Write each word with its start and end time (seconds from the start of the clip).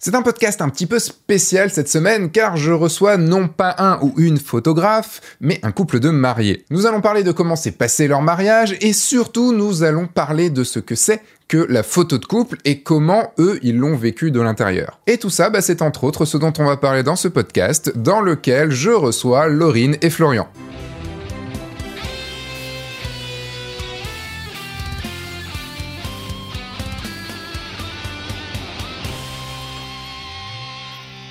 C'est 0.00 0.14
un 0.14 0.22
podcast 0.22 0.62
un 0.62 0.68
petit 0.68 0.86
peu 0.86 1.00
spécial 1.00 1.70
cette 1.70 1.88
semaine 1.88 2.30
car 2.30 2.56
je 2.56 2.70
reçois 2.70 3.16
non 3.16 3.48
pas 3.48 3.74
un 3.78 3.98
ou 4.00 4.14
une 4.16 4.38
photographe, 4.38 5.20
mais 5.40 5.58
un 5.64 5.72
couple 5.72 5.98
de 5.98 6.10
mariés. 6.10 6.64
Nous 6.70 6.86
allons 6.86 7.00
parler 7.00 7.24
de 7.24 7.32
comment 7.32 7.56
s'est 7.56 7.72
passé 7.72 8.06
leur 8.06 8.22
mariage 8.22 8.76
et 8.80 8.92
surtout 8.92 9.52
nous 9.52 9.82
allons 9.82 10.06
parler 10.06 10.50
de 10.50 10.62
ce 10.62 10.78
que 10.78 10.94
c'est 10.94 11.20
que 11.48 11.66
la 11.68 11.82
photo 11.82 12.16
de 12.18 12.26
couple 12.26 12.58
et 12.64 12.80
comment 12.80 13.32
eux 13.40 13.58
ils 13.64 13.76
l'ont 13.76 13.96
vécu 13.96 14.30
de 14.30 14.40
l'intérieur. 14.40 15.00
Et 15.08 15.18
tout 15.18 15.30
ça, 15.30 15.50
bah, 15.50 15.62
c'est 15.62 15.82
entre 15.82 16.04
autres 16.04 16.26
ce 16.26 16.38
dont 16.38 16.52
on 16.60 16.64
va 16.66 16.76
parler 16.76 17.02
dans 17.02 17.16
ce 17.16 17.26
podcast 17.26 17.90
dans 17.96 18.20
lequel 18.20 18.70
je 18.70 18.90
reçois 18.90 19.48
Laurine 19.48 19.96
et 20.00 20.10
Florian. 20.10 20.46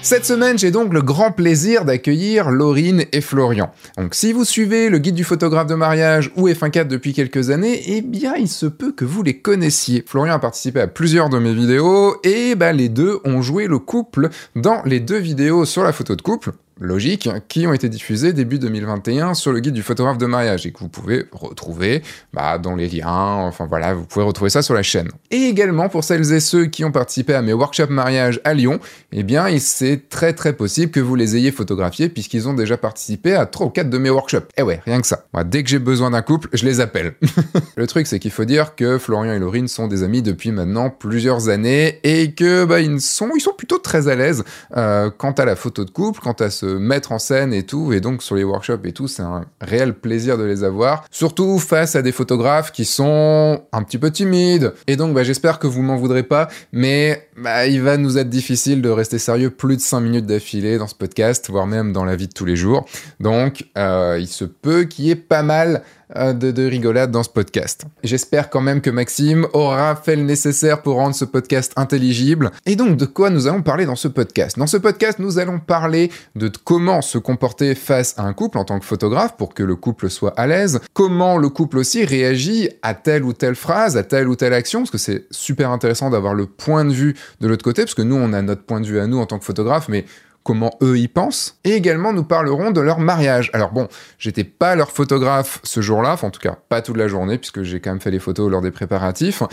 Cette 0.09 0.25
semaine, 0.25 0.57
j'ai 0.57 0.71
donc 0.71 0.93
le 0.93 1.01
grand 1.01 1.33
plaisir 1.33 1.83
d'accueillir 1.83 2.49
Laurine 2.49 3.03
et 3.11 3.19
Florian. 3.19 3.71
Donc 3.97 4.15
si 4.15 4.31
vous 4.31 4.45
suivez 4.45 4.87
le 4.87 4.99
guide 4.99 5.15
du 5.15 5.25
photographe 5.25 5.67
de 5.67 5.75
mariage 5.75 6.31
ou 6.37 6.47
F1.4 6.47 6.87
depuis 6.87 7.11
quelques 7.11 7.49
années, 7.49 7.83
eh 7.87 7.99
bien 7.99 8.35
il 8.37 8.47
se 8.47 8.67
peut 8.67 8.93
que 8.93 9.03
vous 9.03 9.21
les 9.21 9.39
connaissiez. 9.39 10.05
Florian 10.07 10.35
a 10.35 10.39
participé 10.39 10.79
à 10.79 10.87
plusieurs 10.87 11.27
de 11.27 11.39
mes 11.39 11.53
vidéos 11.53 12.15
et 12.23 12.55
bah, 12.55 12.71
les 12.71 12.87
deux 12.87 13.19
ont 13.25 13.41
joué 13.41 13.67
le 13.67 13.79
couple 13.79 14.29
dans 14.55 14.81
les 14.85 15.01
deux 15.01 15.17
vidéos 15.17 15.65
sur 15.65 15.83
la 15.83 15.91
photo 15.91 16.15
de 16.15 16.21
couple 16.21 16.53
logiques 16.79 17.29
qui 17.47 17.67
ont 17.67 17.73
été 17.73 17.89
diffusées 17.89 18.33
début 18.33 18.59
2021 18.59 19.33
sur 19.33 19.51
le 19.51 19.59
guide 19.59 19.73
du 19.73 19.83
photographe 19.83 20.17
de 20.17 20.25
mariage 20.25 20.65
et 20.65 20.71
que 20.71 20.79
vous 20.79 20.89
pouvez 20.89 21.25
retrouver 21.31 22.01
bah, 22.33 22.57
dans 22.57 22.75
les 22.75 22.87
liens, 22.87 23.35
enfin 23.37 23.65
voilà, 23.67 23.93
vous 23.93 24.05
pouvez 24.05 24.25
retrouver 24.25 24.49
ça 24.49 24.61
sur 24.61 24.73
la 24.73 24.83
chaîne. 24.83 25.09
Et 25.31 25.43
également 25.43 25.89
pour 25.89 26.03
celles 26.03 26.31
et 26.33 26.39
ceux 26.39 26.65
qui 26.65 26.83
ont 26.83 26.91
participé 26.91 27.33
à 27.33 27.41
mes 27.41 27.53
workshops 27.53 27.89
mariage 27.89 28.41
à 28.43 28.53
Lyon, 28.53 28.79
eh 29.11 29.23
bien 29.23 29.47
c'est 29.59 30.09
très 30.09 30.33
très 30.33 30.53
possible 30.53 30.91
que 30.91 30.99
vous 30.99 31.15
les 31.15 31.35
ayez 31.35 31.51
photographiés 31.51 32.09
puisqu'ils 32.09 32.47
ont 32.47 32.53
déjà 32.53 32.77
participé 32.77 33.33
à 33.33 33.45
3 33.45 33.67
ou 33.67 33.69
4 33.69 33.89
de 33.89 33.97
mes 33.97 34.09
workshops. 34.09 34.47
Eh 34.57 34.61
ouais, 34.61 34.81
rien 34.85 35.01
que 35.01 35.07
ça. 35.07 35.25
Dès 35.45 35.63
que 35.63 35.69
j'ai 35.69 35.79
besoin 35.79 36.11
d'un 36.11 36.21
couple, 36.21 36.49
je 36.53 36.65
les 36.65 36.79
appelle. 36.79 37.15
le 37.75 37.87
truc 37.87 38.07
c'est 38.07 38.19
qu'il 38.19 38.31
faut 38.31 38.45
dire 38.45 38.75
que 38.75 38.97
Florian 38.97 39.33
et 39.33 39.39
Laurine 39.39 39.67
sont 39.67 39.87
des 39.87 40.03
amis 40.03 40.21
depuis 40.21 40.51
maintenant 40.51 40.89
plusieurs 40.89 41.49
années 41.49 41.99
et 42.03 42.33
que 42.33 42.65
bah, 42.65 42.79
ils, 42.79 43.01
sont, 43.01 43.31
ils 43.35 43.41
sont 43.41 43.53
plutôt 43.57 43.77
très 43.79 44.07
à 44.07 44.15
l'aise 44.15 44.43
euh, 44.75 45.09
quant 45.09 45.31
à 45.31 45.45
la 45.45 45.55
photo 45.55 45.85
de 45.85 45.89
couple, 45.89 46.19
quant 46.21 46.33
à 46.33 46.49
ce 46.49 46.66
mettre 46.77 47.11
en 47.11 47.19
scène 47.19 47.53
et 47.53 47.63
tout. 47.63 47.93
Et 47.93 48.01
donc 48.01 48.23
sur 48.23 48.35
les 48.35 48.43
workshops 48.43 48.85
et 48.85 48.91
tout, 48.91 49.07
c'est 49.07 49.21
un 49.21 49.45
réel 49.61 49.93
plaisir 49.93 50.37
de 50.37 50.43
les 50.43 50.63
avoir. 50.63 51.05
Surtout 51.11 51.59
face 51.59 51.95
à 51.95 52.01
des 52.01 52.11
photographes 52.11 52.71
qui 52.71 52.85
sont 52.85 53.61
un 53.71 53.83
petit 53.83 53.97
peu 53.97 54.11
timides. 54.11 54.73
Et 54.87 54.95
donc 54.95 55.13
bah, 55.13 55.23
j'espère 55.23 55.59
que 55.59 55.67
vous 55.67 55.81
m'en 55.81 55.95
voudrez 55.95 56.23
pas, 56.23 56.47
mais 56.71 57.27
bah, 57.37 57.67
il 57.67 57.81
va 57.81 57.97
nous 57.97 58.17
être 58.17 58.29
difficile 58.29 58.81
de 58.81 58.89
rester 58.89 59.19
sérieux 59.19 59.49
plus 59.49 59.77
de 59.77 59.81
5 59.81 59.99
minutes 59.99 60.25
d'affilée 60.25 60.77
dans 60.77 60.87
ce 60.87 60.95
podcast, 60.95 61.49
voire 61.49 61.67
même 61.67 61.93
dans 61.93 62.05
la 62.05 62.15
vie 62.15 62.27
de 62.27 62.33
tous 62.33 62.45
les 62.45 62.55
jours. 62.55 62.85
Donc 63.19 63.65
euh, 63.77 64.17
il 64.19 64.27
se 64.27 64.45
peut 64.45 64.83
qu'il 64.83 65.05
y 65.05 65.11
ait 65.11 65.15
pas 65.15 65.43
mal 65.43 65.83
de, 66.15 66.51
de 66.51 66.65
rigolade 66.65 67.11
dans 67.11 67.23
ce 67.23 67.29
podcast. 67.29 67.85
J'espère 68.03 68.49
quand 68.49 68.61
même 68.61 68.81
que 68.81 68.89
Maxime 68.89 69.47
aura 69.53 69.95
fait 69.95 70.15
le 70.15 70.23
nécessaire 70.23 70.81
pour 70.81 70.95
rendre 70.95 71.15
ce 71.15 71.25
podcast 71.25 71.73
intelligible. 71.75 72.51
Et 72.65 72.75
donc, 72.75 72.97
de 72.97 73.05
quoi 73.05 73.29
nous 73.29 73.47
allons 73.47 73.61
parler 73.61 73.85
dans 73.85 73.95
ce 73.95 74.07
podcast? 74.07 74.57
Dans 74.57 74.67
ce 74.67 74.77
podcast, 74.77 75.19
nous 75.19 75.39
allons 75.39 75.59
parler 75.59 76.11
de 76.35 76.49
comment 76.63 77.01
se 77.01 77.17
comporter 77.17 77.75
face 77.75 78.13
à 78.17 78.23
un 78.23 78.33
couple 78.33 78.57
en 78.57 78.63
tant 78.63 78.79
que 78.79 78.85
photographe 78.85 79.35
pour 79.37 79.53
que 79.53 79.63
le 79.63 79.75
couple 79.75 80.09
soit 80.09 80.33
à 80.37 80.47
l'aise, 80.47 80.79
comment 80.93 81.37
le 81.37 81.49
couple 81.49 81.77
aussi 81.77 82.05
réagit 82.05 82.69
à 82.81 82.93
telle 82.93 83.23
ou 83.23 83.33
telle 83.33 83.55
phrase, 83.55 83.97
à 83.97 84.03
telle 84.03 84.27
ou 84.27 84.35
telle 84.35 84.53
action, 84.53 84.79
parce 84.79 84.91
que 84.91 84.97
c'est 84.97 85.25
super 85.31 85.71
intéressant 85.71 86.09
d'avoir 86.09 86.33
le 86.33 86.45
point 86.45 86.85
de 86.85 86.93
vue 86.93 87.15
de 87.41 87.47
l'autre 87.47 87.63
côté, 87.63 87.83
parce 87.83 87.95
que 87.95 88.01
nous, 88.01 88.15
on 88.15 88.33
a 88.33 88.41
notre 88.41 88.63
point 88.63 88.81
de 88.81 88.87
vue 88.87 88.99
à 88.99 89.07
nous 89.07 89.17
en 89.17 89.25
tant 89.25 89.39
que 89.39 89.45
photographe, 89.45 89.89
mais 89.89 90.05
comment 90.47 90.71
eux 90.81 90.97
y 90.97 91.09
pensent. 91.09 91.59
Et 91.65 91.71
également, 91.71 92.13
nous 92.13 92.23
parlerons 92.23 92.71
de 92.71 92.79
leur 92.79 92.99
mariage. 92.99 93.51
Alors 93.51 93.73
bon, 93.73 93.89
j'étais 94.17 94.45
pas 94.45 94.75
leur 94.75 94.91
photographe 94.91 95.59
ce 95.63 95.81
jour-là, 95.81 96.13
enfin 96.13 96.27
en 96.27 96.31
tout 96.31 96.39
cas 96.39 96.57
pas 96.69 96.81
toute 96.81 96.95
la 96.95 97.09
journée, 97.09 97.37
puisque 97.37 97.63
j'ai 97.63 97.81
quand 97.81 97.89
même 97.91 97.99
fait 97.99 98.11
les 98.11 98.19
photos 98.19 98.49
lors 98.49 98.61
des 98.61 98.71
préparatifs. 98.71 99.43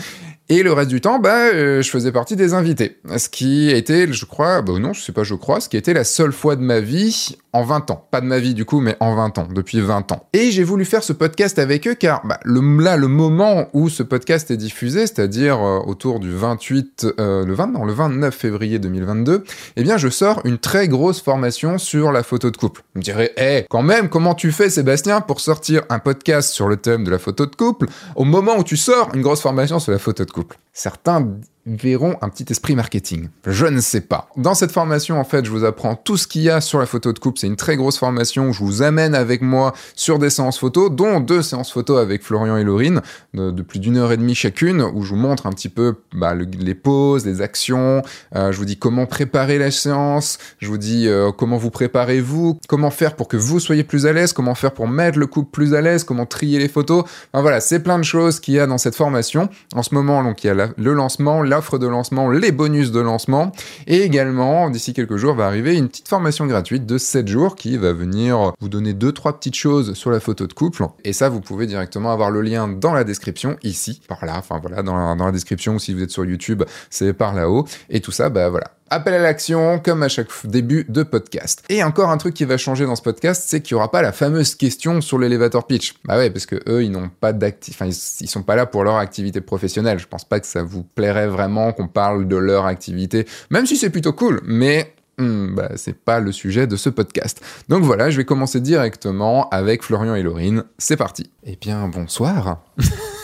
Et 0.47 0.61
le 0.61 0.71
reste 0.73 0.91
du 0.91 1.01
temps, 1.01 1.17
bah, 1.17 1.47
euh, 1.53 1.81
je 1.81 1.89
faisais 1.89 2.11
partie 2.11 2.35
des 2.35 2.53
invités. 2.53 2.99
Ce 3.17 3.29
qui 3.29 3.71
été, 3.71 4.13
je 4.13 4.25
crois, 4.25 4.61
bah 4.61 4.73
non, 4.79 4.93
je 4.93 5.01
sais 5.01 5.11
pas, 5.11 5.23
je 5.23 5.33
crois, 5.33 5.59
ce 5.59 5.67
qui 5.67 5.75
été 5.75 5.91
la 5.91 6.03
seule 6.03 6.31
fois 6.31 6.55
de 6.55 6.61
ma 6.61 6.79
vie 6.79 7.35
en 7.51 7.63
20 7.63 7.89
ans. 7.89 8.07
Pas 8.11 8.21
de 8.21 8.27
ma 8.27 8.37
vie 8.37 8.53
du 8.53 8.63
coup, 8.63 8.79
mais 8.79 8.95
en 8.99 9.15
20 9.15 9.39
ans, 9.39 9.47
depuis 9.51 9.81
20 9.81 10.11
ans. 10.11 10.27
Et 10.33 10.51
j'ai 10.51 10.63
voulu 10.63 10.85
faire 10.85 11.01
ce 11.01 11.13
podcast 11.13 11.57
avec 11.57 11.87
eux 11.87 11.95
car 11.95 12.23
bah, 12.27 12.39
le, 12.43 12.61
là, 12.83 12.95
le 12.95 13.07
moment 13.07 13.69
où 13.73 13.89
ce 13.89 14.03
podcast 14.03 14.51
est 14.51 14.57
diffusé, 14.57 15.07
c'est-à-dire 15.07 15.59
euh, 15.59 15.79
autour 15.79 16.19
du 16.19 16.31
28, 16.31 17.07
euh, 17.19 17.43
le 17.43 17.53
20, 17.55 17.67
non, 17.67 17.83
le 17.83 17.93
29 17.93 18.35
février 18.35 18.77
2022, 18.77 19.45
eh 19.77 19.83
bien, 19.83 19.97
je 19.97 20.09
sors 20.09 20.41
une 20.45 20.59
très 20.59 20.84
grosse 20.87 21.21
formation 21.21 21.77
sur 21.77 22.11
la 22.11 22.23
photo 22.23 22.51
de 22.51 22.57
couple. 22.57 22.81
Vous 22.93 22.99
me 22.99 23.03
direz, 23.03 23.31
hé, 23.37 23.65
quand 23.69 23.81
même, 23.81 24.09
comment 24.09 24.35
tu 24.35 24.51
fais, 24.51 24.69
Sébastien, 24.69 25.21
pour 25.21 25.39
sortir 25.39 25.83
un 25.89 25.99
podcast 25.99 26.51
sur 26.51 26.67
le 26.67 26.77
thème 26.77 27.03
de 27.03 27.11
la 27.11 27.19
photo 27.19 27.45
de 27.45 27.55
couple 27.55 27.87
au 28.15 28.23
moment 28.23 28.57
où 28.57 28.63
tu 28.63 28.77
sors 28.77 29.09
une 29.13 29.21
grosse 29.21 29.41
formation 29.41 29.79
sur 29.79 29.91
la 29.91 29.99
photo 29.99 30.25
de 30.25 30.31
couple? 30.31 30.57
Certains 30.73 31.27
verront 31.65 32.15
un 32.21 32.29
petit 32.29 32.45
esprit 32.51 32.75
marketing. 32.75 33.29
Je 33.47 33.65
ne 33.65 33.81
sais 33.81 34.01
pas. 34.01 34.29
Dans 34.37 34.53
cette 34.53 34.71
formation, 34.71 35.19
en 35.19 35.23
fait, 35.23 35.45
je 35.45 35.49
vous 35.49 35.63
apprends 35.63 35.95
tout 35.95 36.15
ce 36.15 36.27
qu'il 36.27 36.43
y 36.43 36.49
a 36.49 36.61
sur 36.61 36.79
la 36.79 36.85
photo 36.85 37.11
de 37.11 37.19
couple. 37.19 37.39
C'est 37.39 37.47
une 37.47 37.55
très 37.55 37.75
grosse 37.75 37.97
formation. 37.97 38.51
Je 38.51 38.59
vous 38.59 38.83
amène 38.83 39.15
avec 39.15 39.41
moi 39.41 39.73
sur 39.95 40.19
des 40.19 40.29
séances 40.29 40.59
photos, 40.59 40.91
dont 40.91 41.19
deux 41.19 41.41
séances 41.41 41.71
photos 41.71 41.99
avec 41.99 42.23
Florian 42.23 42.57
et 42.57 42.63
Laurine, 42.63 43.01
de, 43.33 43.61
plus 43.61 43.79
d'une 43.79 43.97
heure 43.97 44.11
et 44.11 44.17
demie 44.17 44.35
chacune, 44.35 44.81
où 44.81 45.01
je 45.01 45.09
vous 45.09 45.15
montre 45.15 45.47
un 45.47 45.51
petit 45.51 45.69
peu 45.69 45.95
bah, 46.13 46.35
les 46.35 46.75
poses, 46.75 47.25
les 47.25 47.41
actions. 47.41 48.03
Euh, 48.35 48.51
je 48.51 48.57
vous 48.57 48.65
dis 48.65 48.77
comment 48.77 49.07
préparer 49.07 49.57
la 49.57 49.71
séance. 49.71 50.37
Je 50.59 50.67
vous 50.67 50.77
dis 50.77 51.07
euh, 51.07 51.31
comment 51.31 51.57
vous 51.57 51.71
préparez-vous, 51.71 52.59
comment 52.67 52.91
faire 52.91 53.15
pour 53.15 53.27
que 53.27 53.37
vous 53.37 53.59
soyez 53.59 53.83
plus 53.83 54.05
à 54.05 54.13
l'aise, 54.13 54.33
comment 54.33 54.55
faire 54.55 54.73
pour 54.73 54.87
mettre 54.87 55.17
le 55.17 55.27
couple 55.27 55.49
plus 55.51 55.73
à 55.73 55.81
l'aise, 55.81 56.03
comment 56.03 56.25
trier 56.25 56.59
les 56.59 56.69
photos. 56.69 57.03
Enfin, 57.33 57.41
voilà, 57.41 57.59
c'est 57.59 57.79
plein 57.79 57.97
de 57.97 58.03
choses 58.03 58.39
qu'il 58.39 58.53
y 58.53 58.59
a 58.59 58.67
dans 58.67 58.77
cette 58.77 58.95
formation. 58.95 59.49
En 59.73 59.81
ce 59.81 59.95
moment, 59.95 60.23
donc, 60.23 60.43
il 60.43 60.47
y 60.47 60.49
a 60.49 60.53
le 60.53 60.93
lancement, 60.93 61.41
l'offre 61.55 61.77
de 61.77 61.87
lancement, 61.87 62.29
les 62.29 62.51
bonus 62.51 62.91
de 62.91 62.99
lancement. 62.99 63.53
Et 63.87 64.01
également, 64.01 64.69
d'ici 64.69 64.93
quelques 64.93 65.15
jours, 65.15 65.35
va 65.35 65.45
arriver 65.45 65.77
une 65.77 65.87
petite 65.87 66.09
formation 66.09 66.45
gratuite 66.45 66.85
de 66.85 66.97
7 66.97 67.27
jours 67.27 67.55
qui 67.55 67.77
va 67.77 67.93
venir 67.93 68.51
vous 68.59 68.67
donner 68.67 68.93
2-3 68.93 69.37
petites 69.37 69.55
choses 69.55 69.93
sur 69.93 70.11
la 70.11 70.19
photo 70.19 70.47
de 70.47 70.53
couple. 70.53 70.85
Et 71.05 71.13
ça, 71.13 71.29
vous 71.29 71.39
pouvez 71.39 71.65
directement 71.65 72.11
avoir 72.11 72.29
le 72.29 72.41
lien 72.41 72.67
dans 72.67 72.93
la 72.93 73.05
description, 73.05 73.55
ici, 73.63 74.01
par 74.07 74.25
là, 74.25 74.35
enfin 74.37 74.59
voilà, 74.61 74.83
dans 74.83 75.15
la, 75.15 75.31
description, 75.31 75.79
si 75.79 75.93
vous 75.93 76.03
êtes 76.03 76.11
sur 76.11 76.25
YouTube, 76.25 76.63
c'est 76.89 77.13
par 77.13 77.33
là-haut. 77.33 77.65
Et 77.89 78.01
tout 78.01 78.11
ça, 78.11 78.29
bah 78.29 78.49
voilà, 78.49 78.71
Appel 78.91 79.15
à 79.15 79.19
l'action, 79.19 79.79
comme 79.79 80.03
à 80.03 80.07
chaque 80.07 80.27
début 80.43 80.85
de 80.87 81.01
podcast. 81.01 81.63
Et 81.69 81.83
encore 81.83 82.11
un 82.11 82.17
truc 82.17 82.35
qui 82.35 82.45
va 82.45 82.55
changer 82.57 82.85
dans 82.85 82.95
ce 82.95 83.01
podcast, 83.01 83.43
c'est 83.47 83.61
qu'il 83.61 83.73
n'y 83.73 83.79
aura 83.79 83.89
pas 83.89 84.03
la 84.03 84.11
fameuse 84.11 84.53
question 84.53 85.01
sur 85.01 85.17
l'élévateur 85.17 85.65
pitch. 85.65 85.95
Bah 86.05 86.17
ouais, 86.17 86.29
parce 86.29 86.45
que 86.45 86.57
eux, 86.69 86.83
ils 86.83 86.91
n'ont 86.91 87.09
pas 87.09 87.33
d'activité, 87.33 87.83
enfin, 87.83 87.91
ils, 88.21 88.27
sont 88.27 88.43
pas 88.43 88.55
là 88.55 88.67
pour 88.67 88.83
leur 88.83 88.97
activité 88.97 89.41
professionnelle. 89.41 89.97
Je 89.97 90.05
pense 90.05 90.23
pas 90.23 90.39
que 90.39 90.45
ça 90.45 90.61
vous 90.61 90.83
plairait 90.83 91.27
vraiment 91.27 91.73
qu'on 91.73 91.87
parle 91.87 92.27
de 92.27 92.35
leur 92.35 92.67
activité, 92.67 93.25
même 93.49 93.65
si 93.65 93.75
c'est 93.75 93.89
plutôt 93.89 94.13
cool, 94.13 94.39
mais 94.45 94.93
hmm, 95.17 95.55
bah, 95.55 95.71
c'est 95.77 95.97
pas 95.97 96.19
le 96.19 96.31
sujet 96.31 96.67
de 96.67 96.75
ce 96.75 96.89
podcast. 96.89 97.41
Donc 97.69 97.83
voilà, 97.83 98.11
je 98.11 98.17
vais 98.17 98.25
commencer 98.25 98.59
directement 98.59 99.49
avec 99.49 99.81
Florian 99.81 100.13
et 100.13 100.21
Laurine. 100.21 100.63
C'est 100.77 100.97
parti. 100.97 101.31
Eh 101.43 101.55
bien, 101.55 101.87
bonsoir. 101.87 102.59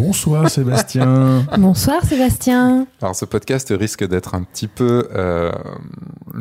Bonsoir 0.00 0.48
Sébastien. 0.48 1.44
Bonsoir 1.58 2.02
Sébastien. 2.02 2.86
Alors 3.02 3.14
ce 3.14 3.26
podcast 3.26 3.68
risque 3.78 4.02
d'être 4.08 4.34
un 4.34 4.44
petit 4.44 4.66
peu 4.66 5.06
euh, 5.14 5.52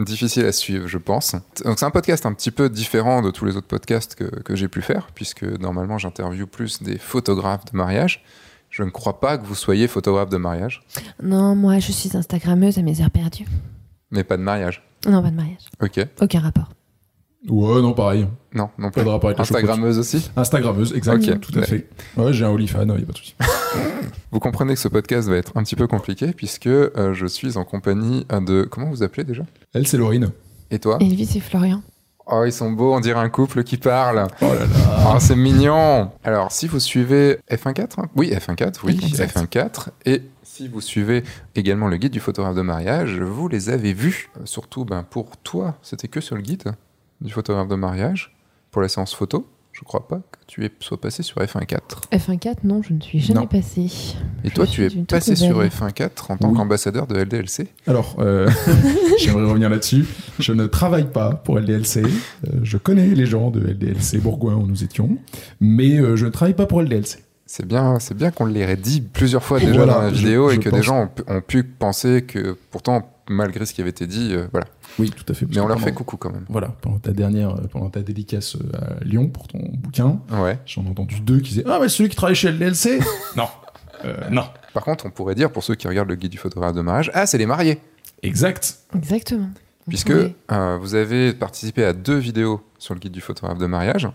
difficile 0.05 0.45
à 0.45 0.53
suivre, 0.53 0.87
je 0.87 0.97
pense. 0.97 1.35
Donc 1.65 1.77
c'est 1.77 1.85
un 1.85 1.91
podcast 1.91 2.25
un 2.25 2.31
petit 2.31 2.51
peu 2.51 2.69
différent 2.69 3.21
de 3.21 3.31
tous 3.31 3.43
les 3.43 3.57
autres 3.57 3.67
podcasts 3.67 4.15
que, 4.15 4.23
que 4.23 4.55
j'ai 4.55 4.69
pu 4.69 4.81
faire, 4.81 5.09
puisque 5.13 5.43
normalement 5.43 5.97
j'interviewe 5.97 6.45
plus 6.45 6.81
des 6.81 6.97
photographes 6.97 7.65
de 7.65 7.75
mariage. 7.75 8.23
Je 8.69 8.81
ne 8.83 8.91
crois 8.91 9.19
pas 9.19 9.37
que 9.37 9.45
vous 9.45 9.55
soyez 9.55 9.89
photographe 9.89 10.29
de 10.29 10.37
mariage. 10.37 10.81
Non, 11.21 11.53
moi 11.53 11.79
je 11.79 11.91
suis 11.91 12.15
Instagrammeuse 12.15 12.77
à 12.77 12.81
mes 12.81 13.01
heures 13.01 13.11
perdues. 13.11 13.47
Mais 14.09 14.23
pas 14.23 14.37
de 14.37 14.41
mariage. 14.41 14.83
Non, 15.05 15.21
pas 15.21 15.31
de 15.31 15.35
mariage. 15.35 15.65
Ok. 15.81 15.99
Aucun 16.21 16.39
rapport. 16.39 16.69
Ouais, 17.47 17.81
non, 17.81 17.93
pareil. 17.93 18.27
Non, 18.53 18.69
non 18.77 18.91
Pas 18.91 19.03
de 19.03 19.09
rapport 19.09 19.29
avec 19.29 19.37
la 19.37 19.43
Instagrammeuse 19.43 19.97
aussi 19.97 20.29
Instagrammeuse, 20.35 20.93
exact. 20.93 21.27
Ok. 21.29 21.39
Tout 21.39 21.59
à 21.59 21.61
fait. 21.63 21.87
Ouais, 22.17 22.33
j'ai 22.33 22.43
un 22.43 22.49
OnlyFans, 22.49 22.83
il 22.83 22.91
a 22.91 23.05
pas 23.05 23.13
de 23.13 23.17
souci. 23.17 23.35
Vous 24.31 24.39
comprenez 24.39 24.73
que 24.73 24.79
ce 24.79 24.87
podcast 24.87 25.27
va 25.29 25.37
être 25.37 25.53
un 25.55 25.63
petit 25.63 25.75
peu 25.75 25.87
compliqué 25.87 26.33
puisque 26.33 26.67
euh, 26.67 27.13
je 27.13 27.25
suis 27.25 27.57
en 27.57 27.63
compagnie 27.63 28.25
de... 28.29 28.63
Comment 28.63 28.89
vous 28.89 29.03
appelez 29.03 29.23
déjà? 29.23 29.43
Elle, 29.73 29.87
c'est 29.87 29.97
Laurine. 29.97 30.31
Et 30.71 30.79
toi? 30.79 30.97
Elvis 30.99 31.31
et 31.35 31.39
Florian. 31.39 31.81
Oh, 32.31 32.43
ils 32.45 32.53
sont 32.53 32.71
beaux, 32.71 32.93
on 32.93 32.99
dirait 32.99 33.19
un 33.19 33.29
couple 33.29 33.63
qui 33.63 33.77
parle. 33.77 34.27
Oh 34.41 34.45
là 34.45 34.59
là. 34.59 35.13
Oh, 35.15 35.17
c'est 35.19 35.35
mignon. 35.35 36.11
Alors, 36.23 36.51
si 36.51 36.67
vous 36.67 36.79
suivez 36.79 37.39
F1.4, 37.49 38.01
hein 38.01 38.09
oui, 38.15 38.31
F1.4, 38.31 38.75
oui, 38.83 38.99
Exact. 39.01 39.35
F1.4, 39.35 39.87
et 40.05 40.21
si 40.43 40.67
vous 40.67 40.79
suivez 40.81 41.23
également 41.55 41.87
le 41.87 41.97
guide 41.97 42.11
du 42.11 42.19
photographe 42.19 42.53
de 42.55 42.61
mariage, 42.61 43.19
vous 43.19 43.47
les 43.47 43.69
avez 43.69 43.93
vus. 43.93 44.29
Euh, 44.37 44.41
Surtout, 44.45 44.85
ben, 44.85 45.01
pour 45.01 45.37
toi, 45.37 45.77
c'était 45.81 46.07
que 46.07 46.21
sur 46.21 46.35
le 46.35 46.43
guide 46.43 46.73
du 47.21 47.31
photographe 47.31 47.67
de 47.67 47.75
mariage, 47.75 48.35
pour 48.71 48.81
la 48.81 48.87
séance 48.89 49.13
photo, 49.13 49.47
Je 49.71 49.85
crois 49.85 50.07
pas 50.09 50.17
que 50.17 50.39
tu 50.45 50.65
es, 50.65 50.71
sois 50.81 50.99
passé 50.99 51.23
sur 51.23 51.37
F1.4. 51.37 52.09
F1.4, 52.11 52.55
non, 52.65 52.81
je 52.81 52.91
ne 52.93 52.99
suis 52.99 53.19
jamais 53.19 53.41
Non. 53.41 53.47
passé. 53.47 53.87
Et 54.43 54.49
toi, 54.49 54.65
tu 54.67 54.83
es 54.83 54.89
passé 55.05 55.35
sur 55.37 55.49
nouvelle. 55.51 55.69
F1.4 55.69 56.31
en 56.33 56.37
tant 56.37 56.49
Oui. 56.49 56.57
qu'ambassadeur 56.57 57.07
de 57.07 57.15
LDLC. 57.15 57.67
Alors, 57.87 58.17
euh, 58.19 58.49
j'aimerais 59.19 59.45
revenir 59.45 59.69
là-dessus. 59.69 60.05
Je 60.39 60.51
ne 60.51 60.65
travaille 60.65 61.09
pas 61.11 61.33
pour 61.35 61.59
LDLC. 61.59 61.97
Euh, 62.03 62.07
je 62.63 62.77
connais 62.77 63.07
les 63.07 63.25
gens 63.25 63.51
de 63.51 63.61
LDLC 63.61 64.17
Bourgoin 64.17 64.55
où 64.55 64.65
nous 64.67 64.83
étions, 64.83 65.17
mais 65.61 65.97
euh, 65.97 66.15
je 66.17 66.25
ne 66.25 66.31
travaille 66.31 66.55
pas 66.55 66.65
pour 66.65 66.81
LDLC. 66.81 67.23
C'est 67.45 67.65
bien, 67.65 67.99
c'est 67.99 68.15
bien 68.17 68.31
qu'on 68.31 68.45
l'ait 68.45 68.75
dit 68.75 68.99
plusieurs 69.01 69.43
fois 69.43 69.59
déjà 69.59 69.71
Voilà, 69.73 69.93
dans 69.93 70.01
la 70.01 70.09
je- 70.09 70.15
vidéo 70.15 70.51
et 70.51 70.55
je 70.55 70.59
que 70.59 70.69
des 70.69 70.83
gens 70.83 71.09
ont 71.27 71.41
pu 71.41 71.63
penser 71.63 72.23
que 72.23 72.57
pourtant, 72.69 73.09
malgré 73.29 73.65
ce 73.65 73.73
qui 73.73 73.81
avait 73.81 73.89
été 73.91 74.05
dit, 74.07 74.33
euh, 74.33 74.47
voilà. 74.51 74.67
Oui, 74.99 75.09
tout 75.11 75.23
à 75.29 75.33
fait. 75.33 75.45
Mais 75.49 75.59
on 75.61 75.67
leur 75.67 75.79
fait 75.79 75.93
coucou 75.93 76.17
quand 76.17 76.31
même. 76.31 76.45
Voilà, 76.49 76.67
pendant 76.81 76.97
ta 76.99 77.11
dernière, 77.13 77.51
euh, 77.55 77.67
pendant 77.71 77.89
ta 77.89 78.01
dédicace 78.01 78.55
euh, 78.57 78.97
à 78.99 79.03
Lyon 79.05 79.29
pour 79.29 79.47
ton 79.47 79.59
bouquin, 79.73 80.19
Ouais. 80.31 80.59
j'en 80.65 80.83
ai 80.85 80.89
entendu 80.89 81.19
deux 81.21 81.39
qui 81.39 81.49
disaient 81.51 81.63
Ah, 81.67 81.79
mais 81.81 81.87
celui 81.89 82.09
qui 82.09 82.15
travaille 82.17 82.35
chez 82.35 82.51
LDLC 82.51 82.99
Non, 83.37 83.47
Euh, 84.05 84.29
non. 84.29 84.43
Par 84.73 84.83
contre, 84.83 85.05
on 85.05 85.11
pourrait 85.11 85.35
dire 85.35 85.51
pour 85.51 85.63
ceux 85.63 85.75
qui 85.75 85.87
regardent 85.87 86.09
le 86.09 86.15
guide 86.15 86.31
du 86.31 86.37
photographe 86.37 86.73
de 86.75 86.81
mariage, 86.81 87.11
ah, 87.13 87.25
c'est 87.25 87.37
les 87.37 87.45
mariés. 87.45 87.79
Exact. 88.23 88.77
Exactement. 88.95 89.49
Puisque 89.87 90.09
Oui, 90.09 90.35
euh, 90.51 90.77
vous 90.79 90.95
avez 90.95 91.33
participé 91.33 91.83
à 91.83 91.93
deux 91.93 92.17
vidéos 92.17 92.61
sur 92.77 92.93
le 92.93 92.99
guide 92.99 93.11
du 93.13 93.21
photographe 93.21 93.57
de 93.57 93.65
mariage, 93.65 94.07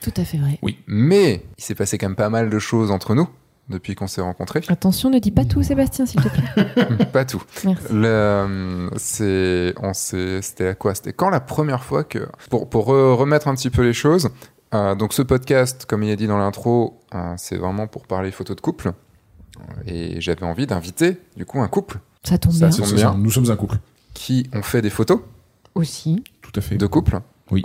tout 0.00 0.12
à 0.16 0.24
fait 0.24 0.38
vrai. 0.38 0.58
mais 0.86 1.42
il 1.58 1.64
s'est 1.64 1.74
passé 1.74 1.98
quand 1.98 2.06
même 2.08 2.14
pas 2.16 2.30
mal 2.30 2.50
de 2.50 2.58
choses 2.60 2.90
entre 2.92 3.14
nous 3.16 3.28
depuis 3.68 3.94
qu'on 3.94 4.06
s'est 4.06 4.20
rencontrés. 4.20 4.62
Attention, 4.68 5.10
ne 5.10 5.18
dis 5.18 5.30
pas 5.30 5.44
tout, 5.44 5.62
Sébastien, 5.62 6.06
s'il 6.06 6.20
te 6.22 6.28
plaît. 6.28 7.04
pas 7.12 7.24
tout. 7.24 7.42
Merci. 7.64 7.84
Le, 7.92 8.06
euh, 8.06 8.90
c'est, 8.96 9.74
on 9.82 9.92
s'est, 9.94 10.40
c'était 10.42 10.68
à 10.68 10.74
quoi? 10.74 10.94
C'était 10.94 11.12
quand 11.12 11.28
la 11.30 11.40
première 11.40 11.84
fois 11.84 12.04
que, 12.04 12.28
pour, 12.50 12.68
pour 12.70 12.88
re- 12.88 13.14
remettre 13.14 13.48
un 13.48 13.54
petit 13.54 13.70
peu 13.70 13.82
les 13.82 13.92
choses, 13.92 14.30
euh, 14.74 14.94
donc 14.94 15.12
ce 15.12 15.22
podcast, 15.22 15.84
comme 15.86 16.02
il 16.02 16.10
a 16.10 16.16
dit 16.16 16.26
dans 16.26 16.38
l'intro, 16.38 17.00
euh, 17.14 17.34
c'est 17.36 17.56
vraiment 17.56 17.86
pour 17.86 18.06
parler 18.06 18.30
photos 18.30 18.56
de 18.56 18.60
couple. 18.60 18.92
Et 19.86 20.20
j'avais 20.20 20.44
envie 20.44 20.66
d'inviter, 20.66 21.18
du 21.36 21.44
coup, 21.44 21.60
un 21.60 21.68
couple 21.68 21.98
Ça 22.22 22.38
tombe 22.38 22.52
Ça 22.52 22.68
bien. 22.68 23.10
tombe 23.12 23.20
Nous 23.22 23.30
sommes 23.30 23.50
un 23.50 23.56
couple. 23.56 23.78
qui 24.14 24.48
ont 24.54 24.62
fait 24.62 24.82
des 24.82 24.90
photos 24.90 25.20
Aussi, 25.74 26.22
Tout 26.42 26.52
à 26.54 26.60
fait. 26.60 26.76
de 26.76 26.86
couple 26.86 27.20
oui, 27.50 27.62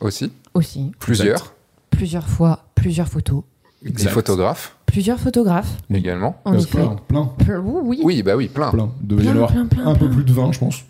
aussi, 0.00 0.30
aussi. 0.54 0.92
plusieurs, 0.98 1.54
Plusieurs 1.90 2.28
fois, 2.28 2.64
plusieurs 2.74 3.08
photos. 3.08 3.42
des 3.82 3.88
Exact. 3.90 4.10
photographes 4.10 4.76
Plusieurs 4.92 5.18
photographes, 5.18 5.72
également. 5.92 6.36
en 6.44 6.52
Euh, 6.54 6.58
effet. 6.58 6.78
plein, 7.08 7.32
plein, 7.38 7.58
Oui, 7.64 7.80
oui. 7.82 8.00
Oui, 8.04 8.22
bah 8.22 8.36
oui, 8.36 8.48
plein. 8.48 8.70
plein. 8.70 8.90
Il 9.00 9.08
devait 9.08 9.24
y 9.24 9.28
avoir 9.28 9.50
plein, 9.50 9.64
plein, 9.66 9.86
un 9.86 9.94
peu 9.94 10.08
plus 10.10 10.22
de 10.22 10.32
20, 10.32 10.52
je 10.52 10.58
pense. 10.58 10.84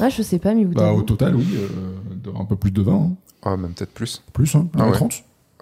Ah, 0.00 0.08
je 0.08 0.22
sais 0.22 0.38
pas, 0.38 0.54
mais 0.54 0.62
vous 0.64 0.72
Bah, 0.74 0.92
au 0.92 1.02
total, 1.02 1.34
oui. 1.34 1.44
euh, 1.56 2.30
un 2.38 2.44
peu 2.44 2.54
plus 2.54 2.70
de 2.70 2.80
20. 2.82 2.92
hein. 2.94 3.10
Oh, 3.44 3.56
même 3.56 3.72
peut-être 3.72 3.92
plus. 3.92 4.22
Plus, 4.32 4.54
hein. 4.54 4.68
Ah 4.78 4.86
ouais. 4.86 4.92
30. 4.92 5.12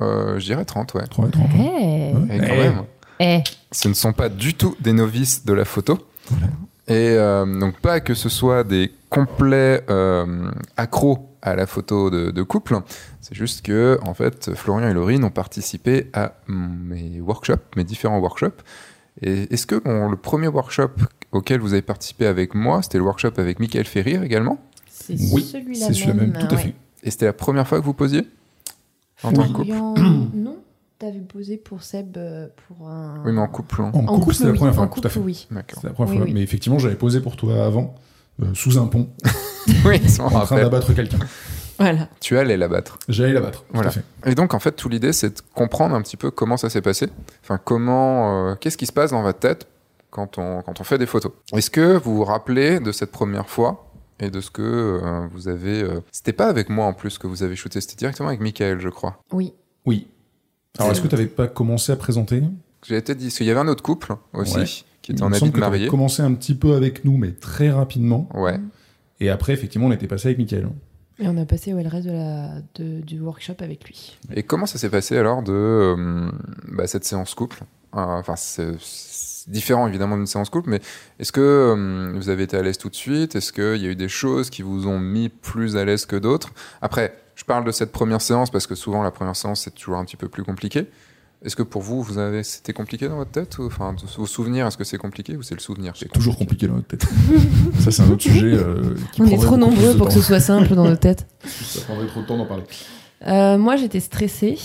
Euh, 0.03 0.39
je 0.39 0.45
dirais 0.45 0.67
30, 0.67 0.93
ouais. 0.95 1.07
30, 1.07 1.31
30. 1.31 1.47
Eh, 1.55 1.59
Ouais. 1.59 2.13
Et 2.33 2.39
quand 2.39 2.45
Eh. 2.55 2.59
même. 2.59 2.83
eh, 3.21 3.39
ce 3.73 3.89
ne 3.89 3.95
sont 3.95 4.13
pas 4.13 4.29
du 4.29 4.53
tout 4.53 4.75
des 4.79 4.93
novices 4.93 5.45
de 5.47 5.55
la 5.55 5.65
photo. 5.65 5.99
Voilà. 6.31 6.47
Et 6.89 7.17
euh, 7.17 7.47
donc 7.59 7.81
pas 7.81 8.01
que 8.01 8.13
ce 8.15 8.29
soit 8.29 8.63
des 8.63 8.93
complets 9.09 9.83
euh, 9.89 10.51
accros 10.77 11.31
à 11.47 11.57
la 11.57 11.67
photo 11.67 12.11
de, 12.11 12.31
de 12.31 12.43
couple, 12.43 12.79
c'est 13.21 13.35
juste 13.35 13.63
que 13.65 13.99
en 14.03 14.15
fait 14.15 14.55
Florian 14.55 14.89
et 14.89 14.93
Laurine 14.95 15.25
ont 15.25 15.31
participé 15.31 16.11
à 16.13 16.35
mes 16.49 17.21
workshops, 17.21 17.63
mes 17.77 17.85
différents 17.85 18.19
workshops. 18.19 18.63
Et 19.23 19.53
est-ce 19.55 19.67
que 19.67 19.77
bon, 19.77 20.09
le 20.11 20.17
premier 20.17 20.49
workshop 20.49 20.91
auquel 21.33 21.61
vous 21.61 21.73
avez 21.73 21.83
participé 21.83 22.27
avec 22.27 22.55
moi, 22.55 22.83
c'était 22.83 22.99
le 22.99 23.05
workshop 23.05 23.33
avec 23.39 23.61
Michael 23.61 23.87
Ferrir 23.87 24.23
également? 24.23 24.59
C'est 24.91 25.15
Oui, 25.33 25.43
celui-là 25.43 25.87
c'est 25.87 25.95
celui-là 25.95 26.15
même, 26.15 26.33
tout 26.33 26.47
à 26.51 26.55
ouais. 26.55 26.63
fait. 26.63 26.75
Et 27.03 27.11
c'était 27.11 27.27
la 27.27 27.33
première 27.33 27.67
fois 27.67 27.79
que 27.81 27.85
vous 27.85 27.95
posiez? 27.95 28.27
En 29.23 29.33
tant 29.33 29.47
que 29.49 29.53
couple 29.53 29.73
non 30.35 30.59
T'avais 30.99 31.19
posé 31.21 31.59
pour 31.59 31.83
Seb 31.83 32.17
euh, 32.17 32.49
pour 32.67 32.89
un. 32.89 33.23
Oui, 33.25 33.31
mais 33.33 33.41
en 33.43 33.49
couple. 33.49 33.83
hein. 33.83 33.91
En, 33.93 34.07
En 34.07 34.19
couple, 34.19 34.33
c'était 34.35 34.47
la 34.47 34.53
oui. 34.53 34.57
première 34.59 34.75
fois, 34.75 34.85
En 34.85 34.89
tout 34.89 35.03
à 35.05 35.11
fait. 35.11 35.21
oui. 35.21 35.47
D'accord. 35.51 35.75
C'était 35.77 35.89
la 35.89 35.93
première 35.93 36.11
Oui, 36.13 36.17
fois. 36.17 36.27
oui. 36.27 36.33
Mais 36.33 36.41
effectivement, 36.43 36.79
j'avais 36.79 36.95
posé 36.97 37.21
pour 37.21 37.37
toi 37.37 37.67
avant, 37.67 37.95
euh, 38.43 38.47
sous 38.55 38.79
un 38.79 38.87
pont, 38.87 39.09
oui, 39.85 40.01
en 40.21 40.29
train 40.29 40.39
rappelle. 40.41 40.61
d'abattre 40.65 40.93
quelqu'un. 40.95 41.19
Voilà. 41.79 42.09
Tu 42.21 42.39
allais 42.39 42.57
l'abattre. 42.57 42.99
J'allais 43.09 43.33
l'abattre, 43.35 43.61
tout 43.65 43.67
Voilà. 43.75 43.89
à 43.91 43.93
fait. 43.93 44.03
Et 44.25 44.35
donc, 44.35 44.55
en 44.55 44.59
fait, 44.59 44.73
toute 44.73 44.91
l'idée, 44.93 45.13
c'est 45.13 45.29
de 45.37 45.41
comprendre 45.55 45.95
un 45.95 46.01
petit 46.03 46.17
peu 46.17 46.31
comment 46.31 46.57
ça 46.57 46.71
s'est 46.71 46.81
passé. 46.81 47.09
Enfin, 47.43 47.59
comment, 47.63 48.51
euh, 48.51 48.55
qu'est-ce 48.55 48.79
qui 48.79 48.87
se 48.87 48.93
passe 48.93 49.11
dans 49.11 49.23
votre 49.23 49.39
tête 49.41 49.67
quand 50.11 50.39
on, 50.39 50.63
quand 50.63 50.81
on 50.81 50.85
fait 50.85 50.97
des 50.99 51.05
photos? 51.07 51.33
Est-ce 51.53 51.71
que 51.71 51.99
vous 51.99 52.17
vous 52.17 52.25
rappelez 52.25 52.81
de 52.81 52.93
cette 52.93 53.13
première 53.13 53.49
fois 53.51 53.91
et 54.21 54.31
de 54.31 54.41
ce 54.41 54.51
que 54.51 54.63
euh, 54.63 55.27
vous 55.35 55.49
avez. 55.49 55.83
euh, 55.83 56.01
C'était 56.13 56.33
pas 56.33 56.47
avec 56.47 56.71
moi 56.71 56.87
en 56.87 56.95
plus 56.95 57.19
que 57.19 57.27
vous 57.27 57.43
avez 57.43 57.57
shooté, 57.57 57.83
c'était 57.83 57.97
directement 57.97 58.29
avec 58.29 58.41
Michael, 58.41 58.81
je 58.81 58.89
crois. 58.89 59.23
Oui. 59.33 59.53
Oui. 59.85 60.07
Alors, 60.79 60.93
est-ce 60.93 61.03
que 61.03 61.09
tu 61.09 61.15
n'avais 61.15 61.27
pas 61.29 61.47
commencé 61.47 61.93
à 61.93 61.97
présenter? 61.97 62.43
J'ai 62.87 62.97
été 62.97 63.15
dit, 63.15 63.27
parce 63.27 63.37
qu'il 63.37 63.47
y 63.47 63.51
avait 63.51 63.61
un 63.61 63.69
autre 63.69 63.83
couple 63.83 64.15
aussi 64.33 64.57
Ouais. 64.57 64.65
Qui 65.07 65.13
était 65.13 65.21
Il 65.21 65.25
en 65.25 65.33
habit 65.33 65.51
de 65.51 65.59
mariée. 65.59 65.89
commencé 65.89 66.21
un 66.23 66.35
petit 66.35 66.55
peu 66.55 66.75
avec 66.75 67.05
nous, 67.05 67.17
mais 67.17 67.31
très 67.33 67.71
rapidement. 67.71 68.29
Ouais. 68.35 68.59
Et 69.21 69.31
après, 69.31 69.53
effectivement, 69.53 69.87
on 69.87 69.93
était 69.93 70.09
passé 70.09 70.29
avec 70.29 70.39
Mickaël. 70.39 70.69
Et 71.19 71.29
on 71.29 71.37
a 71.39 71.47
passé 71.47 71.73
ouais, 71.73 71.83
le 71.83 71.89
reste 71.89 72.07
de 72.09 72.13
la, 72.13 72.51
de- 72.75 73.01
du 73.01 73.21
workshop 73.21 73.55
avec 73.61 73.85
lui. 73.87 74.19
Et 74.35 74.43
comment 74.43 74.67
ça 74.67 74.79
s'est 74.79 74.91
passé 74.91 75.17
alors 75.17 75.43
de 75.43 75.53
euh, 75.53 76.31
bah, 76.73 76.87
cette 76.87 77.05
séance 77.05 77.35
couple? 77.35 77.61
Euh, 77.95 77.99
Enfin, 78.01 78.35
c'est 78.37 78.75
c'est 78.81 79.51
différent 79.51 79.87
évidemment 79.87 80.17
d'une 80.17 80.27
séance 80.27 80.51
couple, 80.51 80.71
mais 80.71 80.81
est-ce 81.21 81.31
que 81.31 81.41
euh, 81.41 82.13
vous 82.17 82.29
avez 82.29 82.43
été 82.43 82.57
à 82.57 82.63
l'aise 82.63 82.77
tout 82.79 82.91
de 82.91 82.97
suite? 82.97 83.37
Est-ce 83.37 83.53
qu'il 83.53 83.81
y 83.81 83.87
a 83.87 83.91
eu 83.91 83.95
des 83.97 84.09
choses 84.09 84.51
qui 84.51 84.63
vous 84.63 84.89
ont 84.89 84.99
mis 84.99 85.29
plus 85.29 85.77
à 85.77 85.85
l'aise 85.85 86.05
que 86.05 86.17
d'autres? 86.17 86.51
Après, 86.83 87.17
je 87.37 87.45
parle 87.45 87.65
de 87.65 87.71
cette 87.71 87.93
première 87.93 88.21
séance 88.21 88.51
parce 88.51 88.67
que 88.67 88.75
souvent 88.75 89.03
la 89.05 89.13
première 89.13 89.37
séance 89.37 89.61
c'est 89.63 89.71
toujours 89.75 89.97
un 89.99 90.05
petit 90.05 90.17
peu 90.17 90.29
plus 90.29 90.43
compliqué. 90.43 90.87
Est-ce 91.47 91.57
que 91.57 91.63
pour 91.63 91.81
vous, 91.81 92.03
vous 92.03 92.19
avez, 92.19 92.43
c'était 92.43 92.73
compliqué 92.73 93.09
dans 93.09 93.17
votre 93.17 93.31
tête 93.31 93.57
ou, 93.59 93.67
Enfin, 93.67 93.95
vos 94.19 94.27
souvenirs, 94.27 94.67
est-ce 94.67 94.77
que 94.77 94.85
c'est 94.85 94.99
compliqué 94.99 95.37
ou 95.37 95.43
c'est 95.43 95.55
le 95.55 95.61
souvenir 95.61 95.93
qui 95.93 96.05
est 96.05 96.09
Toujours 96.09 96.37
compliqué 96.37 96.67
dans 96.67 96.75
notre 96.75 96.89
tête. 96.89 97.07
ça, 97.79 97.91
c'est 97.93 98.03
un 98.03 98.11
autre 98.11 98.23
sujet. 98.23 98.53
euh, 98.55 98.95
qui 99.13 99.23
On 99.23 99.27
est 99.27 99.39
trop 99.41 99.57
nombreux 99.57 99.97
pour 99.97 100.09
que 100.09 100.13
ce 100.13 100.21
soit 100.21 100.41
simple 100.41 100.75
dans 100.75 100.85
nos 100.89 100.97
têtes. 100.97 101.27
Ça 101.47 101.81
prendrait 101.83 102.09
trop 102.09 102.21
de 102.23 102.27
temps 102.27 102.37
d'en 102.37 102.47
parler. 102.47 102.65
Euh, 103.27 103.57
moi, 103.59 103.77
j'étais 103.77 104.01
stressée 104.01 104.59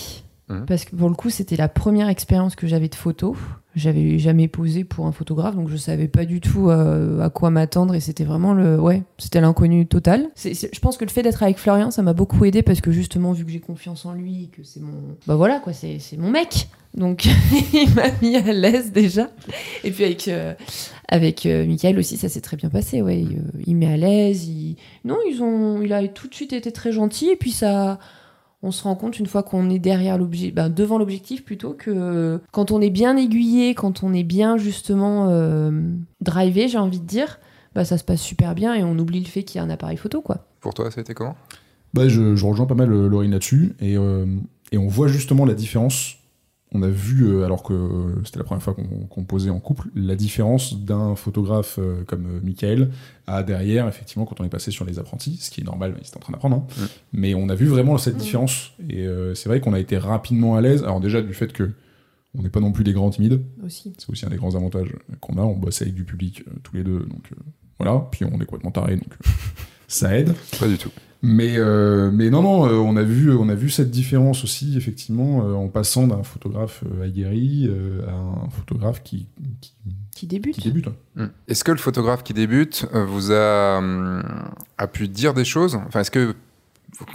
Mhm. 0.48 0.66
parce 0.66 0.84
que 0.84 0.96
pour 0.96 1.08
le 1.08 1.14
coup, 1.14 1.30
c'était 1.30 1.54
la 1.56 1.68
première 1.68 2.08
expérience 2.08 2.56
que 2.56 2.66
j'avais 2.66 2.88
de 2.88 2.96
photo. 2.96 3.36
J'avais 3.74 4.18
jamais 4.18 4.48
posé 4.48 4.84
pour 4.84 5.06
un 5.06 5.12
photographe, 5.12 5.56
donc 5.56 5.68
je 5.68 5.76
savais 5.76 6.08
pas 6.08 6.24
du 6.24 6.40
tout 6.40 6.68
euh, 6.68 7.20
à 7.20 7.30
quoi 7.30 7.50
m'attendre 7.50 7.94
et 7.94 8.00
c'était 8.00 8.24
vraiment 8.24 8.52
le, 8.52 8.78
ouais, 8.78 9.02
c'était 9.18 9.40
l'inconnu 9.40 9.86
total. 9.86 10.28
Je 10.36 10.78
pense 10.80 10.96
que 10.96 11.04
le 11.04 11.10
fait 11.10 11.22
d'être 11.22 11.42
avec 11.42 11.58
Florian, 11.58 11.90
ça 11.90 12.02
m'a 12.02 12.12
beaucoup 12.12 12.44
aidé 12.44 12.62
parce 12.62 12.80
que 12.80 12.92
justement, 12.92 13.32
vu 13.32 13.44
que 13.44 13.50
j'ai 13.50 13.60
confiance 13.60 14.04
en 14.04 14.12
lui, 14.12 14.50
que 14.52 14.62
c'est 14.62 14.80
mon, 14.80 15.16
bah 15.26 15.36
voilà 15.36 15.58
quoi, 15.58 15.72
c'est 15.72 15.98
mon 16.18 16.30
mec. 16.30 16.68
Donc 16.94 17.26
il 17.72 17.88
m'a 17.94 18.10
mis 18.20 18.36
à 18.36 18.52
l'aise 18.52 18.92
déjà. 18.92 19.30
Et 19.84 19.90
puis 19.90 20.04
avec 20.04 20.28
euh, 20.28 20.54
avec 21.08 21.46
euh, 21.46 21.66
Michael 21.66 21.98
aussi, 21.98 22.16
ça 22.16 22.28
s'est 22.28 22.40
très 22.40 22.56
bien 22.56 22.68
passé. 22.68 23.02
Ouais, 23.02 23.20
il, 23.20 23.36
euh, 23.36 23.62
il 23.66 23.76
met 23.76 23.92
à 23.92 23.96
l'aise. 23.96 24.46
Il... 24.46 24.76
Non, 25.04 25.16
ils 25.28 25.42
ont, 25.42 25.80
il 25.82 25.92
a 25.92 26.06
tout 26.08 26.28
de 26.28 26.34
suite 26.34 26.52
été 26.52 26.72
très 26.72 26.92
gentil. 26.92 27.30
Et 27.30 27.36
puis 27.36 27.50
ça, 27.50 27.98
on 28.62 28.70
se 28.70 28.84
rend 28.84 28.94
compte 28.94 29.18
une 29.18 29.26
fois 29.26 29.42
qu'on 29.42 29.70
est 29.70 29.78
derrière 29.78 30.18
l'objet, 30.18 30.50
ben, 30.50 30.68
devant 30.68 30.98
l'objectif 30.98 31.44
plutôt 31.44 31.72
que 31.72 32.40
quand 32.52 32.70
on 32.70 32.80
est 32.80 32.90
bien 32.90 33.16
aiguillé, 33.16 33.74
quand 33.74 34.02
on 34.02 34.14
est 34.14 34.22
bien 34.22 34.56
justement 34.56 35.28
euh, 35.30 35.70
drivé, 36.20 36.68
j'ai 36.68 36.78
envie 36.78 37.00
de 37.00 37.06
dire, 37.06 37.40
bah 37.74 37.84
ça 37.84 37.98
se 37.98 38.04
passe 38.04 38.20
super 38.20 38.54
bien 38.54 38.74
et 38.74 38.84
on 38.84 38.98
oublie 38.98 39.20
le 39.20 39.26
fait 39.26 39.42
qu'il 39.42 39.58
y 39.58 39.60
a 39.60 39.64
un 39.64 39.70
appareil 39.70 39.96
photo 39.96 40.20
quoi. 40.20 40.46
Pour 40.60 40.74
toi, 40.74 40.90
ça 40.90 41.00
a 41.00 41.02
été 41.02 41.14
comment? 41.14 41.34
Bah, 41.94 42.08
je, 42.08 42.36
je 42.36 42.46
rejoins 42.46 42.66
pas 42.66 42.74
mal 42.74 42.92
euh, 42.92 43.08
Laurine 43.08 43.32
là-dessus. 43.32 43.74
Et, 43.80 43.96
euh, 43.96 44.24
et 44.70 44.78
on 44.78 44.86
voit 44.86 45.08
justement 45.08 45.44
la 45.44 45.54
différence. 45.54 46.16
On 46.74 46.82
a 46.82 46.88
vu, 46.88 47.26
euh, 47.28 47.44
alors 47.44 47.62
que 47.62 47.74
euh, 47.74 48.22
c'était 48.24 48.38
la 48.38 48.44
première 48.44 48.62
fois 48.62 48.74
qu'on 49.10 49.24
posait 49.24 49.50
en 49.50 49.60
couple, 49.60 49.88
la 49.94 50.16
différence 50.16 50.80
d'un 50.80 51.14
photographe 51.16 51.78
euh, 51.78 52.02
comme 52.06 52.40
Michael 52.42 52.90
à 53.26 53.42
derrière, 53.42 53.86
effectivement, 53.88 54.24
quand 54.24 54.40
on 54.40 54.44
est 54.44 54.48
passé 54.48 54.70
sur 54.70 54.84
les 54.86 54.98
apprentis, 54.98 55.36
ce 55.36 55.50
qui 55.50 55.60
est 55.60 55.64
normal, 55.64 55.94
ils 56.00 56.06
étaient 56.06 56.16
en 56.16 56.20
train 56.20 56.32
d'apprendre. 56.32 56.56
hein. 56.80 56.86
Mais 57.12 57.34
on 57.34 57.48
a 57.50 57.54
vu 57.54 57.66
vraiment 57.66 57.98
cette 57.98 58.14
Mm. 58.14 58.18
différence. 58.20 58.72
Et 58.88 59.06
euh, 59.06 59.34
c'est 59.34 59.48
vrai 59.50 59.60
qu'on 59.60 59.74
a 59.74 59.80
été 59.80 59.98
rapidement 59.98 60.56
à 60.56 60.62
l'aise. 60.62 60.82
Alors, 60.82 61.00
déjà, 61.00 61.20
du 61.20 61.34
fait 61.34 61.52
que 61.52 61.70
on 62.34 62.42
n'est 62.42 62.48
pas 62.48 62.60
non 62.60 62.72
plus 62.72 62.84
des 62.84 62.94
grands 62.94 63.10
timides. 63.10 63.42
C'est 63.98 64.08
aussi 64.10 64.24
un 64.24 64.30
des 64.30 64.36
grands 64.36 64.54
avantages 64.54 64.94
qu'on 65.20 65.36
a. 65.36 65.42
On 65.42 65.54
bosse 65.54 65.82
avec 65.82 65.92
du 65.92 66.04
public 66.04 66.42
euh, 66.48 66.52
tous 66.62 66.74
les 66.74 66.82
deux. 66.84 67.00
Donc 67.00 67.28
euh, 67.32 67.36
voilà. 67.78 68.08
Puis 68.10 68.24
on 68.24 68.40
est 68.40 68.46
complètement 68.46 68.70
tarés. 68.70 68.96
Donc 68.96 69.12
ça 69.88 70.16
aide. 70.16 70.32
Pas 70.58 70.66
du 70.68 70.78
tout. 70.78 70.90
Mais, 71.24 71.56
euh, 71.56 72.10
mais 72.12 72.30
non, 72.30 72.42
non, 72.42 72.66
euh, 72.66 72.74
on, 72.74 72.96
a 72.96 73.02
vu, 73.04 73.32
on 73.32 73.48
a 73.48 73.54
vu 73.54 73.70
cette 73.70 73.90
différence 73.92 74.42
aussi, 74.42 74.76
effectivement, 74.76 75.46
euh, 75.46 75.52
en 75.54 75.68
passant 75.68 76.08
d'un 76.08 76.24
photographe 76.24 76.82
euh, 76.84 77.04
aguerri 77.04 77.68
euh, 77.68 78.04
à 78.08 78.12
un 78.12 78.50
photographe 78.50 79.02
qui, 79.04 79.26
qui, 79.60 79.72
Qui 80.16 80.26
débute. 80.26 80.56
qui 80.56 80.62
débute. 80.62 80.88
hein. 80.88 80.94
Hmm. 81.14 81.26
Est-ce 81.46 81.62
que 81.62 81.70
le 81.70 81.78
photographe 81.78 82.24
qui 82.24 82.34
débute 82.34 82.86
vous 82.92 83.30
a, 83.32 83.80
a 84.78 84.86
pu 84.88 85.06
dire 85.06 85.32
des 85.32 85.44
choses? 85.44 85.76
Enfin, 85.86 86.00
est-ce 86.00 86.10
que 86.10 86.34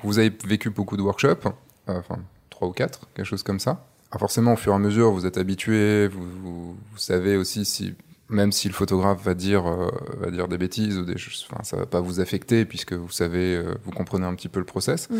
vous 0.04 0.20
avez 0.20 0.32
vécu 0.48 0.70
beaucoup 0.70 0.96
de 0.96 1.02
workshops 1.02 1.48
Enfin, 1.88 2.18
trois 2.50 2.68
ou 2.70 2.72
quatre, 2.72 3.08
quelque 3.14 3.26
chose 3.26 3.44
comme 3.44 3.60
ça? 3.60 3.86
Alors 4.12 4.22
forcément, 4.22 4.54
au 4.54 4.58
fur 4.58 4.72
et 4.72 4.76
à 4.76 4.80
mesure, 4.80 5.12
vous 5.12 5.26
êtes 5.26 5.38
habitué, 5.38 6.08
vous, 6.08 6.24
vous, 6.42 6.76
vous 6.92 6.98
savez 6.98 7.36
aussi 7.36 7.66
si 7.66 7.94
même 8.29 8.51
si 8.51 8.67
le 8.67 8.74
photographe 8.74 9.24
va 9.24 9.34
dire, 9.34 9.65
euh, 9.67 9.89
va 10.19 10.31
dire 10.31 10.48
des 10.48 10.57
bêtises 10.57 10.98
ou 10.98 11.05
des 11.05 11.17
choses, 11.17 11.48
enfin, 11.50 11.63
ça 11.63 11.77
va 11.77 11.86
pas 11.86 12.01
vous 12.01 12.19
affecter 12.19 12.65
puisque 12.65 12.93
vous 12.93 13.10
savez, 13.12 13.55
euh, 13.55 13.75
vous 13.86 13.91
comprenez 13.91 14.25
un 14.25 14.36
petit 14.36 14.50
peu 14.50 14.60
le 14.60 14.65
process. 14.65 15.10
Mm. 15.10 15.15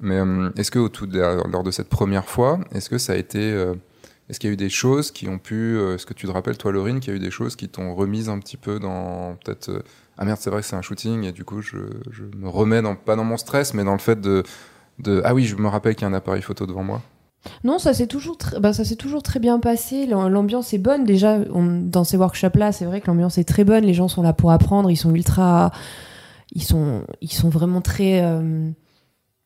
Mais 0.00 0.18
euh, 0.18 0.50
est-ce 0.56 0.70
que 0.70 0.78
au 0.78 0.88
tout 0.88 1.06
de- 1.06 1.18
lors 1.50 1.62
de 1.62 1.70
cette 1.70 1.88
première 1.88 2.28
fois, 2.28 2.60
est-ce 2.72 2.90
que 2.90 2.98
ça 2.98 3.12
a 3.12 3.16
été, 3.16 3.40
est-ce 4.28 4.40
qu'il 4.40 4.48
y 4.48 4.52
a 4.52 4.54
eu 4.54 4.56
des 4.56 4.68
choses 4.70 5.10
qui 5.10 5.28
ont 5.28 5.38
pu, 5.38 5.78
est-ce 5.94 6.06
que 6.06 6.14
tu 6.14 6.26
te 6.26 6.32
rappelles 6.32 6.58
toi, 6.58 6.72
Laurine, 6.72 7.00
qu'il 7.00 7.12
y 7.12 7.14
a 7.14 7.16
eu 7.16 7.22
des 7.22 7.30
choses 7.30 7.56
qui 7.56 7.68
t'ont 7.68 7.94
remise 7.94 8.28
un 8.28 8.38
petit 8.38 8.56
peu 8.56 8.78
dans 8.78 9.36
peut-être, 9.44 9.84
ah 10.16 10.24
merde, 10.24 10.38
c'est 10.40 10.50
vrai 10.50 10.60
que 10.60 10.66
c'est 10.66 10.76
un 10.76 10.82
shooting 10.82 11.24
et 11.24 11.32
du 11.32 11.44
coup 11.44 11.62
je, 11.62 11.78
je 12.10 12.24
me 12.36 12.48
remets 12.48 12.82
dans, 12.82 12.96
pas 12.96 13.16
dans 13.16 13.24
mon 13.24 13.36
stress, 13.36 13.72
mais 13.74 13.84
dans 13.84 13.92
le 13.92 13.98
fait 13.98 14.20
de, 14.20 14.42
de 14.98 15.22
ah 15.24 15.34
oui, 15.34 15.44
je 15.44 15.56
me 15.56 15.68
rappelle 15.68 15.94
qu'il 15.94 16.02
y 16.02 16.04
a 16.06 16.08
un 16.08 16.14
appareil 16.14 16.42
photo 16.42 16.66
devant 16.66 16.82
moi. 16.82 17.02
Non, 17.64 17.78
ça 17.78 17.94
s'est 17.94 18.06
toujours, 18.06 18.36
ça 18.40 18.84
s'est 18.84 18.96
toujours 18.96 19.22
très 19.22 19.40
bien 19.40 19.58
passé. 19.58 20.06
L'am- 20.06 20.28
L'ambiance 20.28 20.74
est 20.74 20.78
bonne. 20.78 21.04
Déjà, 21.04 21.38
on- 21.52 21.80
dans 21.82 22.04
ces 22.04 22.16
workshops-là, 22.16 22.72
c'est 22.72 22.84
vrai 22.84 23.00
que 23.00 23.06
l'ambiance 23.06 23.38
est 23.38 23.44
très 23.44 23.64
bonne. 23.64 23.84
Les 23.84 23.94
gens 23.94 24.08
sont 24.08 24.22
là 24.22 24.32
pour 24.32 24.50
apprendre. 24.50 24.90
Ils 24.90 24.96
sont 24.96 25.14
ultra, 25.14 25.70
ils 26.52 26.62
sont, 26.62 27.02
ils 27.20 27.32
sont 27.32 27.48
vraiment 27.48 27.80
très 27.80 28.22
euh, 28.22 28.68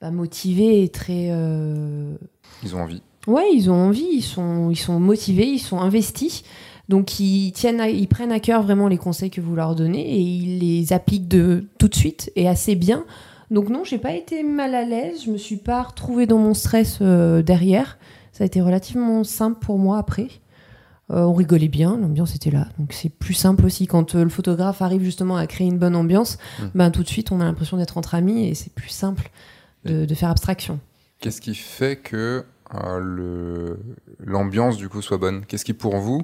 bah, 0.00 0.10
motivés 0.10 0.82
et 0.82 0.88
très. 0.88 1.28
euh, 1.30 2.14
Ils 2.64 2.74
ont 2.74 2.80
envie. 2.82 3.02
Ouais, 3.28 3.44
ils 3.54 3.70
ont 3.70 3.74
envie. 3.88 4.08
Ils 4.14 4.22
sont, 4.22 4.70
ils 4.70 4.76
sont 4.76 4.98
motivés. 4.98 5.46
Ils 5.46 5.58
sont 5.60 5.78
investis. 5.80 6.42
Donc, 6.88 7.20
ils 7.20 7.52
tiennent, 7.52 7.80
à- 7.80 7.88
ils 7.88 8.08
prennent 8.08 8.32
à 8.32 8.40
cœur 8.40 8.62
vraiment 8.62 8.88
les 8.88 8.98
conseils 8.98 9.30
que 9.30 9.40
vous 9.40 9.54
leur 9.54 9.76
donnez 9.76 10.14
et 10.16 10.18
ils 10.20 10.58
les 10.58 10.92
appliquent 10.92 11.28
de 11.28 11.68
tout 11.78 11.88
de 11.88 11.94
suite 11.94 12.32
et 12.36 12.48
assez 12.48 12.74
bien. 12.74 13.04
Donc 13.52 13.68
non, 13.68 13.84
j'ai 13.84 13.98
pas 13.98 14.14
été 14.14 14.42
mal 14.42 14.74
à 14.74 14.82
l'aise. 14.82 15.24
Je 15.26 15.30
me 15.30 15.36
suis 15.36 15.58
pas 15.58 15.82
retrouvée 15.82 16.26
dans 16.26 16.38
mon 16.38 16.54
stress 16.54 16.98
euh, 17.02 17.42
derrière. 17.42 17.98
Ça 18.32 18.44
a 18.44 18.46
été 18.46 18.62
relativement 18.62 19.22
simple 19.24 19.58
pour 19.60 19.78
moi 19.78 19.98
après. 19.98 20.28
Euh, 21.10 21.20
on 21.24 21.34
rigolait 21.34 21.68
bien, 21.68 21.98
l'ambiance 21.98 22.34
était 22.34 22.50
là. 22.50 22.68
Donc 22.78 22.94
c'est 22.94 23.10
plus 23.10 23.34
simple 23.34 23.66
aussi 23.66 23.86
quand 23.86 24.14
euh, 24.14 24.24
le 24.24 24.30
photographe 24.30 24.80
arrive 24.80 25.02
justement 25.02 25.36
à 25.36 25.46
créer 25.46 25.66
une 25.66 25.76
bonne 25.78 25.94
ambiance. 25.94 26.38
Mm. 26.58 26.64
Ben 26.74 26.90
tout 26.90 27.02
de 27.02 27.08
suite, 27.08 27.30
on 27.30 27.40
a 27.42 27.44
l'impression 27.44 27.76
d'être 27.76 27.98
entre 27.98 28.14
amis 28.14 28.48
et 28.48 28.54
c'est 28.54 28.72
plus 28.72 28.88
simple 28.88 29.30
de, 29.84 30.06
de 30.06 30.14
faire 30.14 30.30
abstraction. 30.30 30.80
Qu'est-ce 31.20 31.42
qui 31.42 31.54
fait 31.54 31.96
que 31.96 32.44
le- 33.00 33.78
l'ambiance 34.18 34.78
du 34.78 34.88
coup 34.88 35.02
soit 35.02 35.18
bonne? 35.18 35.44
Qu'est-ce 35.44 35.66
qui 35.66 35.74
pour 35.74 35.98
vous 35.98 36.22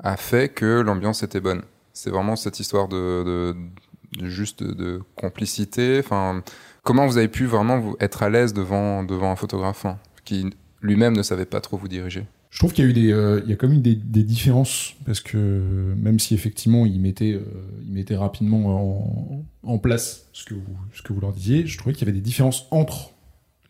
a 0.00 0.18
fait 0.18 0.50
que 0.50 0.80
l'ambiance 0.80 1.22
était 1.22 1.40
bonne? 1.40 1.62
C'est 1.94 2.10
vraiment 2.10 2.36
cette 2.36 2.60
histoire 2.60 2.88
de 2.88 3.56
juste 4.22 4.62
de, 4.62 4.72
de 4.72 5.00
complicité. 5.14 5.98
Enfin, 5.98 6.42
comment 6.86 7.06
vous 7.06 7.18
avez 7.18 7.28
pu 7.28 7.44
vraiment 7.46 7.80
vous 7.80 7.96
être 8.00 8.22
à 8.22 8.30
l'aise 8.30 8.54
devant 8.54 9.02
devant 9.02 9.30
un 9.32 9.36
photographe 9.36 9.84
hein, 9.84 9.98
qui 10.24 10.46
lui-même 10.80 11.16
ne 11.16 11.22
savait 11.22 11.44
pas 11.44 11.60
trop 11.60 11.76
vous 11.76 11.88
diriger? 11.88 12.24
Je 12.48 12.58
trouve 12.60 12.72
qu'il 12.72 12.84
y 12.84 12.86
a 12.86 12.90
eu 12.90 12.94
des, 12.94 13.12
euh, 13.12 13.42
il 13.44 13.50
y 13.50 13.52
a 13.52 13.56
quand 13.56 13.68
même 13.68 13.78
eu 13.78 13.82
des, 13.82 13.96
des 13.96 14.22
différences 14.22 14.94
parce 15.04 15.20
que 15.20 15.92
même 15.96 16.18
si 16.18 16.32
effectivement 16.32 16.86
ils 16.86 17.00
mettaient, 17.00 17.34
euh, 17.34 17.42
ils 17.84 17.92
mettaient 17.92 18.16
rapidement 18.16 18.62
en, 18.66 19.44
en 19.64 19.78
place 19.78 20.28
ce 20.32 20.44
que 20.44 20.54
vous, 20.54 20.76
ce 20.94 21.02
que 21.02 21.12
vous 21.12 21.20
leur 21.20 21.32
disiez, 21.32 21.66
je 21.66 21.76
trouvais 21.76 21.92
qu'il 21.92 22.06
y 22.06 22.08
avait 22.08 22.16
des 22.16 22.24
différences 22.24 22.66
entre 22.70 23.10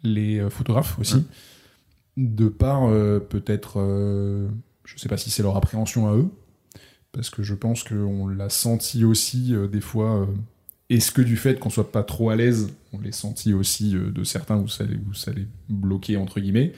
les 0.05 0.39
euh, 0.39 0.51
photographes 0.51 0.99
aussi, 1.01 1.25
de 2.17 2.49
par 2.49 2.85
euh, 2.85 3.19
peut-être, 3.19 3.81
je 4.85 4.99
sais 4.99 5.09
pas 5.09 5.17
si 5.17 5.31
c'est 5.31 5.43
leur 5.43 5.57
appréhension 5.57 6.07
à 6.07 6.15
eux, 6.15 6.29
parce 7.13 7.31
que 7.31 7.43
je 7.43 7.55
pense 7.55 7.83
qu'on 7.83 8.29
l'a 8.29 8.51
senti 8.51 9.05
aussi 9.05 9.55
des 9.73 9.81
fois. 9.81 10.29
Est-ce 10.91 11.11
que 11.11 11.23
du 11.23 11.37
fait 11.37 11.59
qu'on 11.59 11.71
soit 11.71 11.91
pas 11.91 12.03
trop 12.03 12.31
à 12.31 12.37
l'aise, 12.37 12.69
on 12.93 13.01
l'ait 13.01 13.13
senti 13.13 13.53
aussi 13.53 13.97
euh, 13.97 14.11
de 14.11 14.25
certains 14.25 14.57
où 14.57 14.69
ça, 14.69 14.85
les- 14.85 14.97
où 14.97 15.15
ça 15.15 15.33
les 15.33 15.47
bloquait 15.69 16.17
entre 16.17 16.41
guillemets, 16.41 16.73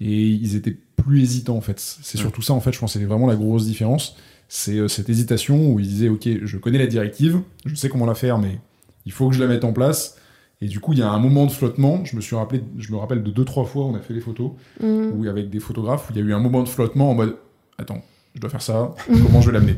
et 0.00 0.26
ils 0.28 0.56
étaient 0.56 0.76
plus 0.96 1.22
hésitants 1.22 1.56
en 1.56 1.60
fait. 1.60 1.78
C'est 1.78 2.18
Ouais. 2.18 2.22
surtout 2.22 2.42
ça 2.42 2.52
en 2.52 2.60
fait, 2.60 2.72
je 2.72 2.78
pense 2.78 2.94
que 2.94 2.98
c'est 2.98 3.04
vraiment 3.04 3.26
la 3.26 3.36
grosse 3.36 3.64
différence. 3.66 4.16
C'est 4.48 4.78
euh, 4.78 4.88
cette 4.88 5.08
hésitation 5.08 5.70
où 5.72 5.80
ils 5.80 5.86
disaient 5.88 6.08
ok, 6.08 6.28
je 6.42 6.56
connais 6.58 6.78
la 6.78 6.86
directive, 6.86 7.40
je 7.64 7.74
sais 7.74 7.88
comment 7.88 8.06
la 8.06 8.14
faire, 8.14 8.38
mais 8.38 8.58
il 9.06 9.12
faut 9.12 9.28
que 9.28 9.34
je 9.34 9.40
la 9.40 9.46
mette 9.48 9.64
en 9.64 9.72
place. 9.72 10.16
Et 10.60 10.66
du 10.68 10.80
coup, 10.80 10.92
il 10.92 10.98
y 10.98 11.02
a 11.02 11.10
un 11.10 11.18
moment 11.18 11.44
de 11.46 11.50
flottement. 11.50 12.04
Je 12.04 12.16
me 12.16 12.20
suis 12.20 12.36
rappelé, 12.36 12.62
je 12.78 12.90
me 12.92 12.96
rappelle 12.96 13.22
de 13.22 13.30
deux 13.30 13.44
trois 13.44 13.64
fois, 13.64 13.84
on 13.84 13.94
a 13.94 14.00
fait 14.00 14.14
les 14.14 14.20
photos 14.20 14.52
Mm. 14.80 15.10
où 15.14 15.26
avec 15.28 15.50
des 15.50 15.60
photographes, 15.60 16.08
où 16.08 16.12
il 16.14 16.18
y 16.18 16.22
a 16.22 16.24
eu 16.26 16.32
un 16.32 16.38
moment 16.40 16.62
de 16.62 16.68
flottement 16.68 17.10
en 17.10 17.14
mode 17.14 17.36
attends, 17.78 18.02
je 18.34 18.40
dois 18.40 18.50
faire 18.50 18.62
ça, 18.62 18.94
comment 19.06 19.40
je 19.40 19.46
vais 19.50 19.52
l'amener? 19.58 19.76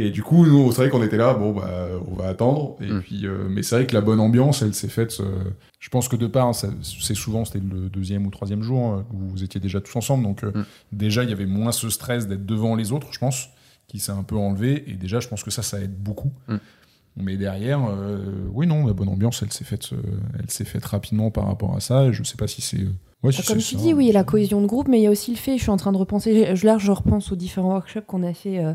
Et 0.00 0.10
du 0.10 0.22
coup, 0.22 0.46
nous, 0.46 0.70
c'est 0.70 0.82
vrai 0.82 0.90
qu'on 0.90 1.02
était 1.02 1.16
là, 1.16 1.34
bon, 1.34 1.52
bah, 1.52 1.88
on 2.10 2.14
va 2.14 2.28
attendre. 2.28 2.76
Et 2.80 2.86
Mm. 2.92 3.00
puis, 3.00 3.26
euh, 3.26 3.48
mais 3.50 3.62
c'est 3.62 3.74
vrai 3.76 3.86
que 3.86 3.94
la 3.94 4.00
bonne 4.00 4.20
ambiance, 4.20 4.62
elle 4.62 4.74
s'est 4.74 4.88
faite. 4.88 5.16
euh, 5.20 5.44
je 5.80 5.88
pense 5.88 6.08
que 6.08 6.16
de 6.16 6.26
part, 6.26 6.54
c'est 6.54 7.14
souvent, 7.14 7.44
c'était 7.44 7.58
le 7.60 7.88
deuxième 7.88 8.26
ou 8.26 8.30
troisième 8.30 8.62
jour, 8.62 8.80
hein, 8.86 9.04
où 9.12 9.28
vous 9.28 9.42
étiez 9.42 9.60
déjà 9.60 9.80
tous 9.80 9.96
ensemble. 9.96 10.24
Donc, 10.24 10.44
euh, 10.44 10.52
Mm. 10.54 10.64
déjà, 10.92 11.24
il 11.24 11.30
y 11.30 11.32
avait 11.32 11.46
moins 11.46 11.72
ce 11.72 11.88
stress 11.90 12.28
d'être 12.28 12.46
devant 12.46 12.74
les 12.76 12.92
autres, 12.92 13.08
je 13.12 13.18
pense, 13.18 13.48
qui 13.88 13.98
s'est 13.98 14.12
un 14.12 14.22
peu 14.22 14.36
enlevé. 14.36 14.84
Et 14.90 14.94
déjà, 14.94 15.20
je 15.20 15.28
pense 15.28 15.42
que 15.42 15.50
ça, 15.50 15.62
ça 15.62 15.80
aide 15.80 15.94
beaucoup. 15.98 16.30
Mm. 16.48 16.56
Mais 17.20 17.36
derrière, 17.36 17.80
euh, 17.90 18.18
oui, 18.52 18.66
non, 18.68 18.86
la 18.86 18.92
bonne 18.92 19.08
ambiance, 19.08 19.42
elle 19.42 19.52
s'est 19.52 19.64
faite, 19.64 19.92
euh, 19.92 19.96
elle 20.38 20.48
s'est 20.50 20.64
faite 20.64 20.84
rapidement 20.84 21.30
par 21.32 21.46
rapport 21.48 21.74
à 21.74 21.80
ça. 21.80 22.04
Et 22.04 22.12
je 22.12 22.22
sais 22.22 22.36
pas 22.36 22.46
si 22.46 22.62
c'est. 22.62 22.78
euh, 22.82 22.92
ouais, 23.24 23.32
si 23.32 23.40
Ah, 23.42 23.48
Comme 23.48 23.58
tu 23.58 23.74
ça. 23.74 23.82
dis, 23.82 23.92
oui, 23.94 24.04
il 24.04 24.06
y 24.08 24.10
a 24.10 24.14
la 24.14 24.22
cohésion 24.24 24.60
de 24.60 24.66
groupe, 24.66 24.86
mais 24.86 25.00
il 25.00 25.02
y 25.02 25.06
a 25.08 25.10
aussi 25.10 25.32
le 25.32 25.36
fait, 25.36 25.56
je 25.56 25.62
suis 25.62 25.70
en 25.70 25.76
train 25.76 25.90
de 25.90 25.96
repenser, 25.96 26.54
je- 26.54 26.64
là 26.66 26.78
je 26.78 26.92
repense 26.92 27.32
aux 27.32 27.36
différents 27.36 27.70
workshops 27.70 28.04
qu'on 28.06 28.22
a 28.22 28.32
fait 28.34 28.58
euh, 28.64 28.74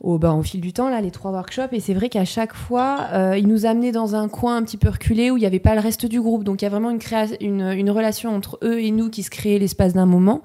au, 0.00 0.18
ben, 0.18 0.32
au 0.34 0.42
fil 0.42 0.60
du 0.60 0.72
temps, 0.72 0.88
là, 0.90 1.00
les 1.00 1.10
trois 1.10 1.32
workshops, 1.32 1.72
et 1.72 1.80
c'est 1.80 1.94
vrai 1.94 2.08
qu'à 2.08 2.24
chaque 2.24 2.54
fois, 2.54 3.08
euh, 3.12 3.36
ils 3.36 3.48
nous 3.48 3.66
amenaient 3.66 3.92
dans 3.92 4.14
un 4.14 4.28
coin 4.28 4.56
un 4.56 4.62
petit 4.62 4.76
peu 4.76 4.88
reculé 4.88 5.30
où 5.30 5.36
il 5.36 5.40
n'y 5.40 5.46
avait 5.46 5.58
pas 5.58 5.74
le 5.74 5.80
reste 5.80 6.06
du 6.06 6.20
groupe. 6.20 6.44
Donc 6.44 6.62
il 6.62 6.64
y 6.64 6.66
a 6.66 6.70
vraiment 6.70 6.90
une, 6.90 7.00
une, 7.40 7.62
une 7.62 7.90
relation 7.90 8.34
entre 8.34 8.58
eux 8.62 8.80
et 8.80 8.90
nous 8.92 9.10
qui 9.10 9.22
se 9.22 9.30
créait 9.30 9.58
l'espace 9.58 9.94
d'un 9.94 10.06
moment. 10.06 10.42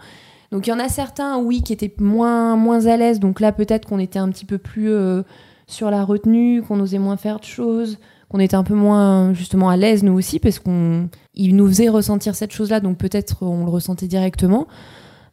Donc 0.51 0.67
il 0.67 0.71
y 0.71 0.73
en 0.73 0.79
a 0.79 0.89
certains, 0.89 1.37
oui, 1.37 1.61
qui 1.61 1.73
étaient 1.73 1.93
moins, 1.99 2.55
moins 2.55 2.87
à 2.87 2.97
l'aise. 2.97 3.19
Donc 3.19 3.39
là, 3.39 3.51
peut-être 3.51 3.87
qu'on 3.87 3.99
était 3.99 4.19
un 4.19 4.29
petit 4.29 4.45
peu 4.45 4.57
plus 4.57 4.89
euh, 4.89 5.21
sur 5.67 5.91
la 5.91 6.03
retenue, 6.03 6.63
qu'on 6.63 6.79
osait 6.79 6.99
moins 6.99 7.17
faire 7.17 7.39
de 7.39 7.45
choses, 7.45 7.99
qu'on 8.29 8.39
était 8.39 8.55
un 8.55 8.63
peu 8.63 8.75
moins 8.75 9.33
justement 9.33 9.69
à 9.69 9.77
l'aise 9.77 10.03
nous 10.03 10.13
aussi, 10.13 10.39
parce 10.39 10.57
qu'on 10.57 11.09
il 11.35 11.55
nous 11.55 11.67
faisait 11.67 11.89
ressentir 11.89 12.35
cette 12.35 12.51
chose-là, 12.51 12.79
donc 12.79 12.97
peut-être 12.97 13.43
on 13.43 13.65
le 13.65 13.71
ressentait 13.71 14.07
directement. 14.07 14.67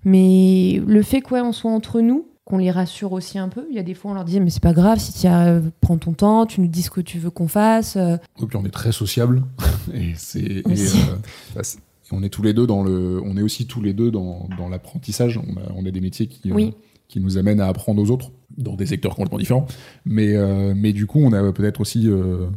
Mais 0.05 0.81
le 0.87 1.03
fait 1.03 1.21
qu'on 1.21 1.53
soit 1.53 1.71
entre 1.71 2.01
nous, 2.01 2.27
qu'on 2.51 2.59
les 2.59 2.71
rassure 2.71 3.13
aussi 3.13 3.39
un 3.39 3.49
peu. 3.49 3.65
Il 3.71 3.77
y 3.77 3.79
a 3.79 3.83
des 3.83 3.95
fois, 3.95 4.11
on 4.11 4.15
leur 4.15 4.25
disait, 4.25 4.41
mais 4.41 4.51
c'est 4.51 4.63
pas 4.63 4.73
grave, 4.73 4.99
si 4.99 5.13
tu 5.19 5.27
as, 5.27 5.61
prends 5.81 5.97
ton 5.97 6.13
temps, 6.13 6.45
tu 6.47 6.61
nous 6.61 6.67
dis 6.67 6.83
ce 6.83 6.91
que 6.91 7.01
tu 7.01 7.19
veux 7.19 7.31
qu'on 7.31 7.49
fasse. 7.49 7.97
euh, 7.97 8.17
Et 8.43 8.47
puis 8.47 8.57
on 8.57 8.65
est 8.65 8.71
très 8.71 8.93
sociable. 8.93 9.45
Et 9.95 10.13
c'est 10.17 10.67
euh, 10.67 11.17
Bah, 11.55 11.63
et 11.63 12.15
on 12.15 12.23
est 12.25 12.29
tous 12.29 12.43
les 12.43 12.53
deux 12.53 12.67
dans 12.67 12.83
le 12.83 13.23
on 13.25 13.37
est 13.37 13.43
aussi 13.43 13.67
tous 13.69 13.81
les 13.81 13.93
deux 13.93 14.11
dans, 14.11 14.49
dans 14.59 14.69
l'apprentissage. 14.69 15.39
On 15.39 15.57
a, 15.61 15.73
on 15.77 15.87
a 15.87 15.91
des 15.93 16.01
métiers 16.01 16.27
qui 16.27 16.51
euh, 16.51 16.55
qui 17.09 17.21
nous 17.21 17.39
amènent 17.39 17.61
à 17.61 17.67
apprendre 17.69 18.03
aux 18.03 18.11
autres 18.11 18.31
dans 18.59 18.75
des 18.75 18.87
secteurs 18.87 19.15
complètement 19.15 19.39
différents. 19.39 19.67
Mais 20.05 20.35
euh, 20.37 20.75
mais 20.77 20.93
du 20.93 21.07
coup 21.07 21.21
on 21.21 21.33
a 21.33 21.53
peut-être 21.53 21.81
aussi 21.81 22.09
euh, 22.09 22.49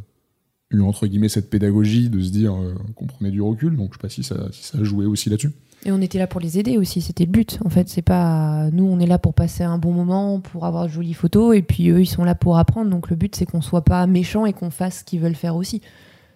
eu 0.71 0.81
entre 0.81 1.05
guillemets 1.07 1.29
cette 1.29 1.49
pédagogie 1.51 2.09
de 2.09 2.19
se 2.19 2.31
dire 2.31 2.55
euh, 2.55 2.73
qu'on 2.95 3.05
prenait 3.05 3.29
du 3.31 3.41
recul. 3.41 3.75
Donc 3.77 3.89
je 3.93 3.97
sais 3.97 4.01
pas 4.01 4.09
si 4.09 4.23
ça 4.23 4.47
si 4.51 4.63
ça 4.63 4.79
a 4.79 4.83
joué 4.83 5.05
aussi 5.05 5.29
là-dessus 5.29 5.51
Et 5.85 5.91
on 5.91 5.99
était 6.01 6.17
là 6.17 6.27
pour 6.27 6.39
les 6.39 6.57
aider 6.59 6.77
aussi, 6.77 7.01
c'était 7.01 7.25
le 7.25 7.31
but. 7.31 7.59
En 7.65 7.69
fait, 7.69 7.89
c'est 7.89 8.01
pas 8.01 8.69
nous, 8.71 8.85
on 8.85 8.99
est 8.99 9.05
là 9.05 9.17
pour 9.19 9.33
passer 9.33 9.63
un 9.63 9.77
bon 9.77 9.91
moment, 9.91 10.39
pour 10.39 10.65
avoir 10.65 10.83
de 10.85 10.89
jolies 10.89 11.13
photos, 11.13 11.55
et 11.57 11.61
puis 11.61 11.89
eux, 11.89 11.99
ils 12.01 12.05
sont 12.07 12.23
là 12.23 12.35
pour 12.35 12.57
apprendre. 12.57 12.89
Donc 12.89 13.09
le 13.09 13.15
but, 13.17 13.35
c'est 13.35 13.45
qu'on 13.45 13.61
soit 13.61 13.83
pas 13.83 14.07
méchants 14.07 14.45
et 14.45 14.53
qu'on 14.53 14.69
fasse 14.69 14.99
ce 14.99 15.03
qu'ils 15.03 15.19
veulent 15.19 15.35
faire 15.35 15.55
aussi. 15.57 15.81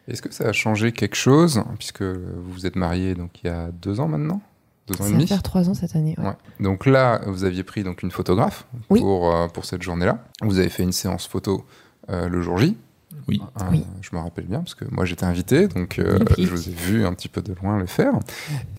Est-ce 0.09 0.21
que 0.21 0.33
ça 0.33 0.45
a 0.49 0.51
changé 0.53 0.91
quelque 0.91 1.15
chose 1.15 1.63
puisque 1.77 2.01
vous 2.01 2.51
vous 2.51 2.65
êtes 2.65 2.75
marié 2.77 3.13
donc 3.15 3.41
il 3.43 3.47
y 3.47 3.49
a 3.49 3.69
deux 3.71 3.99
ans 3.99 4.07
maintenant, 4.07 4.41
deux 4.87 4.95
ans 4.95 4.99
Ça 5.03 5.09
et 5.09 5.11
va 5.11 5.17
demi? 5.17 5.27
faire 5.27 5.43
trois 5.43 5.69
ans 5.69 5.73
cette 5.73 5.95
année. 5.97 6.15
ouais. 6.17 6.25
Ouais. 6.27 6.33
Donc 6.61 6.85
là, 6.85 7.21
vous 7.27 7.43
aviez 7.43 7.63
pris 7.63 7.83
donc 7.83 8.03
une 8.03 8.11
photographe 8.11 8.65
Oui. 8.89 8.99
pour, 9.01 9.33
euh, 9.33 9.47
pour 9.47 9.65
cette 9.65 9.81
journée-là. 9.81 10.23
Vous 10.41 10.59
avez 10.59 10.69
fait 10.69 10.83
une 10.83 10.93
séance 10.93 11.25
photo 11.27 11.65
euh, 12.09 12.29
le 12.29 12.41
jour 12.41 12.57
J. 12.57 12.77
Oui. 13.27 13.41
Euh, 13.59 13.63
Oui. 13.71 13.85
Je 14.01 14.09
me 14.15 14.21
rappelle 14.21 14.45
bien 14.45 14.59
parce 14.59 14.75
que 14.75 14.85
moi 14.91 15.05
j'étais 15.05 15.25
invité, 15.25 15.67
donc 15.67 15.99
euh, 15.99 16.19
Oui. 16.37 16.45
je 16.45 16.49
vous 16.51 16.69
ai 16.69 16.73
vu 16.73 17.05
un 17.05 17.13
petit 17.13 17.29
peu 17.29 17.41
de 17.41 17.53
loin 17.53 17.77
le 17.77 17.85
faire. 17.85 18.13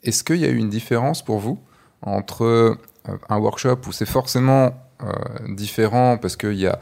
Est-ce 0.04 0.22
qu'il 0.24 0.36
y 0.36 0.44
a 0.44 0.48
eu 0.48 0.56
une 0.56 0.70
différence 0.70 1.22
pour 1.24 1.38
vous 1.38 1.58
entre 2.02 2.44
euh, 2.44 2.74
un 3.28 3.38
workshop 3.38 3.78
où 3.86 3.92
c'est 3.92 4.06
forcément 4.06 4.72
euh, 5.02 5.12
différent 5.48 6.16
parce 6.18 6.36
qu'il 6.36 6.54
y 6.54 6.66
a 6.66 6.78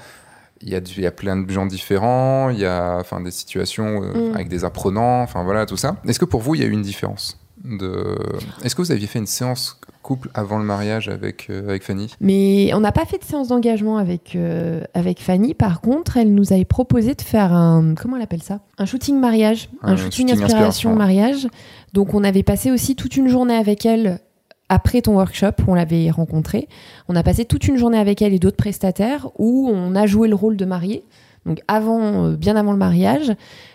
il 0.62 0.70
y, 0.70 0.74
a, 0.74 0.80
du- 0.80 0.94
il 0.96 1.02
y 1.02 1.06
a 1.06 1.10
plein 1.12 1.36
de 1.36 1.50
gens 1.52 1.66
différents, 1.66 2.48
il 2.48 2.58
y 2.58 2.64
a 2.64 2.96
enfin, 2.98 3.20
des 3.20 3.30
situations 3.30 4.02
euh, 4.02 4.30
Mm. 4.30 4.34
avec 4.34 4.48
des 4.48 4.64
apprenants, 4.64 5.20
enfin 5.22 5.44
voilà 5.44 5.66
tout 5.66 5.76
ça. 5.76 5.96
Est-ce 6.08 6.18
que 6.18 6.24
pour 6.24 6.40
vous 6.40 6.54
il 6.54 6.62
y 6.62 6.64
a 6.64 6.66
eu 6.66 6.70
une 6.72 6.80
différence 6.82 7.38
de... 7.62 8.16
Est-ce 8.64 8.74
que 8.74 8.80
vous 8.80 8.90
aviez 8.90 9.06
fait 9.06 9.18
une 9.18 9.26
séance 9.26 9.78
couple 10.06 10.30
avant 10.34 10.58
le 10.58 10.64
mariage 10.64 11.08
avec, 11.08 11.48
euh, 11.50 11.68
avec 11.68 11.82
Fanny 11.82 12.14
Mais 12.20 12.70
on 12.74 12.80
n'a 12.80 12.92
pas 12.92 13.04
fait 13.04 13.18
de 13.18 13.24
séance 13.24 13.48
d'engagement 13.48 13.98
avec, 13.98 14.36
euh, 14.36 14.82
avec 14.94 15.20
Fanny. 15.20 15.52
Par 15.52 15.80
contre, 15.80 16.16
elle 16.16 16.32
nous 16.32 16.52
avait 16.52 16.64
proposé 16.64 17.16
de 17.16 17.22
faire 17.22 17.52
un. 17.52 17.94
Comment 18.00 18.16
elle 18.16 18.22
appelle 18.22 18.42
ça? 18.42 18.60
Un 18.78 18.86
shooting 18.86 19.18
mariage. 19.18 19.68
Un, 19.82 19.94
Un 19.94 19.96
shooting, 19.96 20.28
shooting 20.28 20.44
inspiration 20.44 20.94
mariage. 20.94 21.48
Donc, 21.92 22.14
on 22.14 22.22
avait 22.22 22.44
passé 22.44 22.70
aussi 22.70 22.94
toute 22.94 23.16
une 23.16 23.26
journée 23.26 23.56
avec 23.56 23.84
elle 23.84 24.20
après 24.68 25.02
ton 25.02 25.16
workshop. 25.16 25.54
On 25.66 25.74
l'avait 25.74 26.08
rencontrée. 26.10 26.68
On 27.08 27.16
a 27.16 27.24
passé 27.24 27.44
toute 27.44 27.66
une 27.66 27.76
journée 27.76 27.98
avec 27.98 28.22
elle 28.22 28.32
et 28.32 28.38
d'autres 28.38 28.56
prestataires 28.56 29.28
où 29.38 29.68
on 29.72 29.96
a 29.96 30.06
joué 30.06 30.28
le 30.28 30.36
rôle 30.36 30.56
de 30.56 30.64
mariée. 30.64 31.02
Donc, 31.46 31.62
avant, 31.66 32.26
euh, 32.26 32.36
bien 32.36 32.54
avant 32.54 32.72
le 32.72 32.78
mariage. 32.78 33.32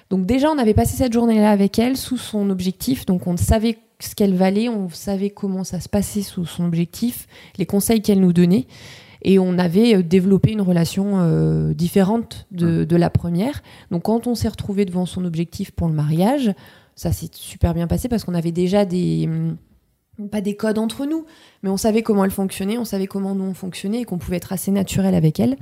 Donc, 0.09 0.25
déjà, 0.25 0.49
on 0.49 0.57
avait 0.57 0.73
passé 0.73 0.95
cette 0.95 1.11
journée-là 1.11 1.51
avec 1.51 1.77
elle 1.77 1.97
sous 1.97 2.17
son 2.17 2.49
objectif. 2.49 3.05
Donc, 3.05 3.27
on 3.27 3.35
savait 3.35 3.77
ce 4.07 4.15
qu'elle 4.15 4.35
valait, 4.35 4.69
on 4.69 4.89
savait 4.89 5.29
comment 5.29 5.63
ça 5.63 5.79
se 5.79 5.89
passait 5.89 6.21
sous 6.21 6.45
son 6.45 6.65
objectif, 6.65 7.27
les 7.57 7.65
conseils 7.65 8.01
qu'elle 8.01 8.19
nous 8.19 8.33
donnait. 8.33 8.67
Et 9.23 9.37
on 9.37 9.59
avait 9.59 9.95
euh, 9.95 10.03
développé 10.03 10.51
une 10.51 10.61
relation 10.61 11.19
euh, 11.19 11.73
différente 11.73 12.47
de, 12.51 12.83
de 12.83 12.95
la 12.95 13.09
première. 13.09 13.61
Donc 13.91 14.03
quand 14.03 14.27
on 14.27 14.35
s'est 14.35 14.47
retrouvé 14.47 14.85
devant 14.85 15.05
son 15.05 15.25
objectif 15.25 15.71
pour 15.71 15.87
le 15.87 15.93
mariage, 15.93 16.53
ça 16.95 17.11
s'est 17.11 17.29
super 17.31 17.73
bien 17.73 17.87
passé 17.87 18.09
parce 18.09 18.23
qu'on 18.23 18.33
avait 18.33 18.51
déjà 18.51 18.85
des 18.85 19.27
hum, 19.27 19.57
pas 20.29 20.41
des 20.41 20.55
codes 20.55 20.77
entre 20.77 21.05
nous, 21.05 21.25
mais 21.63 21.69
on 21.69 21.77
savait 21.77 22.01
comment 22.01 22.25
elle 22.25 22.31
fonctionnait, 22.31 22.77
on 22.77 22.85
savait 22.85 23.07
comment 23.07 23.33
nous 23.33 23.45
on 23.45 23.53
fonctionnait 23.53 24.01
et 24.01 24.05
qu'on 24.05 24.17
pouvait 24.17 24.37
être 24.37 24.53
assez 24.53 24.71
naturel 24.71 25.15
avec 25.15 25.39
elle. 25.39 25.57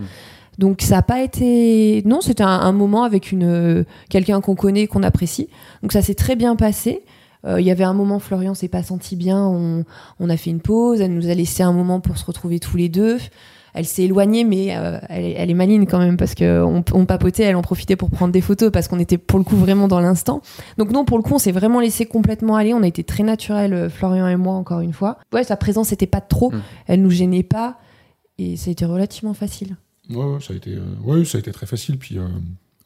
Donc 0.57 0.81
ça 0.81 0.95
n'a 0.95 1.01
pas 1.01 1.21
été 1.21 2.01
non, 2.05 2.21
c'était 2.21 2.43
un, 2.43 2.47
un 2.47 2.71
moment 2.71 3.03
avec 3.03 3.31
une 3.31 3.43
euh, 3.43 3.83
quelqu'un 4.09 4.41
qu'on 4.41 4.55
connaît, 4.55 4.87
qu'on 4.87 5.03
apprécie. 5.03 5.49
Donc 5.81 5.93
ça 5.93 6.01
s'est 6.01 6.15
très 6.15 6.35
bien 6.35 6.55
passé. 6.55 7.03
Euh, 7.45 7.59
Il 7.61 7.65
y 7.65 7.71
avait 7.71 7.83
un 7.83 7.93
moment, 7.93 8.19
Florian 8.19 8.53
s'est 8.53 8.67
pas 8.67 8.83
senti 8.83 9.15
bien. 9.15 9.43
On, 9.45 9.85
on 10.19 10.29
a 10.29 10.37
fait 10.37 10.49
une 10.49 10.61
pause. 10.61 11.01
Elle 11.01 11.13
nous 11.13 11.29
a 11.29 11.33
laissé 11.33 11.63
un 11.63 11.73
moment 11.73 11.99
pour 11.99 12.17
se 12.17 12.25
retrouver 12.25 12.59
tous 12.59 12.77
les 12.77 12.89
deux. 12.89 13.17
Elle 13.75 13.85
s'est 13.85 14.03
éloignée, 14.03 14.43
mais 14.45 14.75
euh, 14.75 14.99
elle, 15.09 15.23
est- 15.25 15.33
elle 15.37 15.49
est 15.51 15.53
maligne 15.53 15.85
quand 15.85 15.99
même 15.99 16.17
parce 16.17 16.33
que 16.33 16.63
on, 16.63 16.83
on 16.93 17.05
papotait. 17.05 17.43
Elle 17.43 17.55
en 17.55 17.61
profitait 17.61 17.95
pour 17.95 18.09
prendre 18.09 18.33
des 18.33 18.41
photos 18.41 18.71
parce 18.71 18.87
qu'on 18.87 18.97
était 18.99 19.19
pour 19.19 19.37
le 19.37 19.45
coup 19.45 19.55
vraiment 19.55 19.87
dans 19.87 19.99
l'instant. 19.99 20.41
Donc 20.79 20.89
non, 20.91 21.05
pour 21.05 21.17
le 21.17 21.23
coup, 21.23 21.35
on 21.35 21.39
s'est 21.39 21.51
vraiment 21.51 21.79
laissé 21.79 22.05
complètement 22.07 22.55
aller. 22.55 22.73
On 22.73 22.81
a 22.81 22.87
été 22.87 23.03
très 23.03 23.23
naturel, 23.23 23.73
euh, 23.73 23.89
Florian 23.89 24.27
et 24.27 24.35
moi, 24.37 24.55
encore 24.55 24.79
une 24.79 24.91
fois. 24.93 25.19
Ouais, 25.33 25.43
sa 25.43 25.55
présence 25.55 25.91
n'était 25.91 26.07
pas 26.07 26.19
trop. 26.21 26.51
Mm. 26.51 26.61
Elle 26.87 27.01
nous 27.03 27.11
gênait 27.11 27.43
pas 27.43 27.77
et 28.39 28.57
ça 28.57 28.69
a 28.69 28.71
été 28.71 28.85
relativement 28.85 29.35
facile. 29.35 29.77
Ouais, 30.09 30.17
ouais, 30.25 30.39
ça 30.41 30.53
a 30.53 30.55
été, 30.57 30.71
euh, 30.73 30.81
ouais, 31.05 31.23
ça 31.23 31.37
a 31.37 31.39
été 31.39 31.51
très 31.51 31.67
facile. 31.67 31.99
Puis, 31.99 32.17
euh, 32.17 32.27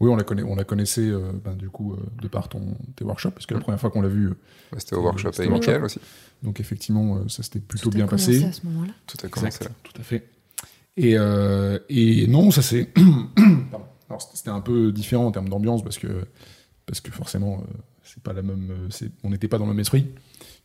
oui, 0.03 0.09
on 0.11 0.15
la, 0.15 0.23
connaît, 0.23 0.43
on 0.43 0.55
la 0.55 0.63
connaissait, 0.63 1.01
euh, 1.07 1.31
ben, 1.43 1.53
du 1.55 1.69
coup, 1.69 1.93
euh, 1.93 1.97
de 2.21 2.27
par 2.27 2.49
ton, 2.49 2.75
tes 2.95 3.03
workshops, 3.03 3.31
parce 3.31 3.45
que 3.45 3.53
la 3.53 3.59
Mm. 3.59 3.63
première 3.63 3.79
fois 3.79 3.89
qu'on 3.89 4.01
l'a 4.01 4.07
vu, 4.09 4.27
euh, 4.27 4.29
Ouais, 4.71 4.79
C'était 4.79 4.95
au 4.95 5.01
workshop 5.01 5.29
avec 5.37 5.49
au 5.49 5.53
Mickaël 5.53 5.83
aussi. 5.83 5.99
donc 6.41 6.59
effectivement, 6.59 7.17
euh, 7.17 7.27
ça 7.29 7.43
s'était 7.43 7.59
plutôt 7.59 7.89
Tout 7.89 7.95
a 7.95 7.97
bien 7.99 8.05
commencé 8.07 8.33
passé. 8.33 8.45
à 8.45 8.51
ce 8.51 8.65
moment-là. 8.65 8.93
Tout 9.07 9.17
a 9.23 9.29
commencé 9.29 9.57
Exact, 9.57 9.69
là. 9.69 9.75
tout 9.83 10.01
à 10.01 10.03
fait. 10.03 10.27
Et, 10.97 11.17
euh, 11.17 11.79
et 11.89 12.27
non, 12.27 12.51
ça 12.51 12.61
c'est. 12.61 12.89
C'était- 14.33 14.49
un 14.51 14.61
peu 14.61 14.91
différent 14.91 15.25
en 15.25 15.31
termes 15.31 15.49
d'ambiance 15.49 15.83
parce 15.83 15.97
que, 15.97 16.25
parce 16.85 17.01
que 17.01 17.09
forcément, 17.11 17.59
euh, 17.67 17.73
c'est 18.03 18.21
pas 18.21 18.33
la 18.33 18.43
même. 18.43 18.87
c'est- 18.91 19.09
on 19.23 19.29
n'était 19.31 19.47
pas 19.47 19.57
dans 19.57 19.65
le 19.65 19.71
même 19.71 19.79
esprit 19.79 20.07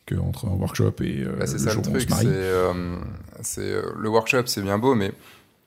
qu'entre 0.07 0.47
un 0.47 0.51
workshop 0.51 0.93
et 1.03 1.23
euh, 1.23 1.37
Bah, 1.39 1.47
c'est 1.47 1.55
le 1.55 1.59
ça 1.61 1.65
le 1.67 1.83
jour 1.83 1.83
où 1.93 1.97
on 1.97 2.01
se 2.01 2.07
marie. 2.09 2.25
C'est, 2.27 2.31
euh, 2.31 2.97
c'est, 3.43 3.61
euh, 3.63 3.83
le 3.97 4.09
workshop, 4.11 4.43
c'est 4.47 4.61
bien 4.63 4.79
beau, 4.79 4.95
mais 4.95 5.13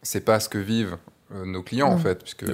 c'est 0.04 0.24
pas 0.26 0.40
ce 0.40 0.48
que 0.50 0.58
vivent 0.60 0.98
nos 1.46 1.64
clients 1.64 1.90
en 1.90 1.98
fait, 1.98 2.20
puisque 2.20 2.44
euh, 2.44 2.54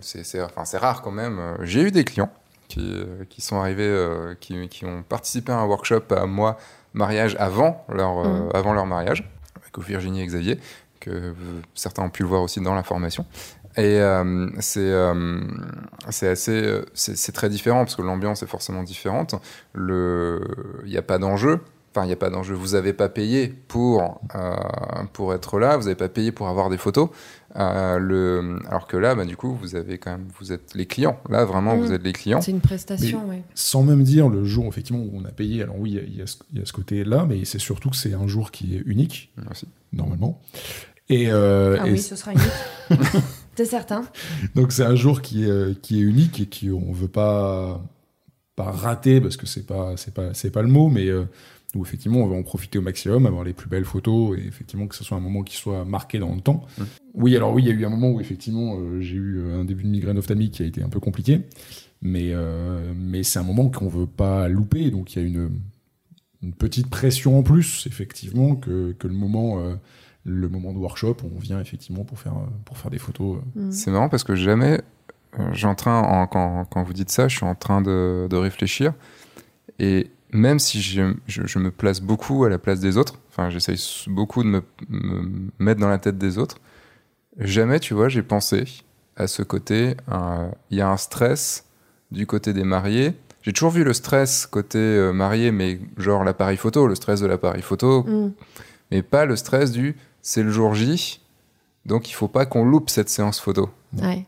c'est, 0.00 0.40
enfin, 0.42 0.64
c'est 0.64 0.78
rare 0.78 1.02
quand 1.02 1.10
même. 1.10 1.38
Euh, 1.38 1.56
J'ai 1.62 1.82
eu 1.82 1.90
des 1.90 2.04
clients 2.04 2.32
qui, 2.68 2.80
euh, 2.80 3.24
qui 3.28 3.40
sont 3.40 3.58
arrivés, 3.60 3.86
euh, 3.86 4.34
qui, 4.40 4.68
qui 4.68 4.84
ont 4.84 5.02
participé 5.02 5.52
à 5.52 5.56
un 5.58 5.64
workshop 5.66 6.02
à 6.10 6.26
moi 6.26 6.56
mariage 6.94 7.36
avant 7.38 7.84
leur, 7.88 8.18
euh, 8.18 8.24
Mhm. 8.28 8.50
avant 8.54 8.72
leur 8.74 8.86
mariage 8.86 9.28
avec 9.56 9.78
Virginie 9.86 10.20
et 10.22 10.26
Xavier, 10.26 10.58
que 11.00 11.10
euh, 11.10 11.32
certains 11.74 12.02
ont 12.04 12.10
pu 12.10 12.22
le 12.22 12.28
voir 12.28 12.42
aussi 12.42 12.60
dans 12.60 12.74
la 12.74 12.82
formation. 12.82 13.24
Et 13.78 13.98
euh, 14.00 14.48
c'est 14.60 14.80
euh, 14.80 15.40
c'est 16.10 16.28
assez 16.28 16.52
euh, 16.62 16.84
c'est 16.92 17.16
c'est 17.16 17.32
très 17.32 17.48
différent 17.48 17.78
parce 17.84 17.96
que 17.96 18.02
l'ambiance 18.02 18.42
est 18.42 18.46
forcément 18.46 18.82
différente. 18.82 19.34
Le 19.72 20.42
il 20.84 20.90
n'y 20.90 20.98
a 20.98 21.02
pas 21.02 21.16
d'enjeu. 21.18 21.60
Enfin, 21.94 22.04
il 22.04 22.08
n'y 22.08 22.12
a 22.14 22.16
pas 22.16 22.30
d'enjeu. 22.30 22.54
Vous 22.54 22.68
n'avez 22.72 22.92
pas 22.94 23.08
payé 23.10 23.48
pour, 23.68 24.20
euh, 24.34 24.54
pour 25.12 25.34
être 25.34 25.58
là, 25.58 25.76
vous 25.76 25.82
n'avez 25.84 25.94
pas 25.94 26.08
payé 26.08 26.32
pour 26.32 26.48
avoir 26.48 26.70
des 26.70 26.78
photos. 26.78 27.10
Euh, 27.56 27.98
le... 27.98 28.58
Alors 28.68 28.86
que 28.86 28.96
là, 28.96 29.14
bah, 29.14 29.26
du 29.26 29.36
coup, 29.36 29.54
vous 29.54 29.76
avez 29.76 29.98
quand 29.98 30.12
même, 30.12 30.26
vous 30.40 30.52
êtes 30.52 30.74
les 30.74 30.86
clients. 30.86 31.20
Là, 31.28 31.44
vraiment, 31.44 31.76
Mm. 31.76 31.80
vous 31.80 31.92
êtes 31.92 32.02
les 32.02 32.14
clients. 32.14 32.40
C'est 32.40 32.50
une 32.50 32.60
prestation, 32.62 33.28
ouais. 33.28 33.42
Sans 33.54 33.82
même 33.82 34.04
dire 34.04 34.30
le 34.30 34.42
jour 34.44 34.66
effectivement 34.68 35.02
où 35.02 35.10
on 35.12 35.24
a 35.26 35.30
payé. 35.32 35.62
Alors 35.62 35.78
oui, 35.78 35.98
il 36.02 36.16
y 36.16 36.20
a- 36.20 36.24
y, 36.24 36.26
ce- 36.28 36.36
il 36.54 36.60
y 36.60 36.62
a 36.62 36.64
ce 36.64 36.72
côté-là, 36.72 37.26
mais 37.28 37.44
c'est 37.44 37.58
surtout 37.58 37.90
que 37.90 37.96
c'est 37.96 38.14
un 38.14 38.26
jour 38.26 38.50
qui 38.52 38.74
est 38.76 38.82
unique, 38.86 39.30
Aussi. 39.50 39.68
normalement. 39.92 40.40
Et, 41.10 41.30
euh, 41.30 41.76
Ah 41.78 41.88
et 41.88 41.92
oui, 41.92 41.98
ce 41.98 42.16
sera 42.16 42.32
unique. 42.32 42.44
C'est 43.54 43.66
certain. 43.66 44.06
Donc 44.54 44.72
c'est 44.72 44.84
un 44.84 44.94
jour 44.94 45.20
qui 45.20 45.44
est, 45.44 45.78
qui 45.82 45.98
est 45.98 46.02
unique 46.02 46.40
et 46.40 46.46
qui 46.46 46.70
on 46.70 46.90
veut 46.90 47.06
pas 47.08 47.82
pas 48.56 48.70
rater 48.70 49.20
parce 49.20 49.36
que 49.36 49.46
c'est 49.46 49.66
pas 49.66 49.92
c'est 49.96 50.12
pas 50.14 50.32
c'est 50.32 50.50
pas 50.50 50.62
le 50.62 50.68
mot 50.68 50.88
mais 50.88 51.06
euh, 51.08 51.24
où 51.74 51.82
effectivement 51.82 52.18
on 52.20 52.26
va 52.26 52.36
en 52.36 52.42
profiter 52.42 52.78
au 52.78 52.82
maximum, 52.82 53.24
avoir 53.26 53.44
les 53.44 53.52
plus 53.54 53.68
belles 53.68 53.84
photos 53.84 54.38
et 54.38 54.46
effectivement 54.46 54.86
que 54.86 54.94
ce 54.94 55.04
soit 55.04 55.16
un 55.16 55.20
moment 55.20 55.42
qui 55.42 55.56
soit 55.56 55.84
marqué 55.84 56.18
dans 56.18 56.34
le 56.34 56.40
temps. 56.40 56.64
Mm. 56.78 56.82
Oui 57.14 57.36
alors 57.36 57.52
oui 57.54 57.62
il 57.62 57.68
y 57.68 57.70
a 57.70 57.74
eu 57.74 57.84
un 57.86 57.90
moment 57.90 58.10
où 58.10 58.20
effectivement 58.20 58.76
euh, 58.78 59.00
j'ai 59.00 59.16
eu 59.16 59.38
euh, 59.38 59.60
un 59.60 59.64
début 59.64 59.82
de 59.84 59.88
migraine 59.88 60.18
ophtalmique 60.18 60.52
qui 60.54 60.62
a 60.62 60.66
été 60.66 60.82
un 60.82 60.88
peu 60.88 61.00
compliqué 61.00 61.40
mais 62.02 62.30
euh, 62.32 62.92
mais 62.96 63.22
c'est 63.22 63.38
un 63.38 63.42
moment 63.44 63.68
qu'on 63.70 63.88
veut 63.88 64.06
pas 64.06 64.48
louper 64.48 64.90
donc 64.90 65.14
il 65.14 65.22
y 65.22 65.24
a 65.24 65.28
une 65.28 65.50
une 66.42 66.52
petite 66.52 66.88
pression 66.90 67.38
en 67.38 67.42
plus 67.42 67.86
effectivement 67.86 68.56
que, 68.56 68.92
que 68.98 69.06
le 69.08 69.14
moment 69.14 69.60
euh, 69.60 69.74
le 70.24 70.48
moment 70.48 70.72
de 70.72 70.78
workshop 70.78 71.16
où 71.24 71.30
on 71.36 71.38
vient 71.38 71.60
effectivement 71.60 72.04
pour 72.04 72.18
faire 72.18 72.34
pour 72.64 72.76
faire 72.78 72.90
des 72.90 72.98
photos 72.98 73.38
euh, 73.56 73.60
Mm. 73.68 73.72
C'est 73.72 73.90
marrant 73.90 74.08
parce 74.08 74.24
que 74.24 74.34
jamais, 74.34 74.80
euh, 75.38 75.52
en 75.64 75.74
train, 75.74 76.00
en- 76.02 76.26
quand, 76.26 76.64
quand 76.66 76.82
vous 76.82 76.92
dites 76.92 77.10
ça, 77.10 77.28
je 77.28 77.36
suis 77.36 77.46
en 77.46 77.54
train 77.54 77.80
de, 77.82 78.26
de 78.30 78.36
réfléchir. 78.36 78.92
Et 79.78 80.10
même 80.32 80.58
si 80.58 80.80
je, 80.82 81.14
je- 81.26 81.46
je 81.46 81.58
me 81.58 81.70
place 81.70 82.00
beaucoup 82.00 82.44
à 82.44 82.48
la 82.48 82.58
place 82.58 82.80
des 82.80 82.96
autres, 82.96 83.18
enfin, 83.30 83.50
j'essaye 83.50 83.78
beaucoup 84.08 84.42
de 84.42 84.48
me, 84.48 84.62
me 84.88 85.50
mettre 85.58 85.80
dans 85.80 85.88
la 85.88 85.98
tête 85.98 86.18
des 86.18 86.38
autres, 86.38 86.56
jamais, 87.38 87.80
tu 87.80 87.94
vois, 87.94 88.08
j'ai 88.08 88.22
pensé 88.22 88.64
à 89.16 89.26
ce 89.26 89.42
côté. 89.42 89.94
Il 90.70 90.76
y 90.78 90.80
a 90.80 90.88
un 90.90 90.96
stress 90.96 91.66
du 92.10 92.26
côté 92.26 92.52
des 92.52 92.64
mariés. 92.64 93.12
J'ai 93.42 93.52
toujours 93.52 93.70
vu 93.72 93.84
le 93.84 93.92
stress 93.92 94.46
côté 94.46 94.78
euh, 94.78 95.12
marié, 95.12 95.50
mais 95.50 95.80
genre 95.96 96.22
l'appareil 96.24 96.56
photo, 96.56 96.86
le 96.86 96.94
stress 96.94 97.20
de 97.20 97.26
l'appareil 97.26 97.62
photo, 97.62 98.04
Mm. 98.04 98.32
mais 98.90 99.02
pas 99.02 99.24
le 99.26 99.36
stress 99.36 99.72
du 99.72 99.96
c'est 100.22 100.42
le 100.44 100.50
jour 100.52 100.74
J, 100.74 101.20
donc 101.84 102.08
il 102.08 102.12
faut 102.12 102.28
pas 102.28 102.46
qu'on 102.46 102.64
loupe 102.64 102.88
cette 102.90 103.08
séance 103.08 103.40
photo. 103.40 103.68
Ouais. 104.00 104.24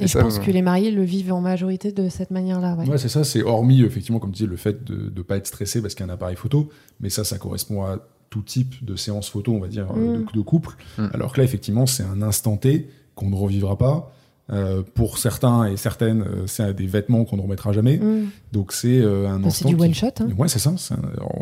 Et, 0.00 0.04
Et 0.04 0.06
je 0.06 0.12
ça, 0.12 0.22
pense 0.22 0.38
euh, 0.38 0.42
que 0.42 0.50
les 0.50 0.62
mariés 0.62 0.90
le 0.90 1.02
vivent 1.02 1.32
en 1.32 1.40
majorité 1.40 1.92
de 1.92 2.08
cette 2.08 2.30
manière-là. 2.30 2.76
Ouais. 2.76 2.88
Ouais, 2.88 2.98
c'est 2.98 3.08
ça, 3.08 3.24
c'est 3.24 3.42
hormis, 3.42 3.82
effectivement, 3.82 4.18
comme 4.20 4.32
tu 4.32 4.44
dis, 4.44 4.48
le 4.48 4.56
fait 4.56 4.84
de 4.84 5.12
ne 5.14 5.22
pas 5.22 5.36
être 5.36 5.46
stressé 5.46 5.82
parce 5.82 5.94
qu'il 5.94 6.06
y 6.06 6.08
a 6.08 6.12
un 6.12 6.14
appareil 6.14 6.36
photo, 6.36 6.68
mais 7.00 7.10
ça, 7.10 7.24
ça 7.24 7.38
correspond 7.38 7.82
à 7.84 7.98
tout 8.30 8.42
type 8.42 8.84
de 8.84 8.94
séance 8.96 9.28
photo, 9.30 9.52
on 9.52 9.60
va 9.60 9.68
dire, 9.68 9.90
euh, 9.96 10.18
Mm. 10.20 10.26
de, 10.26 10.32
de 10.38 10.40
couple. 10.42 10.76
Mm. 10.98 11.06
Alors 11.14 11.32
que 11.32 11.38
là, 11.38 11.44
effectivement, 11.44 11.86
c'est 11.86 12.02
un 12.04 12.20
instant 12.22 12.56
T 12.56 12.88
qu'on 13.14 13.30
ne 13.30 13.34
revivra 13.36 13.76
pas. 13.78 14.14
Euh, 14.50 14.82
pour 14.94 15.18
certains 15.18 15.66
et 15.66 15.76
certaines, 15.76 16.22
euh, 16.22 16.46
c'est 16.46 16.72
des 16.72 16.86
vêtements 16.86 17.24
qu'on 17.26 17.36
ne 17.36 17.42
remettra 17.42 17.72
jamais. 17.72 17.98
Mm. 17.98 18.28
Donc 18.52 18.72
c'est 18.72 18.98
euh, 19.02 19.28
un 19.28 19.40
Bah, 19.40 19.50
c'est 19.50 19.64
instant. 19.64 19.68
du 19.68 19.76
qui- 19.76 19.82
one 19.82 19.94
shot. 19.94 20.06
Hein. 20.20 20.28
Ouais, 20.38 20.48
c'est 20.48 20.58
ça. 20.58 20.72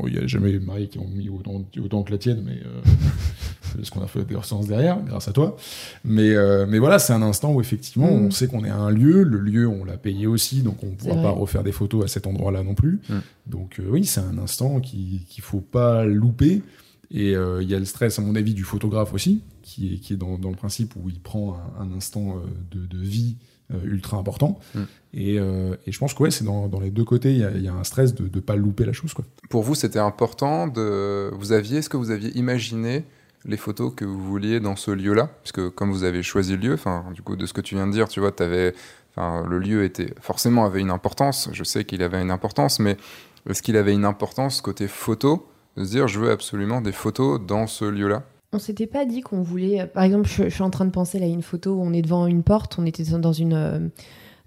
Il 0.08 0.12
n'y 0.12 0.18
a 0.18 0.26
jamais 0.26 0.52
de 0.52 0.58
mariés 0.58 0.88
qui 0.88 0.98
ont 0.98 1.06
mis 1.06 1.28
autant, 1.28 1.62
autant 1.82 2.02
que 2.02 2.10
la 2.10 2.18
tienne, 2.18 2.42
mais 2.44 2.54
euh, 2.66 2.80
parce 3.76 3.90
qu'on 3.90 4.02
a 4.02 4.08
fait 4.08 4.24
des 4.24 4.34
ressources 4.34 4.66
derrière, 4.66 4.98
grâce 5.04 5.28
à 5.28 5.32
toi. 5.32 5.56
Mais, 6.04 6.30
euh, 6.34 6.66
mais 6.68 6.78
voilà, 6.80 6.98
c'est 6.98 7.12
un 7.12 7.22
instant 7.22 7.52
où 7.52 7.60
effectivement, 7.60 8.08
Mm. 8.10 8.26
on 8.26 8.30
sait 8.32 8.48
qu'on 8.48 8.64
est 8.64 8.70
à 8.70 8.76
un 8.76 8.90
lieu. 8.90 9.22
Le 9.22 9.38
lieu, 9.38 9.68
on 9.68 9.84
l'a 9.84 9.96
payé 9.98 10.26
aussi, 10.26 10.62
donc 10.62 10.82
on 10.82 10.86
ne 10.86 10.94
pourra 10.96 11.14
pas 11.22 11.30
refaire 11.30 11.62
des 11.62 11.72
photos 11.72 12.04
à 12.04 12.08
cet 12.08 12.26
endroit-là 12.26 12.64
non 12.64 12.74
plus. 12.74 13.00
Mm. 13.08 13.14
Donc 13.46 13.78
euh, 13.78 13.84
oui, 13.88 14.04
c'est 14.04 14.20
un 14.20 14.38
instant 14.38 14.80
qui 14.80 15.22
qu'il 15.28 15.44
faut 15.44 15.60
pas 15.60 16.04
louper. 16.04 16.62
Et 17.10 17.36
euh, 17.36 17.62
il 17.62 17.70
y 17.70 17.74
a 17.74 17.78
le 17.78 17.84
stress, 17.84 18.18
à 18.18 18.22
mon 18.22 18.34
avis, 18.34 18.54
du 18.54 18.64
photographe 18.64 19.14
aussi, 19.14 19.42
qui 19.62 19.94
est, 19.94 19.98
qui 19.98 20.12
est 20.14 20.16
dans, 20.16 20.38
dans 20.38 20.50
le 20.50 20.56
principe 20.56 20.94
où 20.96 21.08
il 21.08 21.20
prend 21.20 21.56
un, 21.78 21.84
un 21.84 21.96
instant 21.96 22.36
euh, 22.36 22.40
de, 22.70 22.86
de 22.86 22.98
vie 23.02 23.36
euh, 23.72 23.78
ultra 23.84 24.16
important. 24.16 24.58
Mm. 24.74 24.80
Et, 25.14 25.38
euh, 25.38 25.74
et 25.86 25.92
je 25.92 25.98
pense 25.98 26.14
que 26.14 26.22
ouais, 26.22 26.30
c'est 26.30 26.44
dans, 26.44 26.68
dans 26.68 26.80
les 26.80 26.90
deux 26.90 27.04
côtés, 27.04 27.32
il 27.32 27.38
y 27.38 27.44
a, 27.44 27.50
il 27.52 27.62
y 27.62 27.68
a 27.68 27.74
un 27.74 27.84
stress 27.84 28.14
de 28.14 28.24
ne 28.24 28.40
pas 28.40 28.56
louper 28.56 28.84
la 28.84 28.92
chose. 28.92 29.14
Quoi. 29.14 29.24
Pour 29.48 29.62
vous, 29.62 29.74
c'était 29.74 29.98
important 29.98 30.66
de. 30.66 31.30
Vous 31.34 31.52
aviez, 31.52 31.78
est-ce 31.78 31.88
que 31.88 31.96
vous 31.96 32.10
aviez 32.10 32.36
imaginé 32.36 33.04
les 33.44 33.56
photos 33.56 33.92
que 33.94 34.04
vous 34.04 34.20
vouliez 34.20 34.60
dans 34.60 34.76
ce 34.76 34.90
lieu-là? 34.90 35.30
Puisque 35.42 35.70
comme 35.70 35.92
vous 35.92 36.04
avez 36.04 36.22
choisi 36.22 36.52
le 36.52 36.58
lieu, 36.58 36.78
du 37.14 37.22
coup, 37.22 37.36
de 37.36 37.46
ce 37.46 37.52
que 37.52 37.60
tu 37.60 37.76
viens 37.76 37.86
de 37.86 37.92
dire, 37.92 38.08
tu 38.08 38.20
vois, 38.20 38.34
avais, 38.40 38.74
le 39.16 39.58
lieu 39.58 39.84
était 39.84 40.12
forcément 40.20 40.64
avait 40.64 40.80
une 40.80 40.90
importance. 40.90 41.48
Je 41.52 41.64
sais 41.64 41.84
qu'il 41.84 42.02
avait 42.02 42.20
une 42.20 42.32
importance, 42.32 42.80
mais 42.80 42.96
est-ce 43.48 43.62
qu'il 43.62 43.76
avait 43.76 43.94
une 43.94 44.04
importance 44.04 44.60
côté 44.60 44.88
photo? 44.88 45.48
De 45.76 45.84
se 45.84 45.90
dire, 45.90 46.08
je 46.08 46.18
veux 46.18 46.30
absolument 46.30 46.80
des 46.80 46.92
photos 46.92 47.40
dans 47.40 47.66
ce 47.66 47.84
lieu-là 47.84 48.22
On 48.52 48.58
s'était 48.58 48.86
pas 48.86 49.04
dit 49.04 49.20
qu'on 49.20 49.42
voulait. 49.42 49.86
Par 49.86 50.02
exemple, 50.02 50.28
je, 50.28 50.44
je 50.44 50.48
suis 50.48 50.62
en 50.62 50.70
train 50.70 50.84
de 50.84 50.90
penser 50.90 51.18
là, 51.18 51.26
à 51.26 51.28
une 51.28 51.42
photo 51.42 51.74
où 51.74 51.82
on 51.82 51.92
est 51.92 52.02
devant 52.02 52.26
une 52.26 52.42
porte. 52.42 52.76
On 52.78 52.86
était 52.86 53.04
dans 53.04 53.32
une 53.32 53.54
euh, 53.54 53.78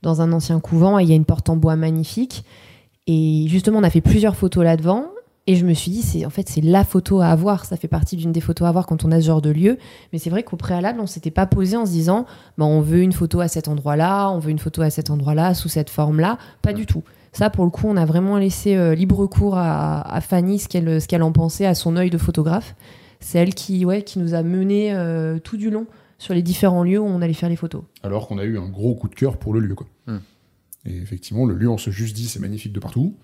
dans 0.01 0.21
un 0.21 0.31
ancien 0.31 0.59
couvent 0.59 0.99
et 0.99 1.03
il 1.03 1.09
y 1.09 1.13
a 1.13 1.15
une 1.15 1.25
porte 1.25 1.49
en 1.49 1.57
bois 1.57 1.75
magnifique. 1.75 2.43
Et 3.07 3.45
justement, 3.47 3.79
on 3.79 3.83
a 3.83 3.89
fait 3.89 4.01
plusieurs 4.01 4.35
photos 4.35 4.63
là-devant. 4.63 5.07
Et 5.47 5.55
je 5.55 5.65
me 5.65 5.73
suis 5.73 5.89
dit, 5.89 6.03
c'est 6.03 6.25
en 6.27 6.29
fait 6.29 6.47
c'est 6.47 6.61
la 6.61 6.83
photo 6.83 7.21
à 7.21 7.27
avoir. 7.27 7.65
Ça 7.65 7.75
fait 7.75 7.87
partie 7.87 8.15
d'une 8.15 8.31
des 8.31 8.41
photos 8.41 8.67
à 8.67 8.69
avoir 8.69 8.85
quand 8.85 9.03
on 9.03 9.11
a 9.11 9.19
ce 9.19 9.25
genre 9.25 9.41
de 9.41 9.49
lieu. 9.49 9.79
Mais 10.13 10.19
c'est 10.19 10.29
vrai 10.29 10.43
qu'au 10.43 10.57
préalable, 10.57 10.99
on 10.99 11.07
s'était 11.07 11.31
pas 11.31 11.47
posé 11.47 11.75
en 11.75 11.87
se 11.87 11.91
disant, 11.91 12.27
bah, 12.59 12.65
on 12.65 12.81
veut 12.81 13.01
une 13.01 13.13
photo 13.13 13.39
à 13.39 13.47
cet 13.47 13.67
endroit-là, 13.67 14.29
on 14.29 14.37
veut 14.37 14.51
une 14.51 14.59
photo 14.59 14.83
à 14.83 14.91
cet 14.91 15.09
endroit-là, 15.09 15.55
sous 15.55 15.69
cette 15.69 15.89
forme-là. 15.89 16.37
Pas 16.61 16.73
du 16.73 16.85
tout. 16.85 17.03
Ça, 17.31 17.49
pour 17.49 17.65
le 17.65 17.71
coup, 17.71 17.87
on 17.87 17.97
a 17.97 18.05
vraiment 18.05 18.37
laissé 18.37 18.75
euh, 18.75 18.95
libre 18.95 19.25
cours 19.27 19.57
à, 19.57 20.01
à 20.01 20.21
Fanny 20.21 20.59
ce 20.59 20.67
qu'elle 20.67 21.01
ce 21.01 21.07
qu'elle 21.07 21.23
en 21.23 21.31
pensait, 21.31 21.65
à 21.65 21.75
son 21.75 21.95
œil 21.95 22.09
de 22.09 22.17
photographe. 22.17 22.75
C'est 23.19 23.37
elle 23.37 23.53
qui, 23.53 23.85
ouais, 23.85 24.03
qui 24.03 24.19
nous 24.19 24.33
a 24.33 24.43
mené 24.43 24.93
euh, 24.93 25.39
tout 25.39 25.57
du 25.57 25.69
long 25.69 25.85
sur 26.17 26.33
les 26.33 26.41
différents 26.41 26.83
lieux 26.83 26.99
où 26.99 27.05
on 27.05 27.21
allait 27.21 27.33
faire 27.33 27.49
les 27.49 27.55
photos. 27.55 27.83
Alors 28.03 28.27
qu'on 28.27 28.37
a 28.37 28.43
eu 28.43 28.57
un 28.57 28.67
gros 28.67 28.95
coup 28.95 29.07
de 29.09 29.15
cœur 29.15 29.37
pour 29.37 29.53
le 29.53 29.59
lieu. 29.59 29.75
Quoi. 29.75 29.87
Et 30.85 30.95
effectivement, 30.97 31.45
le 31.45 31.55
lieu, 31.55 31.69
on 31.69 31.77
se 31.77 31.91
juste 31.91 32.15
dit 32.15 32.27
c'est 32.27 32.39
magnifique 32.39 32.73
de 32.73 32.79
partout. 32.79 33.15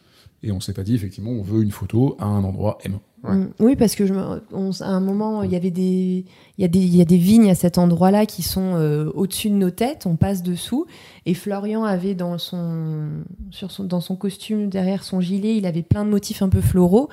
Et 0.45 0.51
on 0.51 0.60
s'est 0.60 0.73
pas 0.73 0.84
dit, 0.84 0.93
effectivement, 0.93 1.31
on 1.31 1.41
veut 1.41 1.63
une 1.63 1.71
photo 1.71 2.15
à 2.19 2.25
un 2.25 2.43
endroit 2.43 2.77
M. 2.86 2.99
Ouais. 3.23 3.36
Mm. 3.36 3.49
Oui, 3.60 3.75
parce 3.75 3.95
que 3.95 4.05
je 4.05 4.13
on- 4.53 4.71
à 4.79 4.88
un 4.88 4.99
moment, 4.99 5.41
il 5.41 5.51
y 5.51 5.55
avait 5.55 5.71
des, 5.71 6.23
il 6.58 6.62
y 6.62 6.63
a 6.63 6.67
des, 6.67 6.79
il 6.79 6.95
y 6.95 7.01
a 7.01 7.05
des 7.05 7.17
vignes 7.17 7.49
à 7.49 7.55
cet 7.55 7.79
endroit-là 7.79 8.27
qui 8.27 8.43
sont 8.43 8.75
euh, 8.75 9.10
au-dessus 9.15 9.49
de 9.49 9.55
nos 9.55 9.71
têtes. 9.71 10.05
On 10.05 10.15
passe 10.15 10.43
dessous. 10.43 10.86
Et 11.25 11.34
Florian 11.34 11.84
avait 11.84 12.13
dans 12.13 12.38
son, 12.38 13.08
sur 13.49 13.71
son, 13.71 13.86
dans 13.86 14.01
son 14.01 14.15
costume 14.15 14.69
derrière 14.69 15.03
son 15.03 15.19
gilet, 15.19 15.58
il 15.58 15.65
avait 15.65 15.81
plein 15.81 16.05
de 16.05 16.12
motifs 16.12 16.43
un 16.43 16.49
peu 16.49 16.62
floraux. 16.62 17.10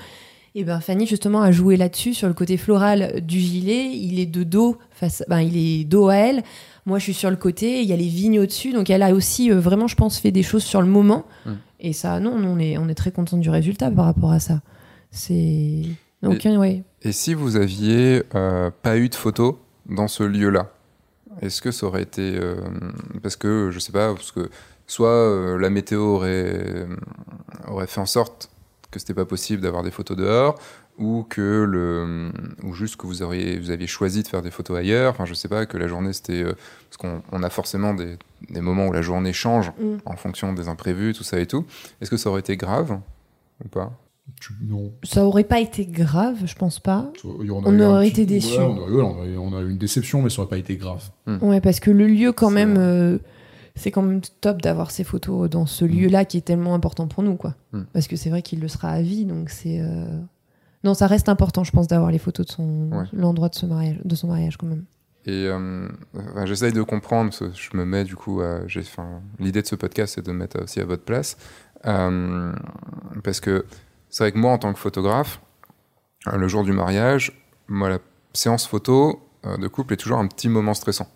Et 0.54 0.64
ben 0.64 0.80
Fanny 0.80 1.06
justement 1.06 1.40
a 1.40 1.50
joué 1.50 1.78
là-dessus 1.78 2.12
sur 2.12 2.28
le 2.28 2.34
côté 2.34 2.58
floral 2.58 3.22
du 3.26 3.40
gilet. 3.40 3.90
Il 3.94 4.20
est 4.20 4.26
de 4.26 4.42
dos 4.42 4.76
face, 4.90 5.24
ben, 5.26 5.40
il 5.40 5.56
est 5.56 5.84
dos 5.84 6.08
à 6.08 6.16
elle. 6.16 6.42
Moi, 6.84 6.98
je 6.98 7.04
suis 7.04 7.14
sur 7.14 7.30
le 7.30 7.36
côté. 7.36 7.80
Il 7.80 7.88
y 7.88 7.92
a 7.92 7.96
les 7.96 8.08
vignes 8.08 8.38
au-dessus. 8.40 8.72
Donc, 8.72 8.90
elle 8.90 9.02
a 9.02 9.14
aussi 9.14 9.50
euh, 9.50 9.58
vraiment, 9.60 9.86
je 9.86 9.94
pense, 9.96 10.18
fait 10.18 10.30
des 10.32 10.42
choses 10.42 10.64
sur 10.64 10.82
le 10.82 10.88
moment. 10.88 11.24
Mm. 11.46 11.50
Et 11.82 11.92
ça, 11.92 12.20
non, 12.20 12.32
on 12.32 12.58
est, 12.58 12.78
on 12.78 12.88
est 12.88 12.94
très 12.94 13.10
content 13.10 13.36
du 13.36 13.50
résultat 13.50 13.90
par 13.90 14.04
rapport 14.06 14.30
à 14.32 14.38
ça. 14.40 14.62
C'est 15.10 15.34
Et- 15.34 16.56
ouais. 16.56 16.82
Et 17.02 17.12
si 17.12 17.34
vous 17.34 17.56
aviez 17.56 18.22
euh, 18.34 18.70
pas 18.82 18.96
eu 18.96 19.08
de 19.08 19.14
photos 19.14 19.56
dans 19.86 20.08
ce 20.08 20.22
lieu-là, 20.22 20.70
est-ce 21.42 21.60
que 21.60 21.70
ça 21.72 21.86
aurait 21.86 22.02
été 22.02 22.36
euh, 22.36 22.54
parce 23.22 23.36
que 23.36 23.70
je 23.72 23.78
sais 23.80 23.92
pas, 23.92 24.14
parce 24.14 24.30
que 24.32 24.48
soit 24.86 25.08
euh, 25.08 25.58
la 25.58 25.70
météo 25.70 26.00
aurait 26.02 26.86
aurait 27.66 27.86
fait 27.88 28.00
en 28.00 28.06
sorte 28.06 28.48
que 28.92 29.00
c'était 29.00 29.14
pas 29.14 29.24
possible 29.24 29.62
d'avoir 29.62 29.82
des 29.82 29.90
photos 29.90 30.16
dehors, 30.16 30.54
ou 30.98 31.24
que 31.28 31.64
le 31.68 32.30
ou 32.64 32.74
juste 32.74 32.96
que 32.96 33.06
vous 33.06 33.22
auriez 33.22 33.58
vous 33.58 33.70
aviez 33.70 33.86
choisi 33.86 34.22
de 34.22 34.28
faire 34.28 34.42
des 34.42 34.50
photos 34.50 34.78
ailleurs. 34.78 35.10
Enfin, 35.12 35.24
je 35.24 35.34
sais 35.34 35.48
pas 35.48 35.64
que 35.66 35.76
la 35.78 35.88
journée 35.88 36.12
c'était 36.12 36.42
euh, 36.42 36.52
parce 36.90 36.96
qu'on 36.98 37.22
on 37.32 37.42
a 37.42 37.50
forcément 37.50 37.94
des, 37.94 38.16
des 38.50 38.60
moments 38.60 38.86
où 38.88 38.92
la 38.92 39.02
journée 39.02 39.32
change 39.32 39.70
Mm. 39.80 39.96
en 40.04 40.16
fonction 40.16 40.52
des 40.52 40.68
imprévus, 40.68 41.14
tout 41.14 41.24
ça 41.24 41.40
et 41.40 41.46
tout. 41.46 41.64
Est-ce 42.00 42.10
que 42.10 42.16
ça 42.16 42.28
aurait 42.30 42.40
été 42.40 42.56
grave 42.56 42.98
ou 43.64 43.68
pas? 43.68 43.92
Non. 44.62 44.92
Ça 45.02 45.24
aurait 45.24 45.44
pas 45.44 45.60
été 45.60 45.84
grave, 45.86 46.36
je 46.44 46.54
pense 46.54 46.78
pas. 46.78 47.10
On 47.24 47.80
aurait 47.80 48.08
petit- 48.10 48.22
été 48.22 48.26
déçus. 48.26 48.58
Ouais, 48.58 48.64
on, 48.64 49.52
aurait 49.52 49.64
eu 49.64 49.70
une 49.70 49.78
déception, 49.78 50.22
mais 50.22 50.30
ça 50.30 50.42
aurait 50.42 50.48
pas 50.50 50.58
été 50.58 50.76
grave. 50.76 51.02
Ouais, 51.40 51.60
parce 51.60 51.80
que 51.80 51.90
le 51.90 52.06
lieu, 52.06 52.32
quand 52.32 52.48
C'est 52.48 52.54
même, 52.54 52.76
euh, 52.78 53.18
c'est 53.74 53.90
quand 53.90 54.02
même 54.02 54.20
top 54.40 54.62
d'avoir 54.62 54.90
ces 54.90 55.04
photos 55.04 55.50
dans 55.50 55.66
ce 55.66 55.84
lieu-là 55.84 56.24
qui 56.24 56.36
est 56.38 56.42
tellement 56.42 56.74
important 56.74 57.08
pour 57.08 57.22
nous, 57.24 57.34
quoi. 57.36 57.54
Mm. 57.72 57.82
Parce 57.92 58.06
que 58.06 58.16
c'est 58.16 58.30
vrai 58.30 58.42
qu'il 58.42 58.60
le 58.60 58.68
sera 58.68 58.90
à 58.90 59.02
vie, 59.02 59.24
donc 59.24 59.50
c'est. 59.50 59.80
euh, 59.80 60.20
Non, 60.84 60.94
ça 60.94 61.06
reste 61.06 61.28
important, 61.28 61.64
je 61.64 61.70
pense, 61.72 61.86
d'avoir 61.88 62.10
les 62.10 62.18
photos 62.18 62.46
de 62.46 62.52
son 62.52 62.90
Ouais. 62.92 63.04
l'endroit 63.12 63.48
de, 63.48 63.54
ce 63.54 63.66
mariage, 63.66 64.00
de 64.04 64.14
son 64.14 64.28
mariage, 64.28 64.56
quand 64.56 64.66
même. 64.66 64.84
Et 65.24 65.46
euh, 65.46 65.88
enfin, 66.16 66.46
j'essaye 66.46 66.72
de 66.72 66.82
comprendre, 66.82 67.30
parce 67.30 67.38
que 67.38 67.52
je 67.54 67.76
me 67.76 67.84
mets 67.84 68.04
du 68.04 68.16
coup 68.16 68.40
à. 68.40 68.60
L'idée 69.38 69.62
de 69.62 69.66
ce 69.66 69.76
podcast, 69.76 70.14
c'est 70.16 70.26
de 70.26 70.32
me 70.32 70.38
mettre 70.38 70.60
aussi 70.62 70.80
à 70.80 70.84
votre 70.84 71.04
place. 71.04 71.36
Euh, 71.86 72.52
parce 73.22 73.40
que 73.40 73.64
c'est 74.10 74.24
vrai 74.24 74.32
que 74.32 74.38
moi, 74.38 74.50
en 74.52 74.58
tant 74.58 74.72
que 74.72 74.78
photographe, 74.78 75.40
euh, 76.26 76.36
le 76.36 76.48
jour 76.48 76.64
du 76.64 76.72
mariage, 76.72 77.32
moi, 77.68 77.88
la 77.88 77.98
séance 78.32 78.66
photo 78.66 79.20
de 79.44 79.66
couple 79.68 79.94
est 79.94 79.96
toujours 79.96 80.18
un 80.18 80.26
petit 80.26 80.48
moment 80.48 80.74
stressant. 80.74 81.08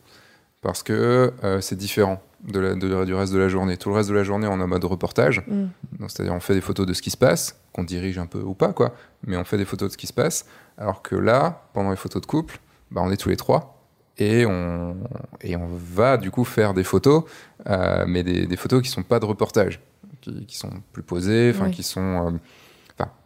Parce 0.62 0.82
que 0.82 1.32
euh, 1.44 1.60
c'est 1.60 1.76
différent 1.76 2.20
de 2.44 2.60
la- 2.60 2.74
de- 2.74 3.04
du 3.04 3.14
reste 3.14 3.32
de 3.32 3.38
la 3.38 3.48
journée. 3.48 3.76
Tout 3.76 3.88
le 3.90 3.94
reste 3.96 4.08
de 4.10 4.14
la 4.14 4.24
journée, 4.24 4.46
on 4.46 4.58
est 4.60 4.62
en 4.62 4.68
mode 4.68 4.84
reportage. 4.84 5.42
Mm. 5.46 5.66
C'est-à-dire, 6.08 6.34
on 6.34 6.40
fait 6.40 6.54
des 6.54 6.60
photos 6.60 6.86
de 6.86 6.92
ce 6.92 7.02
qui 7.02 7.10
se 7.10 7.16
passe, 7.16 7.58
qu'on 7.72 7.84
dirige 7.84 8.18
un 8.18 8.26
peu 8.26 8.40
ou 8.40 8.54
pas, 8.54 8.72
quoi. 8.72 8.94
Mais 9.26 9.36
on 9.36 9.44
fait 9.44 9.56
des 9.58 9.64
photos 9.64 9.88
de 9.88 9.92
ce 9.92 9.96
qui 9.98 10.06
se 10.06 10.12
passe. 10.12 10.46
Alors 10.78 11.02
que 11.02 11.16
là, 11.16 11.62
pendant 11.72 11.90
les 11.90 11.96
photos 11.96 12.20
de 12.22 12.26
couple, 12.26 12.58
bah, 12.90 13.00
on 13.04 13.10
est 13.10 13.16
tous 13.16 13.28
les 13.30 13.36
trois. 13.36 13.72
Et 14.18 14.46
on, 14.46 14.96
et 15.42 15.56
on 15.56 15.68
va 15.68 16.16
du 16.16 16.30
coup 16.30 16.44
faire 16.44 16.72
des 16.72 16.84
photos, 16.84 17.24
euh, 17.68 18.04
mais 18.08 18.22
des, 18.22 18.46
des 18.46 18.56
photos 18.56 18.80
qui 18.82 18.88
sont 18.88 19.02
pas 19.02 19.20
de 19.20 19.26
reportage, 19.26 19.80
qui, 20.22 20.46
qui 20.46 20.56
sont 20.56 20.70
plus 20.92 21.02
posées, 21.02 21.52
enfin 21.54 21.70
qui 21.70 21.82
sont, 21.82 22.28
euh, 22.28 22.30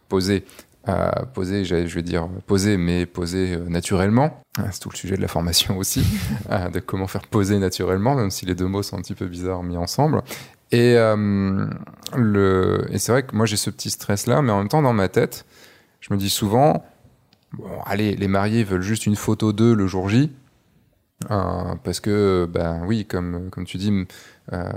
posées, 0.09 0.43
j'allais- 0.87 1.87
je 1.87 1.95
vais 1.95 2.01
dire 2.01 2.27
posées, 2.47 2.77
mais 2.77 3.05
posées 3.05 3.55
euh, 3.55 3.69
naturellement. 3.69 4.41
Ah, 4.57 4.71
C'est 4.71 4.79
tout 4.79 4.89
le 4.89 4.97
sujet 4.97 5.15
de 5.15 5.21
la 5.21 5.27
formation 5.27 5.77
aussi, 5.77 6.03
euh, 6.51 6.69
de 6.69 6.79
comment 6.79 7.07
faire 7.07 7.27
poser 7.27 7.59
naturellement, 7.59 8.15
même 8.15 8.31
si 8.31 8.45
les 8.45 8.55
deux 8.55 8.67
mots 8.67 8.83
sont 8.83 8.97
un 8.97 9.01
petit 9.01 9.15
peu 9.15 9.27
bizarres 9.27 9.63
mis 9.63 9.77
ensemble. 9.77 10.21
Et, 10.71 10.95
euh, 10.97 11.65
le, 12.15 12.85
et 12.91 12.97
c'est 12.97 13.11
vrai 13.11 13.23
que 13.23 13.35
moi 13.35 13.45
j'ai 13.45 13.57
ce 13.57 13.69
petit 13.69 13.89
stress-là, 13.89 14.41
mais 14.41 14.51
en 14.51 14.59
même 14.59 14.69
temps 14.69 14.81
dans 14.81 14.93
ma 14.93 15.09
tête, 15.09 15.45
je 15.99 16.13
me 16.13 16.17
dis 16.17 16.29
souvent, 16.29 16.85
bon, 17.53 17.65
allez, 17.85 18.15
les 18.15 18.27
mariés 18.27 18.63
veulent 18.63 18.81
juste 18.81 19.05
une 19.05 19.15
photo 19.17 19.51
d'eux 19.53 19.73
le 19.75 19.85
jour 19.87 20.07
J. 20.09 20.31
Euh, 21.29 21.75
parce 21.83 21.99
que, 21.99 22.49
ben 22.51 22.81
oui, 22.87 23.05
comme, 23.05 23.49
comme 23.51 23.65
tu 23.65 23.77
dis, 23.77 24.07
euh, 24.53 24.71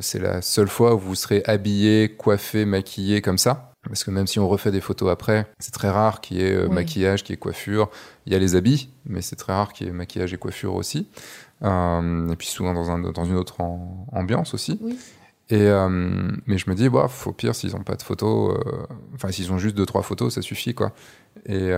c'est 0.00 0.18
la 0.20 0.40
seule 0.40 0.68
fois 0.68 0.94
où 0.94 0.98
vous 0.98 1.14
serez 1.14 1.42
habillé, 1.46 2.14
coiffé, 2.16 2.64
maquillé 2.64 3.20
comme 3.20 3.36
ça. 3.36 3.71
Parce 3.88 4.04
que 4.04 4.10
même 4.10 4.26
si 4.26 4.38
on 4.38 4.48
refait 4.48 4.70
des 4.70 4.80
photos 4.80 5.10
après, 5.10 5.46
c'est 5.58 5.72
très 5.72 5.90
rare 5.90 6.20
qu'il 6.20 6.36
y 6.38 6.42
ait 6.42 6.54
euh, 6.54 6.68
Oui. 6.68 6.74
maquillage, 6.74 7.24
qu'il 7.24 7.32
y 7.32 7.34
ait 7.34 7.38
coiffure. 7.38 7.90
Il 8.26 8.32
y 8.32 8.36
a 8.36 8.38
les 8.38 8.54
habits, 8.54 8.90
mais 9.06 9.22
c'est 9.22 9.36
très 9.36 9.52
rare 9.52 9.72
qu'il 9.72 9.86
y 9.86 9.90
ait 9.90 9.92
maquillage 9.92 10.32
et 10.32 10.38
coiffure 10.38 10.74
aussi. 10.74 11.08
Euh, 11.64 12.28
et 12.30 12.36
puis 12.36 12.46
souvent 12.46 12.74
dans, 12.74 12.90
un, 12.90 12.98
dans 12.98 13.24
une 13.24 13.36
autre 13.36 13.60
en- 13.60 14.06
ambiance 14.12 14.54
aussi. 14.54 14.78
Oui. 14.82 14.96
Et, 15.50 15.62
euh, 15.62 15.88
mais 16.46 16.56
je 16.58 16.70
me 16.70 16.74
dis, 16.74 16.88
bah, 16.88 17.10
au 17.26 17.32
pire, 17.32 17.54
s'ils 17.54 17.72
n'ont 17.72 17.82
pas 17.82 17.96
de 17.96 18.02
photos, 18.02 18.56
enfin, 19.14 19.30
s'ils 19.32 19.52
ont 19.52 19.58
juste 19.58 19.76
deux, 19.76 19.84
trois 19.84 20.02
photos, 20.02 20.34
ça 20.34 20.42
suffit, 20.42 20.74
quoi. 20.74 20.92
Et, 21.46 21.72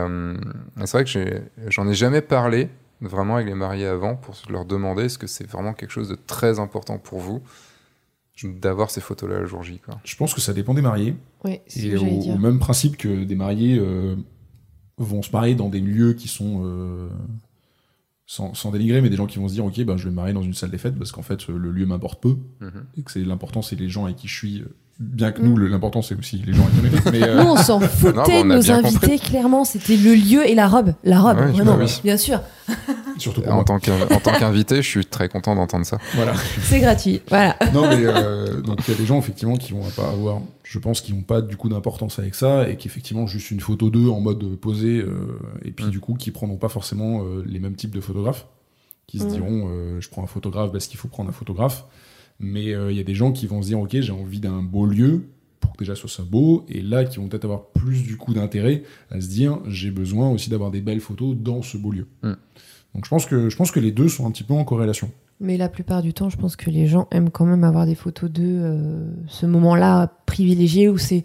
c'est 0.84 0.92
vrai 0.92 1.04
que 1.04 1.42
j'en 1.70 1.88
ai 1.88 1.94
jamais 1.94 2.20
parlé 2.20 2.68
vraiment 3.00 3.36
avec 3.36 3.48
les 3.48 3.54
mariés 3.54 3.86
avant 3.86 4.14
pour 4.14 4.34
leur 4.48 4.64
demander 4.64 5.04
est-ce 5.04 5.18
que 5.18 5.26
c'est 5.26 5.46
vraiment 5.50 5.72
quelque 5.72 5.90
chose 5.90 6.08
de 6.08 6.14
très 6.26 6.60
important 6.60 6.98
pour 6.98 7.18
vous 7.18 7.42
d'avoir 8.42 8.90
ces 8.90 9.00
photos-là 9.00 9.40
le 9.40 9.46
jour 9.46 9.62
J, 9.62 9.78
quoi. 9.84 10.00
Je 10.04 10.16
pense 10.16 10.34
que 10.34 10.40
ça 10.40 10.52
dépend 10.52 10.74
des 10.74 10.82
mariés. 10.82 11.14
Ouais, 11.44 11.62
Et 11.76 11.96
au, 11.96 12.04
dire. 12.20 12.38
même 12.38 12.58
principe 12.58 12.96
que 12.96 13.24
des 13.24 13.34
mariés 13.36 13.78
euh, 13.78 14.16
vont 14.98 15.22
se 15.22 15.30
marier 15.30 15.54
dans 15.54 15.68
des 15.68 15.80
lieux 15.80 16.14
qui 16.14 16.26
sont 16.28 16.62
euh, 16.64 17.08
sans, 18.26 18.54
sans 18.54 18.70
dénigrer, 18.70 19.00
mais 19.02 19.10
des 19.10 19.16
gens 19.16 19.26
qui 19.26 19.38
vont 19.38 19.48
se 19.48 19.54
dire 19.54 19.64
ok, 19.64 19.80
ben, 19.84 19.96
je 19.96 20.04
vais 20.04 20.10
me 20.10 20.16
marier 20.16 20.32
dans 20.32 20.42
une 20.42 20.54
salle 20.54 20.70
des 20.70 20.78
fêtes 20.78 20.96
parce 20.98 21.12
qu'en 21.12 21.22
fait 21.22 21.48
euh, 21.50 21.56
le 21.58 21.70
lieu 21.70 21.86
m'importe 21.86 22.20
peu 22.20 22.36
Mhm. 22.60 22.84
et 22.96 23.02
que 23.02 23.10
c'est 23.10 23.20
l'important 23.24 23.62
c'est 23.62 23.76
les 23.76 23.88
gens 23.88 24.04
avec 24.04 24.16
qui 24.16 24.28
je 24.28 24.34
suis. 24.36 24.64
Bien 25.00 25.32
que 25.32 25.42
Mm. 25.42 25.44
nous, 25.44 25.56
l'important 25.56 26.02
c'est 26.02 26.16
aussi 26.16 26.38
les 26.38 26.52
gens 26.54 26.62
avec 26.66 26.74
qui 26.74 26.80
on 26.80 26.84
est 26.84 27.00
fait, 27.00 27.10
mais, 27.18 27.22
euh, 27.28 27.42
Nous, 27.42 27.50
on 27.50 27.56
s'en 27.56 27.80
Non, 27.80 27.86
foutait 27.88 28.20
on 28.40 28.44
de 28.44 28.54
nos 28.54 28.70
invités, 28.70 28.98
compris. 29.00 29.18
clairement. 29.20 29.64
C'était 29.64 29.96
le 29.96 30.14
lieu 30.14 30.48
et 30.48 30.54
la 30.54 30.68
robe. 30.68 30.94
La 31.02 31.20
robe, 31.20 31.38
Ouais, 31.38 31.50
vraiment, 31.52 31.76
oui. 31.76 32.00
bien 32.04 32.16
sûr. 32.16 32.40
Surtout 33.18 33.42
pour 33.42 33.52
En 33.52 33.56
moi. 33.56 33.64
tant 33.64 33.78
qu'in- 33.78 34.00
en 34.10 34.20
tant 34.20 34.32
qu'invité, 34.38 34.76
je 34.76 34.88
suis 34.88 35.06
très 35.06 35.28
content 35.28 35.54
d'entendre 35.54 35.86
ça. 35.86 35.98
Voilà. 36.14 36.34
C'est 36.62 36.80
gratuit. 36.80 37.20
Voilà. 37.28 37.56
non, 37.72 37.88
mais 37.88 38.04
euh, 38.04 38.60
donc 38.60 38.78
il 38.86 38.92
y 38.92 38.94
a 38.96 38.98
des 38.98 39.06
gens 39.06 39.18
effectivement 39.18 39.56
qui 39.56 39.72
vont 39.72 39.82
pas 39.96 40.08
avoir, 40.10 40.40
je 40.62 40.78
pense, 40.78 41.00
qui 41.00 41.12
n'ont 41.12 41.22
pas 41.22 41.40
du 41.42 41.56
coup 41.56 41.68
d'importance 41.68 42.18
avec 42.18 42.34
ça 42.34 42.68
et 42.68 42.76
qui 42.76 42.88
effectivement 42.88 43.26
juste 43.26 43.50
une 43.50 43.60
photo 43.60 43.90
d'eux 43.90 44.08
en 44.08 44.20
mode 44.20 44.56
posé 44.56 44.98
euh, 45.00 45.38
et 45.64 45.70
puis 45.70 45.86
Mm. 45.86 45.90
du 45.90 46.00
coup 46.00 46.14
qui 46.14 46.30
prendront 46.30 46.56
pas 46.56 46.68
forcément 46.68 47.22
euh, 47.24 47.42
les 47.46 47.58
mêmes 47.60 47.76
types 47.76 47.94
de 47.94 48.00
photographes, 48.00 48.46
qui 49.06 49.18
se 49.18 49.24
Mm. 49.24 49.28
diront 49.32 49.68
euh, 49.70 50.00
je 50.00 50.08
prends 50.08 50.22
un 50.24 50.28
photographe 50.28 50.72
parce 50.72 50.86
qu'il 50.86 50.98
faut 50.98 51.08
prendre 51.08 51.28
un 51.30 51.32
photographe, 51.32 51.84
mais 52.40 52.74
euh, 52.74 52.90
il 52.90 52.96
y 52.96 53.00
a 53.00 53.04
des 53.04 53.14
gens 53.14 53.32
qui 53.32 53.46
vont 53.46 53.62
se 53.62 53.68
dire 53.68 53.78
ok 53.80 53.90
j'ai 54.00 54.12
envie 54.12 54.40
d'un 54.40 54.62
beau 54.62 54.86
lieu 54.86 55.26
pour 55.60 55.72
que 55.74 55.78
déjà 55.84 55.94
ce 55.94 56.08
soit 56.08 56.24
beau 56.26 56.64
et 56.68 56.82
là 56.82 57.04
qui 57.04 57.16
vont 57.18 57.28
peut-être 57.28 57.44
avoir 57.44 57.66
plus 57.68 58.02
du 58.02 58.16
coup 58.18 58.34
d'intérêt 58.34 58.82
à 59.10 59.20
se 59.20 59.28
dire 59.28 59.60
j'ai 59.66 59.90
besoin 59.90 60.28
aussi 60.30 60.50
d'avoir 60.50 60.70
des 60.70 60.80
belles 60.82 61.00
photos 61.00 61.34
dans 61.36 61.62
ce 61.62 61.76
beau 61.78 61.90
lieu. 61.92 62.06
Mm. 62.22 62.32
Donc 62.94 63.04
je 63.04 63.10
pense 63.10 63.26
que 63.26 63.48
je 63.50 63.56
pense 63.56 63.70
que 63.70 63.80
les 63.80 63.90
deux 63.90 64.08
sont 64.08 64.26
un 64.26 64.30
petit 64.30 64.44
peu 64.44 64.54
en 64.54 64.64
corrélation. 64.64 65.10
Mais 65.40 65.56
la 65.56 65.68
plupart 65.68 66.00
du 66.00 66.14
temps, 66.14 66.30
je 66.30 66.36
pense 66.36 66.54
que 66.54 66.70
les 66.70 66.86
gens 66.86 67.08
aiment 67.10 67.30
quand 67.30 67.44
même 67.44 67.64
avoir 67.64 67.86
des 67.86 67.96
photos 67.96 68.30
d'eux, 68.30 68.42
euh, 68.62 69.10
ce 69.26 69.46
moment-là 69.46 70.12
privilégié 70.26 70.88
où 70.88 70.96
c'est 70.96 71.24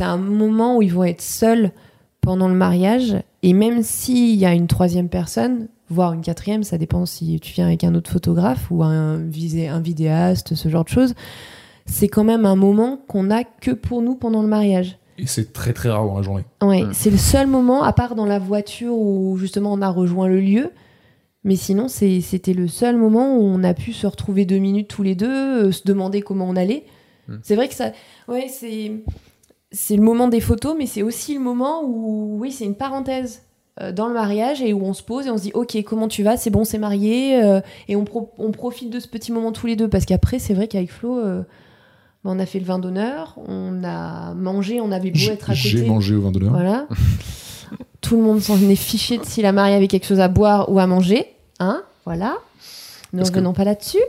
un 0.00 0.18
moment 0.18 0.76
où 0.76 0.82
ils 0.82 0.92
vont 0.92 1.04
être 1.04 1.22
seuls 1.22 1.72
pendant 2.20 2.48
le 2.48 2.54
mariage. 2.54 3.16
Et 3.42 3.54
même 3.54 3.82
s'il 3.82 4.36
y 4.36 4.44
a 4.44 4.52
une 4.52 4.66
troisième 4.66 5.08
personne, 5.08 5.68
voire 5.88 6.12
une 6.12 6.20
quatrième, 6.20 6.64
ça 6.64 6.76
dépend 6.76 7.06
si 7.06 7.40
tu 7.40 7.52
viens 7.54 7.66
avec 7.66 7.82
un 7.82 7.94
autre 7.94 8.10
photographe 8.10 8.70
ou 8.70 8.82
un, 8.82 9.18
visé- 9.18 9.68
un 9.68 9.80
vidéaste, 9.80 10.54
ce 10.54 10.68
genre 10.68 10.84
de 10.84 10.90
choses, 10.90 11.14
c'est 11.86 12.08
quand 12.08 12.24
même 12.24 12.44
un 12.44 12.56
moment 12.56 12.98
qu'on 13.08 13.30
a 13.30 13.42
que 13.44 13.70
pour 13.70 14.02
nous 14.02 14.16
pendant 14.16 14.42
le 14.42 14.48
mariage. 14.48 14.98
Et 15.18 15.26
c'est 15.26 15.52
très 15.52 15.72
très 15.72 15.90
rare 15.90 16.06
dans 16.06 16.16
la 16.16 16.22
journée. 16.22 16.44
Ouais, 16.62 16.82
Mm. 16.82 16.92
c'est 16.92 17.10
le 17.10 17.16
seul 17.18 17.46
moment, 17.46 17.82
à 17.84 17.92
part 17.92 18.14
dans 18.14 18.26
la 18.26 18.38
voiture 18.38 18.94
où 18.96 19.36
justement 19.38 19.72
on 19.72 19.80
a 19.82 19.88
rejoint 19.88 20.28
le 20.28 20.40
lieu. 20.40 20.70
Mais 21.44 21.56
sinon, 21.56 21.88
c'était 21.88 22.54
le 22.54 22.68
seul 22.68 22.96
moment 22.96 23.36
où 23.36 23.42
on 23.42 23.62
a 23.64 23.74
pu 23.74 23.92
se 23.92 24.06
retrouver 24.06 24.46
deux 24.46 24.56
minutes 24.58 24.88
tous 24.88 25.02
les 25.02 25.14
deux, 25.14 25.66
euh, 25.66 25.72
se 25.72 25.82
demander 25.84 26.22
comment 26.22 26.46
on 26.48 26.56
allait. 26.56 26.84
Mm. 27.28 27.34
C'est 27.42 27.54
vrai 27.54 27.68
que 27.68 27.74
ça. 27.74 27.92
Ouais, 28.28 28.46
c'est. 28.48 28.92
C'est 29.72 29.96
le 29.96 30.02
moment 30.02 30.28
des 30.28 30.40
photos, 30.40 30.76
mais 30.78 30.86
c'est 30.86 31.02
aussi 31.02 31.34
le 31.34 31.40
moment 31.40 31.82
où, 31.84 32.36
oui, 32.38 32.52
c'est 32.52 32.64
une 32.64 32.76
parenthèse 32.76 33.42
euh, 33.80 33.90
dans 33.92 34.06
le 34.06 34.14
mariage 34.14 34.62
et 34.62 34.72
où 34.72 34.84
on 34.84 34.94
se 34.94 35.02
pose 35.02 35.26
et 35.26 35.30
on 35.30 35.36
se 35.36 35.42
dit, 35.42 35.50
ok, 35.52 35.82
comment 35.84 36.06
tu 36.06 36.22
vas? 36.22 36.36
C'est 36.36 36.50
bon, 36.50 36.62
c'est 36.64 36.78
marié. 36.78 37.42
euh, 37.42 37.60
et 37.88 37.96
on, 37.96 38.04
pro- 38.04 38.30
on 38.38 38.52
profite 38.52 38.88
de 38.90 39.00
ce 39.00 39.08
petit 39.08 39.32
moment 39.32 39.50
tous 39.52 39.66
les 39.66 39.74
deux. 39.76 39.88
Parce 39.88 40.04
qu'après, 40.06 40.38
c'est 40.38 40.54
vrai 40.54 40.68
qu'avec 40.68 40.92
Flo, 40.92 41.18
on 42.24 42.38
a 42.38 42.46
fait 42.46 42.58
le 42.58 42.64
vin 42.64 42.78
d'honneur, 42.78 43.34
on 43.46 43.82
a 43.84 44.34
mangé, 44.34 44.80
on 44.80 44.90
avait 44.92 45.10
beau 45.10 45.18
J'ai 45.18 45.32
être 45.32 45.50
à 45.50 45.54
j'ai 45.54 45.78
côté. 45.78 45.88
mangé 45.88 46.14
au 46.14 46.22
vin 46.22 46.30
d'honneur. 46.30 46.50
Voilà. 46.52 46.86
Tout 48.00 48.16
le 48.16 48.22
monde 48.22 48.40
s'en 48.40 48.56
est 48.58 48.76
fiché 48.76 49.18
de 49.18 49.24
si 49.24 49.40
la 49.42 49.52
mariée 49.52 49.74
avait 49.74 49.88
quelque 49.88 50.06
chose 50.06 50.20
à 50.20 50.28
boire 50.28 50.70
ou 50.70 50.78
à 50.78 50.86
manger. 50.86 51.26
Hein 51.60 51.82
Ne 52.06 53.18
Parce 53.18 53.30
que- 53.30 53.36
revenons 53.36 53.52
pas 53.54 53.64
là-dessus. 53.64 54.02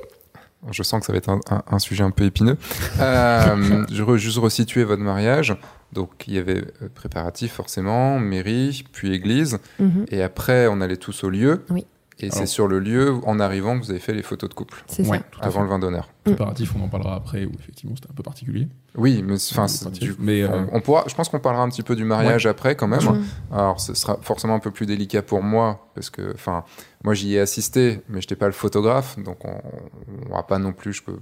je 0.71 0.83
sens 0.83 0.99
que 0.99 1.05
ça 1.05 1.11
va 1.13 1.17
être 1.17 1.29
un, 1.29 1.39
un- 1.49 1.63
un 1.71 1.79
sujet 1.79 2.03
un 2.03 2.11
peu 2.11 2.25
épineux. 2.25 2.57
Euh, 2.99 3.85
je 3.91 4.03
veux 4.03 4.17
juste 4.17 4.37
resituer 4.37 4.83
votre 4.83 5.01
mariage. 5.01 5.55
Donc, 5.93 6.09
il 6.27 6.33
y 6.33 6.37
avait 6.39 6.57
euh, 6.81 6.89
préparatif, 6.93 7.53
forcément, 7.53 8.19
mairie, 8.19 8.83
puis 8.91 9.13
église. 9.13 9.59
Mhm, 9.79 10.05
Et 10.11 10.21
après, 10.23 10.67
on 10.67 10.81
allait 10.81 10.97
tous 10.97 11.23
au 11.23 11.29
lieu. 11.29 11.63
Oui. 11.69 11.85
Et 12.19 12.29
c'est 12.31 12.45
sur 12.45 12.67
le 12.69 12.79
lieu, 12.79 13.15
en 13.25 13.39
arrivant, 13.41 13.77
que 13.77 13.83
vous 13.83 13.91
avez 13.91 13.99
fait 13.99 14.13
les 14.13 14.23
photos 14.23 14.49
de 14.49 14.53
couple, 14.53 14.83
C'est 14.87 15.05
Ouais, 15.05 15.17
ça. 15.17 15.45
avant 15.45 15.63
le 15.63 15.67
vin 15.67 15.79
d'honneur. 15.79 16.09
Préparatif, 16.23 16.73
on 16.79 16.83
en 16.83 16.87
parlera 16.87 17.15
après, 17.15 17.43
où 17.45 17.51
effectivement 17.59 17.93
c'était 17.95 18.09
un 18.09 18.13
peu 18.13 18.23
particulier. 18.23 18.69
Oui, 18.95 19.21
mais 19.21 19.33
enfin, 19.35 19.65
du- 19.91 20.15
mais 20.19 20.41
euh, 20.43 20.47
on, 20.71 20.77
on 20.77 20.81
pourra, 20.81 21.03
je 21.07 21.13
pense 21.13 21.27
qu'on 21.27 21.39
parlera 21.41 21.63
un 21.63 21.69
petit 21.69 21.83
peu 21.83 21.95
du 21.95 22.05
mariage 22.05 22.45
après, 22.47 22.75
quand 22.77 22.87
même. 22.87 23.01
Alors, 23.51 23.81
ce 23.81 23.93
sera 23.93 24.17
forcément 24.21 24.55
un 24.55 24.59
peu 24.59 24.71
plus 24.71 24.85
délicat 24.85 25.21
pour 25.23 25.43
moi, 25.43 25.89
parce 25.93 26.09
que, 26.09 26.31
enfin, 26.33 26.63
moi 27.03 27.13
j'y 27.13 27.35
ai 27.35 27.39
assisté, 27.41 28.01
mais 28.07 28.21
je 28.21 28.25
n'étais 28.27 28.37
pas 28.37 28.47
le 28.47 28.53
photographe, 28.53 29.19
donc 29.19 29.43
on, 29.43 29.55
on 30.29 30.33
va 30.35 30.43
pas 30.43 30.57
non 30.57 30.71
plus, 30.71 30.93
je 30.93 31.03
peux 31.03 31.19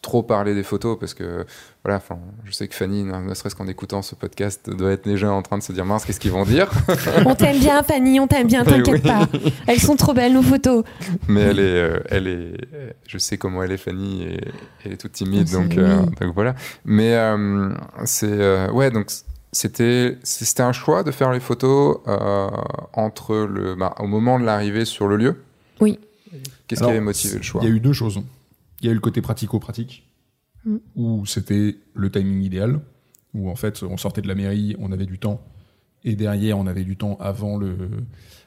trop 0.00 0.22
parler 0.22 0.54
des 0.54 0.62
photos, 0.62 0.98
parce 0.98 1.14
que, 1.14 1.44
voilà, 1.84 1.98
enfin, 1.98 2.18
je 2.44 2.52
sais 2.52 2.68
que 2.68 2.74
Fanny, 2.74 3.04
ne 3.04 3.34
serait-ce 3.34 3.54
qu'en 3.54 3.66
écoutant 3.66 4.02
ce 4.02 4.14
podcast, 4.14 4.70
doit 4.70 4.92
être 4.92 5.04
déjà 5.04 5.30
en 5.30 5.42
train 5.42 5.58
de 5.58 5.62
se 5.62 5.72
dire, 5.72 5.84
mince, 5.84 6.04
qu'est-ce 6.04 6.20
qu'ils 6.20 6.30
vont 6.30 6.44
dire? 6.44 6.70
On 7.26 7.34
t'aime 7.34 7.58
bien, 7.58 7.82
Fanny, 7.82 8.20
on 8.20 8.26
t'aime 8.26 8.46
bien, 8.46 8.64
t'inquiète 8.64 9.02
oui. 9.04 9.10
pas. 9.10 9.28
Elles 9.66 9.80
sont 9.80 9.96
trop 9.96 10.14
belles, 10.14 10.32
nos 10.32 10.42
photos. 10.42 10.84
Mais 11.28 11.40
elle 11.40 11.58
est, 11.58 11.62
euh, 11.62 12.00
elle 12.08 12.26
est, 12.26 12.54
je 13.06 13.18
sais 13.18 13.36
comment 13.36 13.62
elle 13.62 13.72
est, 13.72 13.76
Fanny, 13.76 14.22
et 14.22 14.40
elle 14.84 14.92
est 14.92 14.96
toute 14.96 15.12
timide, 15.12 15.50
donc, 15.50 15.76
euh, 15.76 16.02
donc 16.20 16.34
voilà. 16.34 16.54
Mais 16.84 17.14
euh, 17.14 17.70
c'est, 18.04 18.30
euh, 18.30 18.70
ouais, 18.70 18.90
donc 18.90 19.10
c'était, 19.52 20.18
c'était 20.22 20.62
un 20.62 20.72
choix 20.72 21.02
de 21.02 21.10
faire 21.10 21.30
les 21.30 21.40
photos 21.40 21.98
euh, 22.08 22.48
entre 22.94 23.36
le, 23.36 23.74
bah, 23.74 23.94
au 23.98 24.06
moment 24.06 24.40
de 24.40 24.44
l'arrivée 24.44 24.84
sur 24.84 25.08
le 25.08 25.16
lieu? 25.16 25.36
Oui. 25.80 25.98
Qu'est-ce 26.66 26.82
qui 26.82 26.88
avait 26.88 27.00
motivé 27.00 27.36
le 27.36 27.42
choix? 27.42 27.60
Il 27.62 27.68
y 27.68 27.72
a 27.72 27.74
eu 27.74 27.80
deux 27.80 27.92
choses. 27.92 28.22
Il 28.82 28.86
y 28.86 28.88
a 28.88 28.90
eu 28.90 28.94
le 28.94 29.00
côté 29.00 29.22
pratico-pratique, 29.22 30.08
Mm. 30.64 30.76
où 30.94 31.26
c'était 31.26 31.76
le 31.94 32.08
timing 32.10 32.40
idéal, 32.42 32.80
où 33.34 33.50
en 33.50 33.56
fait 33.56 33.82
on 33.82 33.96
sortait 33.96 34.22
de 34.22 34.28
la 34.28 34.36
mairie, 34.36 34.76
on 34.78 34.92
avait 34.92 35.06
du 35.06 35.18
temps, 35.18 35.40
et 36.04 36.16
derrière 36.16 36.58
on 36.58 36.66
avait 36.66 36.84
du 36.84 36.96
temps 36.96 37.16
avant 37.20 37.56
le, 37.56 37.76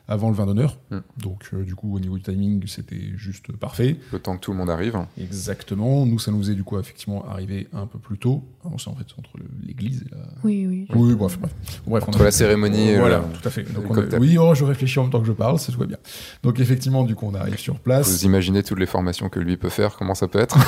avant 0.08 0.30
le 0.30 0.36
vin 0.36 0.46
d'honneur. 0.46 0.78
Mm. 0.92 0.98
Donc 1.18 1.50
euh, 1.54 1.64
du 1.64 1.74
coup 1.76 1.96
au 1.96 2.00
niveau 2.00 2.18
du 2.18 2.24
timing 2.24 2.64
c'était 2.68 3.12
juste 3.16 3.52
parfait. 3.54 3.98
Le 4.12 4.20
temps 4.20 4.36
que 4.36 4.42
tout 4.42 4.52
le 4.52 4.58
monde 4.58 4.70
arrive. 4.70 4.98
Exactement. 5.20 6.06
Nous 6.06 6.20
ça 6.20 6.32
nous 6.32 6.40
faisait 6.40 6.54
du 6.56 6.64
coup 6.64 6.78
effectivement 6.80 7.26
arriver 7.30 7.68
un 7.74 7.88
peu 7.88 7.98
plus 8.00 8.18
tôt. 8.18 8.44
Alors 8.66 8.80
c'est 8.82 8.90
en 8.90 8.96
fait 8.96 9.06
entre 9.18 9.32
l'église 9.66 10.02
et 10.06 10.12
la... 10.16 10.22
Oui, 10.44 10.66
oui. 10.68 10.88
Oui, 10.94 11.16
bref, 11.16 11.40
bref. 11.40 11.52
Bref, 11.88 12.04
on 12.06 12.10
Entre 12.10 12.22
a- 12.22 12.26
la 12.26 12.32
cérémonie 12.32 12.90
et 12.90 13.00
voilà, 13.00 13.20
le- 13.32 13.40
tout 13.40 13.48
à 13.48 13.52
fait. 13.52 13.64
Donc 13.74 13.84
le 13.84 13.90
on 13.90 13.94
a- 13.94 13.96
cocktail. 13.96 14.20
Oui, 14.20 14.38
oh, 14.38 14.54
je 14.54 14.64
réfléchis 14.66 15.00
en 15.00 15.04
même 15.04 15.12
temps 15.12 15.22
que 15.22 15.28
je 15.28 15.32
parle, 15.32 15.58
c'est 15.60 15.72
tout 15.72 15.80
va 15.80 15.86
bien. 15.86 15.98
Donc 16.44 16.60
effectivement, 16.60 17.04
du 17.04 17.16
coup, 17.16 17.28
on 17.32 17.34
arrive 17.36 17.58
sur 17.58 17.80
place. 17.80 18.10
Vous 18.10 18.26
imaginez 18.26 18.64
toutes 18.64 18.80
les 18.80 18.86
formations 18.86 19.30
que 19.30 19.40
lui 19.40 19.58
peut 19.58 19.70
faire, 19.70 19.96
comment 19.96 20.16
ça 20.16 20.28
peut 20.28 20.40
être? 20.40 20.58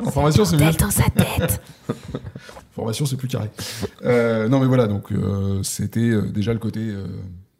En 0.00 0.12
formation, 0.12 0.44
c'est 0.44 0.56
mieux. 0.56 0.70
Dans 0.78 0.90
sa 0.92 1.10
tête. 1.10 1.60
Formation, 2.78 3.06
c'est 3.06 3.16
plus 3.16 3.28
carré. 3.28 3.50
Euh, 4.04 4.48
non, 4.48 4.60
mais 4.60 4.66
voilà, 4.66 4.86
donc 4.86 5.10
euh, 5.12 5.62
c'était 5.62 6.10
euh, 6.10 6.22
déjà 6.30 6.52
le 6.52 6.58
côté 6.60 6.80
euh, 6.80 7.06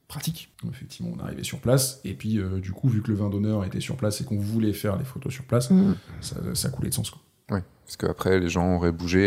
pratique. 0.07 0.53
Donc, 0.63 0.73
effectivement, 0.73 1.13
on 1.19 1.23
arrivait 1.25 1.43
sur 1.43 1.59
place, 1.59 2.01
et 2.05 2.15
puis 2.15 2.39
euh, 2.39 2.61
du 2.61 2.73
coup, 2.73 2.89
vu 2.89 3.03
que 3.03 3.09
le 3.09 3.17
vin 3.17 3.29
d'honneur 3.29 3.65
était 3.65 3.81
sur 3.81 3.97
place 3.97 4.21
et 4.21 4.25
qu'on 4.25 4.39
voulait 4.39 4.73
faire 4.73 4.97
les 4.97 5.05
photos 5.05 5.33
sur 5.33 5.45
place, 5.45 5.71
Mhm. 5.71 5.97
ça, 6.21 6.37
ça 6.55 6.69
coulait 6.71 6.89
de 6.91 6.95
sens. 6.95 7.11
Quoi. 7.11 7.21
Oui, 7.51 7.61
parce 7.85 7.97
qu'après 7.97 8.39
les 8.39 8.49
gens 8.49 8.77
auraient 8.77 8.93
bougé 8.93 9.21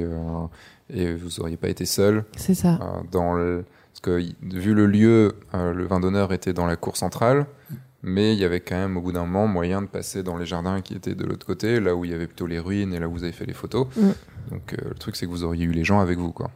et, 0.00 0.04
euh, 0.04 0.46
et 0.92 1.14
vous 1.14 1.40
auriez 1.40 1.56
pas 1.56 1.68
été 1.68 1.86
seul. 1.86 2.24
C'est 2.36 2.54
ça. 2.54 2.74
Euh, 2.82 3.00
dans 3.10 3.32
le... 3.34 3.64
Parce 3.92 4.00
que 4.00 4.22
vu 4.42 4.74
le 4.74 4.86
lieu, 4.86 5.32
euh, 5.54 5.72
le 5.72 5.84
vin 5.86 6.00
d'honneur 6.00 6.32
était 6.32 6.52
dans 6.52 6.66
la 6.66 6.76
cour 6.76 6.96
centrale, 6.96 7.46
mais 8.02 8.32
il 8.34 8.38
y 8.38 8.44
avait 8.44 8.60
quand 8.60 8.76
même 8.76 8.96
au 8.96 9.00
bout 9.00 9.12
d'un 9.12 9.26
moment 9.26 9.46
moyen 9.46 9.82
de 9.82 9.86
passer 9.86 10.22
dans 10.22 10.36
les 10.36 10.46
jardins 10.46 10.80
qui 10.80 10.94
étaient 10.94 11.14
de 11.14 11.24
l'autre 11.24 11.46
côté, 11.46 11.80
là 11.80 11.94
où 11.94 12.04
il 12.04 12.10
y 12.10 12.14
avait 12.14 12.26
plutôt 12.26 12.46
les 12.46 12.58
ruines 12.58 12.94
et 12.94 12.98
là 12.98 13.08
où 13.08 13.12
vous 13.12 13.24
avez 13.24 13.32
fait 13.32 13.46
les 13.46 13.52
photos. 13.54 13.86
Mm. 13.96 14.00
Donc 14.50 14.72
euh, 14.74 14.88
le 14.90 14.94
truc 14.94 15.16
c'est 15.16 15.26
que 15.26 15.30
vous 15.30 15.44
auriez 15.44 15.64
eu 15.64 15.72
les 15.72 15.84
gens 15.84 16.00
avec 16.00 16.18
vous 16.18 16.32
quoi. 16.32 16.50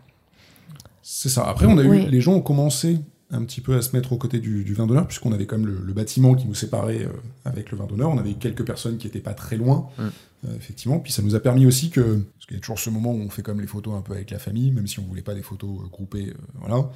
C'est 1.02 1.28
ça. 1.28 1.46
Après, 1.48 1.66
on 1.66 1.76
a 1.78 1.82
Oui. 1.84 2.04
eu, 2.06 2.10
les 2.10 2.20
gens 2.20 2.32
ont 2.32 2.40
commencé 2.40 2.98
un 3.30 3.42
petit 3.44 3.60
peu 3.60 3.74
à 3.76 3.82
se 3.82 3.94
mettre 3.94 4.12
aux 4.12 4.16
côtés 4.16 4.38
du, 4.38 4.64
du 4.64 4.74
vin 4.74 4.86
d'honneur, 4.86 5.06
puisqu'on 5.06 5.32
avait 5.32 5.44
quand 5.46 5.58
même 5.58 5.66
le, 5.66 5.80
le 5.84 5.92
bâtiment 5.92 6.34
qui 6.34 6.46
nous 6.46 6.54
séparait 6.54 7.04
euh, 7.04 7.08
avec 7.44 7.70
le 7.72 7.76
vin 7.78 7.84
d'honneur. 7.86 8.10
On 8.10 8.18
avait 8.18 8.34
quelques 8.34 8.64
personnes 8.64 8.96
qui 8.96 9.06
n'étaient 9.06 9.20
pas 9.20 9.34
très 9.34 9.56
loin, 9.56 9.88
Mm. 9.98 10.02
euh, 10.02 10.56
effectivement. 10.56 10.98
Puis 11.00 11.12
ça 11.12 11.20
nous 11.22 11.34
a 11.34 11.40
permis 11.40 11.66
aussi 11.66 11.90
que, 11.90 12.00
parce 12.00 12.46
qu'il 12.46 12.56
y 12.56 12.58
a 12.58 12.60
toujours 12.60 12.78
ce 12.78 12.88
moment 12.90 13.12
où 13.12 13.18
on 13.20 13.28
fait 13.28 13.46
même 13.48 13.60
les 13.60 13.66
photos 13.66 13.94
un 13.94 14.00
peu 14.02 14.12
avec 14.14 14.30
la 14.30 14.38
famille, 14.38 14.70
même 14.72 14.86
si 14.86 14.98
on 15.00 15.02
voulait 15.04 15.22
pas 15.22 15.34
des 15.34 15.42
photos 15.42 15.78
euh, 15.82 15.88
groupées, 15.90 16.28
euh, 16.30 16.58
voilà. 16.60 16.88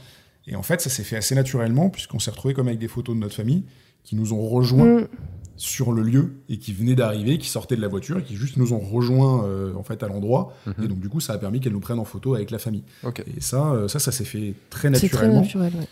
Et 0.46 0.56
en 0.56 0.62
fait, 0.62 0.80
ça 0.80 0.88
s'est 0.88 1.02
fait 1.04 1.16
assez 1.16 1.34
naturellement, 1.34 1.90
puisqu'on 1.90 2.18
s'est 2.18 2.30
retrouvé 2.30 2.54
comme 2.54 2.68
avec 2.68 2.78
des 2.78 2.88
photos 2.88 3.14
de 3.14 3.20
notre 3.20 3.34
famille 3.34 3.64
qui 4.08 4.16
nous 4.16 4.32
ont 4.32 4.40
rejoints 4.48 5.00
Mm. 5.02 5.08
sur 5.56 5.92
le 5.92 6.02
lieu 6.02 6.32
et 6.48 6.56
qui 6.58 6.72
venaient 6.72 6.94
d'arriver, 6.94 7.36
qui 7.36 7.48
sortaient 7.48 7.76
de 7.76 7.82
la 7.82 7.88
voiture 7.88 8.18
et 8.18 8.22
qui 8.22 8.36
juste 8.36 8.56
nous 8.56 8.72
ont 8.72 8.78
rejoints 8.78 9.44
euh, 9.44 9.74
en 9.74 9.82
fait 9.82 10.02
à 10.02 10.08
l'endroit. 10.08 10.54
Mhm. 10.66 10.84
Et 10.84 10.88
donc 10.88 11.00
du 11.00 11.08
coup, 11.08 11.20
ça 11.20 11.32
a 11.34 11.38
permis 11.38 11.60
qu'elles 11.60 11.72
nous 11.72 11.80
prennent 11.80 11.98
en 11.98 12.04
photo 12.04 12.34
avec 12.34 12.50
la 12.50 12.58
famille. 12.58 12.84
Ok. 13.04 13.22
Et 13.36 13.40
ça, 13.40 13.72
euh, 13.72 13.88
ça, 13.88 13.98
ça 13.98 14.12
s'est 14.12 14.24
fait 14.24 14.54
très 14.70 14.88
C'est 14.94 15.08
très 15.08 15.26
naturellement. 15.26 15.40
naturel, 15.42 15.72
ouais. 15.78 15.86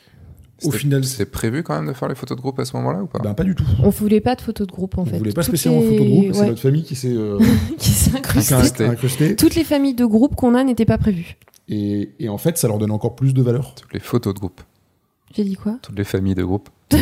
Au 0.64 0.70
final, 0.70 1.04
C'était 1.04 1.26
prévu 1.26 1.62
quand 1.62 1.74
même 1.76 1.86
de 1.88 1.92
faire 1.92 2.08
les 2.08 2.14
photos 2.14 2.34
de 2.34 2.40
groupe 2.40 2.58
à 2.60 2.64
ce 2.64 2.74
moment-là 2.78 3.02
ou 3.02 3.06
pas? 3.06 3.18
Ben, 3.18 3.34
pas 3.34 3.44
du 3.44 3.54
tout. 3.54 3.66
On 3.82 3.90
voulait 3.90 4.22
pas 4.22 4.34
de 4.36 4.40
photos 4.40 4.66
de 4.66 4.72
groupe, 4.72 4.96
en 4.96 5.02
On 5.02 5.04
fait. 5.04 5.18
voulait 5.18 5.32
pas 5.32 5.42
Toutes 5.42 5.48
spécialement 5.56 5.82
les- 5.82 5.88
photo 5.90 6.04
de 6.04 6.08
groupe, 6.08 6.26
c'est 6.32 6.40
ouais, 6.40 6.46
notre 6.48 6.62
famille 6.62 6.82
qui 6.84 6.94
s'est 6.94 7.12
euh, 7.14 7.38
qui 7.78 7.90
s'est 7.90 8.16
incrustée. 8.16 8.54
Incrustée. 8.54 8.84
incrustée. 8.86 9.36
Toutes 9.36 9.54
les 9.56 9.64
familles 9.64 9.94
de 9.94 10.06
groupe 10.06 10.34
qu'on 10.34 10.54
a 10.54 10.64
n'étaient 10.64 10.86
pas 10.86 10.96
prévues. 10.96 11.36
Et, 11.68 12.12
et 12.20 12.28
en 12.30 12.38
fait, 12.38 12.56
ça 12.56 12.68
leur 12.68 12.78
donne 12.78 12.92
encore 12.92 13.16
plus 13.16 13.34
de 13.34 13.42
valeur. 13.42 13.74
Toutes 13.74 13.92
les 13.92 14.00
photos 14.00 14.32
de 14.32 14.38
groupe, 14.38 14.62
J'ai 15.34 15.44
dit 15.44 15.56
quoi? 15.56 15.78
Toutes 15.82 15.98
les 15.98 16.04
familles 16.04 16.36
de 16.36 16.44
groupe. 16.44 16.70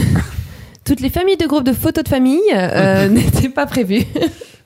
Toutes 0.85 1.01
les 1.01 1.11
familles 1.11 1.37
de 1.37 1.47
groupe 1.47 1.65
de 1.65 1.73
photos 1.73 2.05
de 2.05 2.09
famille 2.09 2.41
euh, 2.55 3.09
n'étaient 3.11 3.49
pas 3.49 3.67
prévues. 3.67 4.05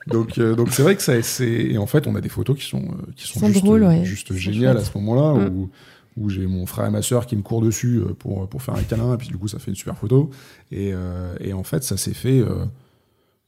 Donc, 0.07 0.37
euh, 0.37 0.55
donc 0.55 0.69
c'est 0.71 0.81
vrai 0.81 0.95
que 0.95 1.01
ça, 1.01 1.21
c'est 1.21 1.47
et 1.49 1.77
en 1.77 1.85
fait, 1.85 2.07
on 2.07 2.15
a 2.15 2.21
des 2.21 2.29
photos 2.29 2.57
qui 2.57 2.65
sont 2.65 2.81
euh, 2.81 3.11
qui 3.15 3.27
sont, 3.27 3.39
sont 3.41 3.47
juste, 3.47 3.63
drôles, 3.63 3.83
ouais. 3.83 4.03
juste 4.05 4.27
C'est 4.33 4.37
géniales 4.39 4.77
à 4.77 4.83
ce 4.83 4.97
moment-là 4.97 5.33
Mm. 5.49 5.55
où 5.55 5.69
où 6.17 6.29
j'ai 6.29 6.47
mon 6.47 6.65
frère 6.65 6.87
et 6.87 6.89
ma 6.89 7.01
sœur 7.01 7.27
qui 7.27 7.35
me 7.37 7.41
courent 7.43 7.61
dessus 7.61 7.97
euh, 7.99 8.13
pour 8.17 8.49
pour 8.49 8.61
faire 8.61 8.75
un 8.75 8.81
câlin 8.83 9.13
et 9.13 9.17
puis 9.17 9.27
du 9.29 9.37
coup 9.37 9.47
ça 9.47 9.59
fait 9.59 9.71
une 9.71 9.75
super 9.77 9.95
photo 9.95 10.31
et 10.71 10.91
et 11.39 11.53
en 11.53 11.63
fait 11.63 11.83
ça 11.83 11.95
s'est 11.97 12.13
fait 12.15 12.43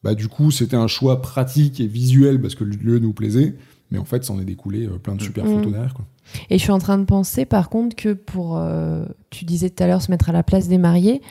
bah 0.04 0.14
du 0.16 0.28
coup 0.30 0.52
c'était 0.52 0.78
un 0.78 0.88
choix 0.88 1.22
pratique 1.22 1.80
et 1.82 1.88
visuel 1.88 2.40
parce 2.40 2.56
que 2.56 2.64
le 2.64 2.76
lieu 2.78 3.00
nous 3.00 3.12
plaisait 3.14 3.56
mais 3.90 3.98
en 3.98 4.06
fait 4.06 4.24
ça 4.24 4.32
en 4.34 4.40
est 4.40 4.46
découlé 4.46 4.88
plein 5.04 5.16
de 5.16 5.22
super 5.22 5.44
Mm. 5.46 5.56
photos 5.58 5.72
derrière 5.74 5.94
quoi. 5.94 6.06
Et 6.50 6.58
je 6.58 6.64
suis 6.64 6.72
en 6.72 6.80
train 6.80 6.98
de 6.98 7.04
penser, 7.04 7.46
par 7.46 7.68
contre, 7.70 7.94
que 7.96 8.14
pour. 8.14 8.62
tu 9.32 9.44
disais 9.44 9.70
tout 9.70 9.84
à 9.84 9.88
l'heure 9.88 10.02
se 10.02 10.12
mettre 10.12 10.30
à 10.30 10.32
la 10.34 10.44
place 10.44 10.68
des 10.70 10.78
mariés. 10.78 11.22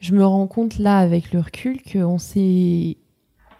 Je 0.00 0.14
me 0.14 0.24
rends 0.24 0.46
compte 0.46 0.78
là, 0.78 0.98
avec 0.98 1.32
le 1.32 1.40
recul, 1.40 1.80
qu'on 1.82 2.18
s'est. 2.18 2.96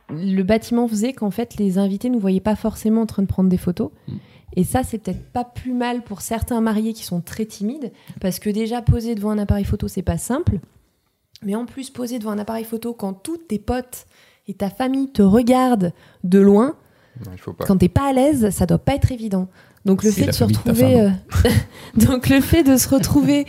Le 0.08 0.42
bâtiment 0.42 0.88
faisait 0.88 1.12
qu'en 1.12 1.30
fait, 1.30 1.56
les 1.56 1.78
invités 1.78 2.08
ne 2.08 2.14
nous 2.14 2.20
voyaient 2.20 2.40
pas 2.40 2.56
forcément 2.56 3.02
en 3.02 3.06
train 3.06 3.22
de 3.22 3.28
prendre 3.28 3.48
des 3.48 3.58
photos. 3.58 3.90
Mm. 4.08 4.16
Et 4.56 4.64
ça, 4.64 4.82
c'est 4.82 4.98
peut-être 4.98 5.30
pas 5.30 5.44
plus 5.44 5.72
mal 5.72 6.02
pour 6.02 6.22
certains 6.22 6.60
mariés 6.60 6.92
qui 6.92 7.04
sont 7.04 7.20
très 7.20 7.44
timides, 7.44 7.92
parce 8.20 8.40
que 8.40 8.50
déjà, 8.50 8.82
poser 8.82 9.14
devant 9.14 9.30
un 9.30 9.38
appareil 9.38 9.64
photo, 9.64 9.86
c'est 9.86 10.02
pas 10.02 10.18
simple. 10.18 10.58
Mais 11.42 11.54
en 11.54 11.66
plus, 11.66 11.90
poser 11.90 12.18
devant 12.18 12.32
un 12.32 12.38
appareil 12.38 12.64
photo 12.64 12.92
quand 12.92 13.12
tous 13.12 13.38
tes 13.38 13.58
potes 13.58 14.06
et 14.48 14.54
ta 14.54 14.70
famille 14.70 15.12
te 15.12 15.22
regardent 15.22 15.92
de 16.24 16.38
loin, 16.40 16.74
Non, 17.24 17.32
il 17.32 17.38
faut 17.38 17.52
pas. 17.52 17.64
quand 17.64 17.76
t'es 17.76 17.88
pas 17.88 18.08
à 18.08 18.12
l'aise, 18.12 18.50
ça 18.50 18.66
doit 18.66 18.78
pas 18.78 18.94
être 18.94 19.12
évident. 19.12 19.48
Donc 19.84 20.02
le 20.02 20.10
fait 20.10 20.26
de 20.26 20.32
se 20.32 20.44
retrouver, 20.44 21.00
euh, 21.00 21.10
donc 21.94 22.28
le 22.28 22.40
fait 22.40 22.62
de 22.62 22.76
se 22.76 22.88
retrouver 22.88 23.46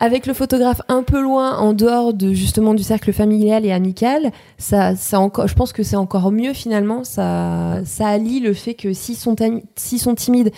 avec 0.00 0.26
le 0.26 0.34
photographe 0.34 0.80
un 0.88 1.02
peu 1.02 1.20
loin, 1.20 1.56
en 1.58 1.72
dehors 1.72 2.14
de 2.14 2.32
justement 2.32 2.74
du 2.74 2.82
cercle 2.82 3.12
familial 3.12 3.64
et 3.66 3.72
amical, 3.72 4.30
ça, 4.56 4.94
ça 4.96 5.18
encore, 5.20 5.48
je 5.48 5.54
pense 5.54 5.72
que 5.72 5.82
c'est 5.82 5.96
encore 5.96 6.30
mieux 6.30 6.52
finalement. 6.52 7.02
Ça, 7.04 7.80
ça 7.84 8.06
allie 8.08 8.40
le 8.40 8.52
fait 8.54 8.74
que 8.74 8.92
s'ils 8.92 9.16
sont, 9.16 9.34
tami- 9.34 9.64
s'ils 9.76 9.98
sont 10.00 10.14
timides, 10.14 10.52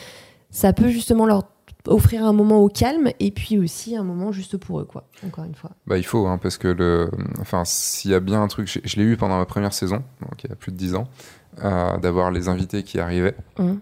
ça 0.50 0.72
peut 0.72 0.88
justement 0.88 1.26
leur 1.26 1.44
offrir 1.86 2.24
un 2.26 2.34
moment 2.34 2.58
au 2.60 2.68
calme 2.68 3.08
et 3.20 3.30
puis 3.30 3.58
aussi 3.58 3.96
un 3.96 4.02
moment 4.02 4.32
juste 4.32 4.58
pour 4.58 4.80
eux, 4.80 4.84
quoi. 4.84 5.04
Encore 5.26 5.44
une 5.44 5.54
fois. 5.54 5.70
Bah, 5.86 5.96
il 5.96 6.04
faut, 6.04 6.26
hein, 6.26 6.36
parce 6.36 6.58
que 6.58 6.68
le, 6.68 7.10
enfin, 7.40 7.62
s'il 7.64 8.10
y 8.10 8.14
a 8.14 8.20
bien 8.20 8.42
un 8.42 8.48
truc, 8.48 8.68
je, 8.70 8.80
je 8.84 8.96
l'ai 8.96 9.04
eu 9.04 9.16
pendant 9.16 9.38
ma 9.38 9.46
première 9.46 9.72
saison, 9.72 10.02
donc 10.20 10.44
il 10.44 10.50
y 10.50 10.52
a 10.52 10.56
plus 10.56 10.72
de 10.72 10.76
10 10.76 10.94
ans, 10.96 11.08
euh, 11.64 11.96
d'avoir 11.98 12.30
les 12.30 12.48
invités 12.48 12.82
qui 12.82 13.00
arrivaient, 13.00 13.34
Hum. 13.58 13.80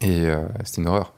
et 0.00 0.26
euh, 0.26 0.40
c'était 0.64 0.82
une 0.82 0.88
horreur. 0.88 1.14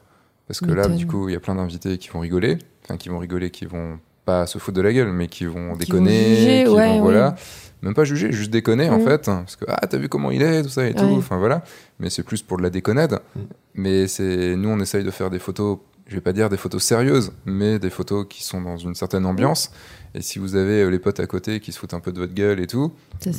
Parce 0.49 0.61
que 0.61 0.71
là, 0.73 0.87
du 0.89 1.07
coup, 1.07 1.31
il 1.31 1.33
y 1.33 1.37
a 1.37 1.41
plein 1.41 1.55
d'invités 1.55 1.97
qui 1.97 2.11
vont 2.11 2.21
rigoler, 2.21 2.59
enfin, 2.85 2.97
qui 2.97 3.09
vont 3.09 3.19
rigoler, 3.19 3.51
qui 3.51 3.67
vont 3.67 3.99
pas 4.25 4.47
se 4.47 4.59
foutre 4.59 4.77
de 4.77 4.83
la 4.83 4.93
gueule, 4.93 5.13
mais 5.13 5.27
qui 5.29 5.45
vont 5.47 5.53
Qui 5.55 5.69
vont 5.71 5.77
déconner, 5.77 6.37
juger, 6.37 6.65
qui 6.65 6.71
ouais, 6.71 6.89
vont, 6.89 6.95
ouais. 6.95 7.01
voilà. 7.01 7.35
Même 7.83 7.95
pas 7.95 8.05
juger, 8.05 8.31
juste 8.31 8.51
déconner, 8.53 8.89
en 8.89 8.99
Mm. 9.01 9.05
fait. 9.05 9.25
Parce 9.27 9.57
que, 9.57 9.65
ah, 9.67 9.85
t'as 9.89 9.99
vu 9.99 10.09
comment 10.09 10.31
il 10.31 10.41
est, 10.43 10.63
tout 10.63 10.69
ça 10.69 10.87
et 10.87 10.95
tout, 10.95 11.05
enfin, 11.19 11.39
voilà. 11.39 11.65
Mais 11.99 12.11
c'est 12.11 12.23
plus 12.23 12.41
pour 12.43 12.57
de 12.59 12.63
la 12.63 12.71
déconnade. 12.71 13.21
Mm. 13.35 13.41
Mais 13.75 14.07
c'est, 14.07 14.55
nous, 14.57 14.69
on 14.69 14.79
essaye 14.79 15.03
de 15.03 15.11
faire 15.11 15.31
des 15.31 15.41
photos, 15.41 15.79
je 16.07 16.15
vais 16.15 16.21
pas 16.21 16.33
dire 16.33 16.49
des 16.49 16.57
photos 16.57 16.81
sérieuses, 16.83 17.33
mais 17.45 17.81
des 17.81 17.91
photos 17.91 18.27
qui 18.29 18.45
sont 18.45 18.61
dans 18.63 18.77
une 18.77 18.95
certaine 18.95 19.27
ambiance. 19.27 19.73
Et 20.15 20.21
si 20.23 20.39
vous 20.39 20.55
avez 20.55 20.83
euh, 20.83 20.91
les 20.91 20.99
potes 21.01 21.19
à 21.19 21.27
côté 21.27 21.59
qui 21.59 21.73
se 21.73 21.79
foutent 21.81 21.95
un 21.95 22.01
peu 22.01 22.13
de 22.13 22.19
votre 22.21 22.35
gueule 22.35 22.61
et 22.61 22.67
tout, 22.69 22.93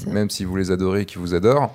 même 0.08 0.30
si 0.30 0.44
vous 0.44 0.56
les 0.58 0.72
adorez, 0.72 1.06
qui 1.06 1.20
vous 1.20 1.34
adorent, 1.36 1.74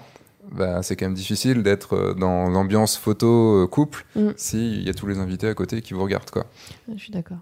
bah, 0.53 0.83
c'est 0.83 0.97
quand 0.97 1.07
même 1.07 1.15
difficile 1.15 1.63
d'être 1.63 1.95
euh, 1.95 2.15
dans 2.15 2.51
l'ambiance 2.51 2.97
photo 2.99 3.63
euh, 3.63 3.67
couple 3.67 4.05
Mm. 4.17 4.29
s'il 4.37 4.83
y 4.83 4.91
a 4.91 4.95
tous 4.95 5.07
les 5.07 5.19
invités 5.19 5.49
à 5.49 5.55
côté 5.55 5.81
qui 5.81 5.95
vous 5.95 6.03
regardent. 6.03 6.31
Quoi. 6.31 6.45
Je 6.95 7.01
suis 7.03 7.13
d'accord. 7.13 7.39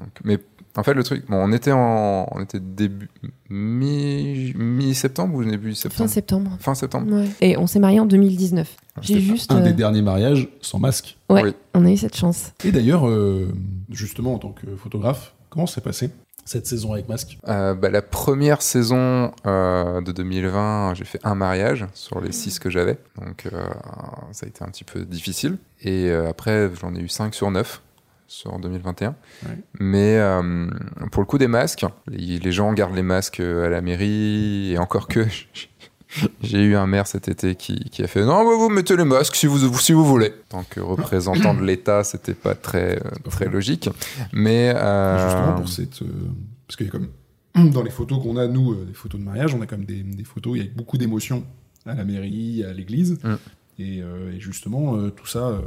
Donc, 0.00 0.10
mais 0.24 0.38
En 0.76 0.82
fait, 0.82 0.94
le 0.94 1.02
truc, 1.04 1.24
bon, 1.28 1.36
on 1.36 1.52
était 1.52 1.72
en, 1.72 2.26
on 2.32 2.40
était 2.40 2.60
début 2.60 3.08
mi 3.48 4.52
mi 4.56 4.94
septembre 4.94 5.34
ou 5.36 5.44
début 5.44 5.74
Fin 5.74 5.76
septembre? 6.06 6.10
septembre. 6.10 6.56
Fin 6.60 6.74
septembre. 6.74 7.12
Ouais. 7.12 7.28
Et 7.40 7.56
on 7.56 7.66
s'est 7.66 7.80
mariés 7.80 8.00
en 8.00 8.06
2019. 8.06 8.76
J'ai 9.02 9.14
C'était 9.14 9.20
juste. 9.26 9.50
Un 9.52 9.58
euh, 9.58 9.64
des 9.64 9.72
derniers 9.72 10.02
mariages 10.02 10.48
sans 10.60 10.78
masque. 10.78 11.16
Ouais, 11.28 11.42
Oui. 11.42 11.54
on 11.74 11.84
a 11.84 11.90
eu 11.90 11.96
cette 11.96 12.16
chance. 12.16 12.52
Et 12.64 12.72
d'ailleurs, 12.72 13.08
euh, 13.08 13.52
justement, 13.90 14.34
en 14.34 14.38
tant 14.38 14.52
que 14.52 14.66
photographe, 14.76 15.34
comment 15.48 15.66
s'est 15.66 15.80
passé 15.80 16.10
cette 16.44 16.66
saison 16.66 16.92
avec 16.94 17.08
masque? 17.08 17.38
Euh, 17.48 17.74
bah, 17.74 17.90
la 17.90 18.02
première 18.02 18.62
saison 18.62 19.32
euh, 19.46 20.00
de 20.00 20.10
2020, 20.12 20.94
j'ai 20.94 21.04
fait 21.04 21.20
un 21.24 21.34
mariage 21.34 21.86
sur 21.94 22.20
les 22.20 22.32
six 22.32 22.58
que 22.58 22.70
j'avais, 22.70 22.98
donc 23.20 23.46
euh, 23.46 23.62
ça 24.32 24.46
a 24.46 24.48
été 24.48 24.62
un 24.64 24.68
petit 24.68 24.84
peu 24.84 25.04
difficile. 25.04 25.58
Et 25.82 26.08
euh, 26.10 26.28
après, 26.28 26.70
j'en 26.80 26.94
ai 26.94 27.00
eu 27.00 27.08
5 27.08 27.34
sur 27.34 27.50
9 27.50 27.82
sur 28.30 28.56
2021. 28.60 29.08
Ouais. 29.44 29.48
Mais 29.80 30.16
euh, 30.18 30.68
pour 31.10 31.20
le 31.20 31.26
coup 31.26 31.36
des 31.36 31.48
masques, 31.48 31.84
les, 32.06 32.38
les 32.38 32.52
gens 32.52 32.72
gardent 32.72 32.94
les 32.94 33.02
masques 33.02 33.40
à 33.40 33.68
la 33.68 33.80
mairie, 33.82 34.72
et 34.72 34.78
encore 34.78 35.08
que 35.08 35.26
j'ai 36.42 36.62
eu 36.62 36.76
un 36.76 36.86
maire 36.86 37.06
cet 37.06 37.28
été 37.28 37.54
qui, 37.56 37.78
qui 37.90 38.02
a 38.02 38.06
fait 38.06 38.24
non, 38.24 38.44
bah, 38.44 38.56
vous 38.56 38.68
mettez 38.68 38.96
les 38.96 39.04
masques 39.04 39.34
si 39.34 39.46
vous, 39.46 39.76
si 39.78 39.92
vous 39.92 40.04
voulez. 40.04 40.32
En 40.52 40.58
tant 40.58 40.64
que 40.68 40.80
représentant 40.80 41.54
de 41.54 41.62
l'État, 41.62 42.04
c'était 42.04 42.34
pas 42.34 42.54
très, 42.54 42.98
euh, 42.98 43.10
très 43.30 43.46
logique. 43.48 43.88
Mais 44.32 44.72
euh, 44.76 45.24
Justement, 45.28 45.54
pour 45.56 45.68
cette. 45.68 46.02
euh, 46.02 46.06
parce 46.66 46.76
qu'il 46.76 46.86
y 46.86 46.88
a 46.88 46.92
comme. 46.92 47.08
Dans 47.72 47.82
les 47.82 47.90
photos 47.90 48.22
qu'on 48.22 48.36
a, 48.36 48.46
nous, 48.46 48.72
euh, 48.74 48.84
des 48.84 48.94
photos 48.94 49.20
de 49.20 49.24
mariage, 49.26 49.54
on 49.56 49.60
a 49.60 49.66
quand 49.66 49.76
même 49.76 49.86
des, 49.86 50.04
des 50.04 50.24
photos, 50.24 50.56
il 50.56 50.62
y 50.62 50.66
a 50.66 50.70
beaucoup 50.72 50.98
d'émotions 50.98 51.44
à 51.84 51.94
la 51.94 52.04
mairie, 52.04 52.62
à 52.62 52.72
l'église. 52.72 53.18
Mm. 53.24 53.34
Et, 53.80 54.02
euh, 54.02 54.32
et 54.34 54.40
justement, 54.40 54.96
euh, 54.96 55.10
tout 55.10 55.26
ça, 55.26 55.38
euh, 55.48 55.60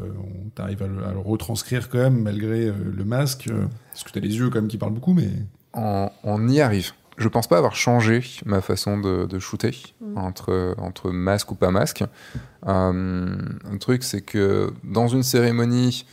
on 0.46 0.50
t'arrive 0.50 0.84
à, 0.84 0.88
le- 0.88 1.04
à 1.04 1.12
le 1.12 1.18
retranscrire 1.20 1.90
quand 1.90 1.98
même, 1.98 2.22
malgré 2.22 2.68
euh, 2.68 2.74
le 2.96 3.04
masque. 3.04 3.48
euh, 3.50 3.66
parce 3.92 4.04
que 4.04 4.12
t'as 4.12 4.20
les 4.20 4.36
yeux 4.38 4.50
quand 4.50 4.60
même 4.60 4.68
qui 4.68 4.78
parlent 4.78 4.94
beaucoup, 4.94 5.14
mais. 5.14 5.30
on, 5.74 6.10
on 6.24 6.48
y 6.48 6.62
arrive. 6.62 6.92
Je 7.18 7.28
pense 7.28 7.48
pas 7.48 7.58
avoir 7.58 7.76
changé 7.76 8.22
ma 8.46 8.62
façon 8.62 9.00
de, 9.00 9.26
de 9.26 9.40
shooter 9.40 9.72
Mm. 10.02 10.18
entre, 10.18 10.76
entre 10.78 11.12
masque 11.12 11.52
ou 11.52 11.56
pas 11.56 11.72
masque. 11.72 12.04
Euh, 12.68 13.36
un 13.72 13.78
truc, 13.80 14.04
c'est 14.04 14.22
que 14.22 14.72
dans 14.84 15.08
une 15.08 15.24
cérémonie, 15.24 16.06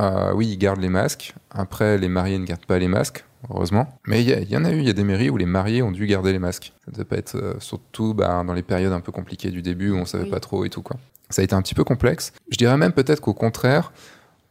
euh, 0.00 0.32
oui, 0.34 0.48
ils 0.48 0.58
gardent 0.58 0.80
les 0.80 0.88
masques. 0.88 1.34
Après, 1.50 1.98
les 1.98 2.08
mariés 2.08 2.38
ne 2.38 2.44
gardent 2.44 2.66
pas 2.66 2.78
les 2.78 2.88
masques, 2.88 3.24
heureusement. 3.50 3.98
Mais 4.06 4.22
il 4.22 4.50
y, 4.50 4.56
en 4.56 4.64
a 4.64 4.70
eu, 4.72 4.78
il 4.78 4.84
y 4.86 4.90
a 4.90 4.92
des 4.92 5.04
mairies 5.04 5.30
où 5.30 5.36
les 5.36 5.46
mariés 5.46 5.82
ont 5.82 5.92
dû 5.92 6.06
garder 6.06 6.32
les 6.32 6.38
masques. 6.38 6.72
Ça 6.84 6.90
devait 6.92 7.04
pas 7.04 7.16
être 7.16 7.36
euh, 7.36 7.54
surtout 7.60 8.14
bah, 8.14 8.42
dans 8.44 8.54
les 8.54 8.62
périodes 8.62 8.92
un 8.92 9.00
peu 9.00 9.12
compliquées 9.12 9.50
du 9.50 9.62
début 9.62 9.90
où 9.90 9.96
on 9.96 10.04
savait 10.04 10.24
Oui. 10.24 10.30
pas 10.30 10.40
trop 10.40 10.64
et 10.64 10.70
tout 10.70 10.82
quoi. 10.82 10.96
Ça 11.30 11.42
a 11.42 11.44
été 11.44 11.54
un 11.54 11.62
petit 11.62 11.74
peu 11.74 11.84
complexe. 11.84 12.32
Je 12.50 12.56
dirais 12.56 12.76
même 12.76 12.92
peut-être 12.92 13.20
qu'au 13.20 13.34
contraire, 13.34 13.92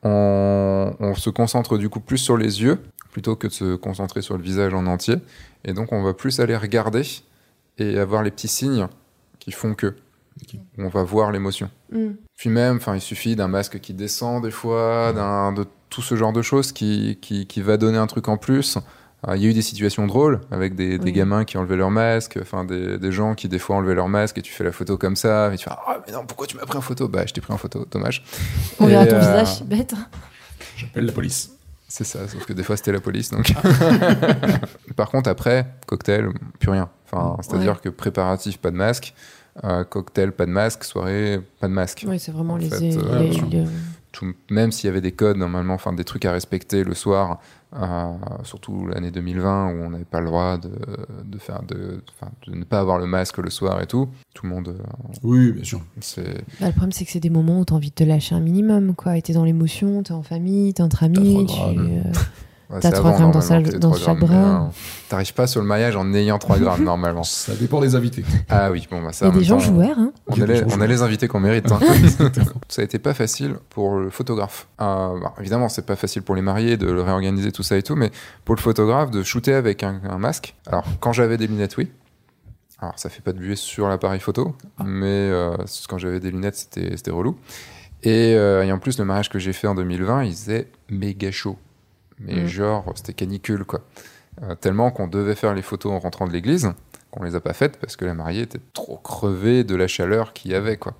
on, 0.04 0.94
on 1.00 1.16
se 1.16 1.30
concentre 1.30 1.78
du 1.78 1.90
coup 1.90 2.00
plus 2.00 2.18
sur 2.18 2.38
les 2.38 2.62
yeux 2.62 2.80
plutôt 3.14 3.36
que 3.36 3.48
de 3.48 3.54
se 3.54 3.76
concentrer 3.76 4.22
sur 4.22 4.38
le 4.38 4.44
visage 4.44 4.74
en 4.74 4.86
entier. 4.88 5.16
Et 5.64 5.74
donc, 5.74 5.94
on 5.94 6.04
va 6.04 6.14
plus 6.14 6.40
aller 6.40 6.58
regarder 6.58 7.04
et 7.78 7.98
avoir 7.98 8.24
les 8.24 8.32
petits 8.32 8.48
signes 8.50 8.88
qui 9.40 9.52
font 9.52 9.76
que. 9.76 9.96
On 10.80 10.88
va 10.88 11.04
voir 11.04 11.32
l'émotion. 11.32 11.70
Mm. 11.92 12.14
Puis 12.36 12.50
même, 12.50 12.80
il 12.94 13.02
suffit 13.02 13.36
d'un 13.36 13.48
masque 13.48 13.80
qui 13.80 13.94
descend 13.94 14.44
des 14.44 14.52
fois, 14.52 15.14
d'un 15.14 15.54
de 15.54 15.66
tout 15.90 16.02
ce 16.02 16.16
genre 16.16 16.34
de 16.34 16.42
choses 16.42 16.72
qui, 16.72 17.20
qui, 17.22 17.46
qui 17.46 17.62
va 17.62 17.78
donner 17.78 18.00
un 18.00 18.08
truc 18.08 18.28
en 18.28 18.38
plus. 18.38 18.80
Euh, 19.28 19.38
Il 19.38 19.44
y 19.44 19.46
a 19.48 19.50
eu 19.50 19.54
des 19.54 19.62
situations 19.62 20.06
drôles 20.08 20.42
avec 20.52 20.76
des, 20.76 20.98
des 20.98 21.06
Oui. 21.06 21.12
gamins 21.14 21.46
qui 21.46 21.58
enlevaient 21.58 21.78
leur 21.78 21.92
masque, 21.92 22.38
enfin 22.42 22.66
des, 22.66 22.98
des 22.98 23.12
gens 23.12 23.36
qui 23.36 23.48
des 23.48 23.60
fois 23.60 23.78
enlevaient 23.78 23.96
leur 23.96 24.10
masque 24.10 24.38
et 24.38 24.42
tu 24.42 24.52
fais 24.52 24.64
la 24.66 24.72
photo 24.74 24.98
comme 24.98 25.16
ça, 25.16 25.54
et 25.54 25.58
tu 25.58 25.64
fais 25.64 25.72
ah 25.72 25.98
mais 26.06 26.12
non 26.14 26.26
pourquoi 26.26 26.46
tu 26.48 26.58
m'as 26.58 26.66
pris 26.66 26.78
en 26.78 26.82
photo? 26.82 27.08
Bah 27.08 27.24
je 27.26 27.34
t'ai 27.34 27.40
pris 27.42 27.54
en 27.54 27.58
photo, 27.58 27.86
dommage. 27.90 28.24
On 28.80 28.86
verra 28.88 29.06
ton 29.06 29.16
euh, 29.16 29.20
visage, 29.20 29.64
bête. 29.64 29.94
J'appelle 30.76 31.06
la 31.06 31.12
police. 31.14 31.52
C'est 31.88 32.04
ça, 32.06 32.28
sauf 32.28 32.46
que 32.46 32.54
des 32.54 32.64
fois 32.64 32.76
c'était 32.76 32.92
la 32.92 33.00
police 33.00 33.30
donc. 33.30 33.54
Par 34.96 35.10
contre 35.10 35.30
après 35.30 35.68
cocktail 35.88 36.30
plus 36.60 36.72
rien. 36.72 36.90
Enfin 37.12 37.38
c'est 37.42 37.54
à 37.56 37.60
dire 37.60 37.82
que 37.82 37.90
préparatif 37.90 38.58
pas 38.58 38.72
de 38.72 38.76
masque, 38.76 39.14
euh, 39.64 39.84
cocktail 39.84 40.32
pas 40.32 40.46
de 40.46 40.52
masque, 40.52 40.84
soirée 40.84 41.40
pas 41.60 41.68
de 41.68 41.74
masque. 41.74 42.04
Oui, 42.08 42.20
c'est 42.20 42.32
vraiment 42.32 42.54
En 42.56 42.58
les, 42.58 42.70
fait, 42.70 42.80
les- 42.80 42.98
euh, 42.98 43.20
les- 43.50 43.66
tout- 44.14 44.34
même 44.50 44.72
s'il 44.72 44.88
y 44.88 44.90
avait 44.90 45.02
des 45.02 45.12
codes 45.12 45.36
normalement, 45.38 45.74
enfin 45.74 45.92
des 45.92 46.06
trucs 46.06 46.24
à 46.24 46.32
respecter 46.32 46.84
le 46.86 46.94
soir, 46.94 47.40
euh, 47.76 48.14
surtout 48.44 48.88
l'année 48.88 49.12
2020 49.12 49.74
où 49.74 49.82
on 49.84 49.90
n'avait 49.90 50.06
pas 50.06 50.22
le 50.22 50.28
droit 50.28 50.58
de, 50.58 50.70
de 51.26 51.38
faire 51.40 51.62
de, 51.64 52.02
ne 52.48 52.64
pas 52.64 52.80
avoir 52.80 53.00
le 53.00 53.08
masque 53.08 53.40
le 53.40 53.50
soir 53.50 53.82
et 53.82 53.88
tout, 53.88 54.08
tout 54.34 54.46
le 54.46 54.52
monde, 54.52 54.68
euh, 54.70 54.84
Oui, 55.24 55.52
bien 55.52 55.64
sûr. 55.64 55.82
c'est 56.00 56.24
Bah, 56.62 56.68
le 56.68 56.72
problème, 56.72 56.92
c'est 56.94 57.04
que 57.06 57.12
c'est 57.12 57.20
des 57.20 57.30
moments 57.32 57.60
où 57.60 57.66
t'as 57.66 57.76
envie 57.76 57.90
de 57.90 57.96
te 57.96 58.04
lâcher 58.04 58.36
un 58.36 58.40
minimum, 58.40 58.96
quoi. 58.96 59.18
Et 59.18 59.22
t'es 59.22 59.34
dans 59.34 59.44
l'émotion, 59.46 60.04
t'es 60.04 60.12
en 60.14 60.24
famille, 60.24 60.74
t'es 60.74 60.84
entre 60.84 61.04
amis. 61.04 61.36
Ouais, 62.74 62.80
T'as 62.82 62.90
c'est 62.90 62.96
trois 62.96 63.12
avant, 63.12 63.20
grammes 63.20 63.32
dans 63.32 63.42
sa- 63.42 63.62
dans 63.62 63.94
chaque 63.94 64.18
grammes, 64.20 64.40
bras. 64.42 64.72
T'arrives 65.10 65.34
pas 65.34 65.48
sur 65.48 65.62
le 65.62 65.68
maillage 65.68 65.96
en 65.96 66.12
ayant 66.14 66.38
3 66.40 66.58
grammes 66.58 66.84
normalement. 66.86 67.24
Ça 67.24 67.54
dépend 67.56 67.80
des 67.82 67.96
invités. 67.96 68.24
Ah 68.50 68.72
oui, 68.72 68.88
bon 68.90 69.02
bah 69.02 69.14
ça. 69.14 69.28
Il 69.28 69.34
y 69.34 69.36
a 69.36 69.40
des 69.40 69.44
gens 69.46 69.60
joueurs, 69.60 69.98
hein. 69.98 70.12
On 70.28 70.42
a 70.42 70.46
les, 70.46 70.56
gens 70.58 70.64
on 70.66 70.70
a 70.70 70.74
joueurs. 70.76 70.88
les 70.88 71.02
invités 71.04 71.28
qu'on 71.28 71.40
mérite. 71.40 71.72
hein. 71.72 71.80
ça 72.70 72.82
a 72.82 72.86
été 72.86 73.00
pas 73.00 73.14
facile 73.14 73.56
pour 73.70 73.98
le 74.00 74.10
photographe. 74.10 74.68
Euh, 74.82 75.20
bah, 75.22 75.34
évidemment, 75.40 75.70
c'est 75.70 75.86
pas 75.86 75.96
facile 75.96 76.24
pour 76.24 76.36
les 76.36 76.42
mariés 76.42 76.78
de 76.78 76.88
le 76.92 77.02
réorganiser 77.02 77.52
tout 77.52 77.64
ça 77.64 77.78
et 77.78 77.84
tout, 77.84 77.96
mais 77.96 78.12
pour 78.46 78.56
le 78.56 78.62
photographe 78.62 79.12
de 79.12 79.24
shooter 79.24 79.54
avec 79.54 79.84
un, 79.84 80.02
un 80.10 80.18
masque. 80.18 80.56
Alors, 80.68 80.86
quand 81.00 81.14
j'avais 81.14 81.38
des 81.38 81.48
lunettes, 81.48 81.78
oui. 81.78 81.90
Alors, 82.80 82.94
ça 82.98 83.10
fait 83.10 83.22
pas 83.22 83.32
de 83.32 83.38
buée 83.40 83.56
sur 83.56 83.88
l'appareil 83.88 84.20
photo, 84.20 84.56
mais 84.84 85.06
euh, 85.08 85.56
quand 85.88 85.98
j'avais 85.98 86.20
des 86.20 86.32
lunettes, 86.32 86.56
c'était 86.56 86.98
c'était 86.98 87.12
relou. 87.12 87.38
Et, 88.06 88.34
euh, 88.36 88.66
et 88.66 88.72
en 88.74 88.80
plus, 88.80 89.00
le 89.00 89.06
mariage 89.06 89.30
que 89.30 89.40
j'ai 89.40 89.54
fait 89.54 89.68
en 89.68 89.76
2020, 89.76 90.24
il 90.26 90.32
faisait 90.34 90.68
méga 90.90 91.32
chaud. 91.32 91.58
Mais 92.20 92.44
Mm. 92.44 92.48
genre, 92.48 92.86
c'était 92.96 93.14
canicule, 93.14 93.66
quoi. 93.66 93.82
Euh, 94.42 94.56
tellement 94.56 94.90
qu'on 94.92 95.08
devait 95.08 95.36
faire 95.36 95.54
les 95.54 95.62
photos 95.62 95.92
en 95.92 96.00
rentrant 96.00 96.28
de 96.28 96.34
l'église, 96.34 96.72
qu'on 97.12 97.24
les 97.24 97.36
a 97.36 97.40
pas 97.40 97.54
faites 97.54 97.78
parce 97.78 97.96
que 97.96 98.06
la 98.06 98.14
mariée 98.16 98.42
était 98.42 98.60
trop 98.74 98.98
crevée 98.98 99.64
de 99.64 99.76
la 99.76 99.88
chaleur 99.88 100.34
qu'il 100.34 100.52
y 100.52 100.56
avait, 100.56 100.78
quoi. 100.78 100.94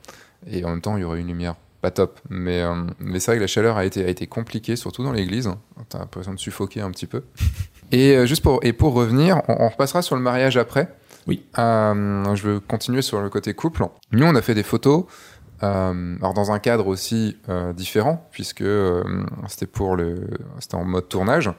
Et 0.48 0.64
en 0.66 0.70
même 0.70 0.82
temps, 0.82 0.98
il 0.98 1.02
y 1.02 1.04
aurait 1.04 1.20
une 1.20 1.28
lumière 1.28 1.56
pas 1.82 1.92
top. 1.92 2.20
Mais, 2.30 2.62
euh, 2.62 2.74
mais 3.00 3.20
c'est 3.20 3.32
vrai 3.32 3.38
que 3.38 3.42
la 3.42 3.48
chaleur 3.48 3.78
a 3.78 3.86
été, 3.86 4.06
a 4.06 4.08
été 4.08 4.28
compliquée, 4.28 4.76
surtout 4.76 5.04
dans 5.04 5.12
l'église. 5.12 5.50
T'as 5.90 6.00
l'impression 6.00 6.34
de 6.34 6.40
suffoquer 6.40 6.82
un 6.82 6.92
petit 6.92 7.08
peu. 7.08 7.24
Et 7.92 8.16
euh, 8.16 8.26
juste 8.26 8.42
pour, 8.44 8.60
et 8.64 8.74
pour 8.74 8.94
revenir, 8.94 9.42
on, 9.48 9.66
on 9.66 9.70
repassera 9.70 10.02
sur 10.02 10.16
le 10.16 10.22
mariage 10.22 10.58
après. 10.58 10.96
Oui. 11.28 11.46
Je 11.56 12.42
veux 12.42 12.60
continuer 12.60 13.02
sur 13.02 13.22
le 13.22 13.30
côté 13.30 13.54
couple. 13.54 13.86
Nous, 14.12 14.26
on 14.26 14.36
a 14.36 14.42
fait 14.42 14.56
des 14.56 14.64
photos. 14.64 15.06
Euh, 15.62 16.16
alors 16.20 16.34
dans 16.34 16.52
un 16.52 16.60
cadre 16.60 16.88
aussi 16.88 17.38
euh, 17.50 17.74
différent, 17.74 18.28
puisque 18.32 18.62
euh, 18.62 19.04
c'était 19.48 19.66
pour 19.68 19.96
le, 19.96 20.28
c'était 20.60 20.76
en 20.76 20.84
mode 20.86 21.08
tournage, 21.10 21.50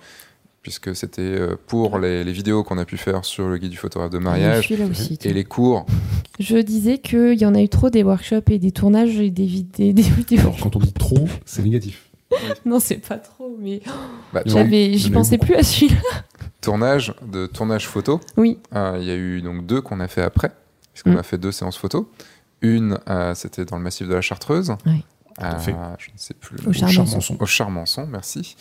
puisque 0.62 0.96
c'était 0.96 1.38
pour 1.66 1.98
les, 1.98 2.24
les 2.24 2.32
vidéos 2.32 2.64
qu'on 2.64 2.78
a 2.78 2.84
pu 2.84 2.96
faire 2.96 3.24
sur 3.24 3.48
le 3.48 3.58
guide 3.58 3.70
du 3.70 3.76
photographe 3.76 4.10
de 4.10 4.18
mariage 4.18 4.70
aussi. 4.90 5.18
et 5.24 5.32
les 5.32 5.44
cours. 5.44 5.86
Je 6.40 6.56
disais 6.56 6.98
qu'il 6.98 7.34
y 7.40 7.46
en 7.46 7.54
a 7.54 7.60
eu 7.62 7.68
trop 7.68 7.90
des 7.90 8.02
workshops 8.02 8.50
et 8.50 8.58
des 8.58 8.72
tournages 8.72 9.18
et 9.20 9.30
des, 9.30 9.46
vid- 9.46 9.70
des, 9.76 9.92
des 9.92 10.02
vidéos. 10.02 10.40
Alors, 10.40 10.56
quand 10.60 10.74
on 10.76 10.80
dit 10.80 10.92
trop, 10.92 11.28
c'est 11.44 11.62
négatif. 11.62 12.10
Non, 12.64 12.80
c'est 12.80 12.96
pas 13.06 13.18
trop, 13.18 13.56
mais 13.60 13.80
Bah, 14.32 14.42
j'avais, 14.46 14.94
j'y 14.94 15.10
pensais 15.10 15.38
plus 15.38 15.54
à 15.54 15.62
celui-là. 15.62 16.00
tournage 16.60 17.14
de 17.30 17.46
tournage 17.46 17.86
photo. 17.86 18.20
Oui, 18.36 18.58
Euh, 18.74 18.96
Il 19.00 19.06
y 19.06 19.10
a 19.10 19.14
eu 19.16 19.40
donc 19.42 19.66
deux 19.66 19.80
qu'on 19.80 20.00
a 20.00 20.08
fait 20.08 20.22
après, 20.22 20.50
puisqu'on 20.92 21.12
Mm. 21.12 21.18
a 21.18 21.22
fait 21.22 21.38
deux 21.38 21.52
séances 21.52 21.76
photo. 21.76 22.08
Une, 22.64 22.98
euh, 23.08 23.34
c'était 23.34 23.64
dans 23.64 23.76
le 23.76 23.82
massif 23.82 24.08
de 24.08 24.14
la 24.14 24.20
Chartreuse. 24.20 24.74
Oui. 24.86 25.04
Euh, 25.42 25.58
fait. 25.58 25.74
je 25.98 26.10
ne 26.12 26.16
sais 26.16 26.34
plus. 26.34 26.56
Au 26.66 26.72
Charmençon. 26.72 27.04
Charmençon. 27.20 27.36
Au 27.40 27.46
Charmençon, 27.46 28.06
merci. 28.10 28.56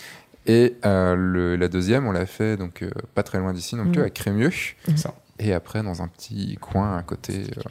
Et 0.46 0.76
euh, 0.86 1.16
le- 1.16 1.56
la 1.56 1.68
deuxième, 1.68 2.06
on 2.08 2.12
l'a 2.12 2.26
fait 2.26 2.58
donc 2.58 2.82
euh, 2.82 2.90
pas 3.16 3.24
très 3.24 3.38
loin 3.40 3.54
d'ici, 3.54 3.76
donc 3.76 3.96
Mm. 3.98 4.02
à 4.02 4.10
Crémieux. 4.10 4.52
Ça. 4.96 5.14
Et 5.40 5.54
après, 5.54 5.84
dans 5.84 6.02
un 6.02 6.08
petit 6.08 6.58
coin 6.60 6.98
à 6.98 7.04
côté, 7.04 7.44
euh, 7.58 7.62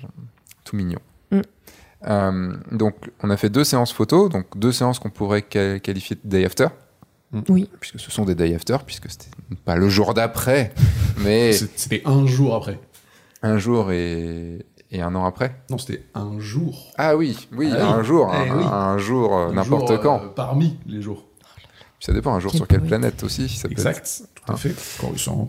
tout 0.64 0.76
mignon. 0.76 1.00
Mm. 1.32 1.40
Euh, 2.08 2.52
donc, 2.70 2.94
on 3.22 3.30
a 3.30 3.36
fait 3.36 3.50
deux 3.50 3.64
séances 3.64 3.92
photo, 3.92 4.28
donc 4.28 4.46
deux 4.56 4.72
séances 4.72 4.98
qu'on 4.98 5.10
pourrait 5.10 5.42
qual- 5.42 5.80
qualifier 5.80 6.16
de 6.22 6.28
day 6.28 6.44
after. 6.44 6.68
Oui. 7.48 7.68
Puisque 7.80 7.98
ce 8.00 8.10
sont 8.10 8.24
des 8.24 8.34
day 8.34 8.54
after, 8.54 8.76
puisque 8.86 9.10
c'était 9.10 9.30
pas 9.64 9.76
le 9.76 9.88
jour 9.88 10.12
d'après, 10.14 10.72
mais 11.18 11.52
C'était 11.52 12.02
un 12.04 12.26
jour 12.26 12.54
après. 12.54 12.78
un 13.42 13.58
jour 13.58 13.90
et, 13.92 14.64
et 14.92 15.02
un 15.02 15.14
an 15.16 15.24
après. 15.24 15.56
Non, 15.70 15.78
c'était 15.78 16.04
un 16.14 16.38
jour. 16.38 16.92
Ah 16.96 17.16
oui, 17.16 17.48
oui, 17.52 17.70
Ah 17.72 17.76
oui. 17.76 17.82
un 17.82 18.02
jour, 18.04 18.30
Eh 18.32 18.48
un, 18.50 18.56
oui. 18.56 18.64
un 18.64 18.98
jour, 18.98 19.36
euh, 19.36 19.52
n'importe 19.52 20.00
quand. 20.00 20.22
euh, 20.22 20.28
parmi 20.28 20.78
les 20.86 21.02
jours. 21.02 21.24
Ça 21.98 22.12
dépend, 22.12 22.34
un 22.34 22.40
jour 22.40 22.50
Quel 22.52 22.58
sur 22.58 22.68
quelle 22.68 22.82
planète 22.82 23.22
aussi. 23.24 23.48
Ça 23.48 23.68
peut 23.68 23.72
être. 23.74 23.78
Exact. 23.86 24.22
Tout 24.34 24.42
à 24.50 24.54
Hein. 24.54 24.56
fait. 24.56 24.74
Coruscant. 25.00 25.46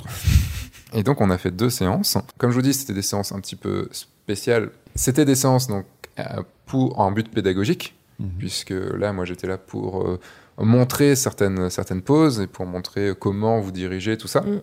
Et 0.94 1.02
donc, 1.04 1.20
on 1.22 1.30
a 1.32 1.38
fait 1.38 1.52
deux 1.52 1.70
séances. 1.72 2.18
Comme 2.38 2.52
je 2.52 2.56
vous 2.56 2.62
dis, 2.62 2.74
c'était 2.74 2.94
des 2.94 3.02
séances 3.02 3.32
un 3.32 3.40
petit 3.40 3.56
peu 3.56 3.90
spéciales. 3.92 4.70
C'était 4.96 5.26
des 5.26 5.36
séances 5.36 5.68
donc, 5.68 5.86
euh, 6.20 6.24
pour, 6.68 7.00
en 7.00 7.12
but 7.12 7.30
pédagogique, 7.32 7.96
Mhm. 8.20 8.30
puisque 8.38 8.70
là, 8.98 9.12
moi, 9.14 9.26
j'étais 9.26 9.48
là 9.48 9.58
pour 9.58 10.08
euh, 10.08 10.20
montrer 10.60 11.16
certaines, 11.16 11.72
certaines 11.72 12.04
poses 12.04 12.40
et 12.40 12.46
pour 12.48 12.68
montrer 12.68 13.14
comment 13.20 13.60
vous 13.60 13.72
dirigez, 13.72 14.18
tout 14.18 14.28
ça. 14.28 14.42
Mm. 14.42 14.62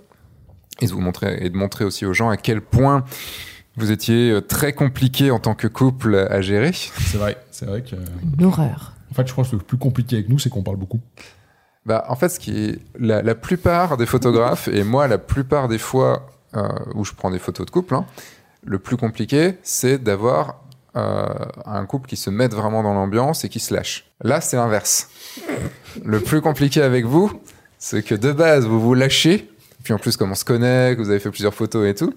Et, 0.82 0.86
de 0.86 0.92
vous 0.92 1.00
montrer, 1.00 1.38
et 1.44 1.50
de 1.50 1.56
montrer 1.56 1.84
aussi 1.84 2.06
aux 2.06 2.12
gens 2.14 2.30
à 2.30 2.36
quel 2.36 2.60
point 2.62 3.04
vous 3.80 3.90
étiez 3.90 4.30
euh, 4.30 4.40
très 4.40 4.72
compliqué 4.72 5.30
en 5.30 5.38
tant 5.38 5.54
que 5.54 5.66
couple 5.66 6.14
à 6.30 6.40
gérer. 6.40 6.72
C'est 6.72 7.18
vrai. 7.18 7.36
C'est 7.50 7.66
vrai 7.66 7.82
que. 7.82 7.96
Une 8.38 8.44
horreur. 8.44 8.94
En 9.10 9.14
fait, 9.14 9.26
je 9.26 9.32
crois 9.32 9.44
que 9.44 9.56
le 9.56 9.58
plus 9.58 9.78
compliqué 9.78 10.16
avec 10.16 10.28
nous, 10.28 10.38
c'est 10.38 10.50
qu'on 10.50 10.62
parle 10.62 10.76
beaucoup. 10.76 11.00
Bah, 11.86 12.04
en 12.08 12.16
fait, 12.16 12.28
ce 12.28 12.38
qui 12.38 12.64
est 12.64 12.78
la, 12.98 13.22
la 13.22 13.34
plupart 13.34 13.96
des 13.96 14.06
photographes 14.06 14.68
et 14.68 14.84
moi, 14.84 15.08
la 15.08 15.18
plupart 15.18 15.66
des 15.68 15.78
fois 15.78 16.30
euh, 16.54 16.68
où 16.94 17.04
je 17.04 17.12
prends 17.12 17.30
des 17.30 17.38
photos 17.38 17.66
de 17.66 17.70
couple, 17.70 17.94
hein, 17.94 18.06
le 18.64 18.78
plus 18.78 18.96
compliqué, 18.96 19.54
c'est 19.62 20.02
d'avoir 20.02 20.64
euh, 20.96 21.26
un 21.64 21.86
couple 21.86 22.08
qui 22.08 22.16
se 22.16 22.30
mette 22.30 22.54
vraiment 22.54 22.82
dans 22.82 22.94
l'ambiance 22.94 23.44
et 23.44 23.48
qui 23.48 23.60
se 23.60 23.72
lâche. 23.72 24.10
Là, 24.22 24.40
c'est 24.40 24.56
l'inverse. 24.56 25.08
Le 26.04 26.20
plus 26.20 26.40
compliqué 26.40 26.82
avec 26.82 27.04
vous, 27.04 27.32
c'est 27.78 28.02
que 28.02 28.14
de 28.14 28.32
base, 28.32 28.66
vous 28.66 28.80
vous 28.80 28.94
lâchez, 28.94 29.49
puis 29.82 29.92
en 29.92 29.98
plus, 29.98 30.16
comme 30.16 30.30
on 30.32 30.34
se 30.34 30.44
connaît, 30.44 30.94
que 30.96 31.02
vous 31.02 31.10
avez 31.10 31.18
fait 31.20 31.30
plusieurs 31.30 31.54
photos 31.54 31.88
et 31.88 31.94
tout, 31.94 32.12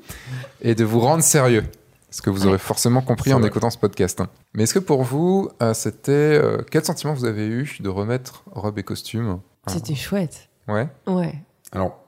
et 0.61 0.75
de 0.75 0.83
vous 0.83 0.99
rendre 0.99 1.23
sérieux. 1.23 1.63
Ce 2.09 2.21
que 2.21 2.29
vous 2.29 2.45
aurez 2.45 2.59
forcément 2.59 3.01
compris 3.01 3.33
en 3.33 3.39
vrai. 3.39 3.47
écoutant 3.47 3.71
ce 3.71 3.77
podcast. 3.79 4.21
hein. 4.21 4.27
Mais 4.53 4.63
est-ce 4.63 4.73
que 4.75 4.79
pour 4.79 5.01
vous, 5.03 5.49
euh, 5.63 5.73
c'était. 5.73 6.11
euh, 6.11 6.57
quel 6.69 6.83
sentiment 6.85 7.13
vous 7.13 7.25
avez 7.25 7.47
eu 7.47 7.77
de 7.79 7.89
remettre 7.89 8.43
robe 8.51 8.77
et 8.77 8.83
costume 8.83 9.39
C'était 9.67 9.95
chouette. 9.95 10.47
Ouais. 10.67 10.87
Ouais. 11.07 11.33
Alors, 11.71 11.99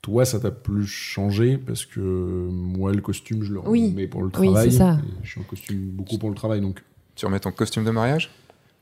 toi, 0.00 0.24
ça 0.24 0.40
t'a 0.40 0.50
plus 0.50 0.86
changé 0.86 1.58
parce 1.58 1.84
que 1.84 2.00
moi, 2.00 2.92
le 2.92 3.02
costume, 3.02 3.42
je 3.44 3.52
le 3.52 3.60
Oui. 3.66 3.90
remets 3.90 4.06
pour 4.06 4.22
le 4.22 4.30
Oui, 4.38 4.48
travail. 4.48 4.72
c'est 4.72 4.78
ça. 4.78 4.98
Et 5.04 5.22
je 5.22 5.30
suis 5.32 5.40
en 5.40 5.44
costume 5.44 5.90
beaucoup 5.90 6.16
pour 6.16 6.30
le 6.30 6.34
travail, 6.34 6.60
donc 6.62 6.82
Tu 7.14 7.26
remets 7.26 7.40
ton 7.40 7.52
costume 7.52 7.84
de 7.84 7.90
mariage? 7.90 8.30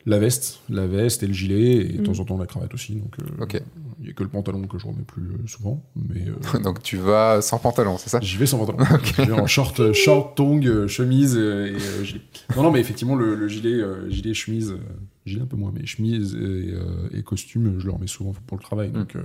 La 0.06 0.18
veste, 0.18 0.60
la 0.70 0.86
veste 0.86 1.22
et 1.22 1.26
le 1.26 1.32
gilet, 1.32 1.76
et 1.76 1.84
de 1.92 2.00
Mm. 2.00 2.04
temps 2.04 2.18
en 2.20 2.24
temps 2.24 2.38
la 2.38 2.46
cravate 2.46 2.72
aussi. 2.74 2.94
Donc, 2.94 3.14
euh, 3.20 3.42
Ok. 3.42 3.60
il 4.00 4.06
y 4.06 4.10
a 4.10 4.12
que 4.14 4.22
le 4.22 4.28
pantalon 4.30 4.62
que 4.66 4.78
je 4.78 4.86
remets 4.86 5.02
plus 5.06 5.22
euh, 5.24 5.46
souvent, 5.46 5.82
mais 5.94 6.24
euh, 6.28 6.58
Donc 6.64 6.82
tu 6.82 6.96
vas 6.96 7.42
sans 7.42 7.58
pantalon, 7.58 7.96
c'est 7.98 8.08
ça? 8.10 8.18
J'y 8.22 8.36
vais 8.38 8.46
sans 8.46 8.58
pantalon. 8.64 8.78
J'y 9.04 9.26
vais 9.26 9.32
en 9.32 9.46
short, 9.46 9.92
short, 9.92 10.36
tongs, 10.36 10.86
chemise 10.86 11.36
et 11.36 11.38
euh, 11.40 12.04
gilet. 12.04 12.20
Non, 12.56 12.62
non, 12.62 12.70
mais 12.70 12.80
effectivement, 12.80 13.14
le, 13.14 13.34
le 13.34 13.48
gilet, 13.48 13.74
euh, 13.74 14.08
gilet, 14.10 14.32
chemise, 14.34 14.70
euh, 14.72 14.78
gilet 15.26 15.42
un 15.42 15.46
peu 15.46 15.56
moins, 15.56 15.70
mais 15.74 15.84
chemise 15.86 16.34
et, 16.34 16.38
euh, 16.38 17.08
et 17.12 17.22
costume, 17.22 17.74
je 17.78 17.86
le 17.86 17.92
remets 17.92 18.06
souvent 18.06 18.32
pour 18.46 18.56
le 18.56 18.62
travail. 18.62 18.90
Donc, 18.90 19.16
euh, 19.16 19.22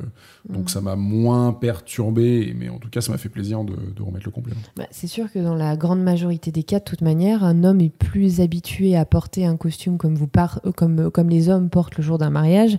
donc 0.50 0.70
ça 0.70 0.82
m'a 0.82 0.96
moins 0.96 1.54
perturbé, 1.54 2.54
mais 2.58 2.70
en 2.70 2.80
tout 2.80 2.90
cas, 2.90 3.02
ça 3.02 3.12
m'a 3.12 3.18
fait 3.18 3.30
plaisir 3.30 3.64
de, 3.64 3.74
de 3.96 4.04
remettre 4.04 4.26
le 4.26 4.32
complément. 4.32 4.60
Bah, 4.76 4.88
c'est 4.92 5.08
sûr 5.08 5.32
que 5.32 5.40
dans 5.40 5.56
la 5.56 5.78
grande 5.78 6.02
majorité 6.04 6.52
des 6.52 6.64
cas, 6.64 6.80
de 6.80 6.84
toute 6.84 7.02
manière, 7.02 7.44
un 7.44 7.64
homme 7.64 7.80
est 7.82 7.90
plus 7.96 8.42
habitué 8.42 8.96
à 8.96 9.06
porter 9.06 9.46
un 9.46 9.56
costume 9.58 9.98
comme, 9.98 10.16
vous 10.16 10.28
par- 10.28 10.60
euh, 10.66 10.72
comme, 10.72 11.00
euh, 11.00 11.10
comme 11.10 11.30
les 11.30 11.50
hommes 11.50 11.70
portent 11.70 11.98
le 11.98 12.04
jour 12.04 12.18
d'un 12.18 12.30
mariage 12.30 12.78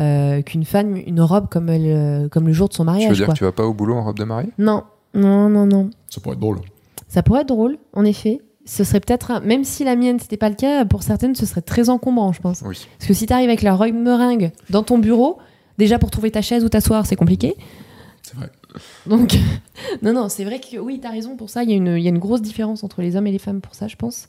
euh, 0.00 0.40
qu'une 0.42 0.64
femme 0.64 0.96
une 0.96 1.20
robe 1.20 1.48
comme, 1.50 1.68
elle, 1.68 1.82
euh, 1.86 2.28
comme 2.28 2.46
le 2.46 2.52
jour 2.52 2.68
de 2.68 2.74
son 2.74 2.84
Tu 2.84 2.86
veux 2.88 2.92
mariage. 2.92 3.16
dire 3.16 3.26
quoi. 3.26 3.34
que 3.34 3.38
tu 3.38 3.44
vas 3.44 3.52
pas 3.52 3.66
au 3.66 3.74
boulot 3.74 3.94
en 3.94 4.04
robe 4.04 4.16
de 4.18 4.24
mariée 4.24 4.50
Non, 4.58 4.84
non, 5.14 5.48
non, 5.48 5.66
non. 5.66 5.90
Ça 6.08 6.20
pourrait 6.20 6.34
être 6.34 6.40
drôle. 6.40 6.60
Ça 7.08 7.22
pourrait 7.22 7.42
être 7.42 7.48
drôle, 7.48 7.76
en 7.92 8.04
effet. 8.04 8.40
Ce 8.64 8.84
serait 8.84 9.00
peut-être, 9.00 9.40
même 9.44 9.64
si 9.64 9.82
la 9.84 9.96
mienne 9.96 10.18
c'était 10.20 10.36
pas 10.36 10.48
le 10.48 10.54
cas, 10.54 10.84
pour 10.84 11.02
certaines 11.02 11.34
ce 11.34 11.46
serait 11.46 11.62
très 11.62 11.88
encombrant, 11.88 12.32
je 12.32 12.40
pense. 12.40 12.62
Oui. 12.64 12.86
Parce 12.98 13.08
que 13.08 13.14
si 13.14 13.26
t'arrives 13.26 13.48
avec 13.48 13.62
la 13.62 13.74
robe 13.74 13.94
meringue 13.94 14.52
dans 14.70 14.82
ton 14.82 14.98
bureau, 14.98 15.38
déjà 15.78 15.98
pour 15.98 16.10
trouver 16.10 16.30
ta 16.30 16.42
chaise 16.42 16.64
ou 16.64 16.68
t'asseoir, 16.68 17.04
c'est 17.06 17.16
compliqué. 17.16 17.56
C'est 18.22 18.36
vrai. 18.36 18.50
Donc, 19.06 19.36
non, 20.02 20.12
non, 20.12 20.28
c'est 20.28 20.44
vrai 20.44 20.60
que 20.60 20.78
oui, 20.78 21.00
t'as 21.02 21.10
raison 21.10 21.36
pour 21.36 21.50
ça. 21.50 21.64
Il 21.64 21.70
y, 21.70 21.72
a 21.72 21.76
une, 21.76 21.96
il 21.98 22.02
y 22.02 22.06
a 22.06 22.10
une 22.10 22.20
grosse 22.20 22.40
différence 22.40 22.84
entre 22.84 23.02
les 23.02 23.16
hommes 23.16 23.26
et 23.26 23.32
les 23.32 23.40
femmes 23.40 23.60
pour 23.60 23.74
ça, 23.74 23.88
je 23.88 23.96
pense. 23.96 24.28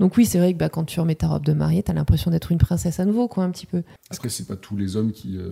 Donc, 0.00 0.16
oui, 0.16 0.24
c'est 0.24 0.38
vrai 0.38 0.54
que 0.54 0.58
bah, 0.58 0.70
quand 0.70 0.84
tu 0.84 0.98
remets 0.98 1.14
ta 1.14 1.28
robe 1.28 1.44
de 1.44 1.52
mariée, 1.52 1.82
t'as 1.82 1.92
l'impression 1.92 2.30
d'être 2.30 2.50
une 2.50 2.58
princesse 2.58 2.98
à 3.00 3.04
nouveau, 3.04 3.28
quoi, 3.28 3.44
un 3.44 3.50
petit 3.50 3.66
peu. 3.66 3.82
Après, 4.10 4.30
c'est 4.30 4.46
pas 4.48 4.56
tous 4.56 4.76
les 4.76 4.96
hommes 4.96 5.12
qui. 5.12 5.36
euh, 5.36 5.50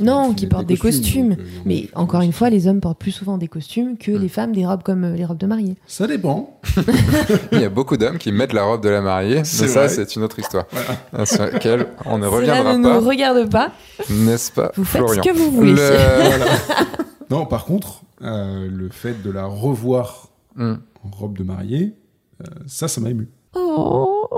Non, 0.00 0.34
qui 0.34 0.46
portent 0.48 0.66
des 0.66 0.76
costumes. 0.76 1.30
donc, 1.30 1.38
euh, 1.38 1.60
Mais 1.64 1.88
encore 1.94 2.20
une 2.22 2.32
fois, 2.32 2.50
les 2.50 2.66
hommes 2.66 2.80
portent 2.80 2.98
plus 2.98 3.12
souvent 3.12 3.38
des 3.38 3.46
costumes 3.48 3.96
que 3.96 4.10
Mm. 4.10 4.18
les 4.20 4.28
femmes 4.28 4.52
des 4.52 4.66
robes 4.66 4.82
comme 4.82 5.04
euh, 5.04 5.14
les 5.14 5.24
robes 5.24 5.38
de 5.38 5.46
mariée. 5.46 5.76
Ça 5.86 6.06
dépend. 6.08 6.58
Il 7.52 7.60
y 7.60 7.64
a 7.64 7.68
beaucoup 7.68 7.96
d'hommes 7.96 8.18
qui 8.18 8.32
mettent 8.32 8.52
la 8.52 8.64
robe 8.64 8.82
de 8.82 8.88
la 8.88 9.00
mariée, 9.00 9.36
mais 9.36 9.44
C'est 9.44 9.68
ça, 9.68 9.88
c'est 9.88 10.16
une 10.16 10.22
autre 10.24 10.38
histoire. 10.40 10.64
Voilà. 10.72 10.88
Ah, 11.12 11.26
Sur 11.26 11.42
laquelle 11.44 11.86
on 12.06 12.18
ne 12.18 12.24
Cela 12.24 12.36
reviendra 12.36 12.76
ne 12.76 12.82
pas, 12.82 13.00
nous 13.00 13.06
regarde 13.06 13.50
pas. 13.50 13.70
n'est-ce 14.10 14.50
pas, 14.50 14.72
Vous 14.76 14.84
faites 14.84 15.00
Florian 15.02 15.22
ce 15.22 15.28
que 15.28 15.34
vous 15.34 15.50
voulez. 15.52 15.72
Le- 15.74 17.24
Non, 17.30 17.46
par 17.46 17.64
contre, 17.64 18.02
euh, 18.22 18.68
le 18.70 18.88
fait 18.90 19.22
de 19.22 19.30
la 19.30 19.46
revoir 19.46 20.28
Hmm. 20.56 20.74
en 21.04 21.10
robe 21.16 21.36
de 21.38 21.42
mariée, 21.42 21.94
euh, 22.42 22.44
ça, 22.66 22.86
ça 22.86 23.00
m'a 23.00 23.10
ému. 23.10 23.28
Oh. 23.54 24.28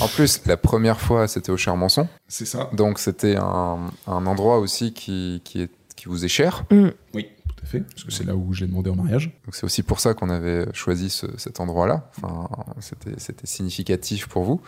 En 0.00 0.08
plus, 0.08 0.40
la 0.46 0.56
première 0.56 1.00
fois, 1.00 1.26
c'était 1.28 1.50
au 1.50 1.56
Chermançon, 1.56 2.08
C'est 2.28 2.44
ça. 2.44 2.70
donc 2.72 2.98
c'était 2.98 3.36
un, 3.36 3.78
un 4.06 4.26
endroit 4.26 4.58
aussi 4.58 4.92
qui, 4.92 5.40
qui, 5.44 5.62
est, 5.62 5.70
qui 5.96 6.06
vous 6.06 6.24
est 6.24 6.28
cher. 6.28 6.64
Mm. 6.70 6.88
Oui, 7.14 7.28
tout 7.48 7.54
à 7.62 7.66
fait. 7.66 7.80
Parce 7.80 8.04
que 8.04 8.10
c'est 8.12 8.24
là 8.24 8.36
où 8.36 8.52
j'ai 8.52 8.66
demandé 8.66 8.90
en 8.90 8.96
mariage. 8.96 9.26
Donc 9.44 9.54
c'est 9.54 9.64
aussi 9.64 9.82
pour 9.82 10.00
ça 10.00 10.14
qu'on 10.14 10.30
avait 10.30 10.66
choisi 10.72 11.10
ce- 11.10 11.26
cet 11.36 11.60
endroit-là. 11.60 12.10
Enfin, 12.22 12.48
c'était, 12.80 13.14
c'était 13.18 13.46
significatif 13.46 14.26
pour 14.28 14.44
vous. 14.44 14.60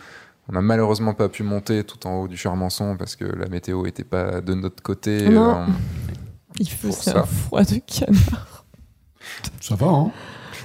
On 0.49 0.53
n'a 0.53 0.61
malheureusement 0.61 1.13
pas 1.13 1.29
pu 1.29 1.43
monter 1.43 1.83
tout 1.83 2.05
en 2.07 2.21
haut 2.21 2.27
du 2.27 2.35
Chermançon 2.37 2.97
parce 2.97 3.15
que 3.15 3.25
la 3.25 3.47
météo 3.47 3.83
n'était 3.83 4.03
pas 4.03 4.41
de 4.41 4.53
notre 4.53 4.81
côté. 4.81 5.29
Non. 5.29 5.61
Euh, 5.61 5.65
Il 6.59 6.69
faisait 6.69 7.15
un 7.15 7.23
froid 7.23 7.63
de 7.63 7.77
canard. 7.85 8.65
Ça 9.61 9.75
va, 9.75 9.87
hein 9.87 10.11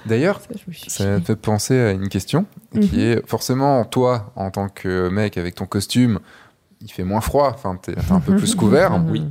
D'ailleurs, 0.07 0.41
Ça, 0.89 1.05
me 1.07 1.21
fait 1.21 1.37
penser 1.37 1.79
à 1.79 1.91
une 1.93 2.09
question 2.09 2.47
Mhm. 2.75 2.81
qui 2.89 3.03
est 3.03 3.27
forcément 3.29 3.85
toi, 3.85 4.33
en 4.37 4.51
tant 4.51 4.69
que 4.69 5.09
mec 5.09 5.37
avec 5.37 5.55
ton 5.55 5.67
costume, 5.67 6.21
il 6.81 6.91
fait 6.91 7.05
moins 7.05 7.21
froid, 7.21 7.51
enfin 7.55 7.77
t'es, 7.81 7.95
un 8.11 8.21
peu 8.21 8.37
plus 8.37 8.55
couvert. 8.57 8.99
Mhm. 8.99 9.11
Oui. 9.11 9.25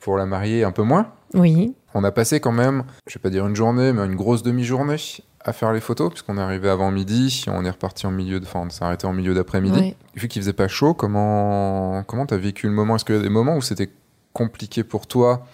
Pour 0.00 0.16
la 0.16 0.26
mariée, 0.26 0.64
un 0.64 0.70
peu 0.72 0.82
moins. 0.82 1.08
Oui. 1.34 1.74
On 1.94 2.04
a 2.04 2.10
passé 2.12 2.40
quand 2.40 2.52
même, 2.52 2.84
je 3.06 3.14
vais 3.18 3.22
pas 3.22 3.30
dire 3.30 3.46
une 3.46 3.56
journée, 3.56 3.92
mais 3.92 4.04
une 4.06 4.14
grosse 4.16 4.42
demi-journée 4.42 4.96
à 5.44 5.52
faire 5.52 5.72
les 5.72 5.80
photos, 5.80 6.10
puisqu'on 6.10 6.36
est 6.38 6.40
arrivé 6.40 6.68
avant 6.68 6.90
midi, 6.90 7.44
on 7.48 7.64
est 7.64 7.70
reparti 7.70 8.06
en 8.06 8.10
milieu 8.10 8.40
de, 8.40 8.44
enfin 8.44 8.60
on 8.66 8.70
s'est 8.70 8.84
arrêté 8.84 9.06
en 9.06 9.12
milieu 9.12 9.34
d'après-midi. 9.34 9.78
Ouais. 9.80 9.96
Vu 10.14 10.28
qu'il 10.28 10.42
faisait 10.42 10.52
pas 10.52 10.68
chaud, 10.68 10.94
comment 10.94 12.02
comment 12.04 12.26
t'as 12.26 12.36
vécu 12.36 12.66
le 12.66 12.72
moment? 12.72 12.96
Est-ce 12.96 13.04
qu'il 13.04 13.14
y 13.16 13.18
a 13.18 13.22
des 13.22 13.28
moments 13.28 13.56
où 13.56 13.62
c'était 13.62 13.90
compliqué 14.32 14.84
pour 14.84 15.06
toi 15.06 15.46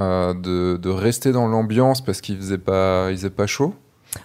euh, 0.00 0.32
de, 0.34 0.76
de 0.78 0.88
rester 0.88 1.32
dans 1.32 1.46
l'ambiance 1.48 2.00
parce 2.04 2.20
qu'il 2.20 2.36
faisait 2.38 2.58
pas, 2.58 3.08
il 3.10 3.16
faisait 3.16 3.30
pas 3.30 3.46
chaud? 3.46 3.74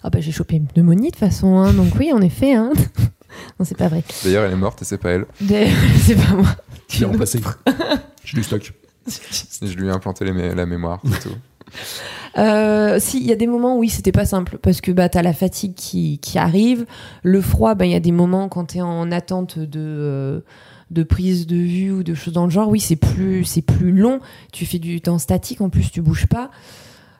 Ah 0.03 0.09
bah 0.09 0.19
j'ai 0.19 0.31
chopé 0.31 0.55
une 0.55 0.67
pneumonie 0.67 1.07
de 1.07 1.11
toute 1.11 1.19
façon, 1.19 1.57
hein. 1.57 1.73
donc 1.73 1.93
oui, 1.99 2.11
en 2.11 2.21
effet. 2.21 2.53
Hein. 2.53 2.71
non, 3.59 3.65
c'est 3.65 3.77
pas 3.77 3.87
vrai. 3.87 4.03
D'ailleurs, 4.23 4.45
elle 4.45 4.53
est 4.53 4.57
morte 4.57 4.81
et 4.81 4.85
c'est 4.85 4.97
pas 4.97 5.11
elle. 5.11 5.25
C'est 6.01 6.15
pas 6.15 6.33
moi. 6.33 6.47
Je 6.89 6.99
l'ai 6.99 7.05
remplacé. 7.05 7.39
J'ai 8.23 8.37
du 8.37 8.43
stock. 8.43 8.73
Je 9.61 9.75
lui 9.75 9.87
ai 9.87 9.91
implanté 9.91 10.25
les 10.25 10.55
la 10.55 10.65
mémoire, 10.65 11.01
tout. 11.01 11.29
Euh, 12.37 12.97
si, 12.99 13.19
il 13.19 13.25
y 13.25 13.31
a 13.31 13.35
des 13.35 13.47
moments 13.47 13.75
où 13.75 13.79
oui, 13.79 13.89
c'était 13.89 14.11
pas 14.11 14.25
simple 14.25 14.57
parce 14.61 14.79
que 14.79 14.91
bah 14.91 15.09
t'as 15.09 15.21
la 15.21 15.33
fatigue 15.33 15.73
qui, 15.73 16.19
qui 16.19 16.37
arrive, 16.37 16.85
le 17.23 17.41
froid, 17.41 17.75
bah 17.75 17.85
il 17.85 17.91
y 17.91 17.95
a 17.95 17.99
des 17.99 18.11
moments 18.11 18.47
quand 18.47 18.65
t'es 18.65 18.81
en 18.81 19.11
attente 19.11 19.57
de 19.57 19.79
euh, 19.79 20.39
de 20.91 21.03
prise 21.03 21.47
de 21.47 21.55
vue 21.55 21.91
ou 21.91 22.03
de 22.03 22.13
choses 22.13 22.33
dans 22.33 22.45
le 22.45 22.51
genre, 22.51 22.69
oui 22.69 22.79
c'est 22.79 22.95
plus 22.95 23.43
c'est 23.43 23.61
plus 23.61 23.91
long. 23.91 24.19
Tu 24.53 24.65
fais 24.65 24.79
du 24.79 25.01
temps 25.01 25.17
statique, 25.17 25.61
en 25.61 25.69
plus 25.69 25.91
tu 25.91 26.01
bouges 26.01 26.27
pas. 26.27 26.51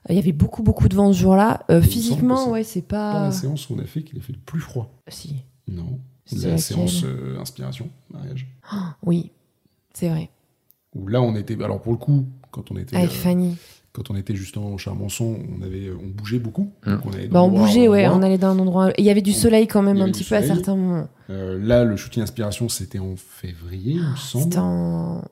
Il 0.10 0.16
y 0.16 0.20
avait 0.20 0.32
beaucoup 0.32 0.64
beaucoup 0.64 0.88
de 0.88 0.95
vent 0.95 1.12
ce 1.12 1.20
jour-là. 1.20 1.64
Euh, 1.70 1.82
physiquement, 1.82 2.49
ouais, 2.49 2.64
c'est 2.64 2.82
Pas 2.82 3.14
pas. 3.14 3.24
la 3.26 3.32
séance 3.32 3.70
où 3.70 3.76
on 3.76 3.80
a 3.80 3.86
fait 3.86 4.03
qu'il 4.03 4.18
a 4.18 4.22
fait 4.22 4.34
le 4.34 4.39
plus 4.39 4.60
froid. 4.62 4.89
Si, 5.08 5.36
Non. 5.68 5.99
C'est 6.26 6.49
La 6.49 6.58
séance 6.58 7.03
euh, 7.05 7.39
inspiration, 7.39 7.89
mariage. 8.12 8.47
oui, 9.05 9.32
c'est 9.93 10.10
vrai. 10.10 10.30
Où 10.93 11.08
là, 11.08 11.22
on 11.22 11.36
était. 11.36 11.62
Alors, 11.64 11.82
pour 11.82 11.93
le 11.93 11.97
coup, 11.97 12.26
quand 12.51 12.70
on 12.72 12.78
était. 12.78 12.95
Avec 12.97 13.10
euh, 13.12 13.14
Fanny. 13.14 13.55
quand 13.93 14.10
on 14.12 14.16
était 14.16 14.36
justement 14.36 14.74
au 14.74 14.78
Charmançon, 14.78 15.39
on, 15.58 15.62
avait, 15.64 15.89
on 15.91 16.08
bougeait 16.08 16.39
beaucoup. 16.39 16.72
Mm. 16.86 16.91
Donc 16.91 17.05
on, 17.05 17.12
allait 17.14 17.28
Bah 17.30 17.41
on 17.41 17.49
bougeait, 17.49 17.88
ouais, 17.88 18.05
endroit. 18.05 18.20
on 18.20 18.24
allait 18.24 18.38
d'un 18.38 18.60
endroit. 18.60 18.89
Et 18.91 18.95
il 18.99 19.05
y 19.05 19.10
avait 19.10 19.22
du 19.22 19.32
soleil 19.34 19.68
quand 19.68 19.82
même 19.82 20.01
un 20.01 20.12
petit 20.12 20.24
peu 20.26 20.36
à 20.36 20.43
certains 20.43 20.76
moments. 20.76 21.08
Euh, 21.30 21.58
là, 21.62 21.84
le 21.86 21.95
shooting 21.95 22.24
inspiration, 22.24 22.68
c'était 22.70 22.99
en 22.99 23.16
février, 23.16 23.93
il 23.93 24.01
me 24.10 24.16
semble. 24.18 24.43
C'était 24.45 24.60
en. 24.60 25.24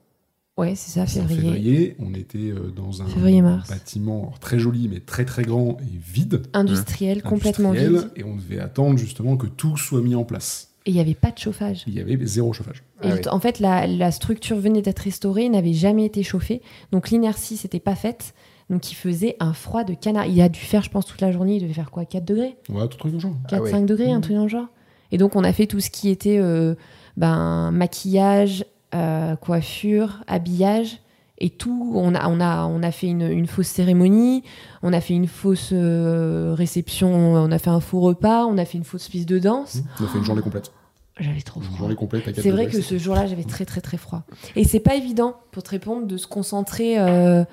Ouais, 0.58 0.74
c'est 0.76 0.92
ça, 0.92 1.06
février. 1.06 1.42
février. 1.42 1.96
On 2.00 2.14
était 2.14 2.38
euh, 2.38 2.72
dans 2.74 3.02
un 3.02 3.08
Février-mars. 3.08 3.70
bâtiment 3.70 4.32
très 4.40 4.58
joli, 4.58 4.88
mais 4.88 5.02
très 5.02 5.26
très 5.26 5.44
grand 5.44 5.78
et 5.82 5.98
vide. 5.98 6.44
Industriel, 6.54 7.22
complètement 7.24 7.72
industriel, 7.72 8.02
vide. 8.04 8.12
Et 8.16 8.24
on 8.24 8.36
devait 8.38 8.60
attendre 8.60 8.98
justement 8.98 9.36
que 9.36 9.48
tout 9.48 9.76
soit 9.76 10.02
mis 10.02 10.16
en 10.16 10.24
place. 10.24 10.70
Et 10.86 10.92
il 10.92 10.94
n'y 10.94 11.02
avait 11.02 11.14
pas 11.16 11.32
de 11.32 11.38
chauffage. 11.38 11.84
Il 11.88 11.94
y 11.96 12.00
avait 12.00 12.18
zéro 12.26 12.54
chauffage. 12.54 12.84
Et 13.04 13.08
Ah 13.10 13.16
oui. 13.16 13.22
En 13.32 13.40
fait, 13.40 13.60
la, 13.60 13.86
la 13.88 14.12
structure 14.12 14.58
venait 14.58 14.82
d'être 14.82 15.00
restaurée, 15.00 15.50
n'avait 15.50 15.74
jamais 15.74 16.06
été 16.06 16.24
chauffée. 16.24 16.62
Donc 16.92 17.10
l'inertie 17.10 17.58
s'était 17.58 17.80
pas 17.80 17.96
faite. 17.96 18.34
Donc 18.70 18.92
il 18.92 18.96
faisait 18.96 19.36
un 19.42 19.54
froid 19.54 19.84
de 19.84 19.94
canard. 19.94 20.26
Il 20.28 20.40
a 20.42 20.48
dû 20.48 20.60
faire, 20.60 20.84
je 20.84 20.90
pense, 20.90 21.06
toute 21.06 21.20
la 21.22 21.32
journée, 21.34 21.58
il 21.58 21.62
devait 21.64 21.74
faire 21.74 21.92
quoi 21.92 22.06
4 22.06 22.24
degrés? 22.24 22.56
Ouais, 22.70 22.88
tout 22.88 22.98
truc 22.98 23.14
de 23.14 23.20
genre. 23.20 23.34
4, 23.50 23.60
Ah 23.60 23.64
ouais. 23.64 23.72
5 23.72 23.86
degrés, 23.86 24.12
un 24.12 24.22
truc 24.22 24.36
dans 24.36 24.44
le 24.44 24.48
genre. 24.50 24.68
Et 25.12 25.18
donc 25.18 25.36
on 25.36 25.44
a 25.44 25.52
fait 25.54 25.68
tout 25.68 25.80
ce 25.82 25.90
qui 25.90 26.10
était 26.10 26.38
euh, 26.40 26.76
ben, 27.18 27.72
maquillage, 27.72 28.66
euh, 28.94 29.36
coiffure, 29.36 30.24
habillage. 30.28 31.00
Et 31.38 31.50
tout, 31.50 31.92
on 31.96 32.16
a, 32.16 32.30
on 32.30 32.40
a, 32.40 32.66
on 32.66 32.82
a 32.82 32.92
fait 32.92 33.08
une, 33.08 33.30
une 33.30 33.46
fausse 33.48 33.68
cérémonie, 33.68 34.44
on 34.84 34.94
a 34.94 35.02
fait 35.02 35.14
une 35.16 35.28
fausse 35.28 35.72
euh, 35.74 36.54
réception, 36.58 37.14
on 37.14 37.52
a 37.52 37.60
fait 37.60 37.70
un 37.72 37.82
faux 37.82 38.00
repas, 38.00 38.46
on 38.46 38.58
a 38.58 38.64
fait 38.64 38.78
une 38.78 38.86
fausse 38.86 39.10
piste 39.10 39.28
de 39.28 39.38
danse. 39.40 39.80
On 40.00 40.06
a 40.06 40.08
fait 40.08 40.18
une 40.20 40.24
journée 40.24 40.42
complète. 40.42 40.72
J'avais 41.20 41.42
trop 41.42 41.60
Une 41.60 41.66
froid. 41.68 41.78
journée 41.80 41.96
complète 41.96 42.28
à 42.28 42.32
4 42.32 42.42
C'est 42.42 42.52
vrai 42.52 42.68
que 42.68 42.82
ce 42.82 42.98
jour-là, 42.98 43.26
j'avais 43.28 43.44
très 43.44 43.66
très 43.66 43.82
très 43.82 43.98
froid. 43.98 44.24
Et 44.56 44.64
c'est 44.64 44.80
pas 44.80 44.96
évident 44.96 45.36
pour 45.52 45.64
te 45.64 45.70
répondre 45.72 46.08
de 46.08 46.16
se 46.18 46.28
concentrer. 46.28 46.98
euh, 47.00 47.44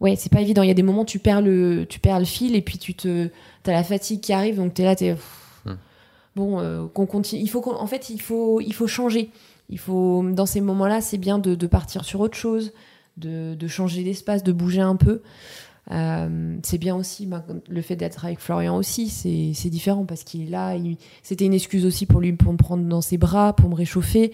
Ouais, 0.00 0.14
c'est 0.16 0.30
pas 0.32 0.40
évident. 0.40 0.62
Il 0.62 0.68
y 0.68 0.70
a 0.70 0.74
des 0.74 0.82
moments 0.82 1.02
où 1.02 1.06
tu 1.06 1.18
perds 1.18 1.42
le, 1.42 1.84
tu 1.88 1.98
perds 2.00 2.20
le 2.20 2.24
fil 2.24 2.54
et 2.54 2.62
puis 2.62 2.78
tu 2.78 2.94
te, 2.94 3.28
t'as 3.62 3.72
la 3.72 3.82
fatigue 3.82 4.20
qui 4.20 4.32
arrive, 4.32 4.56
donc 4.56 4.72
t'es 4.72 4.84
là, 4.84 4.94
t'es. 4.94 5.16
Hmm. 5.66 5.72
bon, 6.36 6.60
euh, 6.60 6.86
qu'on 6.86 7.04
continue. 7.06 7.42
Il 7.42 7.48
faut 7.48 7.60
qu'on- 7.60 7.74
en 7.76 7.86
fait, 7.86 8.08
il 8.10 8.20
faut, 8.20 8.60
il 8.60 8.72
faut 8.72 8.86
changer. 8.86 9.30
Il 9.70 9.78
faut, 9.78 10.24
dans 10.32 10.46
ces 10.46 10.60
moments-là, 10.60 11.00
c'est 11.00 11.18
bien 11.18 11.38
de, 11.38 11.54
de 11.54 11.66
partir 11.66 12.04
sur 12.04 12.20
autre 12.20 12.36
chose, 12.36 12.72
de, 13.16 13.54
de 13.54 13.68
changer 13.68 14.02
d'espace, 14.04 14.42
de 14.42 14.52
bouger 14.52 14.80
un 14.80 14.96
peu. 14.96 15.22
Euh, 15.90 16.58
c'est 16.62 16.76
bien 16.78 16.94
aussi 16.96 17.24
ben, 17.26 17.42
le 17.68 17.80
fait 17.82 17.96
d'être 17.96 18.24
avec 18.26 18.40
Florian 18.40 18.76
aussi, 18.76 19.08
c'est 19.08 19.70
différent 19.70 20.04
parce 20.04 20.22
qu'il 20.24 20.42
est 20.42 20.50
là. 20.50 20.76
C'était 21.22 21.46
une 21.46 21.54
excuse 21.54 21.86
aussi 21.86 22.04
pour 22.06 22.20
lui 22.20 22.32
pour 22.34 22.52
me 22.52 22.58
prendre 22.58 22.84
dans 22.86 23.00
ses 23.00 23.16
bras, 23.18 23.54
pour 23.56 23.70
me 23.70 23.74
réchauffer. 23.74 24.32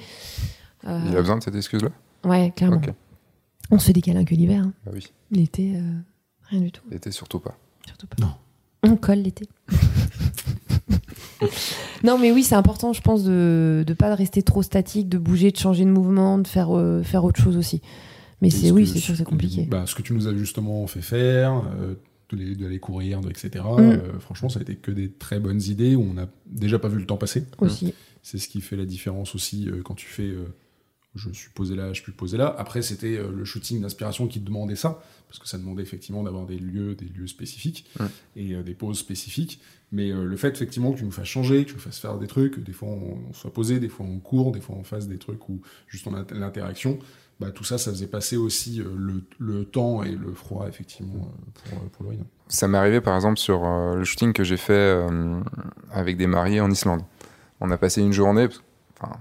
Euh, 0.86 1.00
Il 1.08 1.16
a 1.16 1.20
besoin 1.20 1.38
de 1.38 1.42
cette 1.42 1.54
excuse-là? 1.54 1.90
Ouais, 2.24 2.52
clairement. 2.56 2.80
On 3.70 3.78
se 3.78 3.86
fait 3.86 3.92
des 3.92 4.02
câlins 4.02 4.24
que 4.24 4.34
l'hiver. 4.34 4.62
hein. 4.64 4.72
Bah 4.84 4.92
oui, 4.94 5.06
L'été, 5.30 5.76
euh, 5.76 5.80
rien 6.50 6.60
du 6.60 6.70
tout. 6.72 6.82
l'été 6.90 7.10
surtout 7.12 7.38
pas. 7.40 7.56
Surtout 7.86 8.06
pas. 8.08 8.16
Non. 8.20 8.32
On 8.82 8.96
colle 8.96 9.18
l'été. 9.20 9.48
non, 12.04 12.18
mais 12.18 12.32
oui, 12.32 12.42
c'est 12.42 12.54
important, 12.54 12.92
je 12.92 13.00
pense, 13.00 13.24
de 13.24 13.84
ne 13.86 13.94
pas 13.94 14.14
rester 14.14 14.42
trop 14.42 14.62
statique, 14.62 15.08
de 15.08 15.18
bouger, 15.18 15.50
de 15.50 15.56
changer 15.56 15.84
de 15.84 15.90
mouvement, 15.90 16.38
de 16.38 16.46
faire, 16.46 16.76
euh, 16.76 17.02
faire 17.02 17.24
autre 17.24 17.40
chose 17.40 17.56
aussi. 17.56 17.80
Mais 18.42 18.50
c'est 18.50 18.68
ce 18.68 18.72
oui, 18.72 18.86
c'est 18.86 18.98
sûr 18.98 19.16
c'est 19.16 19.24
compliqué. 19.24 19.64
Bah, 19.64 19.84
ce 19.86 19.94
que 19.94 20.02
tu 20.02 20.12
nous 20.12 20.28
as 20.28 20.34
justement 20.36 20.86
fait 20.86 21.00
faire, 21.02 21.62
euh, 21.80 21.94
d'aller 22.32 22.78
courir, 22.78 23.20
de- 23.20 23.30
etc. 23.30 23.50
Mm. 23.64 23.78
euh, 23.80 24.18
franchement, 24.20 24.48
ça 24.48 24.58
a 24.58 24.62
été 24.62 24.76
que 24.76 24.90
des 24.90 25.10
très 25.10 25.40
bonnes 25.40 25.62
idées 25.62 25.94
où 25.94 26.02
on 26.02 26.14
n'a 26.14 26.28
déjà 26.46 26.78
pas 26.78 26.88
vu 26.88 26.98
le 26.98 27.06
temps 27.06 27.16
passer. 27.16 27.44
aussi. 27.58 27.94
C'est 28.22 28.38
ce 28.38 28.48
qui 28.48 28.60
fait 28.60 28.76
la 28.76 28.86
différence 28.86 29.34
aussi 29.34 29.68
quand 29.84 29.94
tu 29.94 30.06
fais 30.06 30.32
je 31.14 31.30
suis 31.30 31.50
posé 31.50 31.74
là, 31.76 31.92
je 31.92 32.02
suis 32.02 32.12
posé 32.12 32.36
là. 32.36 32.54
Après, 32.58 32.82
c'était 32.82 33.16
euh, 33.18 33.30
le 33.30 33.44
shooting 33.44 33.80
d'inspiration 33.80 34.26
qui 34.26 34.40
demandait 34.40 34.76
ça, 34.76 35.00
parce 35.28 35.38
que 35.38 35.46
ça 35.48 35.58
demandait 35.58 35.82
effectivement 35.82 36.22
d'avoir 36.22 36.46
des 36.46 36.58
lieux, 36.58 36.94
des 36.94 37.06
lieux 37.06 37.26
spécifiques 37.26 37.86
Ouais. 38.00 38.06
et 38.36 38.54
euh, 38.54 38.62
des 38.62 38.74
poses 38.74 38.98
spécifiques. 38.98 39.60
Mais 39.92 40.10
euh, 40.10 40.24
le 40.24 40.36
fait 40.36 40.48
effectivement 40.48 40.92
que 40.92 40.98
tu 40.98 41.04
nous 41.04 41.12
fasses 41.12 41.26
changer, 41.28 41.64
que 41.64 41.68
tu 41.70 41.74
nous 41.74 41.80
fasses 41.80 41.98
faire 42.00 42.18
des 42.18 42.26
trucs, 42.26 42.62
des 42.64 42.72
fois 42.72 42.88
on, 42.88 43.18
on 43.30 43.32
soit 43.32 43.52
posé, 43.52 43.78
des 43.78 43.88
fois 43.88 44.04
on 44.06 44.18
court, 44.18 44.50
des 44.50 44.60
fois 44.60 44.74
on 44.76 44.82
fasse 44.84 45.06
des 45.06 45.18
trucs 45.18 45.48
où 45.48 45.60
juste 45.86 46.06
on 46.08 46.14
a 46.14 46.24
l'interaction, 46.32 46.98
bah, 47.38 47.50
tout 47.52 47.64
ça, 47.64 47.78
ça 47.78 47.90
faisait 47.92 48.06
passer 48.08 48.36
aussi 48.36 48.76
le, 48.96 49.22
le 49.38 49.64
temps 49.64 50.02
et 50.02 50.12
le 50.12 50.32
froid 50.34 50.66
effectivement 50.68 51.32
pour, 51.70 51.78
pour 51.90 52.04
Laurine. 52.04 52.24
Ça 52.48 52.66
m'est 52.66 52.78
arrivé 52.78 53.00
par 53.00 53.14
exemple 53.14 53.38
sur 53.38 53.64
euh, 53.64 53.94
le 53.96 54.04
shooting 54.04 54.32
que 54.32 54.42
j'ai 54.42 54.56
fait 54.56 54.72
euh, 54.72 55.40
avec 55.92 56.16
des 56.16 56.26
mariés 56.26 56.60
en 56.60 56.70
Islande. 56.72 57.02
On 57.60 57.70
a 57.70 57.76
passé 57.78 58.00
une 58.02 58.12
journée, 58.12 58.48
enfin, 59.00 59.16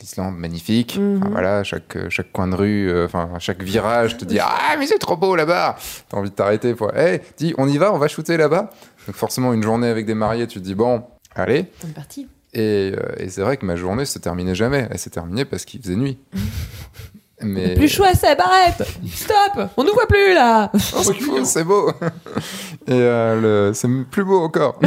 l'Islande 0.00 0.36
magnifique, 0.36 0.96
Mhm. 0.98 1.18
Enfin, 1.18 1.30
voilà, 1.30 1.64
chaque, 1.64 1.96
euh, 1.96 2.10
chaque 2.10 2.32
coin 2.32 2.48
de 2.48 2.54
rue, 2.54 2.88
euh, 2.90 3.06
enfin 3.06 3.30
chaque 3.38 3.62
virage 3.62 4.16
te 4.16 4.24
dit 4.24 4.38
ah 4.40 4.76
mais 4.78 4.86
c'est 4.86 4.98
trop 4.98 5.16
beau 5.16 5.36
là-bas. 5.36 5.76
T'as 6.08 6.16
envie 6.16 6.30
de 6.30 6.34
t'arrêter 6.34 6.74
pour, 6.74 6.94
hey, 6.96 7.20
dis 7.36 7.54
on 7.58 7.68
y 7.68 7.78
va, 7.78 7.92
on 7.92 7.98
va 7.98 8.08
shooter 8.08 8.36
là-bas. 8.36 8.70
Donc 9.06 9.16
forcément 9.16 9.52
une 9.52 9.62
journée 9.62 9.88
avec 9.88 10.06
des 10.06 10.14
mariés, 10.14 10.46
tu 10.46 10.58
te 10.58 10.64
dis 10.64 10.74
bon, 10.74 11.02
allez. 11.34 11.66
On 11.84 11.88
est 11.88 11.92
parti. 11.94 12.28
Et, 12.54 12.92
euh, 12.96 13.12
et 13.18 13.28
c'est 13.28 13.42
vrai 13.42 13.56
que 13.58 13.66
ma 13.66 13.76
journée 13.76 14.04
se 14.06 14.18
terminait 14.18 14.54
jamais. 14.54 14.88
Elle 14.90 14.98
s'est 14.98 15.10
terminée 15.10 15.44
parce 15.44 15.64
qu'il 15.64 15.80
faisait 15.82 15.96
nuit. 15.96 16.18
Mais 17.40 17.74
Plus 17.76 17.86
chaud 17.88 18.02
à 18.02 18.14
Seb, 18.14 18.40
arrête 18.40 18.82
Stop 19.14 19.70
On 19.76 19.84
nous 19.84 19.92
voit 19.92 20.08
plus 20.08 20.34
là 20.34 20.72
Oh, 20.96 21.12
c'est 21.44 21.62
beau. 21.62 21.92
Et 22.88 22.92
euh, 22.92 23.68
le- 23.68 23.74
c'est 23.74 23.86
plus 24.10 24.24
beau 24.24 24.40
encore. 24.42 24.80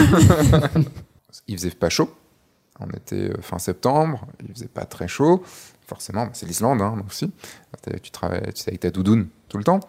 il 1.48 1.56
faisait 1.58 1.70
pas 1.72 1.88
chaud. 1.90 2.10
On 2.82 2.90
était 2.98 3.30
euh, 3.32 3.42
fin 3.42 3.60
septembre. 3.60 4.26
Il 4.48 4.54
faisait 4.54 4.68
pas 4.68 4.86
très 4.86 5.08
chaud. 5.08 5.44
Forcément, 5.88 6.26
bah, 6.26 6.32
c'est 6.34 6.46
l'Islande 6.46 6.82
hein, 6.82 6.96
aussi. 7.08 7.32
Tu 8.02 8.12
travailles, 8.12 8.42
tu 8.54 8.62
sais, 8.62 8.70
avec 8.70 8.80
ta 8.82 8.90
doudoune 8.92 9.28
tout 9.50 9.58
le 9.58 9.64
temps. 9.64 9.80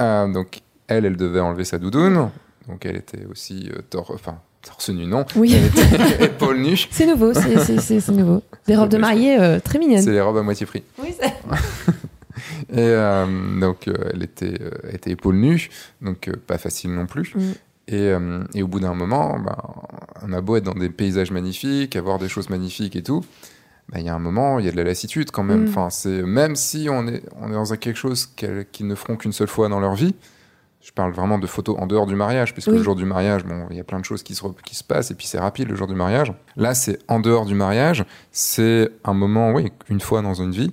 Euh, 0.00 0.26
donc 0.32 0.60
elle, 0.86 1.04
elle 1.04 1.16
devait 1.16 1.40
enlever 1.40 1.64
sa 1.64 1.78
doudoune. 1.78 2.30
Donc 2.68 2.86
elle 2.86 2.96
était 2.96 3.24
aussi 3.26 3.70
euh, 3.74 3.80
tor- 3.90 4.10
enfin 4.14 4.38
torse 4.62 4.90
nu 4.90 5.06
non. 5.06 5.24
Oui, 5.36 5.54
Elle 5.54 5.66
était 5.66 6.24
épaule 6.26 6.58
nue. 6.60 6.76
c'est 6.90 7.06
nouveau, 7.06 7.32
c'est- 7.34 8.08
nouveau. 8.12 8.42
Des 8.66 8.76
robes 8.76 8.90
de 8.90 8.98
mariée 8.98 9.38
euh, 9.40 9.58
très 9.60 9.78
mignonnes. 9.78 10.02
C'est 10.02 10.12
les 10.12 10.20
robes 10.20 10.36
à 10.38 10.42
moitié 10.42 10.66
prix. 10.66 10.82
Oui, 11.02 11.14
c'est- 11.18 11.34
Et 12.70 12.78
euh, 12.78 13.26
donc, 13.60 13.88
euh, 13.88 13.94
elle 14.14 14.22
était, 14.22 14.54
euh, 14.60 14.70
était 14.92 15.10
épaule 15.10 15.34
nue, 15.36 15.68
donc 16.00 16.30
pas 16.46 16.56
facile 16.58 16.94
non 16.94 17.06
plus. 17.06 17.32
Mm. 17.34 17.52
Et, 17.90 18.08
euh, 18.08 18.44
et 18.54 18.62
au 18.62 18.68
bout 18.68 18.78
d'un 18.80 18.94
moment, 18.94 19.38
ben, 19.38 19.56
on 20.22 20.32
a 20.32 20.40
beau 20.40 20.56
être 20.56 20.64
dans 20.64 20.74
des 20.74 20.90
paysages 20.90 21.32
magnifiques, 21.32 21.96
avoir 21.96 22.18
des 22.18 22.28
choses 22.28 22.48
magnifiques 22.48 22.94
et 22.94 23.02
tout, 23.02 23.24
ben, 23.90 23.98
il 23.98 24.06
y 24.06 24.08
a 24.08 24.14
un 24.14 24.20
moment, 24.20 24.60
il 24.60 24.64
y 24.64 24.68
a 24.68 24.72
de 24.72 24.76
la 24.76 24.84
lassitude 24.84 25.32
quand 25.32 25.42
même. 25.42 25.64
Mm. 25.64 25.68
Enfin, 25.68 25.90
c'est 25.90 26.22
même 26.22 26.54
si 26.54 26.88
on 26.88 27.08
est, 27.08 27.22
on 27.40 27.48
est 27.48 27.54
dans 27.54 27.64
quelque 27.76 27.98
chose 27.98 28.26
qu'ils 28.26 28.86
ne 28.86 28.94
feront 28.94 29.16
qu'une 29.16 29.32
seule 29.32 29.48
fois 29.48 29.68
dans 29.68 29.80
leur 29.80 29.94
vie. 29.94 30.14
Je 30.80 30.92
parle 30.92 31.12
vraiment 31.12 31.38
de 31.38 31.46
photos 31.46 31.76
en 31.78 31.86
dehors 31.86 32.06
du 32.06 32.14
mariage, 32.14 32.54
puisque 32.54 32.68
Oui. 32.68 32.78
le 32.78 32.82
jour 32.82 32.94
du 32.94 33.04
mariage, 33.04 33.44
bon, 33.44 33.66
il 33.70 33.76
y 33.76 33.80
a 33.80 33.84
plein 33.84 33.98
de 33.98 34.04
choses 34.04 34.22
qui 34.22 34.34
se, 34.34 34.42
qui 34.64 34.74
se 34.74 34.84
passent, 34.84 35.10
et 35.10 35.14
puis 35.14 35.26
c'est 35.26 35.38
rapide 35.38 35.68
le 35.68 35.74
jour 35.74 35.86
du 35.86 35.94
mariage. 35.94 36.32
Là, 36.56 36.72
c'est 36.74 36.98
en 37.06 37.20
dehors 37.20 37.44
du 37.44 37.54
mariage, 37.54 38.06
c'est 38.30 38.88
un 39.04 39.12
moment, 39.12 39.52
oui, 39.52 39.72
une 39.90 40.00
fois 40.00 40.22
dans 40.22 40.32
une 40.32 40.52
vie, 40.52 40.72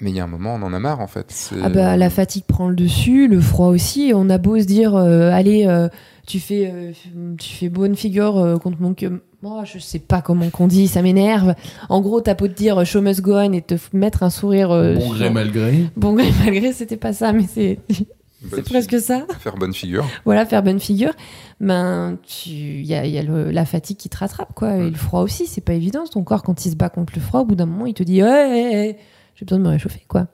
mais 0.00 0.10
il 0.10 0.16
y 0.16 0.20
a 0.20 0.24
un 0.24 0.28
moment, 0.28 0.54
on 0.54 0.62
en 0.62 0.72
a 0.72 0.80
marre 0.80 1.00
en 1.00 1.06
fait. 1.06 1.52
Ah 1.62 1.68
bah 1.68 1.96
la 1.96 2.10
fatigue 2.10 2.44
prend 2.44 2.68
le 2.68 2.74
dessus, 2.74 3.28
le 3.28 3.40
froid 3.40 3.68
aussi. 3.68 4.12
On 4.14 4.28
a 4.28 4.38
beau 4.38 4.58
se 4.58 4.64
dire, 4.64 4.96
euh, 4.96 5.30
allez, 5.30 5.66
euh, 5.68 5.88
tu 6.26 6.40
fais, 6.40 6.70
euh, 6.72 6.92
tu 7.38 7.54
fais 7.54 7.68
bonne 7.68 7.94
figure 7.96 8.36
euh, 8.38 8.56
contre 8.58 8.80
mon 8.80 8.94
que. 8.94 9.22
Oh, 9.46 9.60
je 9.64 9.78
sais 9.78 9.98
pas 9.98 10.22
comment 10.22 10.48
qu'on 10.48 10.66
dit, 10.66 10.88
ça 10.88 11.02
m'énerve. 11.02 11.54
En 11.90 12.00
gros, 12.00 12.20
t'as 12.22 12.32
beau 12.34 12.48
te 12.48 12.54
dire 12.54 12.82
show 12.86 13.02
must 13.02 13.20
go 13.20 13.34
on 13.36 13.52
et 13.52 13.60
te 13.60 13.74
mettre 13.92 14.22
un 14.22 14.30
sourire. 14.30 14.70
euh, 14.70 14.94
bon 14.94 15.08
gré 15.10 15.24
sur- 15.24 15.32
mal 15.32 15.50
gré. 15.50 15.84
Bon 15.96 16.14
gré 16.14 16.30
malgré, 16.44 16.72
c'était 16.72 16.96
pas 16.96 17.12
ça, 17.12 17.32
mais 17.34 17.44
c'est 17.46 17.78
bonne 17.90 18.06
c'est 18.50 18.62
presque 18.62 18.98
ça. 19.00 19.26
Faire 19.40 19.56
bonne 19.56 19.74
figure. 19.74 20.06
Voilà, 20.24 20.46
faire 20.46 20.62
bonne 20.62 20.80
figure. 20.80 21.12
Ben, 21.60 22.16
tu, 22.26 22.48
il 22.50 22.86
y 22.86 22.94
a, 22.94 23.04
il 23.04 23.12
y 23.12 23.18
a 23.18 23.22
le- 23.22 23.50
la 23.50 23.66
fatigue 23.66 23.98
qui 23.98 24.08
te 24.08 24.16
rattrape, 24.16 24.54
quoi. 24.54 24.76
Et 24.78 24.88
le 24.90 24.96
froid 24.96 25.20
aussi, 25.20 25.46
c'est 25.46 25.60
pas 25.60 25.74
évident. 25.74 26.04
Ton 26.10 26.22
corps, 26.24 26.42
quand 26.42 26.64
il 26.64 26.70
se 26.70 26.76
bat 26.76 26.88
contre 26.88 27.12
le 27.14 27.20
froid, 27.20 27.40
au 27.40 27.44
bout 27.44 27.54
d'un 27.54 27.66
moment, 27.66 27.84
il 27.86 27.92
te 27.94 28.02
dit, 28.02 28.22
ouais, 28.22 28.98
j'ai 29.34 29.44
besoin 29.44 29.58
de 29.58 29.64
me 29.64 29.68
réchauffer, 29.70 30.04
quoi. 30.08 30.26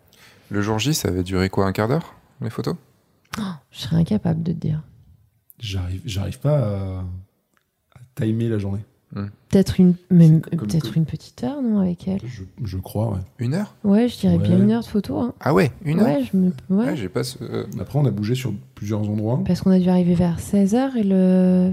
Le 0.51 0.62
jour 0.62 0.78
J, 0.78 0.95
ça 0.95 1.09
avait 1.09 1.22
duré 1.24 1.49
quoi, 1.51 1.66
un 1.66 1.72
quart 1.72 1.88
d'heure, 1.88 2.14
les 2.43 2.51
photos? 2.51 2.76
Je 3.72 3.80
serais 3.80 3.97
incapable 3.97 4.43
de 4.45 4.53
te 4.53 4.57
dire. 4.59 4.82
J'arrive, 5.61 6.00
j'arrive 6.04 6.38
pas 6.40 6.58
à, 6.58 7.04
à 7.94 8.00
timer 8.14 8.48
la 8.48 8.58
journée. 8.58 8.80
Peut-être 9.48 9.80
une, 9.80 9.94
même, 10.12 10.40
peut-être 10.40 10.96
une 10.96 11.04
petite 11.04 11.42
heure, 11.42 11.61
non, 11.61 11.80
avec 11.80 12.06
elle? 12.06 12.20
Je, 12.24 12.44
je 12.62 12.78
crois, 12.78 13.11
ouais. 13.12 13.18
Une 13.40 13.54
heure? 13.54 13.74
Ouais, 13.82 14.06
je 14.06 14.16
dirais 14.20 14.36
Ouais. 14.36 14.46
bien 14.46 14.62
une 14.62 14.70
heure 14.70 14.82
de 14.82 14.86
photo. 14.86 15.18
Hein. 15.18 15.34
Ah 15.40 15.52
ouais, 15.52 15.72
une 15.84 15.98
heure? 15.98 16.06
Ouais, 16.06 16.24
je 16.32 16.36
me... 16.36 16.52
ouais. 16.70 16.86
Ouais, 16.86 16.96
j'ai 16.96 17.08
pas 17.08 17.24
ce... 17.24 17.36
euh, 17.42 17.64
Après, 17.80 17.98
on 17.98 18.04
a 18.04 18.12
bougé 18.12 18.36
sur 18.36 18.54
plusieurs 18.76 19.00
endroits. 19.11 19.42
Parce 19.44 19.62
qu'on 19.62 19.72
a 19.72 19.80
dû 19.80 19.88
arriver 19.88 20.14
vers 20.14 20.38
16h 20.38 20.96
et 20.96 21.02
le 21.02 21.72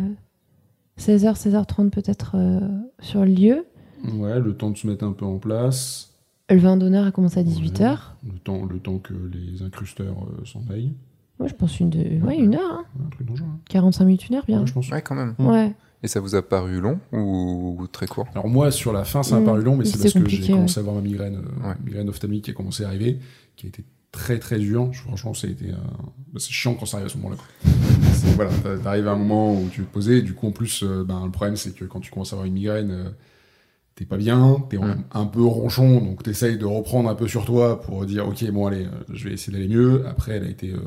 16h, 1.00 1.36
16h30 1.40 1.92
peut-être 1.92 2.32
euh, 2.36 2.60
sur 3.02 3.20
le 3.24 3.32
lieu. 3.32 3.66
Ouais, 4.14 4.40
le 4.40 4.56
temps 4.56 4.72
de 4.72 4.78
se 4.78 4.88
mettre 4.88 5.06
un 5.06 5.12
peu 5.12 5.26
en 5.26 5.38
place. 5.38 6.16
Le 6.50 6.58
vin 6.58 6.76
d'honneur 6.76 7.06
a 7.06 7.12
commencé 7.12 7.40
à 7.40 7.44
18h. 7.44 7.98
Le 8.26 8.40
temps, 8.40 8.66
le 8.66 8.80
temps 8.80 8.98
que 8.98 9.14
les 9.14 9.62
incrusteurs 9.62 10.16
euh, 10.24 10.44
s'en 10.46 10.64
aillent. 10.72 10.94
Ouais, 11.40 11.48
je 11.50 11.54
pense 11.56 11.80
une, 11.80 11.90
de... 11.90 12.22
ouais, 12.26 12.38
une 12.38 12.56
heure. 12.56 12.62
hein. 12.72 12.86
Ouais, 13.00 13.06
un 13.06 13.10
truc 13.10 13.28
dans 13.28 13.34
le 13.34 13.40
genre. 13.40 13.48
hein. 13.48 13.60
45 13.70 14.06
minutes, 14.06 14.30
une 14.30 14.36
heure, 14.36 14.46
bien. 14.48 14.62
Ouais, 14.62 14.68
je 14.68 14.74
pense. 14.74 14.90
Ouais, 14.90 15.02
quand 15.02 15.16
même. 15.16 15.36
Ouais. 15.40 15.74
Et 16.04 16.08
ça 16.08 16.20
vous 16.20 16.36
a 16.36 16.42
paru 16.48 16.80
long 16.80 17.00
ou, 17.12 17.86
très 17.92 18.06
court? 18.08 18.28
Alors 18.34 18.48
moi, 18.48 18.70
sur 18.72 18.94
la 18.94 19.04
fin, 19.04 19.24
ça 19.24 19.36
m'a 19.36 19.42
Mm, 19.42 19.46
paru 19.46 19.62
long, 19.64 19.76
mais 19.78 19.86
c'est 19.86 19.98
parce 20.00 20.14
que 20.14 20.30
j'ai 20.30 20.52
commencé 20.52 20.80
à 20.80 20.82
avoir 20.82 20.96
ma 20.96 21.02
migraine, 21.02 21.38
euh, 21.64 21.70
Ouais. 21.70 21.76
migraine 21.84 22.08
ophtalmique 22.10 22.46
qui 22.46 22.52
a 22.52 22.54
commencé 22.54 22.84
à 22.84 22.88
arriver, 22.88 23.20
qui 23.56 23.66
a 23.66 23.70
été 23.70 23.84
très 24.12 24.38
très 24.40 24.60
dur. 24.60 24.90
Franchement, 24.94 25.34
ça 25.34 25.48
a 25.48 25.50
été, 25.50 25.66
euh, 25.70 25.76
bah, 26.34 26.40
c'est 26.40 26.52
chiant 26.52 26.76
quand 26.76 26.86
ça 26.86 26.98
arrive 26.98 27.08
à 27.08 27.10
ce 27.10 27.18
moment-là. 27.18 27.38
voilà, 28.36 28.52
t'a- 28.64 28.78
t'arrives 28.78 29.08
à 29.08 29.12
un 29.12 29.16
moment 29.16 29.54
où 29.60 29.68
tu 29.72 29.82
veux 29.82 29.88
te 29.88 29.94
poser. 29.94 30.22
Du 30.22 30.34
coup, 30.34 30.48
en 30.48 30.52
plus, 30.52 30.84
euh, 30.84 31.04
ben, 31.04 31.26
le 31.26 31.32
problème, 31.32 31.56
c'est 31.56 31.74
que 31.76 31.86
quand 31.86 32.00
tu 32.00 32.12
commences 32.12 32.32
à 32.32 32.36
avoir 32.36 32.46
une 32.48 32.54
migraine, 32.54 32.92
euh, 32.92 33.10
t'es 33.96 34.06
pas 34.06 34.18
bien, 34.18 34.64
t'es 34.70 34.78
un 35.14 35.26
peu 35.26 35.42
ronchon, 35.44 36.00
donc 36.00 36.22
t'essayes 36.22 36.60
de 36.60 36.66
reprendre 36.66 37.10
un 37.10 37.16
peu 37.16 37.28
sur 37.28 37.44
toi 37.46 37.82
pour 37.82 38.06
dire, 38.06 38.28
ok, 38.28 38.50
bon 38.52 38.68
allez, 38.68 38.86
euh, 38.86 38.90
je 39.12 39.28
vais 39.28 39.34
essayer 39.34 39.52
d'aller 39.52 39.68
mieux. 39.68 40.06
Après, 40.08 40.34
elle 40.34 40.44
a 40.46 40.50
été 40.50 40.72
euh, 40.74 40.78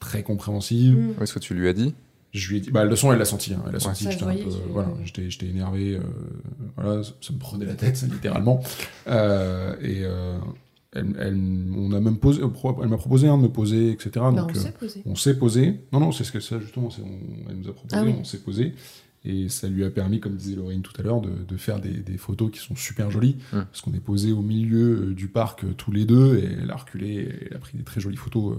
très 0.00 0.22
compréhensive. 0.22 0.96
Mm. 0.96 1.22
Est-ce 1.22 1.32
que 1.34 1.38
tu 1.38 1.54
lui 1.54 1.68
as 1.68 1.72
dit 1.72 1.94
Je 2.32 2.48
lui 2.50 2.58
ai 2.58 2.60
dit, 2.60 2.70
bah, 2.70 2.84
le 2.84 2.94
son, 2.96 3.12
elle 3.12 3.18
l'a 3.18 3.24
senti. 3.24 3.54
hein. 3.54 3.62
Elle 3.68 3.76
a 3.76 3.80
senti 3.80 4.04
j'étais 4.10 4.22
un 4.24 4.34
peu, 4.34 4.50
voilà, 4.70 4.88
j'étais, 5.04 5.30
j'étais 5.30 5.46
énervé. 5.46 5.96
euh, 5.96 6.00
voilà, 6.76 7.02
ça, 7.02 7.12
ça 7.20 7.32
me 7.32 7.38
prenait 7.38 7.66
la 7.66 7.74
tête, 7.74 8.00
littéralement. 8.12 8.62
Euh, 9.08 9.74
et 9.80 10.04
euh, 10.04 10.38
elle, 10.94 11.14
elle- 11.18 11.72
on 11.76 11.92
a 11.92 12.00
même 12.00 12.18
posé, 12.18 12.40
elle 12.42 12.88
m'a 12.88 12.96
proposé 12.96 13.28
hein, 13.28 13.36
de 13.38 13.42
me 13.42 13.48
poser, 13.48 13.90
etc. 13.90 14.10
Bah, 14.14 14.30
donc, 14.32 14.50
on 14.54 14.58
euh, 14.58 14.60
s'est 14.62 14.72
posé. 14.72 15.02
on 15.06 15.14
s'est 15.14 15.38
posé. 15.38 15.80
Non, 15.92 16.00
non, 16.00 16.12
c'est 16.12 16.24
ce 16.24 16.32
que 16.32 16.40
ça, 16.40 16.58
justement, 16.60 16.90
c'est, 16.90 17.02
on- 17.02 17.50
elle 17.50 17.56
nous 17.56 17.68
a 17.68 17.72
proposé, 17.74 17.96
Ah 17.96 18.04
oui. 18.04 18.14
on 18.18 18.24
s'est 18.24 18.38
posé. 18.38 18.74
Et 19.24 19.48
ça 19.48 19.68
lui 19.68 19.84
a 19.84 19.90
permis, 19.90 20.20
comme 20.20 20.36
disait 20.36 20.54
Laurine 20.54 20.80
tout 20.80 20.92
à 20.98 21.02
l'heure, 21.02 21.20
de, 21.20 21.30
de 21.46 21.56
faire 21.56 21.80
des, 21.80 21.90
des 21.90 22.16
photos 22.16 22.50
qui 22.52 22.60
sont 22.60 22.76
super 22.76 23.10
jolies. 23.10 23.36
Mm. 23.52 23.62
Parce 23.62 23.80
qu'on 23.80 23.92
est 23.92 24.00
posé 24.00 24.30
au 24.32 24.42
milieu 24.42 25.12
du 25.12 25.26
parc 25.28 25.64
tous 25.76 25.90
les 25.90 26.04
deux, 26.04 26.38
et 26.38 26.48
elle 26.62 26.70
a 26.70 26.76
reculé, 26.76 27.08
et 27.14 27.48
elle 27.50 27.56
a 27.56 27.58
pris 27.58 27.76
des 27.76 27.82
très 27.84 28.00
jolies 28.00 28.16
photos 28.16 28.56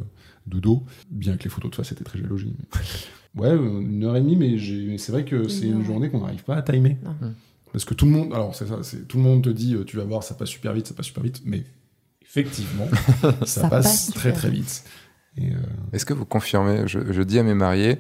de 0.50 0.60
dos. 0.60 0.84
Bien 1.10 1.38
que 1.38 1.44
les 1.44 1.50
photos 1.50 1.72
de 1.72 1.76
face 1.76 1.92
étaient 1.92 2.04
très 2.04 2.20
jolies. 2.20 2.54
mais- 2.58 3.42
Ouais, 3.42 3.50
euh, 3.50 3.80
une 3.82 4.04
heure 4.04 4.16
et 4.16 4.22
demie, 4.22 4.36
mais, 4.36 4.58
j'ai- 4.58 4.88
mais 4.88 4.98
c'est 4.98 5.12
vrai 5.12 5.24
que 5.24 5.48
c'est 5.48 5.68
une 5.68 5.86
journée 5.86 6.10
qu'on 6.10 6.22
n'arrive 6.22 6.44
pas 6.44 6.56
à 6.56 6.62
timer. 6.64 6.98
Non. 7.04 7.12
Mm. 7.22 7.34
Parce 7.72 7.86
que 7.86 7.94
tout 7.94 8.06
le 8.06 8.12
monde, 8.12 8.34
alors 8.34 8.56
c'est 8.56 8.66
ça, 8.66 8.80
c'est, 8.82 9.08
tout 9.08 9.18
le 9.18 9.24
monde 9.24 9.44
te 9.44 9.50
dit, 9.50 9.76
euh, 9.76 9.84
tu 9.86 9.98
vas 9.98 10.04
voir, 10.04 10.24
ça 10.24 10.34
passe 10.34 10.50
super 10.50 10.74
vite, 10.74 10.88
ça 10.88 10.96
passe 10.96 11.06
super 11.06 11.22
vite, 11.24 11.42
mais 11.46 11.64
effectivement, 12.24 12.88
ça, 13.22 13.46
Ça 13.46 13.70
passe, 13.70 14.08
passe 14.08 14.12
très 14.16 14.34
très 14.34 14.50
vite. 14.50 14.84
Et, 15.38 15.52
euh, 15.52 15.58
Est-ce 15.94 16.06
que 16.06 16.14
vous 16.14 16.26
confirmez 16.26 16.88
je, 16.88 17.12
je 17.12 17.22
dis 17.22 17.38
à 17.38 17.44
mes 17.44 17.54
mariés, 17.54 18.00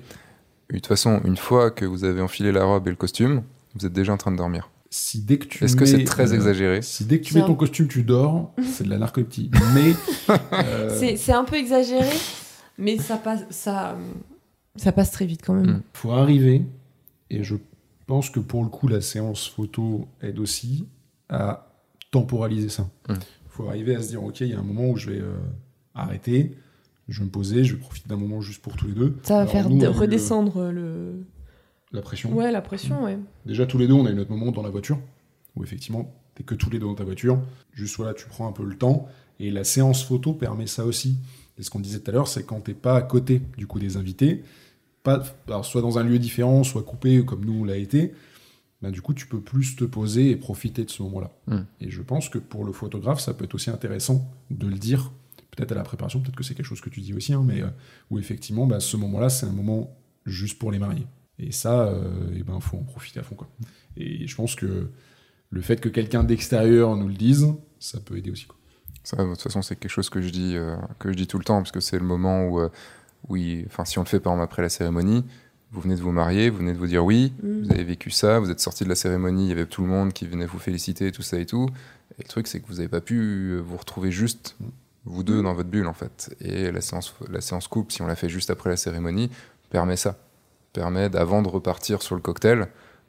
de 0.72 0.76
toute 0.76 0.88
façon, 0.88 1.22
une 1.26 1.38
fois 1.38 1.70
que 1.70 1.86
vous 1.86 2.04
avez 2.04 2.22
enfilé 2.22 2.52
la 2.52 2.64
robe 2.66 2.88
et 2.88 2.89
le 2.91 2.95
costume, 2.95 3.43
vous 3.76 3.86
êtes 3.86 3.93
déjà 3.93 4.12
en 4.14 4.18
train 4.18 4.32
de 4.32 4.38
dormir. 4.38 4.70
Si 4.89 5.21
dès 5.21 5.37
que 5.37 5.45
tu 5.45 5.63
Est-ce 5.63 5.75
que 5.75 5.81
mets, 5.81 5.85
c'est 5.85 6.03
très 6.03 6.31
euh, 6.31 6.35
exagéré 6.35 6.81
Si 6.81 7.05
dès 7.05 7.19
que 7.19 7.25
tu 7.25 7.35
mets 7.35 7.41
ton 7.41 7.51
un- 7.53 7.55
costume, 7.55 7.87
tu 7.87 8.03
dors, 8.03 8.53
c'est 8.73 8.83
de 8.83 8.89
la 8.89 8.97
narcolepsie. 8.97 9.51
Mais 9.75 9.93
euh, 10.53 11.15
C'est 11.17 11.33
un 11.33 11.43
peu 11.43 11.55
exagéré, 11.57 12.09
mais 12.77 12.97
ça 12.97 13.17
passe, 13.17 13.41
ça, 13.49 13.97
ça 14.75 14.91
passe 14.91 15.11
très 15.11 15.25
vite 15.25 15.41
quand 15.45 15.53
même. 15.53 15.67
Mm. 15.77 15.81
faut 15.93 16.11
arriver, 16.11 16.63
et 17.29 17.43
je 17.43 17.55
pense 18.07 18.29
que 18.29 18.39
pour 18.39 18.63
le 18.63 18.69
coup, 18.69 18.87
la 18.87 19.01
séance 19.01 19.47
photo 19.47 20.07
aide 20.21 20.39
aussi 20.39 20.87
à 21.29 21.67
temporaliser 22.11 22.69
ça. 22.69 22.89
Il 23.09 23.15
Mm. 23.15 23.19
faut 23.49 23.67
arriver 23.69 23.95
à 23.95 24.01
se 24.01 24.07
dire, 24.09 24.23
ok, 24.23 24.41
il 24.41 24.47
y 24.47 24.53
a 24.53 24.59
un 24.59 24.63
moment 24.63 24.89
où 24.89 24.97
je 24.97 25.11
vais 25.11 25.19
euh, 25.19 25.35
arrêter, 25.93 26.55
je 27.07 27.19
vais 27.19 27.25
me 27.25 27.29
poser, 27.31 27.63
je 27.63 27.73
vais 27.75 27.79
profiter 27.79 28.07
d'un 28.09 28.17
moment 28.17 28.41
juste 28.41 28.61
pour 28.61 28.75
tous 28.75 28.87
les 28.87 28.93
deux. 28.93 29.17
Ça 29.23 29.33
va 29.35 29.39
Alors, 29.41 29.51
faire 29.51 29.69
nous, 29.69 29.91
redescendre 29.91 30.69
le. 30.71 31.23
La 31.91 32.01
pression. 32.01 32.33
Ouais, 32.33 32.51
la 32.51 32.61
pression, 32.61 33.03
ouais. 33.03 33.17
Déjà, 33.45 33.65
tous 33.65 33.77
les 33.77 33.87
deux, 33.87 33.93
on 33.93 34.05
a 34.05 34.11
eu 34.11 34.15
notre 34.15 34.31
moment 34.31 34.51
dans 34.51 34.61
la 34.61 34.69
voiture, 34.69 34.99
où 35.55 35.63
effectivement, 35.63 36.13
t'es 36.35 36.43
que 36.43 36.55
tous 36.55 36.69
les 36.69 36.79
deux 36.79 36.85
dans 36.85 36.95
ta 36.95 37.03
voiture. 37.03 37.39
Juste 37.73 37.97
voilà, 37.97 38.13
tu 38.13 38.27
prends 38.27 38.47
un 38.47 38.51
peu 38.51 38.63
le 38.63 38.75
temps. 38.77 39.07
Et 39.39 39.51
la 39.51 39.63
séance 39.63 40.03
photo 40.03 40.33
permet 40.33 40.67
ça 40.67 40.85
aussi. 40.85 41.17
Et 41.57 41.63
ce 41.63 41.69
qu'on 41.69 41.79
disait 41.79 41.99
tout 41.99 42.11
à 42.11 42.13
l'heure, 42.13 42.27
c'est 42.27 42.43
quand 42.43 42.61
t'es 42.61 42.73
pas 42.73 42.95
à 42.95 43.01
côté 43.01 43.41
du 43.57 43.67
coup 43.67 43.79
des 43.79 43.97
invités, 43.97 44.43
pas, 45.03 45.23
alors 45.47 45.65
soit 45.65 45.81
dans 45.81 45.97
un 45.97 46.03
lieu 46.03 46.19
différent, 46.19 46.63
soit 46.63 46.83
coupé 46.83 47.23
comme 47.25 47.43
nous 47.45 47.61
on 47.61 47.63
l'a 47.65 47.77
été, 47.77 48.13
bah, 48.81 48.91
du 48.91 49.01
coup 49.01 49.13
tu 49.13 49.27
peux 49.27 49.41
plus 49.41 49.75
te 49.75 49.83
poser 49.83 50.31
et 50.31 50.35
profiter 50.35 50.85
de 50.85 50.89
ce 50.89 51.03
moment-là. 51.03 51.31
Mm. 51.47 51.59
Et 51.81 51.89
je 51.89 52.01
pense 52.01 52.29
que 52.29 52.37
pour 52.37 52.63
le 52.63 52.71
photographe, 52.71 53.19
ça 53.19 53.33
peut 53.33 53.43
être 53.43 53.55
aussi 53.55 53.69
intéressant 53.69 54.29
de 54.51 54.67
le 54.67 54.77
dire, 54.77 55.11
peut-être 55.51 55.73
à 55.73 55.75
la 55.75 55.83
préparation, 55.83 56.21
peut-être 56.21 56.35
que 56.35 56.43
c'est 56.43 56.55
quelque 56.55 56.65
chose 56.65 56.81
que 56.81 56.89
tu 56.89 57.01
dis 57.01 57.13
aussi, 57.13 57.33
hein, 57.33 57.43
mais 57.45 57.61
euh, 57.61 57.67
où 58.09 58.19
effectivement, 58.19 58.65
bah, 58.65 58.79
ce 58.79 58.95
moment-là, 58.97 59.29
c'est 59.29 59.45
un 59.45 59.51
moment 59.51 59.97
juste 60.25 60.59
pour 60.59 60.71
les 60.71 60.79
mariés. 60.79 61.07
Et 61.39 61.51
ça, 61.51 61.83
euh, 61.87 62.03
eh 62.35 62.43
ben, 62.43 62.59
faut 62.59 62.77
en 62.77 62.83
profiter 62.83 63.19
à 63.19 63.23
fond. 63.23 63.35
Quoi. 63.35 63.47
Et 63.97 64.27
je 64.27 64.35
pense 64.35 64.55
que 64.55 64.89
le 65.51 65.61
fait 65.61 65.79
que 65.79 65.89
quelqu'un 65.89 66.23
d'extérieur 66.23 66.95
nous 66.95 67.07
le 67.07 67.13
dise, 67.13 67.47
ça 67.79 67.99
peut 67.99 68.17
aider 68.17 68.31
aussi. 68.31 68.45
Quoi. 68.45 68.57
Ça, 69.03 69.17
de 69.17 69.29
toute 69.29 69.41
façon, 69.41 69.61
c'est 69.61 69.77
quelque 69.77 69.91
chose 69.91 70.09
que 70.09 70.21
je 70.21 70.29
dis, 70.29 70.55
euh, 70.55 70.75
que 70.99 71.09
je 71.11 71.15
dis 71.17 71.27
tout 71.27 71.37
le 71.37 71.45
temps, 71.45 71.57
parce 71.57 71.71
que 71.71 71.79
c'est 71.79 71.97
le 71.97 72.05
moment 72.05 72.45
où, 72.45 72.59
euh, 72.59 72.69
où 73.27 73.35
il- 73.37 73.67
si 73.85 73.97
on 73.97 74.03
le 74.03 74.07
fait 74.07 74.19
par 74.19 74.33
exemple 74.33 74.43
après 74.43 74.61
la 74.61 74.69
cérémonie, 74.69 75.23
vous 75.71 75.81
venez 75.81 75.95
de 75.95 76.01
vous 76.01 76.11
marier, 76.11 76.49
vous 76.49 76.57
venez 76.57 76.73
de 76.73 76.77
vous 76.77 76.87
dire 76.87 77.05
oui, 77.05 77.33
Mm. 77.41 77.61
vous 77.63 77.71
avez 77.71 77.83
vécu 77.83 78.11
ça, 78.11 78.39
vous 78.39 78.49
êtes 78.49 78.59
sorti 78.59 78.83
de 78.83 78.89
la 78.89 78.95
cérémonie, 78.95 79.45
il 79.45 79.49
y 79.49 79.51
avait 79.53 79.65
tout 79.65 79.81
le 79.81 79.87
monde 79.87 80.11
qui 80.13 80.27
venait 80.27 80.45
vous 80.45 80.59
féliciter, 80.59 81.11
tout 81.11 81.21
ça 81.21 81.39
et 81.39 81.45
tout. 81.45 81.69
Et 82.17 82.23
le 82.23 82.27
truc, 82.27 82.47
c'est 82.47 82.59
que 82.59 82.67
vous 82.67 82.75
n'avez 82.75 82.87
pas 82.89 83.01
pu 83.01 83.17
euh, 83.19 83.59
vous 83.61 83.77
retrouver 83.77 84.11
juste 84.11 84.57
vous 85.05 85.23
deux 85.23 85.41
dans 85.41 85.53
votre 85.53 85.69
bulle, 85.69 85.87
en 85.87 85.93
fait. 85.93 86.35
Et 86.41 86.71
la 86.71 86.81
séance, 86.81 87.15
la 87.31 87.39
séance 87.41 87.67
couple, 87.67 87.93
si 87.93 88.01
on 88.01 88.07
la 88.07 88.15
fait 88.17 88.29
juste 88.29 88.49
après 88.49 88.69
la 88.69 88.75
cérémonie, 88.77 89.29
permet 89.69 89.95
ça. 89.95 90.17
Permet, 90.74 91.09
d'avant 91.09 91.41
de 91.41 91.47
repartir 91.47 92.01
sur 92.01 92.15
le 92.15 92.22
cocktail, 92.22 92.67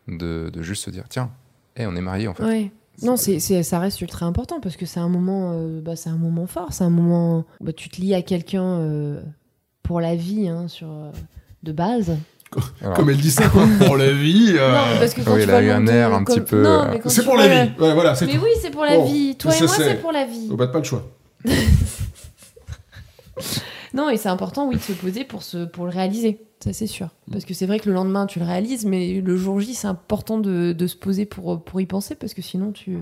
de, 0.08 0.50
de 0.52 0.62
juste 0.62 0.84
se 0.84 0.90
dire 0.90 1.04
tiens, 1.08 1.30
eh, 1.76 1.86
on 1.86 1.94
est 1.96 2.00
mariés, 2.00 2.26
en 2.28 2.34
fait. 2.34 2.44
Ouais. 2.44 2.70
Non, 3.02 3.16
c'est, 3.16 3.38
ça 3.62 3.78
reste 3.78 4.00
ultra 4.02 4.26
important 4.26 4.60
parce 4.60 4.76
que 4.76 4.84
c'est 4.86 5.00
un 5.00 5.08
moment, 5.08 5.52
euh, 5.54 5.80
bah, 5.80 5.96
c'est 5.96 6.10
un 6.10 6.16
moment 6.18 6.46
fort, 6.46 6.72
c'est 6.72 6.84
un 6.84 6.90
moment, 6.90 7.44
bah, 7.60 7.72
tu 7.72 7.88
te 7.88 8.00
lis 8.00 8.14
à 8.14 8.20
quelqu'un 8.22 8.62
euh, 8.80 9.22
pour 9.82 10.00
la 10.00 10.14
vie, 10.14 10.48
hein, 10.48 10.68
sur 10.68 10.88
euh, 10.90 11.10
de 11.62 11.72
base. 11.72 12.14
Alors, 12.82 12.94
Comme 12.96 13.08
elle 13.10 13.16
dit 13.18 13.30
ça, 13.30 13.48
quoi, 13.48 13.64
pour 13.86 13.96
la 13.96 14.12
vie. 14.12 14.54
euh, 14.58 14.72
Non, 14.72 14.98
parce 14.98 15.14
que 15.14 15.20
quand 15.22 15.34
oui, 15.34 15.44
tu 15.44 15.48
elle 15.48 15.54
a 15.54 15.62
eu 15.62 15.70
un 15.70 15.86
air 15.86 16.12
un 16.12 16.24
petit 16.24 16.40
peu, 16.40 16.66
euh, 16.66 16.98
C'est 17.06 17.24
pour 17.24 17.36
la 17.36 17.46
vie. 17.64 17.70
Ouais, 17.78 17.94
voilà, 17.94 18.14
c'est 18.14 18.26
Mais 18.26 18.34
tout. 18.34 18.40
oui, 18.42 18.50
c'est 18.60 18.70
pour 18.70 18.84
la 18.84 18.98
vie. 19.04 19.36
Toi 19.36 19.54
et 19.56 19.60
moi, 19.60 19.68
c'est- 19.76 19.94
pour 20.00 20.12
la 20.12 20.26
vie. 20.26 20.48
Bas 20.50 20.66
de 20.66 20.72
pas 20.72 20.78
le 20.78 20.84
choix. 20.84 21.06
Non, 23.94 24.08
et 24.08 24.16
c'est 24.16 24.28
important, 24.28 24.68
oui, 24.68 24.76
de 24.76 24.80
se 24.80 24.92
poser 24.92 25.24
pour, 25.24 25.42
se, 25.42 25.64
pour 25.64 25.84
le 25.84 25.90
réaliser. 25.90 26.44
Ça, 26.62 26.72
c'est 26.72 26.86
sûr. 26.86 27.08
Parce 27.32 27.44
que 27.44 27.54
c'est 27.54 27.66
vrai 27.66 27.80
que 27.80 27.88
le 27.88 27.94
lendemain, 27.94 28.26
tu 28.26 28.38
le 28.38 28.44
réalises, 28.44 28.84
mais 28.84 29.20
le 29.20 29.36
jour 29.36 29.60
J, 29.60 29.74
c'est 29.74 29.86
important 29.88 30.38
de, 30.38 30.72
de 30.72 30.86
se 30.86 30.96
poser 30.96 31.24
pour, 31.26 31.62
pour 31.64 31.80
y 31.80 31.86
penser, 31.86 32.14
parce 32.14 32.34
que 32.34 32.42
sinon, 32.42 32.70
tu. 32.72 32.96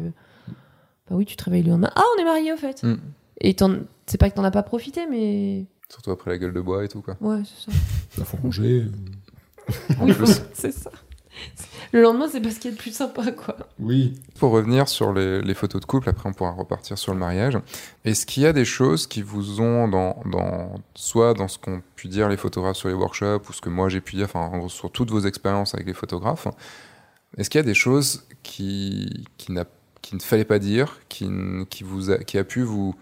Bah 1.10 1.16
oui, 1.16 1.24
tu 1.24 1.36
te 1.36 1.44
réveilles 1.44 1.62
le 1.64 1.70
lendemain. 1.70 1.90
Ah, 1.96 2.02
on 2.16 2.20
est 2.20 2.24
mariés, 2.24 2.52
au 2.52 2.56
fait. 2.56 2.82
Mm. 2.84 2.96
Et 3.40 3.54
t'en- 3.54 3.78
c'est 4.06 4.18
pas 4.18 4.30
que 4.30 4.36
t'en 4.36 4.44
as 4.44 4.50
pas 4.50 4.62
profité, 4.62 5.06
mais. 5.10 5.66
Surtout 5.90 6.10
après 6.10 6.30
la 6.30 6.38
gueule 6.38 6.52
de 6.52 6.60
bois 6.60 6.84
et 6.84 6.88
tout, 6.88 7.00
quoi. 7.02 7.16
Ouais, 7.20 7.42
c'est 7.44 7.70
ça. 7.70 7.78
En 10.00 10.06
plus. 10.06 10.40
c'est 10.54 10.72
ça. 10.72 10.90
Le 11.92 12.02
lendemain, 12.02 12.28
c'est 12.30 12.40
pas 12.40 12.50
ce 12.50 12.58
qu'il 12.58 12.70
y 12.70 12.74
a 12.74 12.76
de 12.76 12.80
plus 12.80 12.94
sympa, 12.94 13.32
quoi. 13.32 13.56
Oui. 13.78 14.14
Pour 14.38 14.50
revenir 14.52 14.88
sur 14.88 15.12
les, 15.12 15.54
photos 15.54 15.80
de 15.80 15.86
couple, 15.86 16.08
après 16.08 16.28
on 16.28 16.32
pourra 16.32 16.50
repartir 16.50 16.98
sur 16.98 17.12
le 17.12 17.18
mariage. 17.18 17.58
Est-ce 18.04 18.26
qu'il 18.26 18.42
y 18.42 18.46
a 18.46 18.52
des 18.52 18.64
choses 18.64 19.06
qui 19.06 19.22
vous 19.22 19.60
ont, 19.60 19.88
dans, 19.88 20.20
dans, 20.26 20.74
soit 20.94 21.34
dans 21.34 21.48
ce 21.48 21.58
qu'ont 21.58 21.82
pu 21.96 22.08
dire 22.08 22.28
les 22.28 22.36
photographes 22.36 22.76
sur 22.76 22.88
les 22.88 22.94
workshops, 22.94 23.48
ou 23.48 23.52
ce 23.52 23.60
que 23.60 23.70
moi 23.70 23.88
j'ai 23.88 24.00
pu 24.00 24.16
dire, 24.16 24.26
enfin 24.32 24.68
sur 24.68 24.90
toutes 24.90 25.10
vos 25.10 25.20
expériences 25.20 25.74
avec 25.74 25.86
les 25.86 25.94
photographes, 25.94 26.48
est-ce 27.36 27.50
qu'il 27.50 27.58
y 27.58 27.64
a 27.64 27.66
des 27.66 27.74
choses 27.74 28.26
qui, 28.42 29.26
qui, 29.36 29.54
qui 30.02 30.14
ne 30.14 30.20
fallait 30.20 30.44
pas 30.44 30.58
dire, 30.58 30.98
qui, 31.08 31.28
qui, 31.70 31.84
vous 31.84 32.10
a, 32.10 32.18
qui 32.18 32.38
a 32.38 32.44
pu 32.44 32.62
vous, 32.62 32.94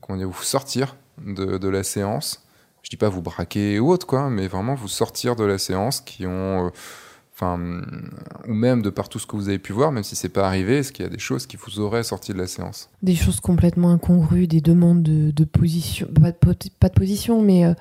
comment 0.00 0.18
dire, 0.18 0.28
vous 0.28 0.42
sortir 0.42 0.96
de, 1.24 1.58
de 1.58 1.68
la 1.68 1.82
séance? 1.82 2.42
Je 2.82 2.90
dis 2.90 2.96
pas 2.96 3.08
vous 3.08 3.22
braquer 3.22 3.78
ou 3.80 3.90
autre, 3.90 4.06
quoi, 4.06 4.30
mais 4.30 4.48
vraiment 4.48 4.74
vous 4.74 4.88
sortir 4.88 5.36
de 5.36 5.44
la 5.44 5.58
séance, 5.58 6.00
qui 6.00 6.26
ont... 6.26 6.66
euh, 6.66 6.70
Enfin, 7.40 7.60
ou 8.48 8.52
même 8.52 8.82
de 8.82 8.90
par 8.90 9.08
tout 9.08 9.20
ce 9.20 9.26
que 9.26 9.36
vous 9.36 9.48
avez 9.48 9.60
pu 9.60 9.72
voir, 9.72 9.92
même 9.92 10.02
si 10.02 10.16
c'est 10.16 10.28
pas 10.28 10.44
arrivé, 10.48 10.78
est-ce 10.78 10.90
qu'il 10.90 11.04
y 11.04 11.08
a 11.08 11.10
des 11.10 11.20
choses 11.20 11.46
qui 11.46 11.56
vous 11.56 11.78
auraient 11.78 12.02
sorti 12.02 12.32
de 12.32 12.38
la 12.38 12.48
séance? 12.48 12.90
Des 13.02 13.14
choses 13.14 13.38
complètement 13.38 13.92
incongrues, 13.92 14.48
des 14.48 14.60
demandes 14.60 15.04
de, 15.04 15.30
de 15.30 15.44
position. 15.44 16.08
Pas 16.20 16.32
de, 16.32 16.36
po- 16.36 16.50
pas 16.80 16.88
de 16.88 16.94
position, 16.94 17.40
mais 17.40 17.64
euh, 17.64 17.74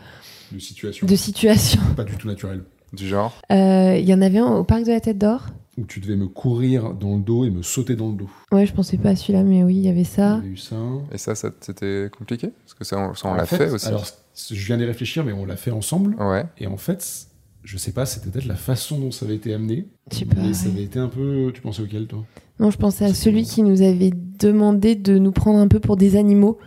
De 0.51 0.60
situation. 0.60 1.08
de 1.08 1.16
situation. 1.16 1.82
Pas 1.95 2.03
du 2.03 2.16
tout 2.18 2.28
naturelle. 2.28 2.62
Du 2.93 3.08
genre? 3.08 3.34
Euh, 3.51 3.97
Il 3.97 4.05
y 4.08 4.14
en 4.14 4.22
avait 4.22 4.38
un 4.38 4.45
au 4.58 4.64
parc 4.64 4.84
de 4.84 4.91
la 4.91 4.99
Tête 5.01 5.18
d'Or. 5.18 5.47
Où 5.76 5.86
tu 5.86 6.01
devais 6.01 6.16
me 6.16 6.28
courir 6.28 6.93
dans 6.93 7.16
le 7.16 7.22
dos 7.24 7.43
et 7.43 7.49
me 7.49 7.64
sauter 7.64 7.95
dans 7.95 8.10
le 8.10 8.16
dos. 8.16 8.30
Ouais, 8.51 8.68
je 8.68 8.74
pensais 8.74 8.97
pas 8.97 9.10
à 9.10 9.16
celui-là, 9.16 9.41
mais 9.43 9.64
oui, 9.64 9.76
il 9.78 9.82
y 9.82 9.89
avait 9.89 10.03
ça. 10.03 10.39
Il 10.43 10.47
y 10.47 10.49
a 10.49 10.53
eu 10.53 10.58
ça. 10.58 10.76
Et 11.12 11.18
ça, 11.18 11.34
ça 11.34 11.49
c'était 11.62 12.12
compliqué? 12.16 12.49
Parce 12.64 12.76
que 12.76 12.84
ça, 12.84 12.99
on, 12.99 13.16
ça, 13.16 13.28
on 13.28 13.34
l'a 13.34 13.45
fait, 13.47 13.72
aussi. 13.72 13.88
Alors, 13.88 14.05
je 14.51 14.66
viens 14.68 14.78
d'y 14.78 14.86
réfléchir, 14.86 15.24
mais 15.26 15.34
on 15.34 15.45
l'a 15.45 15.55
fait 15.58 15.72
ensemble. 15.72 16.16
Ouais. 16.24 16.45
Et 16.60 16.68
en 16.68 16.78
fait, 16.78 17.28
je 17.68 17.78
sais 17.78 17.91
pas, 17.91 18.05
c'était 18.05 18.30
peut-être 18.30 18.45
la 18.47 18.55
façon 18.55 18.97
dont 18.97 19.11
ça 19.11 19.26
avait 19.26 19.36
été 19.36 19.53
amené. 19.53 19.88
Ça 20.11 20.24
avait 20.70 20.84
été 20.84 20.99
un 20.99 21.09
peu. 21.09 21.51
Tu 21.53 21.61
pensais 21.61 21.82
auquel, 21.82 22.07
toi? 22.07 22.24
Non, 22.59 22.72
je 22.72 22.78
pensais 22.78 23.03
à 23.05 23.13
celui 23.13 23.43
qui 23.43 23.61
nous 23.61 23.82
avait 23.82 24.11
demandé 24.39 24.95
de 24.95 25.18
nous 25.18 25.32
prendre 25.32 25.59
un 25.59 25.68
peu 25.68 25.80
pour 25.80 25.97
des 25.97 26.15
animaux 26.15 26.57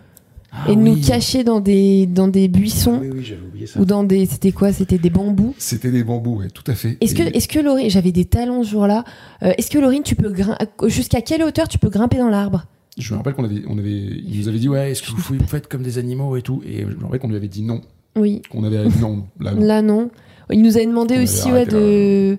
et 0.69 0.75
de 0.77 0.81
nous 0.81 1.01
cacher 1.01 1.43
dans 1.43 1.61
des, 1.61 2.07
dans 2.07 2.29
des 2.29 2.49
buissons 2.49 2.97
Ah 2.97 3.01
Oui, 3.03 3.11
oui, 3.15 3.25
j'avais 3.25 3.41
oublié 3.47 3.67
ça. 3.67 3.81
ou 3.81 3.85
dans 3.87 4.05
des. 4.05 4.27
C'était 4.27 4.53
quoi? 4.53 4.73
C'était 4.73 4.99
des 4.99 5.09
bambous. 5.11 5.55
C'était 5.59 5.91
des 5.91 6.05
bambous, 6.05 6.37
ouais, 6.41 6.49
tout 6.51 6.65
à 6.67 6.75
fait. 6.75 6.99
Est-ce 7.01 7.15
que, 7.15 7.23
est-ce 7.23 7.49
que 7.49 7.61
Laurine, 7.61 7.89
j'avais 7.89 8.13
des 8.13 8.27
talons 8.27 8.63
ce 8.63 8.71
jour-là. 8.71 9.05
Euh, 9.43 9.53
est-ce 9.57 9.71
que 9.71 9.79
Laurine, 9.79 10.03
tu 10.03 10.17
peux 10.17 10.31
grim- 10.31 10.57
jusqu'à 10.87 11.23
quelle 11.23 11.43
hauteur 11.43 11.67
tu 11.69 11.79
peux 11.79 11.89
grimper 11.89 12.19
dans 12.19 12.29
l'arbre? 12.31 12.67
Je 12.99 13.13
me 13.13 13.19
rappelle 13.19 13.35
qu'on 13.35 13.45
avait, 13.45 13.63
on 13.69 13.79
avait, 13.79 13.91
il 13.91 14.39
nous 14.41 14.49
avait 14.49 14.59
dit 14.59 14.69
ouais, 14.69 14.91
est-ce 14.91 15.03
que 15.03 15.11
vous, 15.13 15.23
vous 15.39 15.47
faites 15.47 15.67
comme 15.69 15.83
des 15.83 15.97
animaux 15.99 16.37
et 16.37 16.43
tout, 16.43 16.61
et 16.67 16.81
je 16.83 16.97
me 16.97 17.05
rappelle 17.05 17.21
qu'on 17.21 17.29
lui 17.29 17.37
avait 17.37 17.49
dit 17.49 17.63
non, 17.63 17.81
Oui, 18.17 18.43
qu'on 18.51 18.65
avait 18.65 18.87
dit 18.89 18.99
non, 19.01 19.25
là 19.41 19.55
non. 19.55 19.61
là 19.65 19.81
non. 19.83 20.11
Il 20.53 20.63
nous 20.63 20.77
avait 20.77 20.87
demandé 20.87 21.17
On 21.19 21.23
aussi 21.23 21.49
avait 21.49 21.61
ouais, 21.61 21.67
de. 21.67 22.39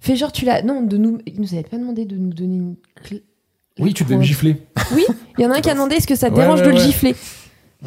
Fais 0.00 0.16
genre, 0.16 0.32
tu 0.32 0.44
l'as. 0.44 0.62
Non, 0.62 0.82
de 0.82 0.96
nous. 0.96 1.18
Il 1.26 1.40
nous 1.40 1.54
avait 1.54 1.62
pas 1.62 1.78
demandé 1.78 2.04
de 2.04 2.16
nous 2.16 2.32
donner 2.32 2.56
une. 2.56 2.74
clé- 3.04 3.22
Oui, 3.78 3.94
tu 3.94 4.04
devais 4.04 4.16
me 4.16 4.22
gifler. 4.22 4.56
Il 5.38 5.42
y 5.42 5.46
en 5.46 5.50
a 5.50 5.56
un 5.58 5.60
qui 5.60 5.70
a 5.70 5.74
demandé 5.74 5.96
est-ce 5.96 6.06
que 6.06 6.14
ça 6.16 6.28
te 6.28 6.34
Ouais, 6.34 6.40
dérange 6.42 6.60
ouais, 6.60 6.66
de 6.66 6.70
le 6.72 6.78
gifler 6.78 7.14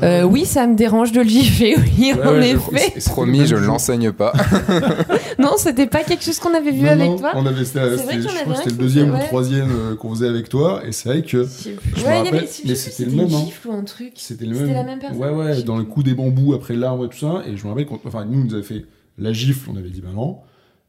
Euh, 0.03 0.23
Oui, 0.23 0.45
ça 0.45 0.67
me 0.67 0.75
dérange 0.75 1.11
de 1.13 1.21
le 1.21 1.27
gifler, 1.29 1.75
oui, 1.99 2.13
Ouais, 2.13 2.21
en 2.23 2.31
ouais, 2.33 2.41
je- 2.51 2.55
effet. 2.77 2.93
et 2.95 2.99
c'était 2.99 3.11
Promis, 3.11 3.45
je 3.47 3.55
ne 3.55 3.61
l'enseigne 3.61 4.11
pas. 4.11 4.33
Non, 5.39 5.51
c'était 5.57 5.87
pas 5.87 6.03
quelque 6.03 6.23
chose 6.23 6.39
qu'on 6.39 6.53
avait 6.53 6.71
vu 6.71 6.83
Non, 6.83 6.91
avec 6.91 7.09
non, 7.09 7.17
toi. 7.17 7.31
on 7.35 7.45
avait, 7.45 7.65
c'était, 7.65 7.97
c'était- 7.97 8.21
je 8.21 8.27
c'était 8.55 8.69
le 8.69 8.75
deuxième 8.77 9.09
ou 9.11 9.17
le 9.17 9.23
troisième 9.25 9.69
euh, 9.71 9.95
qu'on 9.95 10.09
faisait 10.11 10.27
avec 10.27 10.47
toi, 10.49 10.81
et 10.87 10.91
c'est 10.91 11.09
vrai 11.09 11.21
que 11.23 11.43
Je. 11.43 11.69
Je 11.95 12.01
me 12.01 12.07
avait- 12.07 12.17
rappelle, 12.19 12.47
je 12.63 12.67
mais 12.69 12.75
c'était 12.75 13.09
le 13.09 13.15
même, 13.15 13.25
hein. 13.33 13.43
gifle 13.45 13.67
ou 13.67 13.71
un 13.73 13.83
truc. 13.83 14.13
c'était 14.15 14.45
le 14.45 14.53
C'était 14.55 14.65
même. 14.67 14.73
la 14.75 14.83
même 14.83 14.99
personne 14.99 15.19
Ouais, 15.19 15.53
Je 15.53 15.57
ouais, 15.59 15.63
dans 15.63 15.77
le 15.77 15.83
coup 15.83 16.03
des 16.03 16.13
bambous 16.13 16.53
après 16.53 16.75
l'arbre 16.75 17.05
et 17.05 17.09
tout 17.09 17.17
ça, 17.19 17.43
et 17.47 17.55
je 17.57 17.63
me 17.63 17.69
rappelle 17.69 17.85
qu'on, 17.85 17.99
enfin, 18.05 18.25
nous, 18.25 18.39
il 18.41 18.45
nous 18.47 18.53
avait 18.53 18.63
fait 18.63 18.85
la 19.17 19.33
gifle, 19.33 19.69
on 19.71 19.75
avait 19.75 19.89
dit 19.89 20.01
bah 20.01 20.09
non. 20.13 20.39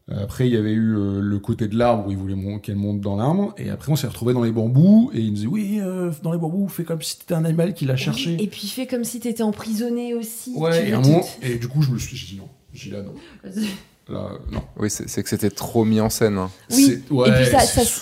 Euh, 0.09 0.23
Après, 0.23 0.47
il 0.47 0.53
y 0.55 0.57
avait 0.57 0.73
eu 0.73 0.95
euh, 0.97 1.21
le 1.21 1.39
côté 1.41 1.67
de 1.67 1.77
l'arbre 1.77 2.07
où 2.07 2.13
il 2.13 2.17
voulait 2.17 2.37
mon- 2.37 2.61
qu'elle 2.61 2.77
monte 2.77 3.01
dans 3.01 3.17
l'arbre, 3.17 3.53
et 3.59 3.71
après, 3.71 3.91
on 3.91 3.97
s'est 3.97 4.07
retrouvé 4.07 4.35
dans 4.35 4.43
les 4.45 4.53
bambous, 4.53 5.11
et 5.13 5.19
il 5.19 5.31
nous 5.31 5.35
disait 5.35 5.47
oui, 5.49 5.81
euh, 5.81 6.13
dans 6.23 6.31
les 6.33 6.39
bambous, 6.39 6.69
fais 6.69 6.85
comme 6.85 7.03
si 7.03 7.17
c'était 7.19 7.35
un 7.35 7.45
animal 7.45 7.75
qui 7.75 7.87
l'a 7.87 7.97
cherché. 7.97 8.37
Et 8.41 8.47
puis 8.47 8.69
fais 8.69 8.87
comme 8.87 9.03
si 9.03 9.19
t'étais 9.19 9.43
emprisonné 9.43 10.15
aussi. 10.15 10.53
Ouais, 10.57 10.91
et, 10.91 10.93
un 10.93 11.01
moment, 11.01 11.25
du 11.61 11.67
coup, 11.69 11.83
je 11.83 11.91
me 11.91 11.99
suis 11.99 12.17
j'ai 12.17 12.35
dit 12.35 12.39
non. 12.39 12.49
J'ai 12.73 12.91
dit 12.91 12.95
là, 12.97 13.03
non. 13.03 13.15
Là, 14.09 14.31
non. 14.53 14.63
Oui, 14.77 14.89
c'est 14.89 15.23
que 15.25 15.29
c'était 15.29 15.51
trop 15.51 15.85
mis 15.85 16.01
en 16.01 16.09
scène. 16.11 16.39
hein. 16.39 16.51
Oui, 16.71 17.03
ouais, 17.11 17.29
et 17.29 17.33
puis 17.33 17.47
ça, 17.47 17.59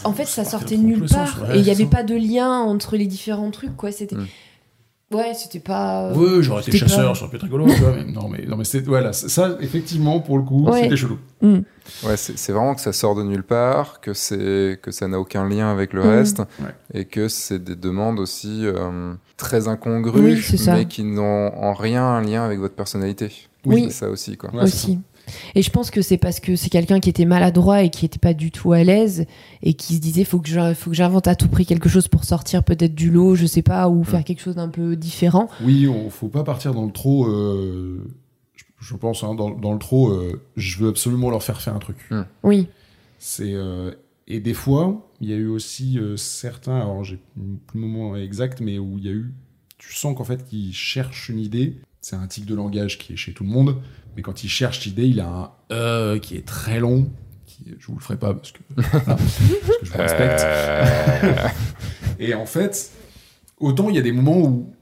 en 0.06 0.12
fait, 0.12 0.26
ça 0.26 0.44
sortait 0.44 0.76
de 0.76 0.82
nulle 0.82 1.08
sens, 1.08 1.30
part. 1.30 1.48
ouais, 1.48 1.56
et 1.56 1.58
il 1.60 1.64
n'y 1.64 1.70
avait 1.70 1.84
ça. 1.84 1.90
pas 1.90 2.02
de 2.02 2.14
lien 2.14 2.50
entre 2.60 2.98
les 2.98 3.06
différents 3.06 3.50
trucs, 3.50 3.74
quoi. 3.76 3.90
C'était. 3.90 4.16
Mm. 4.16 4.26
Ouais, 5.12 5.32
c'était 5.34 5.60
pas. 5.60 6.12
Oui, 6.14 6.42
j'aurais 6.42 6.62
été 6.62 6.72
C'était 6.72 6.86
chasseur, 6.88 7.10
pas- 7.12 7.14
ça 7.14 7.22
aurait 7.22 7.30
pu 7.30 7.36
être 7.36 7.42
rigolo, 7.42 7.66
tu 7.68 7.74
vois, 7.80 7.92
mais 7.94 8.04
non, 8.10 8.28
mais, 8.28 8.44
non, 8.46 8.56
mais 8.56 8.64
c'est, 8.64 8.80
voilà, 8.80 9.12
ça, 9.12 9.56
effectivement, 9.60 10.20
pour 10.20 10.38
le 10.38 10.44
coup, 10.44 10.64
Ouais. 10.64 10.82
c'était 10.82 10.96
chelou. 10.96 11.18
Mm. 11.42 11.58
Ouais, 12.04 12.16
c'est 12.16 12.36
c'est 12.38 12.52
vraiment 12.52 12.74
que 12.74 12.80
ça 12.80 12.92
sort 12.92 13.14
de 13.14 13.22
nulle 13.22 13.42
part, 13.44 14.00
que, 14.00 14.14
c'est- 14.14 14.78
que 14.82 14.90
ça 14.90 15.06
n'a 15.06 15.20
aucun 15.20 15.48
lien 15.48 15.70
avec 15.70 15.92
le 15.92 16.02
Mhm. 16.02 16.08
reste, 16.08 16.38
Ouais. 16.40 16.74
et 16.94 17.04
que 17.04 17.28
c'est 17.28 17.62
des 17.62 17.76
demandes 17.76 18.18
aussi 18.18 18.60
euh, 18.66 19.12
très 19.36 19.68
incongrues, 19.68 20.34
Oui, 20.40 20.58
mais 20.68 20.86
qui 20.86 21.04
n'ont 21.04 21.52
en 21.54 21.74
rien 21.74 22.04
un 22.04 22.22
lien 22.22 22.42
avec 22.44 22.58
votre 22.58 22.74
personnalité. 22.74 23.30
Oui. 23.66 23.84
C'est 23.84 23.90
ça 24.06 24.08
aussi, 24.10 24.36
quoi. 24.36 24.50
Ouais, 24.50 24.60
c'est 24.66 24.74
aussi. 24.74 24.98
Et 25.54 25.62
je 25.62 25.70
pense 25.70 25.90
que 25.90 26.02
c'est 26.02 26.18
parce 26.18 26.40
que 26.40 26.56
c'est 26.56 26.68
quelqu'un 26.70 27.00
qui 27.00 27.08
était 27.08 27.24
maladroit 27.24 27.82
et 27.82 27.90
qui 27.90 28.04
était 28.04 28.18
pas 28.18 28.34
du 28.34 28.50
tout 28.50 28.72
à 28.72 28.82
l'aise 28.84 29.26
et 29.62 29.74
qui 29.74 29.94
se 29.94 30.00
disait 30.00 30.24
faut 30.24 30.38
que 30.38 30.48
je- 30.48 30.74
faut 30.74 30.90
que 30.90 30.96
j'invente 30.96 31.26
à 31.28 31.34
tout 31.34 31.48
prix 31.48 31.64
quelque 31.66 31.88
chose 31.88 32.08
pour 32.08 32.24
sortir 32.24 32.62
peut-être 32.64 32.94
du 32.94 33.10
lot, 33.10 33.34
je 33.34 33.46
sais 33.46 33.62
pas, 33.62 33.88
ou 33.88 34.04
faire 34.04 34.24
quelque 34.24 34.40
chose 34.42 34.56
d'un 34.56 34.68
peu 34.68 34.96
différent. 34.96 35.48
Oui, 35.62 35.88
on 35.88 36.10
faut 36.10 36.28
pas 36.28 36.44
partir 36.44 36.74
dans 36.74 36.84
le 36.84 36.92
trop. 36.92 37.26
euh, 37.26 38.04
je, 38.54 38.64
je 38.80 38.94
pense 38.96 39.24
hein, 39.24 39.34
dans, 39.34 39.50
dans 39.50 39.72
le 39.72 39.78
trop. 39.78 40.10
euh, 40.10 40.40
je 40.56 40.78
veux 40.78 40.88
absolument 40.90 41.30
leur 41.30 41.42
faire 41.42 41.60
faire 41.60 41.74
un 41.74 41.78
truc. 41.78 41.96
Oui, 42.42 42.66
C'est 43.18 43.54
euh, 43.54 43.92
et 44.26 44.40
des 44.40 44.54
fois, 44.54 45.06
il 45.20 45.28
y 45.30 45.32
a 45.32 45.36
eu 45.36 45.46
aussi 45.48 45.98
euh, 45.98 46.16
certains. 46.16 46.76
Alors 46.76 47.04
j'ai 47.04 47.18
plus 47.66 47.80
le 47.80 47.86
moment 47.86 48.16
exact, 48.16 48.60
mais 48.60 48.78
où 48.78 48.98
il 48.98 49.04
y 49.04 49.08
a 49.08 49.12
eu. 49.12 49.32
Tu 49.78 49.92
sens 49.94 50.16
qu'en 50.16 50.24
fait, 50.24 50.44
qu'ils 50.46 50.72
cherchent 50.74 51.28
une 51.28 51.38
idée. 51.40 51.76
C'est 52.00 52.16
un 52.16 52.26
tic 52.26 52.44
de 52.44 52.54
langage 52.54 52.98
qui 52.98 53.14
est 53.14 53.16
chez 53.16 53.32
tout 53.32 53.44
le 53.44 53.50
monde, 53.50 53.76
mais 54.16 54.22
quand 54.22 54.44
il 54.44 54.48
cherche 54.48 54.84
l'idée, 54.84 55.06
il 55.06 55.20
a 55.20 55.26
un 55.28 55.50
euh 55.72 56.18
qui 56.18 56.36
est 56.36 56.46
très 56.46 56.78
long. 56.80 57.10
Qui, 57.46 57.74
je 57.78 57.86
vous 57.86 57.94
le 57.96 58.00
ferai 58.00 58.16
pas 58.16 58.34
parce 58.34 58.52
que, 58.52 58.58
voilà, 58.76 59.00
parce 59.06 59.38
que 59.38 59.84
je 59.86 59.90
vous 59.92 59.98
respecte. 59.98 60.40
Euh, 60.44 61.48
Et 62.18 62.34
en 62.34 62.46
fait, 62.46 62.90
autant 63.58 63.88
il 63.90 63.96
y 63.96 63.98
a 63.98 64.02
des 64.02 64.12
moments 64.12 64.38
où 64.40 64.72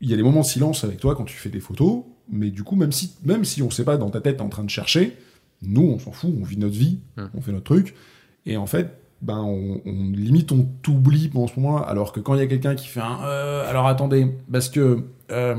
il 0.00 0.10
y 0.10 0.14
a 0.14 0.16
des 0.16 0.22
moments 0.22 0.40
de 0.40 0.46
silence 0.46 0.84
avec 0.84 0.98
toi 0.98 1.14
quand 1.14 1.24
tu 1.24 1.36
fais 1.36 1.48
des 1.48 1.60
photos, 1.60 2.02
mais 2.30 2.50
du 2.50 2.62
coup, 2.64 2.74
même 2.76 2.92
si, 2.92 3.14
même 3.24 3.44
si 3.44 3.62
on 3.62 3.70
sait 3.70 3.84
pas 3.84 3.96
dans 3.96 4.10
ta 4.10 4.20
tête, 4.20 4.36
t'es 4.38 4.42
en 4.42 4.48
train 4.48 4.64
de 4.64 4.70
chercher, 4.70 5.16
nous, 5.62 5.82
on 5.82 5.98
s'en 5.98 6.10
fout, 6.12 6.34
on 6.40 6.44
vit 6.44 6.56
notre 6.58 6.74
vie, 6.76 6.98
Hmm. 7.16 7.26
on 7.34 7.40
fait 7.40 7.52
notre 7.52 7.64
truc, 7.64 7.94
et 8.46 8.56
en 8.56 8.66
fait, 8.66 8.98
ben, 9.20 9.38
on, 9.38 9.80
on- 9.86 10.10
limite, 10.12 10.50
on 10.50 10.64
t'oublie 10.82 11.30
en 11.36 11.46
ce 11.46 11.52
moment-là, 11.60 11.84
alors 11.84 12.12
que 12.12 12.18
quand 12.18 12.34
il 12.34 12.40
y 12.40 12.42
a 12.42 12.46
quelqu'un 12.48 12.74
qui 12.74 12.88
fait 12.88 13.00
un 13.00 13.20
euh, 13.24 13.68
alors 13.70 13.86
attendez, 13.86 14.26
parce 14.50 14.68
que. 14.68 15.04
euh, 15.30 15.54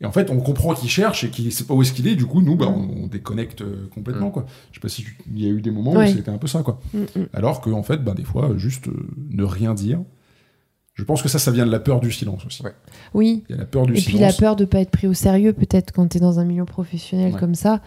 et 0.00 0.06
en 0.06 0.12
fait, 0.12 0.30
on 0.30 0.38
comprend 0.38 0.74
qu'il 0.74 0.88
cherche 0.88 1.24
et 1.24 1.30
qu'il 1.30 1.50
sait 1.52 1.64
pas 1.64 1.74
où 1.74 1.82
est-ce 1.82 1.92
qu'il 1.92 2.06
est, 2.06 2.14
du 2.14 2.26
coup, 2.26 2.40
nous, 2.40 2.54
ben, 2.56 2.66
on, 2.66 3.04
on 3.04 3.06
déconnecte 3.08 3.62
euh, 3.62 3.88
complètement, 3.92 4.28
Hmm. 4.28 4.32
quoi. 4.32 4.46
Je 4.70 4.76
sais 4.76 4.80
pas 4.80 4.88
si 4.88 5.02
tu- 5.02 5.18
il 5.34 5.42
y 5.42 5.46
a 5.46 5.50
eu 5.50 5.60
des 5.60 5.70
moments 5.72 5.92
Ouais. 5.92 6.10
où 6.12 6.14
c'était 6.16 6.30
un 6.30 6.38
peu 6.38 6.46
ça, 6.46 6.62
quoi. 6.62 6.78
Mm, 6.94 6.98
mm. 7.16 7.26
Alors 7.32 7.60
que, 7.60 7.70
en 7.70 7.82
fait, 7.82 7.98
ben, 8.04 8.14
des 8.14 8.22
fois, 8.24 8.50
juste 8.56 8.88
euh, 8.88 8.92
ne 9.30 9.42
rien 9.44 9.74
dire. 9.74 10.00
Je 10.94 11.04
pense 11.04 11.22
que 11.22 11.28
ça, 11.28 11.38
ça 11.38 11.50
vient 11.52 11.64
de 11.66 11.70
la 11.70 11.78
peur 11.80 12.00
du 12.00 12.10
silence 12.10 12.44
aussi. 12.46 12.62
Ouais. 12.64 12.72
oui. 13.14 13.44
Il 13.48 13.52
y 13.52 13.54
a 13.54 13.58
la 13.58 13.66
peur 13.66 13.86
du 13.86 13.92
Et 13.94 14.00
silence. 14.00 14.10
puis 14.14 14.18
la 14.20 14.32
peur 14.32 14.56
de 14.56 14.64
pas 14.64 14.80
être 14.80 14.90
pris 14.90 15.06
au 15.06 15.14
sérieux, 15.14 15.52
peut-être 15.52 15.92
quand 15.92 16.06
t'es 16.08 16.18
dans 16.20 16.40
un 16.40 16.44
milieu 16.44 16.64
professionnel 16.64 17.34
Ouais. 17.34 17.38
comme 17.40 17.54
ça, 17.54 17.80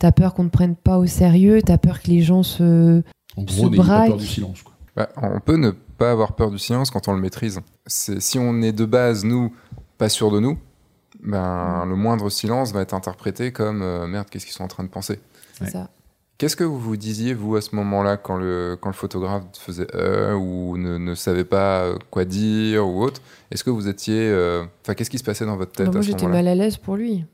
t'as 0.00 0.10
peur 0.12 0.34
qu'on 0.34 0.44
ne 0.44 0.48
prenne 0.48 0.74
pas 0.74 0.98
au 0.98 1.06
sérieux, 1.06 1.60
t'as 1.64 1.78
peur 1.78 2.02
que 2.02 2.08
les 2.08 2.20
gens 2.22 2.42
se. 2.42 3.02
En 3.36 3.46
se 3.46 3.56
gros, 3.56 3.70
n'ayez 3.70 3.82
pas 3.82 4.06
peur 4.08 4.16
du 4.16 4.26
silence. 4.26 4.62
Quoi. 4.62 4.72
bah, 4.96 5.08
on 5.22 5.38
peut 5.40 5.56
ne 5.56 5.70
pas 5.70 6.10
avoir 6.10 6.34
peur 6.34 6.50
du 6.50 6.58
silence 6.58 6.90
quand 6.90 7.06
on 7.08 7.12
le 7.14 7.20
maîtrise. 7.20 7.60
Si 7.86 8.38
on 8.40 8.60
est 8.60 8.72
de 8.72 8.84
base 8.86 9.24
nous 9.24 9.52
pas 9.96 10.08
sûr 10.08 10.30
de 10.32 10.40
nous, 10.40 10.58
ben 11.22 11.84
le 11.86 11.94
moindre 11.96 12.28
silence 12.30 12.72
va 12.72 12.80
être 12.82 12.94
interprété 12.94 13.52
comme 13.52 13.82
euh, 13.82 14.06
merde, 14.06 14.28
qu'est-ce 14.30 14.44
qu'ils 14.46 14.54
sont 14.54 14.64
en 14.64 14.68
train 14.68 14.84
de 14.84 14.88
penser. 14.88 15.20
C'est 15.54 15.64
Ouais. 15.64 15.70
ça. 15.70 15.88
Qu'est-ce 16.38 16.56
que 16.56 16.64
vous 16.64 16.78
vous 16.80 16.96
disiez, 16.96 17.34
vous, 17.34 17.54
à 17.54 17.60
ce 17.60 17.76
moment-là, 17.76 18.16
quand 18.16 18.36
le, 18.36 18.76
quand 18.80 18.88
le 18.88 18.94
photographe 18.94 19.44
faisait 19.60 19.86
euh, 19.94 20.34
ou 20.34 20.76
ne, 20.76 20.98
ne 20.98 21.14
savait 21.14 21.44
pas 21.44 21.82
euh, 21.82 21.98
quoi 22.10 22.24
dire 22.24 22.84
ou 22.88 23.02
autre? 23.04 23.20
Est-ce 23.52 23.62
que 23.62 23.70
vous 23.70 23.86
étiez. 23.86 24.18
euh, 24.28 24.64
Enfin, 24.82 24.94
qu'est-ce 24.94 25.10
qui 25.10 25.18
se 25.18 25.24
passait 25.24 25.46
dans 25.46 25.56
votre 25.56 25.70
tête 25.72 25.86
Bah, 25.86 25.92
moi, 25.92 26.00
à 26.00 26.02
ce 26.02 26.08
j'étais 26.08 26.26
mal 26.26 26.48
à 26.48 26.54
l'aise 26.56 26.78
pour 26.78 26.96
lui. 26.96 27.24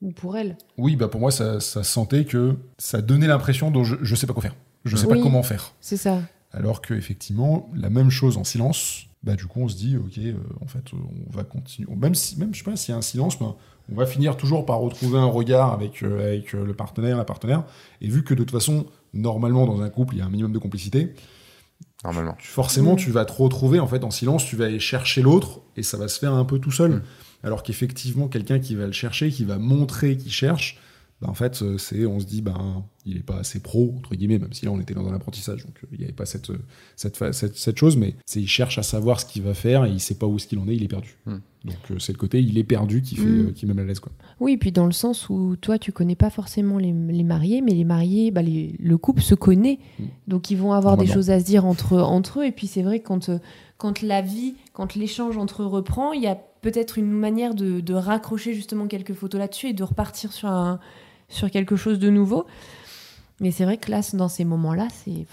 Ou 0.00 0.12
pour 0.12 0.36
elle. 0.38 0.56
Oui, 0.78 0.96
bah 0.96 1.08
pour 1.08 1.20
moi, 1.20 1.30
ça, 1.30 1.60
ça 1.60 1.82
sentait 1.82 2.24
que 2.24 2.54
ça 2.78 3.02
donnait 3.02 3.26
l'impression 3.26 3.70
dont 3.70 3.84
je, 3.84 3.96
je 4.00 4.14
sais 4.14 4.26
pas 4.28 4.32
quoi 4.32 4.42
faire. 4.42 4.54
Je 4.86 4.96
sais 4.96 5.06
Oui. 5.06 5.16
pas 5.18 5.22
comment 5.22 5.42
faire. 5.42 5.72
C'est 5.82 5.96
ça. 5.98 6.20
Alors 6.52 6.80
que 6.80 6.94
effectivement, 6.94 7.68
la 7.74 7.90
même 7.90 8.08
chose 8.08 8.38
en 8.38 8.44
silence, 8.44 9.07
bah 9.28 9.36
du 9.36 9.44
coup, 9.44 9.60
on 9.60 9.68
se 9.68 9.76
dit, 9.76 9.94
ok, 9.98 10.16
euh, 10.18 10.32
en 10.62 10.66
fait, 10.66 10.84
on 10.94 11.36
va 11.36 11.44
continuer. 11.44 11.86
Même 11.94 12.14
si, 12.14 12.38
même 12.38 12.54
je 12.54 12.60
sais 12.60 12.64
pas, 12.64 12.76
s'il 12.76 12.92
y 12.92 12.94
a 12.94 12.98
un 12.98 13.02
silence, 13.02 13.38
ben, 13.38 13.54
on 13.92 13.94
va 13.94 14.06
finir 14.06 14.38
toujours 14.38 14.64
par 14.64 14.78
retrouver 14.78 15.18
un 15.18 15.26
regard 15.26 15.72
avec 15.74 16.02
euh, 16.02 16.30
avec 16.30 16.54
euh, 16.54 16.64
le 16.64 16.72
partenaire, 16.72 17.18
la 17.18 17.24
partenaire. 17.26 17.64
Et 18.00 18.08
vu 18.08 18.24
que 18.24 18.32
de 18.32 18.38
toute 18.38 18.52
façon, 18.52 18.86
normalement, 19.12 19.66
dans 19.66 19.82
un 19.82 19.90
couple, 19.90 20.14
il 20.14 20.18
y 20.18 20.22
a 20.22 20.24
un 20.24 20.30
minimum 20.30 20.52
de 20.52 20.58
complicité. 20.58 21.14
Normalement. 22.04 22.36
tu- 22.38 22.48
forcément, 22.48 22.96
tu 22.96 23.10
vas 23.10 23.26
te 23.26 23.32
retrouver 23.32 23.80
en 23.80 23.86
fait 23.86 24.02
en 24.02 24.10
silence, 24.10 24.46
tu 24.46 24.56
vas 24.56 24.64
aller 24.66 24.80
chercher 24.80 25.20
l'autre 25.20 25.60
et 25.76 25.82
ça 25.82 25.98
va 25.98 26.08
se 26.08 26.18
faire 26.18 26.32
un 26.32 26.44
peu 26.46 26.58
tout 26.58 26.70
seul. 26.70 26.90
Mm. 26.92 27.02
Alors 27.42 27.62
qu'effectivement, 27.62 28.28
quelqu'un 28.28 28.60
qui 28.60 28.74
va 28.76 28.86
le 28.86 28.92
chercher, 28.92 29.30
qui 29.30 29.44
va 29.44 29.58
montrer 29.58 30.16
qu'il 30.16 30.32
cherche, 30.32 30.78
bah, 31.20 31.28
en 31.28 31.34
fait, 31.34 31.62
euh, 31.62 31.78
c'est, 31.78 32.06
on 32.06 32.20
se 32.20 32.26
dit, 32.26 32.42
ben, 32.42 32.84
il 33.04 33.16
est 33.16 33.22
pas 33.22 33.38
assez 33.38 33.58
pro 33.60 33.94
entre 33.98 34.14
guillemets, 34.14 34.38
même 34.38 34.52
si 34.52 34.64
là 34.66 34.70
on 34.70 34.78
était 34.80 34.94
dans 34.94 35.08
un 35.08 35.14
apprentissage, 35.14 35.64
donc 35.64 35.74
euh, 35.82 35.88
il 35.92 35.98
n'y 35.98 36.04
avait 36.04 36.12
pas 36.12 36.26
cette, 36.26 36.50
euh, 36.50 36.58
cette, 36.94 37.16
cette, 37.32 37.56
cette 37.56 37.76
chose, 37.78 37.96
mais 37.96 38.14
c'est 38.26 38.40
il 38.40 38.46
cherche 38.46 38.78
à 38.78 38.82
savoir 38.82 39.18
ce 39.20 39.26
qu'il 39.26 39.42
va 39.42 39.54
faire 39.54 39.84
et 39.84 39.90
il 39.90 39.98
sait 40.00 40.14
pas 40.16 40.26
où 40.26 40.36
est-ce 40.36 40.46
qu'il 40.46 40.58
en 40.60 40.68
est, 40.68 40.76
il 40.76 40.84
est 40.84 40.88
perdu. 40.88 41.16
Mm. 41.26 41.36
Donc 41.64 42.00
c'est 42.00 42.12
le 42.12 42.18
côté, 42.18 42.40
il 42.40 42.56
est 42.56 42.62
perdu 42.64 43.02
qui 43.02 43.16
fait, 43.16 43.24
Mm. 43.24 43.46
euh, 43.48 43.50
qui 43.52 43.66
met 43.66 43.74
mal 43.74 43.84
à 43.86 43.88
l'aise 43.88 43.98
quoi. 44.00 44.12
Oui, 44.38 44.56
puis 44.58 44.70
dans 44.70 44.86
le 44.86 44.92
sens 44.92 45.28
où 45.28 45.56
toi, 45.56 45.76
tu 45.78 45.90
connais 45.90 46.14
pas 46.14 46.30
forcément 46.30 46.78
les, 46.78 46.92
les 46.92 47.24
mariés, 47.24 47.62
mais 47.62 47.72
les 47.72 47.84
mariés, 47.84 48.30
bah, 48.30 48.42
les- 48.42 48.76
le 48.78 48.96
couple 48.98 49.22
se 49.22 49.34
connaît. 49.34 49.80
Mm. 49.98 50.04
Donc, 50.28 50.50
ils 50.52 50.56
vont 50.56 50.72
avoir 50.72 50.96
des 50.96 51.06
choses 51.06 51.30
à 51.30 51.40
se 51.40 51.44
dire 51.44 51.66
entre, 51.66 51.96
entre 51.98 52.40
eux. 52.40 52.44
Et 52.44 52.52
puis, 52.52 52.68
c'est 52.68 52.82
vrai 52.82 53.00
que 53.00 53.08
quand, 53.08 53.28
quand 53.76 54.02
la 54.02 54.22
vie, 54.22 54.54
quand 54.72 54.94
l'échange 54.94 55.36
entre 55.36 55.62
eux 55.62 55.66
reprend, 55.66 56.12
il 56.12 56.22
y 56.22 56.26
a 56.28 56.36
peut-être 56.60 56.98
une 56.98 57.10
manière 57.10 57.54
de, 57.54 57.80
de 57.80 57.94
raccrocher 57.94 58.52
justement 58.54 58.86
quelques 58.86 59.14
photos 59.14 59.38
là-dessus 59.40 59.68
et 59.68 59.72
de 59.72 59.82
repartir 59.82 60.32
sur, 60.32 60.48
un, 60.48 60.78
sur 61.28 61.50
quelque 61.50 61.76
chose 61.76 61.98
de 61.98 62.10
nouveau. 62.10 62.46
Mais 63.40 63.50
c'est 63.50 63.64
vrai 63.64 63.76
que 63.76 63.90
là, 63.90 64.00
dans 64.14 64.28
ces 64.28 64.44
moments-là, 64.44 64.88
c'est. 65.04 65.26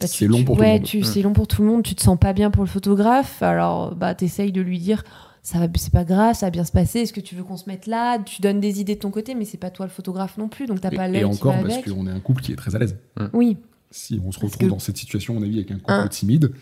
bah, 0.00 0.06
tu- 0.06 0.08
C'est 0.08 0.26
long 0.26 0.38
tu- 0.38 0.44
pour 0.44 0.56
tout 0.56 0.62
le 0.62 0.68
ouais, 0.68 0.74
monde. 0.74 0.82
tu- 0.84 0.98
Mm. 1.00 1.04
C'est 1.04 1.22
long 1.22 1.32
pour 1.32 1.46
tout 1.48 1.62
le 1.62 1.68
monde. 1.68 1.82
Tu 1.82 1.94
te 1.94 2.02
sens 2.02 2.18
pas 2.18 2.32
bien 2.32 2.50
pour 2.50 2.62
le 2.62 2.68
photographe. 2.68 3.42
Alors, 3.42 3.94
bah, 3.94 4.14
t'essayes 4.14 4.52
de 4.52 4.60
lui 4.60 4.78
dire 4.78 5.02
ça 5.42 5.58
va, 5.58 5.66
c'est 5.76 5.92
pas 5.92 6.04
grave, 6.04 6.34
ça 6.36 6.46
va 6.46 6.50
bien 6.50 6.64
se 6.64 6.72
passer. 6.72 7.00
Est-ce 7.00 7.12
que 7.14 7.20
tu 7.20 7.34
veux 7.34 7.42
qu'on 7.42 7.56
se 7.56 7.68
mette 7.68 7.86
là? 7.86 8.18
Tu 8.18 8.42
donnes 8.42 8.60
des 8.60 8.80
idées 8.80 8.96
de 8.96 9.00
ton 9.00 9.10
côté, 9.10 9.34
mais 9.34 9.46
c'est 9.46 9.56
pas 9.56 9.70
toi 9.70 9.86
le 9.86 9.90
photographe 9.92 10.36
non 10.36 10.48
plus, 10.48 10.66
donc 10.66 10.80
t'as 10.82 10.90
pas 10.90 11.08
Et, 11.08 11.12
l'œil 11.12 11.20
et 11.22 11.24
qui 11.24 11.24
encore 11.24 11.54
va 11.56 11.62
parce 11.62 11.82
qu'on 11.84 12.06
est 12.06 12.10
un 12.10 12.20
couple 12.20 12.42
qui 12.42 12.52
est 12.52 12.56
très 12.56 12.74
à 12.76 12.78
l'aise. 12.78 12.96
Oui, 13.32 13.56
Si 13.90 14.20
on 14.22 14.30
se 14.30 14.38
retrouve 14.40 14.58
que- 14.58 14.66
dans 14.66 14.78
cette 14.78 14.98
situation, 14.98 15.32
mon 15.34 15.42
avis, 15.42 15.56
avec 15.56 15.70
un 15.70 15.78
couple 15.78 15.92
Un. 15.92 16.08
timide, 16.08 16.52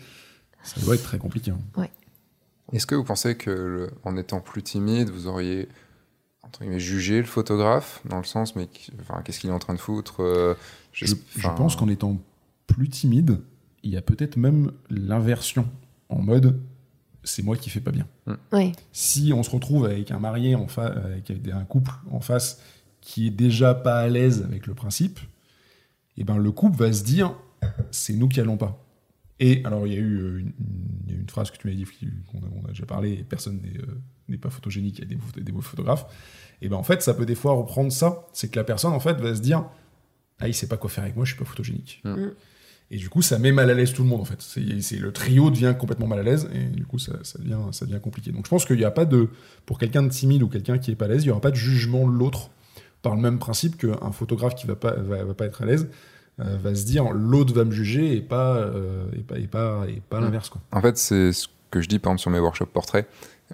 ça 0.63 0.79
doit 0.79 0.95
être 0.95 1.03
très 1.03 1.17
compliqué. 1.17 1.51
hein. 1.51 1.87
Est-ce 2.71 2.85
que 2.87 2.95
vous 2.95 3.03
pensez 3.03 3.35
que, 3.35 3.49
le- 3.49 3.91
en 4.05 4.15
étant 4.15 4.39
plus 4.39 4.63
timide, 4.63 5.09
vous 5.09 5.27
auriez 5.27 5.67
entre 6.47 6.61
guillemets, 6.61 6.79
jugé 6.79 7.17
le 7.17 7.25
photographe 7.25 8.01
dans 8.05 8.17
le 8.17 8.23
sens, 8.23 8.55
mais 8.55 8.67
enfin, 9.01 9.21
qu'est-ce 9.23 9.39
qu'il 9.39 9.49
est 9.49 9.53
en 9.53 9.59
train 9.59 9.73
de 9.73 9.79
foutre 9.79 10.21
euh, 10.21 10.55
Je, 10.93 11.15
pense 11.55 11.75
qu'en 11.75 11.87
étant 11.87 12.17
plus 12.65 12.89
timide, 12.89 13.41
il 13.83 13.91
y 13.91 13.97
a 13.97 14.01
peut-être 14.01 14.37
même 14.37 14.71
l'inversion. 14.89 15.67
En 16.09 16.21
mode, 16.21 16.59
c'est 17.23 17.43
moi 17.43 17.57
qui 17.57 17.69
fais 17.69 17.81
pas 17.81 17.91
bien. 17.91 18.07
ouais. 18.53 18.71
Si 18.91 19.33
on 19.33 19.43
se 19.43 19.49
retrouve 19.49 19.85
avec 19.85 20.11
un 20.11 20.19
marié, 20.19 20.55
en 20.55 20.67
fa- 20.67 20.87
avec 20.87 21.31
un 21.31 21.65
couple 21.65 21.91
en 22.11 22.21
face 22.21 22.61
qui 23.01 23.27
est 23.27 23.31
déjà 23.31 23.73
pas 23.73 23.99
à 23.99 24.07
l'aise 24.07 24.43
avec 24.43 24.67
le 24.67 24.73
principe, 24.73 25.19
et 26.17 26.23
ben 26.23 26.37
le 26.37 26.51
couple 26.51 26.77
va 26.77 26.91
se 26.91 27.03
dire, 27.03 27.35
c'est 27.91 28.13
nous 28.13 28.27
qui 28.27 28.39
allons 28.39 28.57
pas. 28.57 28.83
Et 29.39 29.61
alors, 29.65 29.85
il 29.85 29.93
y 29.93 29.95
a 29.95 29.99
eu 29.99 30.17
euh, 30.17 30.43
une, 31.09 31.29
phrase 31.29 31.51
que 31.51 31.57
tu 31.57 31.67
m'as 31.67 31.73
dit, 31.73 31.85
qu'on 32.31 32.39
a, 32.39 32.49
on 32.63 32.65
a 32.65 32.69
déjà 32.69 32.85
parlé, 32.85 33.13
et 33.13 33.23
personne 33.23 33.61
n'est 33.61 33.79
euh, 33.79 34.01
n'est 34.29 34.37
pas 34.37 34.49
photogénique, 34.49 34.99
il 34.99 35.01
y 35.03 35.07
a 35.07 35.09
des, 35.09 35.15
beaux- 35.15 35.39
des 35.41 35.51
beaux 35.51 35.61
photographes. 35.61 36.05
Et 36.61 36.69
ben 36.69 36.75
en 36.77 36.83
fait, 36.83 37.01
ça 37.01 37.13
peut 37.13 37.25
des 37.25 37.35
fois 37.35 37.53
reprendre 37.53 37.91
ça. 37.91 38.25
C'est 38.33 38.49
que 38.49 38.57
la 38.57 38.63
personne, 38.63 38.91
en 38.93 38.99
fait, 38.99 39.13
va 39.21 39.35
se 39.35 39.41
dire, 39.41 39.65
ah, 40.39 40.47
il 40.47 40.53
sait 40.53 40.67
pas 40.67 40.77
quoi 40.77 40.89
faire 40.89 41.03
avec 41.03 41.15
moi, 41.15 41.25
je 41.25 41.33
suis 41.33 41.39
pas 41.39 41.45
photogénique. 41.49 42.01
Mm. 42.03 42.27
Et 42.89 42.97
du 42.97 43.09
coup, 43.09 43.21
ça 43.21 43.37
met 43.37 43.51
mal 43.51 43.69
à 43.69 43.73
l'aise 43.73 43.91
tout 43.93 44.01
le 44.03 44.07
monde, 44.09 44.21
en 44.21 44.25
fait. 44.25 44.41
C'est 44.41 44.81
c'est- 44.81 44.97
le 44.97 45.11
trio 45.11 45.49
devient 45.51 45.75
complètement 45.77 46.07
mal 46.07 46.19
à 46.19 46.23
l'aise, 46.23 46.49
et 46.53 46.63
du 46.65 46.85
coup, 46.85 46.99
ça, 46.99 47.13
ça 47.23 47.37
devient, 47.39 47.59
ça 47.71 47.85
devient 47.85 47.99
compliqué. 48.01 48.31
Donc 48.31 48.45
je 48.45 48.49
pense 48.49 48.65
qu'il 48.65 48.77
n'y 48.77 48.85
a 48.85 48.91
pas 48.91 49.05
de, 49.05 49.29
pour 49.65 49.77
quelqu'un 49.77 50.03
de 50.03 50.09
timide 50.09 50.41
ou 50.43 50.47
quelqu'un 50.47 50.77
qui 50.77 50.91
est 50.91 50.95
pas 50.95 51.05
à 51.05 51.09
l'aise, 51.09 51.23
il 51.23 51.27
n'y 51.27 51.31
aura 51.31 51.41
pas 51.41 51.51
de 51.51 51.55
jugement 51.57 52.07
de 52.07 52.13
l'autre 52.13 52.49
par 53.01 53.13
le 53.15 53.21
même 53.21 53.39
principe 53.39 53.77
qu'un 53.77 54.11
photographe 54.11 54.55
qui 54.55 54.65
va 54.67 54.75
pas, 54.75 54.93
va, 54.93 55.23
va 55.23 55.33
pas 55.33 55.45
être 55.45 55.61
à 55.61 55.65
l'aise 55.65 55.87
euh, 56.39 56.57
va 56.61 56.73
se 56.75 56.85
dire 56.85 57.11
l'autre 57.11 57.53
va 57.53 57.65
me 57.65 57.71
juger 57.71 58.15
et 58.15 58.21
pas, 58.21 58.57
euh, 58.57 59.05
et 59.13 59.21
pas, 59.23 59.37
et 59.39 59.47
pas, 59.47 59.85
et 59.87 60.01
pas 60.09 60.19
Mm. 60.19 60.23
l'inverse, 60.23 60.49
quoi. 60.49 60.61
En 60.71 60.81
fait, 60.81 60.97
c'est 60.97 61.31
ce 61.33 61.47
que 61.71 61.81
je 61.81 61.87
dis 61.89 61.97
par 61.99 62.11
exemple 62.11 62.21
sur 62.21 62.31
mes 62.31 62.39
workshops 62.39 62.67
portraits, 62.71 63.07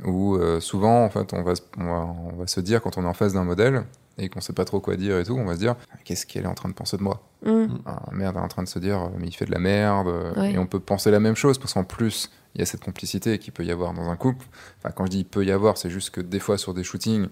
où 0.06 0.36
euh, 0.36 0.60
souvent, 0.60 1.04
en 1.06 1.10
fait, 1.10 1.34
on 1.34 1.44
va, 1.44 1.56
se- 1.56 1.62
on, 1.78 1.84
va, 1.86 2.16
on 2.34 2.36
va 2.38 2.48
se 2.48 2.60
dire 2.60 2.82
quand 2.82 2.98
on 2.98 3.04
est 3.04 3.08
en 3.08 3.14
face 3.14 3.34
d'un 3.34 3.44
modèle 3.44 3.84
et 4.18 4.30
qu'on 4.30 4.42
sait 4.42 4.54
pas 4.54 4.66
trop 4.66 4.80
quoi 4.80 4.96
dire 4.96 5.18
et 5.20 5.24
tout, 5.24 5.36
on 5.36 5.46
va 5.46 5.54
se 5.56 5.60
dire 5.60 5.76
qu'est-ce 6.04 6.26
qu'elle 6.26 6.44
est 6.44 6.48
en 6.48 6.54
train 6.54 6.70
de 6.70 6.74
penser 6.74 6.98
de 6.98 7.04
moi 7.04 7.22
Mm. 7.46 7.66
ah, 7.86 8.04
Merde, 8.14 8.36
elle 8.38 8.42
est 8.42 8.46
en 8.46 8.48
train 8.48 8.64
de 8.64 8.70
se 8.70 8.80
dire 8.80 8.98
euh, 9.02 9.08
mais 9.20 9.28
il 9.28 9.34
fait 9.34 9.46
de 9.46 9.52
la 9.52 9.60
merde. 9.60 10.08
euh, 10.08 10.34
Ouais. 10.40 10.54
Et 10.54 10.58
on 10.58 10.66
peut 10.66 10.80
penser 10.80 11.12
la 11.12 11.20
même 11.20 11.36
chose 11.36 11.58
parce 11.58 11.74
qu'en 11.74 11.84
plus, 11.84 12.32
il 12.56 12.60
y 12.60 12.62
a 12.62 12.66
cette 12.66 12.82
complicité 12.84 13.38
qu'il 13.38 13.52
peut 13.52 13.66
y 13.66 13.72
avoir 13.72 13.94
dans 13.94 14.10
un 14.10 14.16
couple. 14.16 14.46
Enfin, 14.80 14.92
quand 14.96 15.06
je 15.06 15.12
dis 15.12 15.20
il 15.20 15.26
peut 15.26 15.44
y 15.44 15.52
avoir, 15.52 15.78
c'est 15.78 15.90
juste 15.90 16.12
que 16.12 16.22
des 16.22 16.40
fois 16.40 16.58
sur 16.58 16.74
des 16.74 16.86
shootings, 16.86 17.28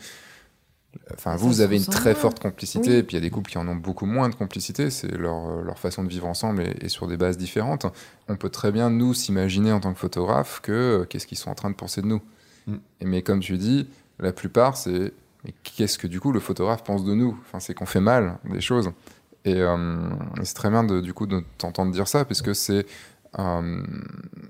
enfin, 1.14 1.36
vous, 1.38 1.62
avez 1.62 1.78
une 1.78 1.86
très 1.86 2.14
forte 2.14 2.42
complicité, 2.42 2.90
Oui. 2.90 2.96
et 2.98 3.04
puis 3.04 3.16
il 3.16 3.20
y 3.20 3.24
a 3.24 3.26
des 3.26 3.30
couples 3.30 3.50
qui 3.50 3.58
en 3.58 3.68
ont 3.68 3.76
beaucoup 3.76 4.06
moins 4.06 4.28
de 4.28 4.36
complicité, 4.36 4.90
c'est 4.90 5.16
leur, 5.16 5.62
leur 5.62 5.80
façon 5.80 6.04
de 6.04 6.10
vivre 6.10 6.28
ensemble 6.28 6.64
et, 6.64 6.76
et 6.82 6.90
sur 6.90 7.08
des 7.08 7.16
bases 7.18 7.38
différentes. 7.38 7.86
On 8.28 8.36
peut 8.36 8.50
très 8.50 8.72
bien, 8.74 8.90
nous, 8.90 9.14
s'imaginer 9.14 9.72
en 9.72 9.80
tant 9.80 9.94
que 9.94 10.00
photographe 10.00 10.60
que 10.62 11.06
qu'est-ce 11.10 11.28
qu'ils 11.28 11.38
sont 11.38 11.50
en 11.52 11.56
train 11.56 11.70
de 11.70 11.76
penser 11.76 12.02
de 12.02 12.08
nous. 12.08 12.22
Mm. 12.68 12.76
Mais 13.04 13.22
comme 13.22 13.40
tu 13.40 13.58
dis, 13.58 13.88
la 14.20 14.32
plupart, 14.34 14.78
c'est 14.78 15.14
qu'est-ce 15.64 15.98
que 15.98 16.08
du 16.08 16.20
coup 16.20 16.32
le 16.32 16.40
photographe 16.40 16.84
pense 16.84 17.04
de 17.04 17.14
nous? 17.14 17.38
Enfin, 17.48 17.60
C'est 17.60 17.74
qu'on 17.74 17.86
fait 17.86 18.02
mal 18.02 18.38
des 18.50 18.62
choses. 18.62 18.92
Et, 19.46 19.56
euh, 19.60 20.10
c'est 20.44 20.54
très 20.54 20.70
bien 20.70 20.84
de, 20.84 21.02
du 21.02 21.14
coup 21.14 21.26
de 21.26 21.44
t'entendre 21.58 21.92
dire 21.92 22.08
ça, 22.08 22.26
puisque 22.26 22.54
c'est. 22.56 22.86
euh, 23.40 23.84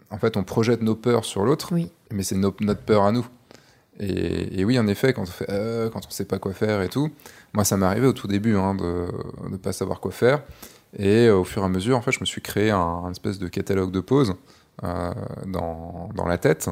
en 0.09 0.18
fait, 0.18 0.36
on 0.36 0.43
projette 0.43 0.82
nos 0.82 0.95
peurs 0.95 1.24
sur 1.24 1.45
l'autre, 1.45 1.70
Oui. 1.72 1.89
mais 2.12 2.24
c'est 2.24 2.36
no- 2.36 2.53
notre 2.59 2.82
peur 2.82 3.03
à 3.03 3.12
nous. 3.14 3.26
Et, 3.99 4.59
et 4.59 4.66
oui, 4.66 4.78
en 4.80 4.88
effet, 4.88 5.14
quand 5.14 5.22
on 5.22 5.26
fait, 5.26 5.45
euh, 5.49 5.89
quand 5.89 6.05
on 6.05 6.09
sait 6.09 6.26
pas 6.26 6.39
quoi 6.39 6.53
faire 6.53 6.82
et 6.82 6.89
tout, 6.89 7.09
moi, 7.53 7.64
ça 7.64 7.78
m'est 7.78 7.86
arrivé 7.86 8.07
au 8.07 8.14
tout 8.14 8.28
début 8.28 8.55
hein, 8.57 8.74
de 8.76 9.07
ne 9.49 9.57
pas 9.57 9.72
savoir 9.74 9.99
quoi 10.01 10.12
faire. 10.12 10.41
Et 10.97 11.30
au 11.30 11.43
fur 11.45 11.62
et 11.62 11.66
à 11.66 11.70
mesure, 11.70 11.95
en 11.97 12.01
fait, 12.01 12.12
je 12.12 12.20
me 12.20 12.26
suis 12.26 12.41
créé 12.41 12.72
un, 12.72 12.78
un 12.80 13.12
espèce 13.12 13.39
de 13.39 13.47
catalogue 13.47 13.91
de 13.91 13.99
poses 14.01 14.34
dans, 15.45 16.09
dans 16.16 16.26
la 16.28 16.38
tête 16.38 16.70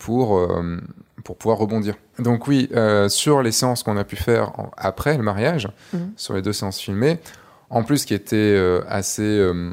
pour, 0.00 0.38
euh, 0.38 0.78
pour 1.24 1.36
pouvoir 1.36 1.58
rebondir. 1.58 1.94
Donc 2.18 2.46
oui, 2.48 2.68
euh, 2.74 3.08
sur 3.08 3.42
les 3.42 3.52
séances 3.52 3.82
qu'on 3.82 3.96
a 3.96 4.04
pu 4.04 4.16
faire 4.16 4.58
en- 4.58 4.70
après 4.76 5.16
le 5.16 5.22
mariage, 5.22 5.68
Mhm. 5.92 6.12
sur 6.16 6.34
les 6.34 6.42
deux 6.42 6.52
séances 6.52 6.78
filmées, 6.80 7.18
en 7.70 7.84
plus 7.84 8.04
qui 8.04 8.14
était 8.14 8.36
euh, 8.36 8.82
assez, 8.88 9.22
euh, 9.22 9.70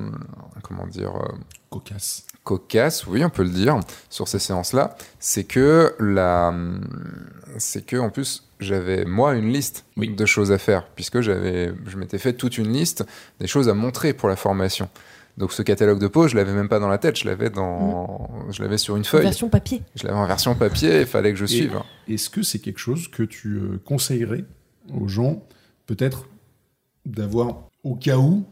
comment 0.64 0.86
dire, 0.88 1.16
euh, 1.16 1.36
Cocasse. 1.70 2.26
cocasse, 2.44 3.06
oui, 3.08 3.24
on 3.26 3.30
peut 3.30 3.44
le 3.44 3.50
dire, 3.50 3.80
sur 4.10 4.28
ces 4.28 4.40
séances-là, 4.40 4.96
c'est 5.20 5.44
que 5.44 5.94
la, 6.00 6.54
c'est 7.58 7.86
que 7.86 7.98
en 7.98 8.10
plus 8.10 8.46
j'avais 8.60 9.06
moi 9.06 9.36
une 9.36 9.52
liste 9.52 9.86
Oui. 9.98 10.10
de 10.10 10.26
choses 10.26 10.52
à 10.52 10.58
faire 10.58 10.86
puisque 10.96 11.22
j'avais, 11.22 11.74
je 11.88 11.98
m'étais 11.98 12.18
fait 12.18 12.34
toute 12.34 12.58
une 12.58 12.72
liste 12.72 13.06
des 13.40 13.48
choses 13.48 13.70
à 13.70 13.74
montrer 13.74 14.14
pour 14.14 14.30
la 14.30 14.36
formation. 14.36 14.90
Donc 15.40 15.54
ce 15.54 15.62
catalogue 15.64 16.00
de 16.00 16.08
poses, 16.08 16.32
je 16.32 16.36
l'avais 16.36 16.54
même 16.54 16.68
pas 16.70 16.80
dans 16.80 16.90
la 16.90 16.98
tête, 16.98 17.18
je 17.18 17.26
l'avais 17.26 17.50
dans, 17.50 18.30
je 18.52 18.62
l'avais 18.62 18.78
sur 18.78 18.98
une 18.98 19.06
feuille, 19.06 19.24
Version 19.24 19.48
papier. 19.50 19.82
je 19.96 20.06
l'avais 20.06 20.18
en 20.20 20.28
version 20.28 20.54
papier, 20.54 21.00
il 21.02 21.06
fallait 21.08 21.32
que 21.32 21.40
je 21.40 21.46
Et- 21.46 21.48
suive. 21.48 21.80
Est-ce 22.10 22.30
que 22.30 22.44
c'est 22.44 22.60
quelque 22.60 22.80
chose 22.80 23.08
que 23.08 23.24
tu 23.24 23.56
euh, 23.56 23.82
conseillerais 23.86 24.44
aux 24.94 25.08
gens, 25.08 25.42
peut-être, 25.86 26.28
d'avoir 27.06 27.70
au 27.84 27.96
cas 27.96 28.18
où 28.18 28.44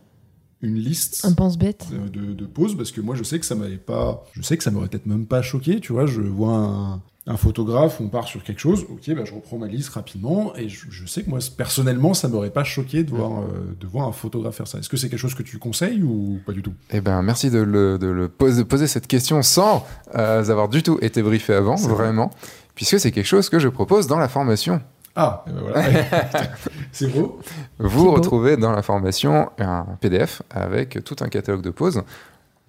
une 0.62 0.76
liste 0.76 1.26
Un 1.26 1.34
pense-bête. 1.34 1.88
de, 1.92 2.08
de, 2.08 2.34
de 2.34 2.46
poses? 2.46 2.76
Parce 2.78 2.92
que 2.92 3.02
moi, 3.02 3.16
je 3.16 3.24
sais 3.24 3.38
que 3.40 3.46
ça 3.46 3.56
m'avait 3.56 3.78
pas. 3.78 4.24
Je 4.32 4.42
sais 4.42 4.56
que 4.58 4.64
ça 4.64 4.72
m'aurait 4.72 4.88
peut-être 4.88 5.06
même 5.08 5.26
pas 5.28 5.42
choqué. 5.42 5.80
Tu 5.82 5.92
vois, 5.92 6.06
je 6.06 6.22
vois 6.22 6.56
un, 6.56 7.02
un 7.28 7.36
photographe, 7.36 8.00
on 8.00 8.08
part 8.08 8.26
sur 8.26 8.42
quelque 8.42 8.60
chose. 8.60 8.86
Ok, 8.90 9.14
bah, 9.14 9.24
je 9.26 9.34
reprends 9.34 9.58
ma 9.58 9.68
liste 9.68 9.90
rapidement. 9.90 10.56
Et 10.56 10.70
je, 10.70 10.86
je 10.90 11.06
sais 11.06 11.24
que 11.24 11.30
moi, 11.30 11.40
personnellement, 11.56 12.14
ça 12.14 12.30
m'aurait 12.30 12.52
pas 12.52 12.64
choqué 12.64 13.04
de 13.04 13.12
voir, 13.12 13.42
euh, 13.42 13.76
de 13.80 13.86
voir 13.86 14.08
un 14.08 14.14
photographe 14.14 14.56
faire 14.56 14.68
ça. 14.68 14.80
Est-ce 14.80 14.88
que 14.88 14.96
c'est 14.96 15.10
quelque 15.10 15.20
chose 15.20 15.36
que 15.36 15.44
tu 15.44 15.58
conseilles 15.60 16.04
ou 16.04 16.40
pas 16.46 16.54
du 16.54 16.62
tout? 16.62 16.74
Eh 16.92 17.02
ben, 17.02 17.22
merci 17.22 17.50
de, 17.50 17.60
le, 17.60 17.98
de 17.98 18.08
le 18.08 18.30
poser, 18.30 18.64
poser 18.64 18.88
cette 18.88 19.08
question 19.08 19.42
sans 19.42 19.86
euh, 20.16 20.50
avoir 20.50 20.70
du 20.70 20.84
tout 20.84 20.98
été 21.02 21.22
briefé 21.22 21.54
avant, 21.54 21.76
vrai. 21.76 21.94
vraiment, 21.94 22.32
puisque 22.76 23.00
c'est 23.00 23.12
quelque 23.12 23.26
chose 23.26 23.50
que 23.50 23.60
je 23.60 23.68
propose 23.68 24.08
dans 24.08 24.20
la 24.20 24.30
formation. 24.30 24.82
Ah, 25.18 25.44
eh 25.48 25.52
ben 25.52 25.62
voilà. 25.62 25.84
c'est 26.94 27.08
beau. 27.08 27.40
Vous 27.80 28.06
beau. 28.06 28.12
retrouvez 28.12 28.56
dans 28.56 28.72
la 28.72 28.84
formation 28.84 29.50
un 29.60 29.86
PDF 30.00 30.44
avec 30.50 31.04
tout 31.04 31.18
un 31.20 31.28
catalogue 31.28 31.64
de 31.64 31.72
poses, 31.72 32.04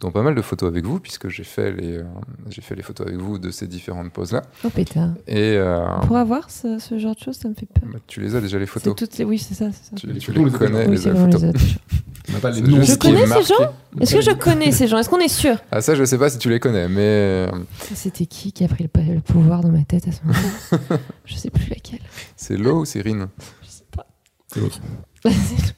dont 0.01 0.11
pas 0.13 0.23
mal 0.23 0.35
de 0.35 0.43
photos 0.43 0.69
avec 0.69 0.85
vous, 0.85 1.01
puisque 1.01 1.29
j'ai 1.29 1.45
fait 1.45 1.73
les, 1.73 1.97
euh, 1.99 2.05
j'ai 2.51 2.63
fait 2.63 2.75
les 2.77 2.83
photos 2.83 3.07
avec 3.09 3.19
vous 3.19 3.39
de 3.39 3.51
ces 3.51 3.67
différentes 3.67 4.13
poses-là. 4.13 4.43
Oh 4.65 4.71
pétard. 4.71 5.11
Et 5.27 5.55
euh, 5.57 5.85
Pour 6.07 6.17
avoir 6.17 6.51
ce, 6.51 6.79
ce 6.79 6.99
genre 6.99 7.15
de 7.15 7.21
choses, 7.21 7.37
ça 7.37 7.49
me 7.49 7.55
fait 7.55 7.67
peur. 7.67 7.89
bah, 7.93 7.99
tu 8.07 8.21
les 8.21 8.37
as 8.37 8.41
déjà 8.41 8.59
les 8.59 8.67
photos. 8.67 8.95
toutes 8.95 9.19
les... 9.19 9.25
Oui, 9.25 9.39
c'est 9.39 9.55
ça, 9.55 9.67
c'est 9.73 9.91
ça. 9.91 9.97
Tu, 9.97 10.07
Les 10.07 10.19
tu 10.21 10.33
photos, 10.33 10.45
les 10.45 10.51
les 10.53 10.59
connais, 10.59 10.87
oui, 10.89 10.99
les 11.05 11.11
bon, 11.11 11.31
photos. 11.33 11.43
les 11.43 12.41
pas 12.41 12.51
les 12.51 12.61
noms. 12.61 12.83
Je 12.83 12.95
connais 12.95 13.27
ces 13.27 13.43
gens? 13.43 13.73
Est-ce 14.01 14.15
que 14.15 14.21
je 14.21 14.31
connais 14.33 14.71
ces 14.71 14.87
gens? 14.87 14.99
Est-ce 14.99 15.09
qu'on 15.09 15.19
est 15.19 15.29
sûr? 15.29 15.57
Ah 15.73 15.81
ça, 15.81 15.95
je 15.95 16.05
sais 16.05 16.19
pas 16.19 16.29
si 16.31 16.39
tu 16.39 16.51
les 16.51 16.61
connais, 16.61 16.89
mais 16.89 17.01
euh, 17.01 17.51
C'était 17.95 18.27
qui 18.27 18.53
qui 18.53 18.65
a 18.65 18.69
pris 18.69 18.85
le, 18.85 19.21
pouvoir 19.21 19.63
dans 19.63 19.71
ma 19.71 19.83
tête 19.83 20.07
à 20.07 20.13
ce 20.13 20.21
moment-là? 20.25 20.99
Je 21.25 21.35
sais 21.37 21.51
plus 21.51 21.69
laquelle. 21.71 22.01
c'est 22.37 22.57
Lo 22.57 22.81
ou 22.81 22.85
c'est 22.85 23.01
Rin 23.01 23.31
Je 23.63 23.69
sais 23.69 23.85
pas. 23.91 24.07
C'est 24.53 24.61
l'autre. 24.61 24.81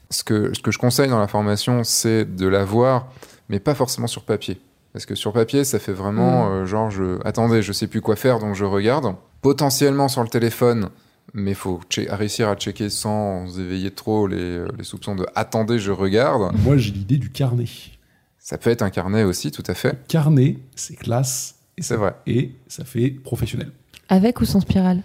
ce 0.09 0.23
que, 0.23 0.51
ce 0.53 0.61
que 0.61 0.71
je 0.71 0.77
conseille 0.77 1.09
dans 1.09 1.19
la 1.19 1.27
formation, 1.27 1.83
c'est 1.83 2.23
de 2.35 2.47
la 2.47 2.63
voir, 2.63 3.11
mais 3.51 3.59
pas 3.59 3.75
forcément 3.75 4.07
sur 4.07 4.23
papier. 4.23 4.59
Parce 4.93 5.05
que 5.05 5.13
sur 5.15 5.31
papier, 5.33 5.63
ça 5.63 5.77
fait 5.77 5.93
vraiment 5.93 6.45
Mm. 6.49 6.51
euh, 6.51 6.65
genre, 6.65 6.89
je... 6.89 7.19
attendez, 7.25 7.61
je 7.61 7.71
sais 7.71 7.85
plus 7.87 8.01
quoi 8.01 8.15
faire, 8.15 8.39
donc 8.39 8.55
je 8.55 8.65
regarde. 8.65 9.13
Potentiellement 9.41 10.07
sur 10.07 10.23
le 10.23 10.29
téléphone, 10.29 10.89
mais 11.33 11.51
il 11.51 11.55
faut 11.55 11.79
che- 11.89 12.09
réussir 12.09 12.49
à 12.49 12.55
checker 12.55 12.89
sans 12.89 13.57
éveiller 13.59 13.91
trop 13.91 14.25
les, 14.27 14.37
euh, 14.37 14.67
les 14.77 14.83
soupçons 14.83 15.15
de 15.15 15.25
attendez, 15.35 15.77
je 15.79 15.91
regarde. 15.91 16.51
Moi, 16.63 16.77
j'ai 16.77 16.91
l'idée 16.91 17.17
du 17.17 17.29
carnet. 17.29 17.65
Ça 18.39 18.57
peut 18.57 18.69
être 18.71 18.81
un 18.81 18.89
carnet 18.89 19.23
aussi, 19.23 19.51
tout 19.51 19.63
à 19.67 19.73
fait. 19.75 19.97
Carnet, 20.07 20.57
c'est 20.75 20.95
classe 20.95 21.55
et 21.77 21.83
C'est 21.83 21.95
vrai. 21.95 22.15
et 22.27 22.51
ça 22.67 22.83
fait 22.85 23.11
professionnel. 23.11 23.71
Avec 24.09 24.41
ou 24.41 24.45
sans 24.45 24.59
spirale? 24.61 25.01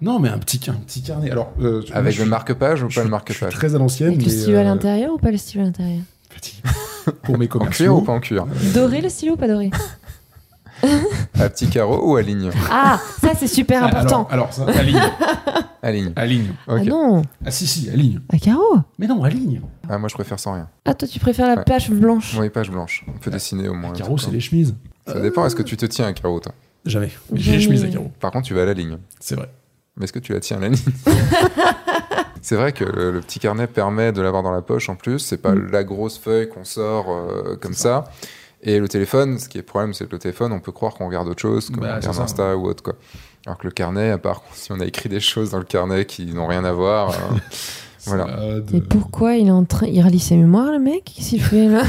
Non, 0.00 0.18
mais 0.18 0.28
un 0.30 0.38
petit, 0.38 0.60
un 0.70 0.74
petit 0.74 1.02
carnet. 1.02 1.30
Alors, 1.30 1.52
euh, 1.60 1.82
Avec 1.92 2.16
le 2.16 2.22
suis- 2.22 2.30
marque-page 2.30 2.82
ou 2.82 2.88
je 2.90 2.94
pas 3.00 3.04
le 3.04 3.08
suis- 3.10 3.18
je 3.28 3.32
suis 3.34 3.44
marque-page? 3.44 3.54
très 3.54 3.74
à 3.74 3.78
l'ancienne. 3.78 4.08
Avec 4.14 4.20
le 4.26 4.26
mais, 4.32 4.38
stylo 4.38 4.56
à 4.56 4.60
euh, 4.60 4.64
l'intérieur 4.64 5.12
ou 5.14 5.18
pas 5.18 5.30
le 5.30 5.36
stylo 5.36 5.62
à 5.62 5.66
l'intérieur? 5.66 6.02
Petit. 6.34 6.62
Pour 7.22 7.38
mes 7.38 7.44
En 7.46 7.48
cuir 7.48 7.58
commerciaux. 7.60 7.96
ou 7.98 8.02
pas 8.02 8.12
en 8.12 8.20
cuir 8.20 8.46
Doré 8.74 9.00
le 9.00 9.08
stylo 9.08 9.34
ou 9.34 9.36
pas 9.36 9.48
doré 9.48 9.70
À 11.40 11.48
petit 11.48 11.68
carreau 11.68 12.12
ou 12.12 12.16
à 12.16 12.22
ligne 12.22 12.50
Ah, 12.70 13.00
ça 13.20 13.30
c'est 13.36 13.48
super 13.48 13.82
Ah, 13.82 13.86
important. 13.88 14.28
Alors, 14.30 14.48
alors 14.48 14.52
ça, 14.54 14.78
à 14.78 14.82
ligne. 14.84 15.00
À 15.82 15.90
ligne. 15.90 16.12
À 16.14 16.24
ligne. 16.26 16.50
Ok. 16.68 16.78
Ah 16.80 16.84
non, 16.84 17.22
Ah 17.44 17.50
si, 17.50 17.66
si, 17.66 17.90
à 17.90 17.94
ligne. 17.96 18.20
à 18.32 18.38
carreau. 18.38 18.78
Mais 18.98 19.08
non, 19.08 19.24
à 19.24 19.28
ligne. 19.28 19.60
Ah, 19.88 19.98
moi, 19.98 20.08
je 20.08 20.14
préfère 20.14 20.38
sans 20.38 20.52
rien. 20.54 20.68
Ah, 20.84 20.94
toi 20.94 21.08
tu 21.08 21.18
préfères 21.18 21.48
la 21.48 21.56
Ouais. 21.56 21.64
page 21.64 21.90
blanche 21.90 22.36
Oui, 22.38 22.48
page 22.50 22.70
blanche. 22.70 23.04
On 23.08 23.18
peut 23.18 23.30
dessiner 23.30 23.68
au 23.68 23.74
moins. 23.74 23.90
un 23.90 23.92
Carreau, 23.92 24.10
truc, 24.16 24.20
c'est 24.20 24.28
hein. 24.28 24.34
les 24.34 24.40
chemises. 24.40 24.74
Ça 25.06 25.18
dépend, 25.20 25.44
est-ce 25.46 25.56
que 25.56 25.62
tu 25.64 25.76
te 25.76 25.86
tiens 25.86 26.06
à 26.06 26.12
carreau, 26.12 26.38
toi? 26.38 26.52
Jamais. 26.84 27.10
J'ai 27.34 27.42
Jamais. 27.42 27.56
les 27.58 27.62
chemises 27.64 27.84
à 27.84 27.88
carreau. 27.88 28.12
Par 28.20 28.30
contre, 28.30 28.46
tu 28.46 28.54
vas 28.54 28.62
à 28.62 28.66
la 28.66 28.74
ligne. 28.74 28.98
C'est 29.18 29.34
vrai. 29.34 29.48
Mais 29.96 30.04
est-ce 30.04 30.12
que 30.12 30.18
tu 30.20 30.32
la 30.32 30.38
tiens 30.38 30.58
à 30.58 30.60
la 30.60 30.68
ligne? 30.68 30.78
C'est 32.42 32.56
vrai 32.56 32.72
que 32.72 32.84
le, 32.84 33.10
le 33.12 33.20
petit 33.20 33.38
carnet 33.38 33.66
permet 33.66 34.12
de 34.12 34.20
l'avoir 34.22 34.42
dans 34.42 34.52
la 34.52 34.62
poche 34.62 34.88
en 34.88 34.94
plus. 34.96 35.18
C'est 35.18 35.38
pas 35.42 35.52
Mm. 35.52 35.70
la 35.70 35.84
grosse 35.84 36.18
feuille 36.18 36.48
qu'on 36.48 36.64
sort 36.64 37.06
euh, 37.10 37.56
comme 37.60 37.74
ça. 37.74 38.04
Et 38.62 38.78
le 38.80 38.88
téléphone, 38.88 39.38
ce 39.38 39.48
qui 39.48 39.58
est 39.58 39.60
le 39.60 39.66
problème, 39.66 39.94
c'est 39.94 40.06
que 40.06 40.12
le 40.12 40.18
téléphone, 40.18 40.52
on 40.52 40.58
peut 40.60 40.72
croire 40.72 40.94
qu'on 40.94 41.06
regarde 41.06 41.28
autre 41.28 41.40
chose, 41.40 41.70
qu'on 41.70 41.80
Bah, 41.80 41.98
c'est 42.00 42.08
regarde 42.08 42.16
ça. 42.16 42.22
Insta 42.24 42.56
ou 42.56 42.66
autre. 42.66 42.82
Quoi. 42.82 42.94
Alors 43.46 43.56
que 43.58 43.66
le 43.66 43.70
carnet, 43.72 44.10
à 44.10 44.18
part 44.18 44.42
si 44.52 44.72
on 44.72 44.80
a 44.80 44.84
écrit 44.84 45.08
des 45.08 45.20
choses 45.20 45.50
dans 45.52 45.58
le 45.58 45.64
carnet 45.64 46.04
qui 46.06 46.26
n'ont 46.26 46.46
rien 46.48 46.64
à 46.64 46.72
voir, 46.72 47.10
euh, 47.10 47.14
Voilà. 48.06 48.26
Et 48.72 48.80
pourquoi 48.80 49.34
il 49.36 49.48
est 49.48 49.52
en 49.52 49.64
train. 49.64 49.86
Il 49.86 50.00
relit 50.02 50.18
ses 50.20 50.36
mémoires, 50.36 50.72
le 50.72 50.78
mec 50.78 51.04
Qu'est-ce 51.14 51.30
qu'il 51.30 51.42
fait 51.42 51.68
là? 51.68 51.82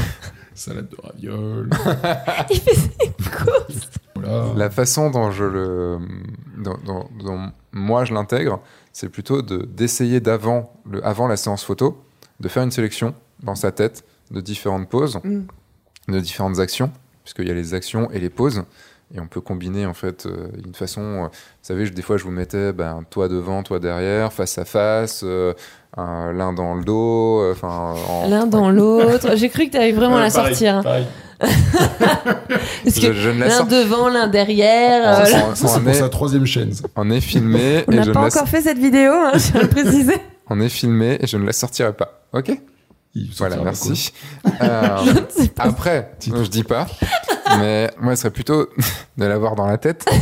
Salade 0.54 0.88
de 0.90 0.96
ravioles. 1.02 1.70
Il 2.50 2.60
fait 2.60 2.74
ses 2.74 3.08
courses. 3.30 3.88
voilà. 4.14 4.52
la 4.54 4.68
façon 4.68 5.08
dont 5.10 5.30
je 5.30 5.44
le, 5.44 5.98
dont, 6.62 6.76
dont- 6.84 7.08
dont 7.24 7.40
moi 7.72 8.04
je 8.04 8.12
l'intègre, 8.12 8.60
c'est 8.92 9.08
plutôt 9.08 9.42
de 9.42 9.58
d'essayer 9.58 10.20
d'avant 10.20 10.72
avant 11.02 11.28
la 11.28 11.36
séance 11.36 11.64
photo, 11.64 12.02
de 12.40 12.48
faire 12.48 12.62
une 12.62 12.70
sélection 12.70 13.14
dans 13.42 13.54
sa 13.54 13.72
tête 13.72 14.04
de 14.30 14.40
différentes 14.40 14.88
poses. 14.88 15.20
Mm. 15.24 15.42
de 16.08 16.20
différentes 16.20 16.58
actions, 16.58 16.90
puisqu'il 17.24 17.46
y 17.46 17.50
a 17.50 17.54
les 17.54 17.74
actions 17.74 18.10
et 18.10 18.18
les 18.18 18.30
pauses, 18.30 18.64
et 19.14 19.20
on 19.20 19.26
peut 19.26 19.40
combiner 19.40 19.86
en 19.86 19.94
fait 19.94 20.26
euh, 20.26 20.48
une 20.64 20.74
façon. 20.74 21.00
euh, 21.00 21.22
vous 21.26 21.28
savez, 21.62 21.86
je- 21.86 21.92
des 21.92 22.02
fois 22.02 22.16
je 22.16 22.24
vous 22.24 22.30
mettais 22.30 22.72
ben, 22.72 23.02
toi 23.10 23.28
devant, 23.28 23.62
toi 23.62 23.78
derrière, 23.80 24.32
face 24.32 24.56
à 24.58 24.64
face, 24.64 25.22
euh, 25.24 25.52
un- 25.96 26.32
l'un 26.32 26.52
dans 26.52 26.74
le 26.74 26.84
dos, 26.84 27.40
euh, 27.40 27.52
enfin. 27.52 27.94
L'un 28.28 28.46
dans 28.46 28.70
l'autre. 28.70 29.36
J'ai 29.36 29.48
cru 29.48 29.66
que 29.66 29.72
t'allais 29.72 29.92
vraiment 29.92 30.16
Ouais, 30.16 30.22
la 30.22 30.30
pareil, 30.30 30.54
sortir. 30.54 30.82
pareil. 30.82 31.06
Parce 32.84 32.98
que 33.00 33.12
je 33.12 33.30
ne 33.30 33.40
la 33.40 33.48
l'un 33.48 33.64
devant, 33.64 34.08
l'un 34.08 34.28
derrière. 34.28 35.02
Ça, 35.16 35.22
euh, 35.22 35.24
c'est- 35.24 35.32
là. 35.32 35.44
on, 35.50 35.54
Ça, 35.54 35.68
c'est 35.68 35.78
on 35.78 35.82
pour 35.84 35.94
sa 35.94 36.08
troisième 36.08 36.46
chaîne. 36.46 36.72
on 36.96 37.10
est 37.10 37.20
filmé 37.20 37.84
On 37.88 37.92
et 37.92 37.96
n'a 37.96 38.02
je 38.02 38.10
pas 38.12 38.20
la, 38.20 38.26
encore 38.26 38.48
fait 38.48 38.60
cette 38.62 38.78
vidéo, 38.78 39.12
hein, 39.12 39.32
je 39.34 39.38
tiens 39.50 39.60
à 39.60 39.62
le 39.62 39.68
préciser. 39.68 40.16
on 40.48 40.60
est 40.60 40.68
filmé 40.68 41.18
et 41.20 41.26
je 41.26 41.36
ne 41.36 41.46
la 41.46 41.52
sortirai 41.52 41.92
pas. 41.92 42.22
Ok? 42.32 42.52
Il 43.14 43.28
Voilà, 43.38 43.56
merci. 43.56 44.12
Euh, 44.62 44.98
Je 45.04 45.10
ne 45.10 45.16
sais 45.30 45.48
pas. 45.48 45.64
après, 45.64 46.12
je 46.24 46.46
dis 46.48 46.62
pas, 46.62 46.86
mais 47.58 47.90
moi, 48.00 48.14
ce 48.16 48.22
serait 48.22 48.30
plutôt 48.32 48.66
de 49.18 49.24
l'avoir 49.26 49.54
dans 49.56 49.66
la 49.66 49.78
tête. 49.78 50.04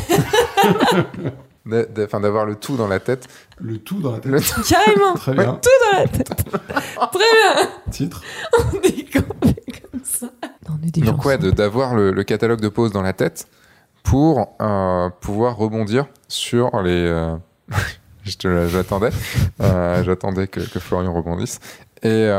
Enfin, 2.02 2.20
d'avoir 2.20 2.46
le 2.46 2.54
tout 2.54 2.76
dans 2.76 2.88
la 2.88 2.98
tête. 2.98 3.26
Le 3.58 3.76
tout 3.76 4.00
dans 4.00 4.12
la 4.12 4.20
tête. 4.20 4.32
Le 4.32 4.40
Carrément. 4.68 5.14
Très 5.14 5.34
bien. 5.34 5.44
Dans 5.92 5.98
la 5.98 6.08
tête. 6.08 6.30
Très 6.34 7.18
bien. 7.18 7.68
Titre. 7.90 8.22
On 8.58 8.78
est 8.80 9.12
comme 9.12 9.24
comme 9.92 10.00
ça. 10.02 10.28
Non, 10.66 10.78
on 10.82 10.86
est 10.86 10.90
des 10.90 11.02
Donc 11.02 11.22
ouais, 11.26 11.36
d'avoir 11.36 11.94
le, 11.94 12.10
le 12.10 12.24
catalogue 12.24 12.60
de 12.60 12.68
poses 12.70 12.92
dans 12.92 13.02
la 13.02 13.12
tête 13.12 13.48
pour 14.02 14.56
euh, 14.62 15.10
pouvoir 15.20 15.56
rebondir 15.56 16.06
sur 16.26 16.80
les... 16.80 16.90
euh, 17.06 17.36
J'attendais, 18.24 19.10
Euh, 19.60 20.02
j'attendais 20.04 20.46
que, 20.48 20.60
que 20.60 20.78
Florian 20.78 21.12
rebondisse. 21.12 21.60
Et 22.02 22.30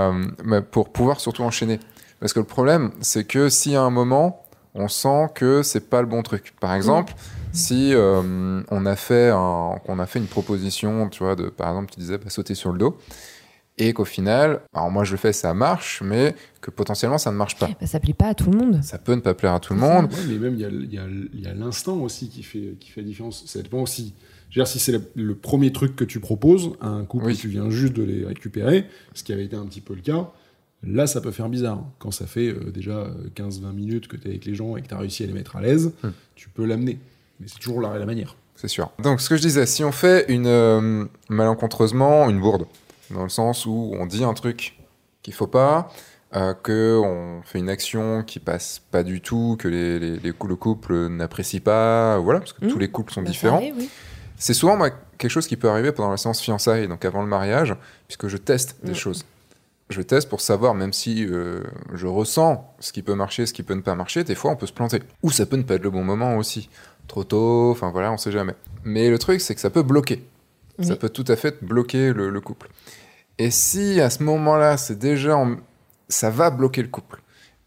bah, 0.43 0.61
pour 0.63 0.89
pouvoir 0.91 1.19
surtout 1.19 1.43
enchaîner. 1.43 1.79
Parce 2.19 2.33
que 2.33 2.39
le 2.39 2.45
problème, 2.45 2.91
c'est 3.01 3.25
que 3.25 3.49
si 3.49 3.75
à 3.75 3.81
un 3.83 3.89
moment, 3.91 4.43
on 4.79 4.87
sent 4.87 5.27
que 5.35 5.61
c'est 5.61 5.89
pas 5.89 6.01
le 6.01 6.07
bon 6.07 6.23
truc. 6.23 6.53
Par 6.59 6.73
exemple, 6.73 7.13
si 7.51 7.93
euh, 7.93 8.61
on 8.71 8.85
a 8.85 8.95
fait 8.95 9.29
un- 9.29 9.75
a 9.87 10.05
fait 10.05 10.19
une 10.19 10.27
proposition, 10.27 11.09
tu 11.09 11.23
vois, 11.23 11.35
de 11.35 11.49
par 11.49 11.67
exemple, 11.69 11.91
tu 11.93 11.99
disais 11.99 12.17
bah, 12.17 12.29
sauter 12.29 12.55
sur 12.55 12.71
le 12.71 12.79
dos, 12.79 12.97
et 13.77 13.93
qu'au 13.93 14.05
final, 14.05 14.61
alors 14.73 14.91
moi 14.91 15.03
je 15.03 15.11
le 15.11 15.17
fais, 15.17 15.31
ça 15.33 15.53
marche, 15.53 16.01
mais 16.03 16.35
que 16.61 16.69
potentiellement 16.71 17.17
ça 17.17 17.31
ne 17.31 17.37
marche 17.37 17.57
pas. 17.57 17.67
Bah, 17.79 17.87
ça 17.87 17.99
plaît 17.99 18.13
pas 18.13 18.27
à 18.29 18.33
tout 18.33 18.49
le 18.51 18.57
monde. 18.57 18.79
Ça 18.83 18.97
peut 18.97 19.13
ne 19.13 19.21
pas 19.21 19.33
plaire 19.33 19.53
à 19.53 19.59
tout 19.59 19.73
le 19.73 19.79
ça. 19.79 19.85
monde. 20.01 20.11
Ouais, 20.11 20.19
mais 20.27 20.37
même 20.37 20.55
il 20.55 20.61
y 20.61 20.65
a, 20.65 20.69
il 20.69 20.93
y 20.93 20.97
a- 20.97 21.07
il 21.33 21.41
y 21.41 21.47
a 21.47 21.53
l'instant 21.53 21.97
aussi 21.97 22.29
qui 22.29 22.43
fait, 22.43 22.75
qui 22.79 22.89
fait 22.91 23.01
la 23.01 23.07
différence. 23.07 23.45
Ça 23.45 23.61
dépend 23.61 23.79
aussi. 23.81 24.13
Je 24.49 24.59
veux 24.59 24.63
dire, 24.65 24.67
si 24.67 24.79
c'est 24.79 24.91
le, 24.93 25.03
le 25.15 25.35
premier 25.35 25.71
truc 25.71 25.95
que 25.95 26.03
tu 26.03 26.19
proposes 26.19 26.71
à 26.81 26.87
un 26.87 27.05
couple 27.05 27.25
Oui. 27.27 27.37
tu 27.37 27.47
viens 27.49 27.69
juste 27.69 27.93
de 27.93 28.01
les 28.03 28.25
récupérer, 28.25 28.85
ce 29.13 29.23
qui 29.23 29.31
avait 29.31 29.45
été 29.45 29.55
un 29.55 29.65
petit 29.65 29.79
peu 29.81 29.93
le 29.93 30.01
cas, 30.01 30.31
là 30.83 31.07
ça 31.07 31.21
peut 31.21 31.31
faire 31.31 31.49
bizarre. 31.49 31.83
Quand 31.99 32.11
ça 32.11 32.25
fait 32.25 32.47
euh, 32.49 32.71
déjà 32.71 32.91
euh, 32.97 33.13
15-20 33.35 33.73
minutes 33.73 34.07
que 34.07 34.15
tu 34.17 34.27
es 34.27 34.31
avec 34.31 34.45
les 34.45 34.55
gens 34.55 34.77
et 34.77 34.81
que 34.81 34.87
tu 34.87 34.93
as 34.93 34.97
réussi 34.97 35.23
à 35.23 35.27
les 35.27 35.33
mettre 35.33 35.55
à 35.55 35.61
l'aise, 35.61 35.91
Hmm. 36.03 36.09
tu 36.35 36.49
peux 36.49 36.65
l'amener. 36.65 36.99
Mais 37.39 37.47
c'est 37.47 37.59
toujours 37.59 37.81
la, 37.81 37.97
la 37.97 38.05
manière. 38.05 38.35
c'est 38.55 38.67
sûr. 38.67 38.91
Donc, 39.01 39.21
ce 39.21 39.29
que 39.29 39.37
je 39.37 39.41
disais, 39.41 39.65
si 39.65 39.83
on 39.85 39.91
fait 39.93 40.25
une 40.29 40.47
euh, 40.47 41.05
malencontreusement 41.29 42.29
une 42.29 42.39
bourde, 42.39 42.65
dans 43.11 43.23
le 43.23 43.29
sens 43.29 43.65
où 43.65 43.93
on 43.97 44.05
dit 44.05 44.23
un 44.23 44.33
truc 44.33 44.77
qu'il 45.23 45.33
faut 45.33 45.47
pas, 45.47 45.89
euh, 46.35 46.53
que 46.53 46.99
on 47.03 47.41
fait 47.43 47.59
une 47.59 47.69
action 47.69 48.23
qui 48.23 48.39
passe 48.39 48.81
pas 48.91 49.03
du 49.03 49.21
tout, 49.21 49.55
que 49.57 49.67
les, 49.67 49.97
les- 49.99 50.19
les 50.19 50.31
cou- 50.31 50.47
le 50.47 50.55
couple 50.55 51.07
n'apprécie 51.07 51.59
pas, 51.59 52.17
voilà, 52.19 52.39
parce 52.39 52.53
que 52.53 52.65
Mhm. 52.65 52.71
tous 52.71 52.79
les 52.79 52.89
couples 52.89 53.11
sont 53.13 53.21
Bah, 53.23 53.29
différents. 53.29 53.61
oui. 53.61 53.89
C'est 54.37 54.53
souvent 54.53 54.77
moi, 54.77 54.89
quelque 55.17 55.31
chose 55.31 55.47
qui 55.47 55.57
peut 55.57 55.69
arriver 55.69 55.91
pendant 55.91 56.11
la 56.11 56.17
séance 56.17 56.39
fiançailles, 56.39 56.87
donc 56.87 57.03
avant 57.03 57.21
le 57.21 57.27
mariage, 57.27 57.75
puisque 58.07 58.27
je 58.27 58.37
teste 58.37 58.77
des 58.83 58.91
Mm. 58.91 58.95
choses. 58.95 59.25
Je 59.89 60.01
teste 60.01 60.29
pour 60.29 60.41
savoir, 60.41 60.75
même 60.75 60.93
si 60.93 61.25
euh, 61.25 61.63
je 61.93 62.05
ressens 62.05 62.75
ce 62.79 62.91
qui 62.93 63.01
peut 63.01 63.15
marcher, 63.15 63.45
ce 63.47 63.53
qui 63.53 63.63
peut 63.63 63.73
ne 63.73 63.81
pas 63.81 63.95
marcher, 63.95 64.23
des 64.23 64.35
fois 64.35 64.51
on 64.51 64.55
peut 64.55 64.67
se 64.67 64.73
planter. 64.73 65.01
Ou 65.23 65.31
ça 65.31 65.45
peut 65.47 65.57
ne 65.57 65.63
pas 65.63 65.75
être 65.75 65.83
le 65.83 65.89
bon 65.89 66.03
moment 66.03 66.37
aussi. 66.37 66.69
Trop 67.07 67.23
tôt, 67.23 67.71
enfin 67.71 67.89
voilà, 67.91 68.11
on 68.11 68.17
sait 68.17 68.31
jamais. 68.31 68.53
Mais 68.83 69.09
le 69.09 69.17
truc, 69.17 69.41
c'est 69.41 69.55
que 69.55 69.61
ça 69.61 69.71
peut 69.71 69.81
bloquer. 69.83 70.23
Ça 70.81 70.95
peut 70.95 71.09
tout 71.09 71.25
à 71.27 71.35
fait 71.35 71.61
bloquer 71.63 72.13
le, 72.13 72.29
le 72.29 72.39
couple. 72.39 72.69
Et 73.39 73.51
si 73.51 73.99
à 73.99 74.09
ce 74.09 74.23
moment-là, 74.23 74.77
c'est 74.77 74.97
déjà. 74.99 75.35
en- 75.35 75.55
ça 76.07 76.29
va 76.29 76.49
bloquer 76.51 76.81
le 76.83 76.87
couple. 76.87 77.21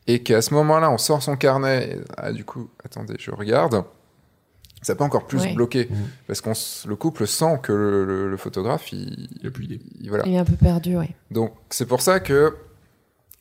Et 0.06 0.22
qu'à 0.22 0.42
ce 0.42 0.54
moment-là, 0.54 0.90
on 0.90 0.98
sort 0.98 1.22
son 1.22 1.36
carnet, 1.36 1.90
et, 1.96 2.00
ah, 2.16 2.32
du 2.32 2.44
coup, 2.44 2.70
attendez, 2.84 3.14
je 3.18 3.30
regarde. 3.32 3.84
Ça 4.82 4.94
peut 4.96 5.04
encore 5.04 5.26
plus 5.26 5.40
Ouais. 5.40 5.54
bloquer. 5.54 5.86
Mhm. 5.90 5.96
Parce 6.26 6.40
que 6.40 6.88
le 6.88 6.96
couple 6.96 7.26
sent 7.26 7.60
que 7.62 7.72
le, 7.72 8.04
le- 8.04 8.28
le 8.30 8.36
photographe, 8.36 8.92
il, 8.92 9.28
Il 9.40 9.46
a 9.46 9.50
plus 9.50 9.66
il- 10.00 10.08
voilà. 10.08 10.24
Il 10.26 10.32
est 10.34 10.38
un 10.38 10.44
peu 10.44 10.56
perdu, 10.56 10.96
ouais. 10.96 11.10
Donc 11.30 11.52
c'est 11.70 11.86
pour 11.86 12.00
ça 12.00 12.18
que 12.20 12.54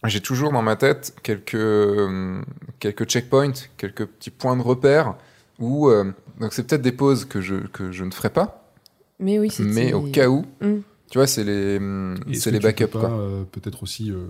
j'ai 0.05 0.21
toujours 0.21 0.51
dans 0.51 0.61
ma 0.61 0.75
tête 0.75 1.15
quelques, 1.23 1.55
euh, 1.55 2.41
quelques 2.79 3.05
checkpoints, 3.05 3.53
quelques 3.77 4.05
petits 4.05 4.29
points 4.31 4.55
de 4.57 4.61
repère 4.61 5.15
où 5.59 5.89
euh, 5.89 6.11
donc 6.39 6.53
c'est 6.53 6.65
peut-être 6.65 6.81
des 6.81 6.91
pauses 6.91 7.25
que 7.25 7.41
je, 7.41 7.55
que 7.67 7.91
je 7.91 8.03
ne 8.03 8.11
ferai 8.11 8.29
pas, 8.31 8.71
Mais 9.19 9.37
oui, 9.39 9.49
c'est. 9.51 9.63
mais 9.63 9.93
au 9.93 10.01
cas 10.03 10.27
où, 10.27 10.43
Mm. 10.61 10.79
tu 11.11 11.17
vois, 11.17 11.27
c'est 11.27 11.43
les, 11.43 11.77
hum, 11.77 12.17
c'est 12.33 12.49
les 12.51 12.59
backups. 12.59 12.95
euh, 12.95 13.43
Peut-être 13.51 13.83
aussi, 13.83 14.09
euh, 14.11 14.27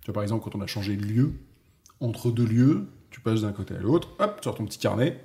tu 0.00 0.06
vois, 0.06 0.14
par 0.14 0.22
exemple, 0.22 0.44
quand 0.44 0.56
on 0.56 0.62
a 0.62 0.66
changé 0.68 0.96
de 0.96 1.04
lieu, 1.04 1.32
entre 2.00 2.30
deux 2.30 2.44
lieux, 2.46 2.86
tu 3.10 3.20
passes 3.20 3.40
d'un 3.42 3.52
côté 3.52 3.74
à 3.74 3.78
l'autre, 3.78 4.10
hop, 4.20 4.36
tu 4.40 4.44
sors 4.44 4.54
ton 4.54 4.64
petit 4.66 4.78
carnet, 4.78 5.24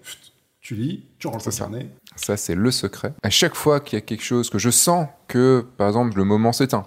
tu 0.69 0.75
lis, 0.75 1.01
tu 1.17 1.27
C'est 1.39 1.49
ça. 1.49 1.63
carnet. 1.63 1.89
Ça, 2.15 2.37
c'est 2.37 2.53
le 2.53 2.69
secret. 2.69 3.13
À 3.23 3.31
chaque 3.31 3.55
fois 3.55 3.79
qu'il 3.79 3.97
y 3.97 4.01
a 4.01 4.01
quelque 4.05 4.21
chose 4.23 4.51
que 4.51 4.59
je 4.59 4.69
sens 4.69 5.07
que, 5.27 5.65
par 5.77 5.87
exemple, 5.87 6.15
le 6.15 6.23
moment 6.25 6.53
s'éteint, 6.53 6.85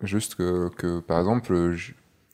juste 0.00 0.36
que, 0.36 0.68
que, 0.76 1.00
par 1.00 1.18
exemple, 1.18 1.74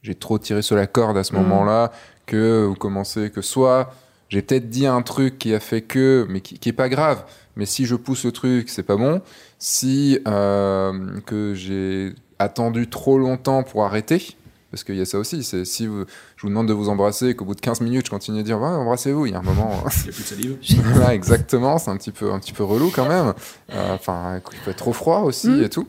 j'ai 0.03 0.15
trop 0.15 0.39
tiré 0.39 0.61
sur 0.61 0.77
la 0.77 0.87
corde 0.87 1.17
à 1.17 1.25
ce 1.25 1.35
Mhm. 1.35 1.41
moment-là, 1.45 1.93
que 2.27 2.67
vous 2.67 2.75
commencez, 2.75 3.31
que 3.31 3.41
soit 3.41 3.91
j'ai 4.29 4.43
peut-être 4.43 4.69
dit 4.69 4.87
un 4.87 5.01
truc 5.01 5.39
qui 5.39 5.55
a 5.55 5.61
fait 5.61 5.81
que, 5.81 6.27
mais 6.29 6.43
qui, 6.43 6.59
qui 6.59 6.69
est 6.69 6.75
pas 6.75 6.91
grave, 6.91 7.25
mais 7.57 7.65
si 7.65 7.87
je 7.87 7.95
pousse 7.95 8.27
le 8.27 8.33
truc, 8.33 8.69
c'est 8.69 8.83
pas 8.83 8.97
bon. 8.97 9.23
Si 9.59 10.19
euh, 10.29 11.21
que 11.25 11.55
j'ai 11.55 12.13
attendu 12.39 12.91
trop 12.91 13.17
longtemps 13.19 13.63
pour 13.63 13.87
arrêter, 13.87 14.37
parce 14.71 14.85
qu'il 14.85 14.97
y 14.97 15.01
a 15.01 15.07
ça 15.07 15.19
aussi, 15.19 15.43
c'est 15.43 15.65
si 15.65 15.87
vous- 15.87 16.05
vous 16.47 16.51
demande 16.51 16.69
de 16.69 16.73
vous 16.73 16.89
embrasser 16.89 17.29
et 17.29 17.37
qu'au 17.37 17.45
bout 17.45 17.55
de 17.55 17.61
15 17.61 17.81
minutes, 17.81 18.07
je 18.07 18.11
continue 18.11 18.41
à 18.41 18.43
dire 18.43 18.59
ouais, 18.61 18.69
embrassez-vous, 18.69 19.27
il 19.27 19.33
y 19.33 19.35
a 19.35 19.39
un 19.39 19.43
moment. 19.43 19.71
Il 19.97 20.03
n'y 20.05 20.09
a 20.09 20.13
plus 20.13 20.23
de 20.23 20.27
salive. 20.29 20.59
Voilà, 20.95 21.15
exactement, 21.15 21.79
c'est 21.79 21.91
un 21.91 21.97
petit 21.97 22.13
peu, 22.13 22.33
un 22.33 22.39
petit 22.39 22.53
peu 22.53 22.63
relou 22.65 22.91
quand 22.95 23.09
même. 23.09 23.35
Euh, 23.73 23.95
Enfin, 23.95 24.41
il 24.53 24.59
fait 24.59 24.75
trop 24.75 24.93
froid 24.93 25.21
aussi 25.21 25.49
Mm. 25.49 25.63
et 25.63 25.69
tout. 25.69 25.89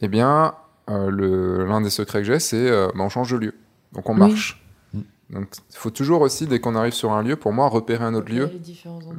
Eh 0.00 0.08
bien, 0.08 0.54
euh, 0.88 1.66
l'un 1.66 1.80
des 1.80 1.90
secrets 1.90 2.20
que 2.20 2.24
j'ai, 2.24 2.38
c'est 2.40 2.56
euh, 2.70 2.88
bah, 2.94 3.02
on 3.04 3.08
change 3.08 3.30
de 3.32 3.36
lieu. 3.36 3.54
Donc 3.92 4.08
on 4.08 4.14
Oui. 4.14 4.20
marche. 4.20 4.64
Mm. 4.94 5.00
Donc 5.30 5.46
il 5.70 5.76
faut 5.76 5.90
toujours 5.90 6.20
aussi, 6.22 6.46
dès 6.46 6.58
qu'on 6.60 6.74
arrive 6.76 6.92
sur 6.94 7.12
un 7.12 7.22
lieu, 7.22 7.36
pour 7.36 7.52
moi, 7.52 7.68
repérer 7.68 8.04
un 8.04 8.14
autre 8.14 8.32
lieu, 8.32 8.50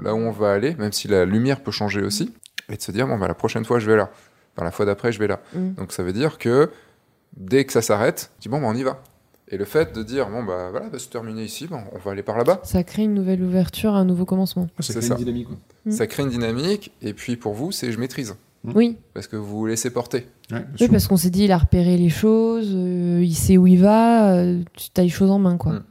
là 0.02 0.14
où 0.14 0.18
on 0.18 0.32
va 0.32 0.52
aller, 0.54 0.76
même 0.76 0.92
si 0.94 1.08
la 1.08 1.26
lumière 1.26 1.62
peut 1.62 1.72
changer 1.72 2.02
aussi, 2.02 2.34
et 2.70 2.78
de 2.78 2.82
se 2.82 2.92
dire, 2.92 3.08
bon, 3.08 3.18
bah, 3.18 3.28
la 3.28 3.34
prochaine 3.36 3.66
fois, 3.66 3.80
je 3.80 3.90
vais 3.90 3.98
là. 3.98 4.10
Enfin, 4.56 4.66
la 4.66 4.72
fois 4.72 4.86
d'après, 4.86 5.12
je 5.12 5.20
vais 5.20 5.28
là. 5.28 5.40
Mm. 5.54 5.74
Donc 5.74 5.92
ça 5.92 6.04
veut 6.04 6.14
dire 6.14 6.38
que 6.38 6.70
dès 7.38 7.64
que 7.66 7.72
ça 7.72 7.82
s'arrête, 7.82 8.32
je 8.38 8.44
dis, 8.44 8.50
bon, 8.50 8.60
bah, 8.60 8.68
on 8.70 8.76
y 8.76 8.84
va. 8.84 9.02
Et 9.54 9.58
le 9.58 9.66
fait 9.66 9.94
de 9.94 10.02
dire, 10.02 10.30
bon, 10.30 10.44
bah 10.44 10.70
voilà, 10.72 10.88
bah, 10.88 10.98
c'est 10.98 11.10
terminé 11.10 11.44
ici, 11.44 11.68
bon, 11.68 11.82
on 11.94 11.98
va 11.98 12.12
aller 12.12 12.24
par 12.24 12.38
là-bas. 12.38 12.62
Ça 12.64 12.84
crée 12.84 13.04
une 13.04 13.14
nouvelle 13.14 13.44
ouverture, 13.44 13.94
un 13.94 14.06
nouveau 14.06 14.24
commencement. 14.26 14.68
C'est 14.80 14.94
C'est 14.94 15.02
ça. 15.02 15.16
une 15.16 15.20
dynamique. 15.20 15.50
Mm. 15.86 15.92
Ça 15.92 16.08
crée 16.08 16.24
une 16.24 16.30
dynamique, 16.30 16.92
et 17.02 17.14
puis 17.14 17.36
pour 17.36 17.54
vous, 17.54 17.72
c'est 17.74 17.92
je 17.92 18.00
maîtrise. 18.00 18.36
Mm. 18.64 18.72
Oui. 18.76 18.98
Parce 19.14 19.28
que 19.28 19.36
vous 19.36 19.46
vous 19.60 19.66
laissez 19.66 19.90
porter. 19.90 20.28
Ouais, 20.52 20.64
Oui, 20.80 20.88
parce 20.88 21.08
qu'on 21.08 21.18
s'est 21.18 21.30
dit, 21.30 21.44
il 21.44 21.52
a 21.52 21.58
repéré 21.58 21.98
les 21.98 22.10
choses, 22.10 22.72
euh, 22.74 23.20
il 23.22 23.36
sait 23.36 23.58
où 23.58 23.68
il 23.68 23.82
va, 23.82 24.32
euh, 24.36 24.62
tu 24.76 24.90
as 25.02 25.04
les 25.04 25.10
choses 25.10 25.32
en 25.32 25.40
main, 25.40 25.58
quoi. 25.58 25.74
Mm. 25.74 25.84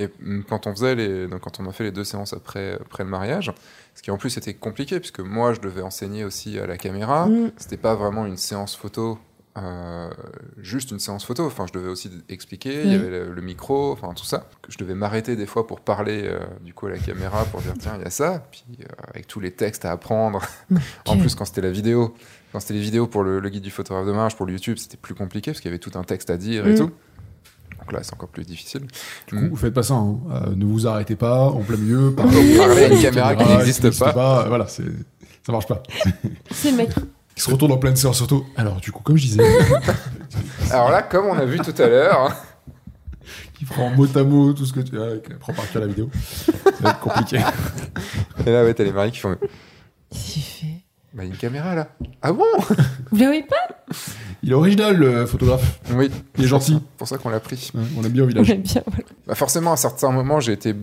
Et 0.00 0.08
quand 0.48 0.66
on 0.68 0.72
faisait 0.72 0.94
les, 0.94 1.26
donc 1.26 1.40
quand 1.40 1.58
on 1.60 1.68
a 1.68 1.72
fait 1.72 1.82
les 1.84 1.90
deux 1.92 2.04
séances 2.04 2.32
après, 2.32 2.74
après 2.80 3.02
le 3.02 3.10
mariage, 3.10 3.52
ce 3.96 4.02
qui 4.02 4.12
en 4.12 4.16
plus 4.16 4.36
était 4.36 4.54
compliqué, 4.54 5.00
puisque 5.00 5.18
moi 5.18 5.54
je 5.54 5.60
devais 5.60 5.82
enseigner 5.82 6.24
aussi 6.24 6.56
à 6.60 6.68
la 6.68 6.76
caméra, 6.76 7.28
c'était 7.56 7.76
pas 7.76 7.96
vraiment 7.96 8.24
une 8.24 8.36
séance 8.36 8.76
photo, 8.76 9.18
euh, 9.64 10.10
juste 10.58 10.90
une 10.90 10.98
séance 10.98 11.24
photo. 11.24 11.46
Enfin, 11.46 11.66
je 11.66 11.72
devais 11.78 11.88
aussi 11.88 12.10
expliquer, 12.28 12.82
il 12.84 12.92
y 12.92 12.94
avait 12.94 13.08
le, 13.10 13.32
le 13.32 13.42
micro, 13.42 13.92
enfin 13.92 14.12
tout 14.14 14.24
ça. 14.24 14.48
Je 14.68 14.78
devais 14.78 14.94
m'arrêter 14.94 15.36
des 15.36 15.46
fois 15.46 15.66
pour 15.66 15.80
parler 15.80 16.22
euh, 16.24 16.38
du 16.64 16.74
coup 16.74 16.86
à 16.86 16.90
la 16.90 16.98
caméra 16.98 17.44
pour 17.46 17.60
dire 17.60 17.74
tiens 17.78 17.94
il 17.96 18.02
y 18.02 18.06
a 18.06 18.10
ça, 18.10 18.44
puis 18.50 18.64
euh, 18.80 18.84
avec 19.12 19.26
tous 19.26 19.40
les 19.40 19.50
textes 19.52 19.84
à 19.84 19.92
apprendre. 19.92 20.42
en 21.06 21.16
plus 21.18 21.34
quand 21.34 21.44
c'était 21.44 21.60
la 21.62 21.70
vidéo, 21.70 22.14
quand 22.52 22.60
c'était 22.60 22.74
les 22.74 22.80
vidéos 22.80 23.06
pour 23.06 23.22
le, 23.24 23.40
le 23.40 23.48
guide 23.48 23.62
du 23.62 23.70
photographe 23.70 24.06
de 24.06 24.12
marche, 24.12 24.34
pour 24.36 24.46
le 24.46 24.52
YouTube, 24.52 24.76
c'était 24.78 24.96
plus 24.96 25.14
compliqué 25.14 25.50
parce 25.52 25.60
qu'il 25.60 25.70
y 25.70 25.72
avait 25.74 25.78
tout 25.78 25.92
un 25.98 26.04
texte 26.04 26.30
à 26.30 26.36
dire 26.36 26.66
et 26.66 26.72
Mm. 26.74 26.78
tout. 26.78 26.90
Donc 27.80 27.92
là 27.92 28.00
c'est 28.02 28.12
encore 28.14 28.28
plus 28.28 28.44
difficile. 28.44 28.82
Du 29.28 29.34
coup, 29.36 29.48
vous 29.50 29.56
faites 29.56 29.72
pas 29.74 29.82
ça. 29.82 29.94
hein. 29.94 30.18
Euh, 30.30 30.54
ne 30.56 30.64
vous 30.64 30.86
arrêtez 30.86 31.16
pas 31.16 31.44
en 31.44 31.60
plein 31.62 31.76
milieu. 31.76 32.12
Par 32.16 32.26
Parler 32.26 32.84
à 32.84 32.88
une 32.92 33.00
caméra 33.00 33.34
qui 33.36 33.44
n'existe 33.48 33.98
pas. 33.98 34.46
Voilà, 34.48 34.66
c'est 34.66 34.84
ça 35.46 35.52
marche 35.52 35.66
pas. 35.66 35.82
C'est 36.50 36.70
le 36.72 36.76
mec. 36.76 36.90
Il 37.38 37.40
se 37.42 37.50
retourne 37.50 37.70
en 37.70 37.76
pleine 37.78 37.94
séance 37.94 38.16
surtout. 38.16 38.44
Alors, 38.56 38.80
du 38.80 38.90
coup, 38.90 39.00
comme 39.00 39.16
je 39.16 39.22
disais, 39.26 39.44
Alors 40.72 40.90
là, 40.90 41.02
comme 41.02 41.26
on 41.26 41.38
a 41.38 41.44
vu 41.44 41.60
tout 41.60 41.72
à 41.80 41.86
l'heure, 41.86 42.34
il 43.60 43.66
prend 43.68 43.90
mot 43.90 44.08
à 44.12 44.24
mot 44.24 44.52
tout 44.52 44.66
ce 44.66 44.72
que 44.72 44.80
tu. 44.80 44.98
Ouais, 44.98 45.22
il 45.24 45.36
prend 45.36 45.52
par 45.52 45.70
cœur 45.70 45.82
la 45.82 45.86
vidéo. 45.86 46.10
Ça 46.44 46.52
va 46.80 46.90
être 46.90 46.98
compliqué. 46.98 47.36
et 48.46 48.50
là, 48.50 48.64
ouais, 48.64 48.74
t'as 48.74 48.82
les 48.82 48.90
maris 48.90 49.12
qui 49.12 49.18
font 49.20 49.36
Qu'est-ce 50.10 50.32
qu'il 50.32 50.42
fait 50.42 50.82
Bah, 51.14 51.22
il 51.22 51.28
y 51.28 51.30
a 51.30 51.34
une 51.34 51.38
caméra 51.38 51.76
là. 51.76 51.88
Ah 52.22 52.32
bon? 52.32 52.44
Vous 53.12 53.18
l'avez 53.18 53.44
pas 53.44 53.68
Il 54.42 54.50
est 54.50 54.54
original, 54.54 54.96
le 54.96 55.24
photographe. 55.24 55.78
Oui. 55.92 56.10
Il 56.38 56.44
est 56.44 56.48
gentil. 56.48 56.72
C'est 56.72 56.96
pour 56.98 57.06
ça 57.06 57.18
qu'on 57.18 57.28
l'a 57.28 57.38
pris. 57.38 57.70
Ouais, 57.72 57.82
on 57.96 58.02
aime 58.02 58.10
bien 58.10 58.22
au 58.24 58.26
On 58.26 58.28
village. 58.30 58.50
aime 58.50 58.62
bien, 58.62 58.82
voilà. 58.84 59.04
Bah, 59.28 59.36
forcément, 59.36 59.72
à 59.74 59.76
certains 59.76 60.10
moments, 60.10 60.40
j'ai 60.40 60.54
été 60.54 60.74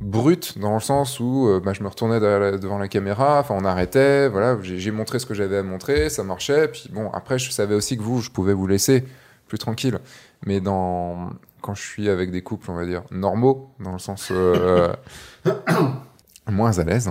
brut 0.00 0.58
dans 0.58 0.74
le 0.74 0.80
sens 0.80 1.20
où 1.20 1.46
euh, 1.48 1.60
bah, 1.60 1.72
je 1.74 1.82
me 1.82 1.88
retournais 1.88 2.18
la- 2.20 2.56
devant 2.58 2.78
la 2.78 2.88
caméra, 2.88 3.40
enfin 3.40 3.54
on 3.58 3.64
arrêtait, 3.64 4.28
voilà, 4.28 4.56
j'ai 4.62 4.90
montré 4.90 5.18
ce 5.18 5.26
que 5.26 5.34
j'avais 5.34 5.58
à 5.58 5.62
montrer, 5.62 6.08
ça 6.10 6.24
marchait, 6.24 6.68
puis 6.68 6.88
bon, 6.92 7.10
après 7.12 7.38
je 7.38 7.50
savais 7.50 7.74
aussi 7.74 7.96
que 7.96 8.02
vous, 8.02 8.20
je 8.20 8.30
pouvais 8.30 8.54
vous 8.54 8.66
laisser 8.66 9.04
plus 9.46 9.58
tranquille, 9.58 9.98
mais 10.46 10.60
dans 10.60 11.30
quand 11.60 11.74
je 11.74 11.82
suis 11.82 12.08
avec 12.08 12.30
des 12.30 12.40
couples, 12.42 12.70
on 12.70 12.74
va 12.74 12.86
dire 12.86 13.02
normaux, 13.10 13.70
dans 13.80 13.92
le 13.92 13.98
sens 13.98 14.28
euh, 14.30 14.92
moins 16.50 16.78
à 16.78 16.84
l'aise, 16.84 17.10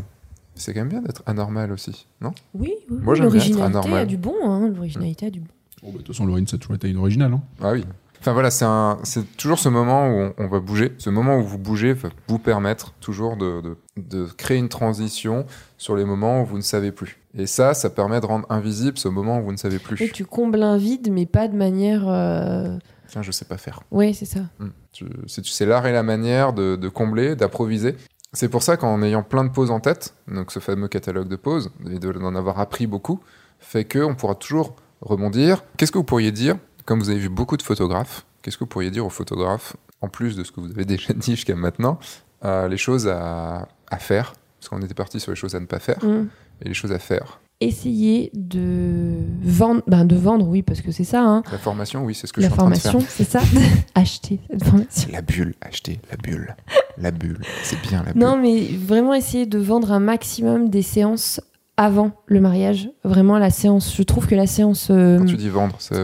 c'est 0.55 0.73
quand 0.73 0.81
même 0.81 0.89
bien 0.89 1.01
d'être 1.01 1.21
anormal 1.25 1.71
aussi, 1.71 2.07
non? 2.21 2.31
Oui, 2.53 2.73
oui, 2.89 2.97
Moi, 3.01 3.13
oui, 3.13 3.19
j'aime 3.19 3.29
bien 3.29 3.39
être 3.41 3.49
l'originalité 3.49 3.61
anormal. 3.63 4.01
a 4.01 4.05
du 4.05 4.17
bon, 4.17 4.35
hein, 4.43 4.67
l'originalité 4.67 5.25
a 5.27 5.29
du 5.29 5.39
bon. 5.41 5.47
Bon, 5.83 5.87
bah, 5.89 5.93
de 5.93 5.97
toute 5.99 6.07
façon, 6.07 6.25
Laurine, 6.25 6.45
ça 6.47 6.55
a 6.57 6.59
toujours 6.59 6.75
été 6.75 6.89
une 6.89 6.97
originale. 6.97 7.31
Hein. 7.33 7.41
Ah 7.61 7.71
oui. 7.71 7.85
Enfin 8.19 8.33
voilà, 8.33 8.51
c'est 8.51 8.65
un- 8.65 8.99
c'est 9.03 9.37
toujours 9.37 9.59
ce 9.59 9.69
moment 9.69 10.07
où 10.09 10.11
on, 10.11 10.33
on 10.37 10.47
va 10.47 10.59
bouger. 10.59 10.93
Ce 10.97 11.09
moment 11.09 11.37
où 11.37 11.43
vous 11.43 11.57
bougez 11.57 11.93
va 11.93 12.09
vous 12.27 12.39
permettre 12.39 12.91
toujours 12.99 13.37
de, 13.37 13.61
de- 13.61 13.77
de 13.97 14.25
créer 14.25 14.57
une 14.57 14.69
transition 14.69 15.45
sur 15.77 15.95
les 15.95 16.03
moments 16.05 16.41
où 16.41 16.45
vous 16.45 16.57
ne 16.57 16.61
savez 16.61 16.91
plus. 16.91 17.17
Et 17.37 17.45
ça, 17.45 17.73
ça 17.73 17.89
permet 17.89 18.19
de 18.19 18.25
rendre 18.25 18.45
invisible 18.49 18.97
ce 18.97 19.07
moment 19.07 19.39
où 19.39 19.43
vous 19.43 19.51
ne 19.51 19.57
savez 19.57 19.79
plus. 19.79 20.01
Et 20.01 20.09
tu 20.09 20.25
combles 20.25 20.61
un 20.63 20.77
vide, 20.77 21.09
mais 21.11 21.25
pas 21.25 21.47
de 21.47 21.55
manière. 21.55 22.03
euh, 22.07 22.77
Tiens, 23.07 23.21
je 23.21 23.31
sais 23.31 23.45
pas 23.45 23.57
faire. 23.57 23.81
Ouais, 23.91 24.13
c'est 24.13 24.25
ça. 24.25 24.41
Hmm. 24.59 24.69
Tu- 24.91 25.05
C'est 25.27 25.45
c'est 25.45 25.65
l'art 25.65 25.87
et 25.87 25.91
la 25.93 26.03
manière 26.03 26.53
de, 26.53 26.75
de 26.75 26.89
combler, 26.89 27.35
d'improviser. 27.35 27.95
C'est 28.33 28.49
pour 28.49 28.61
ça 28.63 28.77
qu'en 28.77 29.01
ayant 29.01 29.23
plein 29.23 29.43
de 29.43 29.49
pauses 29.49 29.71
en 29.71 29.79
tête, 29.79 30.13
donc 30.27 30.51
ce 30.51 30.59
fameux 30.59 30.87
catalogue 30.87 31.27
de 31.27 31.35
pauses, 31.35 31.71
et 31.89 31.97
de- 31.99 32.11
d'en 32.11 32.35
avoir 32.35 32.59
appris 32.59 32.85
beaucoup, 32.85 33.19
fait 33.59 33.85
qu'on 33.85 34.13
pourra 34.15 34.35
toujours 34.35 34.75
rebondir. 35.01 35.63
Qu'est-ce 35.77 35.91
que 35.91 35.97
vous 35.97 36.03
pourriez 36.03 36.31
dire, 36.31 36.57
comme 36.89 36.99
vous 36.99 37.11
avez 37.11 37.19
vu 37.19 37.29
beaucoup 37.29 37.55
de 37.55 37.61
photographes, 37.61 38.25
qu'est-ce 38.41 38.57
que 38.57 38.63
vous 38.63 38.67
pourriez 38.67 38.89
dire 38.89 39.05
aux 39.05 39.11
photographes, 39.11 39.77
en 40.01 40.07
plus 40.07 40.35
de 40.35 40.43
ce 40.43 40.51
que 40.51 40.59
vous 40.59 40.71
avez 40.71 40.85
déjà 40.95 41.13
dit 41.13 41.35
jusqu'à 41.35 41.55
maintenant, 41.55 41.99
euh, 42.45 42.67
les 42.67 42.77
choses 42.77 43.07
à, 43.07 43.67
à 43.91 43.97
faire, 43.97 44.33
parce 44.59 44.69
qu'on 44.69 44.81
était 44.81 44.95
parti 44.95 45.19
sur 45.19 45.31
les 45.31 45.35
choses 45.35 45.53
à 45.53 45.59
ne 45.59 45.67
pas 45.67 45.77
faire, 45.79 46.03
Mm. 46.03 46.27
et 46.63 46.67
les 46.67 46.73
choses 46.73 46.91
à 46.91 46.97
faire. 46.97 47.39
Essayer 47.61 48.31
de 48.33 49.17
vendre, 49.43 49.83
ben 49.85 50.03
de 50.05 50.15
vendre, 50.15 50.47
oui, 50.47 50.63
parce 50.63 50.81
que 50.81 50.91
c'est 50.91 51.03
ça, 51.03 51.21
hein. 51.21 51.43
La 51.51 51.57
formation, 51.59 52.03
oui, 52.05 52.15
c'est 52.15 52.25
ce 52.25 52.33
que 52.33 52.39
La 52.41 52.47
je 52.47 52.53
suis 52.53 52.59
en 52.61 52.65
train 52.65 52.75
de 52.75 52.79
formation, 52.79 52.99
faire. 53.01 53.11
c'est 53.11 53.29
ça. 53.29 53.41
Acheter 53.95 54.39
cette 54.49 54.63
formation. 54.63 55.09
La 55.11 55.21
bulle, 55.21 55.53
acheter 55.61 55.99
la 56.09 56.17
bulle. 56.17 56.55
La 56.97 57.11
bulle, 57.11 57.41
c'est 57.63 57.79
bien 57.81 58.01
la 58.03 58.13
bulle. 58.13 58.21
Non, 58.21 58.37
mais 58.41 58.61
vraiment 58.63 59.13
essayer 59.13 59.45
de 59.45 59.59
vendre 59.59 59.91
un 59.91 59.99
maximum 59.99 60.69
des 60.69 60.81
séances 60.81 61.39
avant 61.81 62.11
le 62.25 62.41
mariage. 62.41 62.89
Vraiment, 63.05 63.37
la 63.37 63.49
séance. 63.51 63.95
Je 63.95 64.03
trouve 64.03 64.27
que 64.27 64.35
la 64.35 64.47
séance. 64.47 64.89
euh, 64.91 65.17
Quand 65.17 65.25
tu 65.25 65.37
dis 65.37 65.49
vendre, 65.49 65.75
c'est 65.79 65.95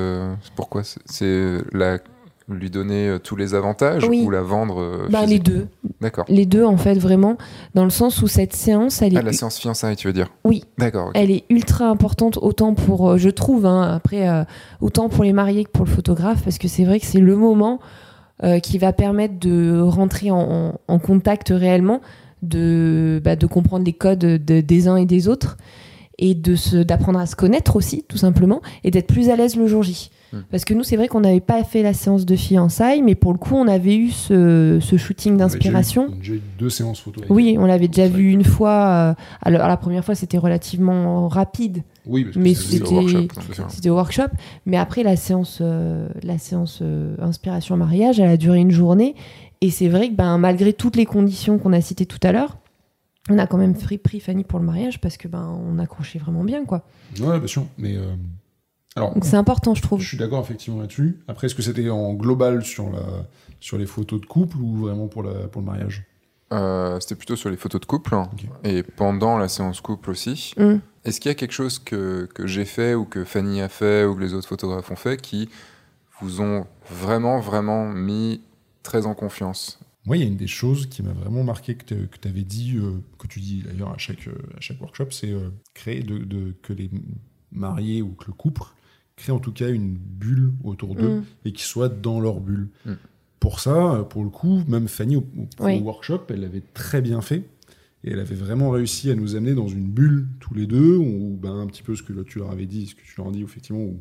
pourquoi? 0.55 0.81
C'est- 1.05 1.57
la, 1.73 1.97
lui 2.47 2.69
donner 2.69 3.09
euh, 3.09 3.17
tous 3.19 3.35
les 3.35 3.55
avantages 3.55 4.03
Oui. 4.07 4.23
ou 4.25 4.29
la 4.29 4.41
vendre 4.41 4.79
euh, 4.79 5.07
Bah, 5.09 5.25
les 5.25 5.39
deux. 5.39 5.67
D'accord. 5.99 6.23
Les 6.29 6.45
deux, 6.45 6.63
en 6.63 6.77
fait, 6.77 6.93
vraiment, 6.93 7.37
dans 7.73 7.83
le 7.83 7.89
sens 7.89 8.21
où 8.21 8.27
cette 8.27 8.55
séance, 8.55 9.01
elle 9.01 9.15
est 9.15 9.17
Ah, 9.17 9.21
la 9.23 9.33
séance 9.33 9.57
fiançailles, 9.57 9.95
tu 9.95 10.07
veux 10.07 10.13
dire? 10.13 10.27
Oui. 10.45 10.63
D'accord. 10.77 11.09
Elle 11.15 11.31
est 11.31 11.43
ultra 11.49 11.87
importante 11.89 12.37
autant 12.41 12.73
pour, 12.75 13.17
je 13.17 13.29
trouve, 13.29 13.65
hein, 13.65 13.81
après, 13.95 14.29
euh, 14.29 14.43
autant 14.79 15.09
pour 15.09 15.23
les 15.25 15.33
mariés 15.33 15.65
que 15.65 15.71
pour 15.71 15.85
le 15.85 15.91
photographe, 15.91 16.43
parce 16.43 16.57
que 16.59 16.67
c'est 16.67 16.85
vrai 16.85 16.99
que 17.01 17.05
c'est 17.05 17.19
le 17.19 17.35
moment 17.35 17.79
euh, 18.43 18.59
qui 18.59 18.77
va 18.77 18.93
permettre 18.93 19.39
de 19.39 19.79
rentrer 19.81 20.29
en, 20.29 20.37
en- 20.37 20.73
en 20.87 20.99
contact 20.99 21.49
réellement, 21.55 21.99
de, 22.41 23.21
bah, 23.23 23.35
de 23.35 23.45
comprendre 23.47 23.85
les 23.85 23.93
codes 23.93 24.19
de- 24.19 24.61
des 24.61 24.87
uns 24.87 24.97
et 24.97 25.05
des 25.05 25.27
autres, 25.27 25.57
et 26.17 26.33
de 26.33 26.55
se- 26.55 26.77
d'apprendre 26.77 27.19
à 27.19 27.25
se 27.25 27.35
connaître 27.35 27.75
aussi, 27.75 28.03
tout 28.07 28.17
simplement, 28.17 28.61
et 28.83 28.91
d'être 28.91 29.07
plus 29.07 29.29
à 29.29 29.35
l'aise 29.35 29.55
le 29.57 29.67
jour 29.67 29.83
J. 29.83 30.09
Hmm. 30.31 30.37
Parce 30.49 30.63
que 30.65 30.73
nous, 30.73 30.83
c'est 30.83 30.95
vrai 30.95 31.07
qu'on 31.07 31.19
n'avait 31.19 31.39
pas 31.41 31.63
fait 31.63 31.83
la 31.83 31.93
séance 31.93 32.25
de 32.25 32.35
fiançailles, 32.35 33.01
mais 33.01 33.15
pour 33.15 33.31
le 33.33 33.37
coup, 33.37 33.53
on 33.55 33.67
avait 33.67 33.95
eu 33.95 34.09
ce, 34.11 34.79
ce 34.81 34.97
shooting 34.97 35.37
d'inspiration. 35.37 36.07
On 36.09 36.13
a 36.13 36.17
déjà 36.17 36.33
eu 36.33 36.41
deux 36.57 36.69
séances 36.69 36.99
photo. 36.99 37.21
Oui, 37.29 37.57
on 37.59 37.65
l'avait 37.65 37.87
déjà 37.89 38.07
vu 38.07 38.31
une 38.31 38.43
fois. 38.45 38.85
euh, 38.87 39.13
alors, 39.41 39.67
la 39.67 39.77
première 39.77 40.03
fois, 40.05 40.15
c'était 40.15 40.37
relativement 40.37 41.27
rapide. 41.27 41.83
Oui, 42.07 42.23
parce 42.23 42.35
que 42.35 42.39
mais 42.41 42.51
au 42.51 43.67
C'était 43.69 43.89
au 43.89 43.95
workshop. 43.95 44.27
Mais 44.65 44.77
après, 44.77 45.03
la 45.03 45.15
séance, 45.15 45.59
euh, 45.61 46.07
la 46.23 46.37
séance 46.37 46.79
euh, 46.81 47.15
inspiration 47.19 47.75
mariage, 47.77 48.19
elle 48.19 48.29
a 48.29 48.37
duré 48.37 48.59
une 48.59 48.71
journée. 48.71 49.15
Et 49.61 49.71
c'est 49.71 49.87
vrai 49.89 50.09
que 50.09 50.15
ben, 50.15 50.37
malgré 50.37 50.73
toutes 50.73 50.95
les 50.95 51.05
conditions 51.05 51.57
qu'on 51.57 51.73
a 51.73 51.81
citées 51.81 52.05
tout 52.05 52.19
à 52.23 52.31
l'heure, 52.31 52.57
on 53.29 53.37
a 53.39 53.47
quand 53.47 53.57
même 53.57 53.75
pris, 53.75 53.97
pris 53.97 54.19
Fanny 54.19 54.43
pour 54.43 54.59
le 54.59 54.65
mariage 54.65 55.01
parce 55.01 55.17
que 55.17 55.27
ben, 55.27 55.47
on 55.67 55.79
accrochait 55.79 56.19
vraiment 56.19 56.43
bien. 56.43 56.65
quoi. 56.65 56.85
Ouais, 57.19 57.39
bien 57.39 57.47
sûr. 57.47 57.65
Mais 57.77 57.95
euh, 57.95 58.13
alors, 58.95 59.13
Donc 59.13 59.25
c'est 59.25 59.35
important, 59.37 59.73
je 59.73 59.81
trouve. 59.81 60.01
je 60.01 60.07
suis 60.09 60.17
d'accord 60.17 60.41
effectivement 60.43 60.79
là-dessus. 60.81 61.19
Après, 61.27 61.47
est-ce 61.47 61.55
que 61.55 61.61
c'était 61.63 61.89
en 61.89 62.13
global 62.13 62.63
sur 62.63 62.89
la 62.91 63.01
sur 63.59 63.77
les 63.77 63.85
photos 63.87 64.21
de 64.21 64.25
couple 64.25 64.57
ou 64.57 64.75
vraiment 64.75 65.07
pour 65.07 65.23
la 65.23 65.47
pour 65.47 65.61
le 65.61 65.65
mariage? 65.65 66.03
Euh, 66.53 66.99
C'était 66.99 67.15
plutôt 67.15 67.35
sur 67.35 67.49
les 67.49 67.57
photos 67.57 67.81
de 67.81 67.85
couple 67.87 68.13
hein, 68.13 68.29
et 68.63 68.83
pendant 68.83 69.37
la 69.39 69.47
séance 69.47 69.81
couple 69.81 70.11
aussi. 70.11 70.53
Mm. 70.57 70.75
Est-ce 71.03 71.19
qu'il 71.19 71.29
y 71.29 71.31
a 71.31 71.35
quelque 71.35 71.51
chose 71.53 71.79
que, 71.79 72.29
que 72.33 72.45
j'ai 72.45 72.65
fait 72.65 72.93
ou 72.93 73.05
que 73.05 73.23
Fanny 73.23 73.61
a 73.61 73.69
fait 73.69 74.05
ou 74.05 74.15
que 74.15 74.21
les 74.21 74.33
autres 74.35 74.47
photographes 74.47 74.91
ont 74.91 74.95
fait 74.95 75.19
qui 75.19 75.49
vous 76.21 76.41
ont 76.41 76.67
vraiment, 76.89 77.39
vraiment 77.39 77.85
mis 77.87 78.41
très 78.85 79.05
en 79.05 79.13
confiance 79.15 79.79
Moi, 80.05 80.17
il 80.17 80.21
y 80.21 80.23
a 80.23 80.27
une 80.27 80.37
des 80.37 80.47
choses 80.47 80.85
qui 80.85 81.01
m'a 81.03 81.11
vraiment 81.13 81.43
marqué 81.43 81.75
que 81.75 81.83
tu 81.85 82.27
avais 82.27 82.43
dit, 82.43 82.77
euh, 82.77 82.91
que 83.17 83.27
tu 83.27 83.39
dis 83.39 83.63
d'ailleurs 83.65 83.91
à 83.91 83.97
chaque, 83.97 84.27
euh, 84.27 84.35
à 84.57 84.61
chaque 84.61 84.79
workshop, 84.79 85.07
c'est 85.11 85.31
euh, 85.31 85.49
créer 85.73 86.01
de, 86.03 86.19
de- 86.19 86.53
que 86.61 86.73
les 86.73 86.89
mariés 87.51 88.01
ou 88.01 88.09
que 88.13 88.25
le 88.27 88.33
couple 88.33 88.61
crée 89.15 89.31
en 89.31 89.39
tout 89.39 89.51
cas 89.53 89.69
une 89.69 89.95
bulle 89.95 90.51
autour 90.63 90.93
d'eux 90.95 91.19
Mm. 91.19 91.23
et 91.45 91.51
qu'ils 91.53 91.65
soient 91.65 91.89
dans 91.89 92.19
leur 92.19 92.39
bulle. 92.39 92.69
Mm. 92.85 92.93
Pour 93.39 93.59
ça, 93.59 94.05
pour 94.09 94.23
le 94.23 94.29
coup, 94.29 94.61
même 94.67 94.87
Fanny 94.87 95.15
au, 95.17 95.25
au- 95.37 95.65
Oui. 95.65 95.79
workshop, 95.79 96.21
elle 96.29 96.41
l'avait 96.41 96.63
très 96.73 97.01
bien 97.01 97.21
fait. 97.21 97.43
Et 98.03 98.11
elle 98.11 98.19
avait 98.19 98.35
vraiment 98.35 98.69
réussi 98.69 99.09
à 99.09 99.15
nous 99.15 99.35
amener 99.35 99.55
dans 99.55 99.67
une 99.67 99.87
bulle 99.89 100.27
tous 100.39 100.53
les 100.53 100.67
deux, 100.67 100.95
ou 100.97 101.37
ben, 101.41 101.55
un 101.55 101.65
petit 101.65 101.81
peu 101.81 101.95
ce 101.95 102.03
que 102.03 102.13
tu 102.21 102.37
leur 102.39 102.51
avais 102.51 102.67
dit, 102.67 102.85
ce 102.87 102.93
que 102.95 103.01
tu 103.01 103.13
leur 103.17 103.27
as 103.29 103.31
dit 103.31 103.41
effectivement, 103.41 103.81
ou 103.81 103.99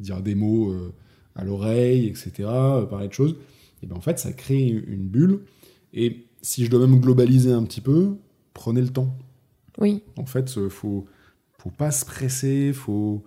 dire 0.00 0.20
des 0.20 0.34
mots 0.34 0.70
euh, 0.72 0.92
à 1.36 1.44
l'oreille, 1.44 2.06
etc., 2.06 2.32
parler 2.90 3.08
de 3.08 3.12
choses. 3.14 3.34
Et 3.82 3.86
ben 3.86 3.96
en 3.96 4.00
fait, 4.00 4.18
ça 4.18 4.32
crée 4.32 4.66
une 4.66 5.08
bulle. 5.08 5.44
Et 5.92 6.26
si 6.42 6.64
je 6.64 6.70
dois 6.70 6.86
même 6.86 7.00
globaliser 7.00 7.52
un 7.52 7.64
petit 7.64 7.80
peu, 7.80 8.16
prenez 8.54 8.82
le 8.82 8.88
temps. 8.88 9.16
Oui, 9.78 10.02
En 10.16 10.24
fait, 10.24 10.54
il 10.56 10.70
faut, 10.70 11.06
faut 11.58 11.70
pas 11.70 11.90
se 11.90 12.04
presser, 12.04 12.72
faut, 12.72 13.22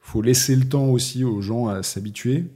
faut 0.00 0.22
laisser 0.22 0.56
le 0.56 0.68
temps 0.68 0.88
aussi 0.88 1.22
aux 1.22 1.40
gens 1.40 1.68
à 1.68 1.82
s'habituer. 1.82 2.46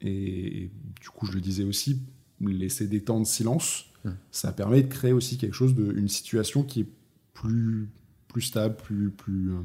Et 0.00 0.70
du 1.00 1.08
coup, 1.10 1.26
je 1.26 1.32
le 1.32 1.40
disais 1.40 1.64
aussi, 1.64 2.00
laisser 2.40 2.86
des 2.86 3.02
temps 3.02 3.18
de 3.18 3.26
silence, 3.26 3.86
Mm. 4.06 4.10
ça 4.30 4.52
permet 4.52 4.82
de 4.82 4.88
créer 4.88 5.12
aussi 5.12 5.36
quelque 5.36 5.54
chose, 5.54 5.74
de, 5.74 5.92
une 5.96 6.08
situation 6.08 6.62
qui 6.62 6.80
est 6.80 6.86
plus, 7.34 7.88
plus 8.28 8.42
stable, 8.42 8.76
plus, 8.76 9.10
plus, 9.10 9.52
euh, 9.52 9.60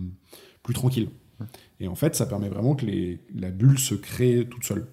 plus 0.63 0.73
tranquille. 0.73 1.09
Mm. 1.39 1.43
Et 1.81 1.87
en 1.87 1.95
fait, 1.95 2.15
ça 2.15 2.25
permet 2.25 2.49
vraiment 2.49 2.75
que 2.75 2.85
les, 2.85 3.19
la 3.35 3.51
bulle 3.51 3.79
se 3.79 3.95
crée 3.95 4.47
toute 4.49 4.65
seule. 4.65 4.87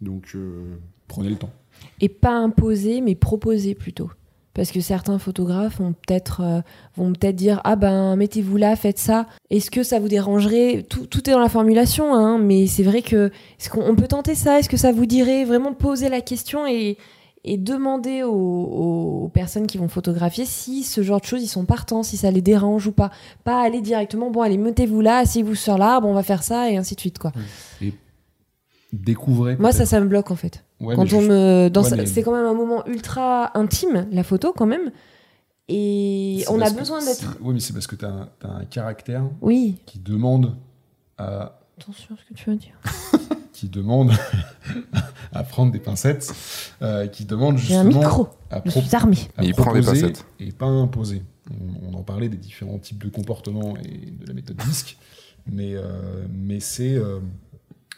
Donc, 0.00 0.32
euh, 0.34 0.76
prenez 1.06 1.30
le 1.30 1.36
temps. 1.36 1.52
Et 2.00 2.08
pas 2.08 2.32
imposer, 2.32 3.00
mais 3.00 3.14
proposer 3.14 3.74
plutôt. 3.74 4.10
Parce 4.54 4.72
que 4.72 4.80
certains 4.80 5.20
photographes 5.20 5.78
ont 5.78 5.92
peut-être, 5.92 6.40
euh, 6.42 6.60
vont 6.96 7.12
peut-être 7.12 7.36
dire 7.36 7.60
Ah 7.62 7.76
ben, 7.76 8.16
mettez-vous 8.16 8.56
là, 8.56 8.74
faites 8.74 8.98
ça. 8.98 9.26
Est-ce 9.50 9.70
que 9.70 9.84
ça 9.84 10.00
vous 10.00 10.08
dérangerait? 10.08 10.84
Tout, 10.88 11.06
tout 11.06 11.30
est 11.30 11.32
dans 11.32 11.38
la 11.38 11.48
formulation, 11.48 12.12
hein, 12.12 12.38
mais 12.38 12.66
c'est 12.66 12.82
vrai 12.82 13.02
que. 13.02 13.30
Est-ce 13.60 13.70
qu'on 13.70 13.88
on 13.88 13.94
peut 13.94 14.08
tenter 14.08 14.34
ça? 14.34 14.58
Est-ce 14.58 14.68
que 14.68 14.76
ça 14.76 14.90
vous 14.90 15.06
dirait 15.06 15.44
Vraiment 15.44 15.74
poser 15.74 16.08
la 16.08 16.20
question 16.20 16.66
et, 16.66 16.98
et 17.44 17.56
demander 17.56 18.24
aux, 18.24 18.32
aux 18.32 19.28
personnes 19.28 19.68
qui 19.68 19.78
vont 19.78 19.86
photographier 19.86 20.44
si 20.44 20.82
ce 20.82 21.02
genre 21.02 21.20
de 21.20 21.26
choses 21.26 21.42
ils 21.44 21.48
sont 21.48 21.64
partants, 21.64 22.02
si 22.02 22.16
ça 22.16 22.32
les 22.32 22.42
dérange 22.42 22.88
ou 22.88 22.92
pas? 22.92 23.12
Pas 23.44 23.62
aller 23.62 23.80
directement 23.80 24.32
Bon, 24.32 24.42
allez, 24.42 24.58
mettez-vous 24.58 25.02
là, 25.02 25.18
asseyez-vous 25.18 25.54
sur 25.54 25.78
l'arbre, 25.78 26.08
on 26.08 26.14
va 26.14 26.24
faire 26.24 26.42
ça, 26.42 26.68
et 26.68 26.76
ainsi 26.76 26.96
de 26.96 27.00
suite, 27.00 27.20
quoi. 27.20 27.32
Découvrez. 28.92 29.56
Moi, 29.56 29.70
ça, 29.70 29.86
ça 29.86 30.00
me 30.00 30.08
bloque 30.08 30.32
en 30.32 30.36
fait. 30.36 30.64
Ouais, 30.80 30.94
quand 30.94 31.04
mais 31.04 31.14
on 31.14 31.20
juste- 31.20 31.30
me 31.30 31.68
dans 31.70 31.82
Ouais, 31.82 31.90
sa- 31.90 31.96
mais- 31.96 32.06
c'est 32.06 32.22
quand 32.22 32.32
même 32.32 32.44
un 32.46 32.54
moment 32.54 32.86
ultra 32.86 33.56
intime 33.58 34.06
la 34.12 34.22
photo 34.22 34.52
quand 34.56 34.66
même 34.66 34.90
et 35.68 36.44
on 36.48 36.60
a 36.60 36.70
besoin 36.70 37.04
d'être 37.04 37.36
Oui, 37.40 37.54
mais 37.54 37.60
c'est 37.60 37.72
parce 37.72 37.86
que 37.86 37.96
tu 37.96 38.04
as, 38.04 38.28
un 38.44 38.64
caractère 38.64 39.24
oui 39.40 39.76
qui 39.86 39.98
demande 39.98 40.56
à 41.18 41.58
attention 41.78 42.14
à 42.14 42.18
ce 42.18 42.24
que 42.28 42.34
tu 42.34 42.48
veux 42.50 42.56
dire 42.56 42.74
qui 43.52 43.68
demande 43.68 44.12
à 45.32 45.42
prendre 45.42 45.72
des 45.72 45.80
pincettes, 45.80 46.32
euh, 46.80 47.06
qui 47.08 47.24
demande 47.24 47.58
j'ai 47.58 47.74
un 47.74 47.82
justement 47.82 48.00
micro 48.04 48.28
à, 48.50 48.62
je 48.64 48.70
suis 48.70 48.94
armée 48.96 49.16
à 49.36 49.42
Mais 49.42 49.48
il 49.48 49.54
prend 49.54 49.72
des 49.72 49.82
pincettes. 49.82 50.24
et 50.38 50.52
pas 50.52 50.66
imposer. 50.66 51.22
On, 51.50 51.92
on 51.92 51.98
en 51.98 52.02
parlait 52.02 52.28
des 52.28 52.36
différents 52.36 52.78
types 52.78 53.02
de 53.02 53.08
comportements 53.08 53.74
et 53.78 54.10
de 54.12 54.26
la 54.26 54.32
méthode 54.32 54.56
DISC, 54.58 54.96
mais, 55.50 55.74
euh, 55.74 55.82
mais 56.32 56.60
c'est 56.60 56.94
euh, 56.94 57.18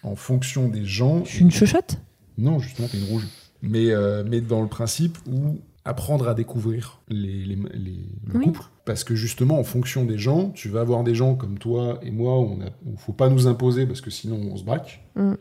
en 0.03 0.17
fonction 0.17 0.69
des 0.69 0.85
gens. 0.87 1.25
je 1.27 1.31
suis 1.31 1.41
une 1.45 1.51
chochotte 1.51 1.99
Non, 2.41 2.59
justement, 2.59 2.89
t'es 2.89 2.99
une 2.99 3.05
rouge. 3.09 3.27
Mais, 3.63 3.91
euh, 3.91 4.25
mais 4.27 4.41
dans 4.41 4.63
le 4.63 4.69
principe 4.69 5.19
où 5.31 5.59
apprendre 5.85 6.29
à 6.29 6.35
découvrir 6.35 7.01
les, 7.09 7.45
les, 7.45 7.57
les- 7.75 8.09
le 8.27 8.39
Oui. 8.39 8.45
couple. 8.45 8.63
Parce 8.85 9.03
que 9.05 9.15
justement, 9.15 9.59
en 9.59 9.65
fonction 9.65 10.05
des 10.05 10.19
gens, 10.19 10.51
tu 10.51 10.69
vas 10.69 10.81
avoir 10.81 11.05
des 11.05 11.15
gens 11.15 11.35
comme 11.35 11.59
toi 11.59 11.99
et 12.03 12.11
moi 12.11 12.39
où 12.41 12.59
il 12.87 12.93
ne 12.93 12.97
faut 12.97 13.13
pas 13.13 13.29
nous 13.29 13.47
imposer 13.47 13.87
parce 13.87 14.01
que 14.01 14.11
sinon 14.11 14.37
on 14.53 14.57
se 14.57 14.65
braque. 14.65 15.03
Mm. 15.17 15.35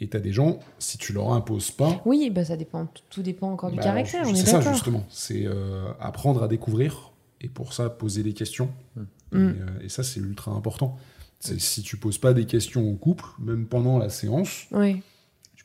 Et 0.00 0.08
tu 0.08 0.16
as 0.16 0.20
des 0.20 0.32
gens, 0.32 0.58
si 0.78 0.98
tu 0.98 1.12
leur 1.12 1.32
imposes 1.32 1.70
pas. 1.70 2.02
oui 2.04 2.30
bah 2.30 2.44
ça 2.44 2.56
dépend 2.56 2.86
tout 3.10 3.22
dépend 3.22 3.50
encore 3.50 3.70
du 3.70 3.76
bah, 3.76 3.82
caractère 3.82 4.20
alors, 4.20 4.32
on 4.32 4.34
est 4.34 4.40
C'est 4.40 4.46
ça, 4.50 4.58
d'accord 4.58 4.74
justement. 4.74 5.04
C'est 5.08 5.46
euh, 5.46 5.88
apprendre 6.00 6.42
à 6.42 6.48
découvrir 6.48 7.12
et 7.40 7.48
pour 7.48 7.72
ça, 7.74 7.88
poser 7.90 8.22
des 8.22 8.32
questions. 8.34 8.70
Mm. 8.96 9.00
Et, 9.00 9.36
euh, 9.36 9.54
et 9.84 9.88
ça, 9.88 10.02
c'est 10.02 10.20
ultra 10.20 10.52
important. 10.52 10.96
C'est 11.40 11.60
Si 11.60 11.82
tu 11.82 11.96
poses 11.98 12.18
pas 12.18 12.32
des 12.32 12.46
questions 12.46 12.88
au 12.90 12.94
couple, 12.94 13.24
même 13.40 13.66
pendant 13.66 13.98
la 13.98 14.08
séance, 14.08 14.64
oui 14.72 15.02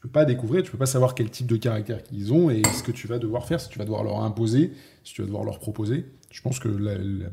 peux 0.01 0.09
pas 0.09 0.25
découvrir, 0.25 0.63
tu 0.63 0.71
peux 0.71 0.77
pas 0.77 0.85
savoir 0.85 1.13
quel 1.15 1.29
type 1.29 1.47
de 1.47 1.55
caractère 1.57 2.01
qu'ils 2.03 2.33
ont 2.33 2.49
et 2.49 2.61
ce 2.73 2.83
que 2.83 2.91
tu 2.91 3.07
vas 3.07 3.19
devoir 3.19 3.45
faire, 3.45 3.59
si 3.61 3.69
tu 3.69 3.77
vas 3.79 3.85
devoir 3.85 4.03
leur 4.03 4.23
imposer, 4.23 4.71
si 5.03 5.13
tu 5.13 5.21
vas 5.21 5.27
devoir 5.27 5.43
leur 5.43 5.59
proposer. 5.59 6.05
Je 6.31 6.41
pense 6.41 6.59
que 6.59 6.67
la, 6.69 6.95
la- 6.95 7.29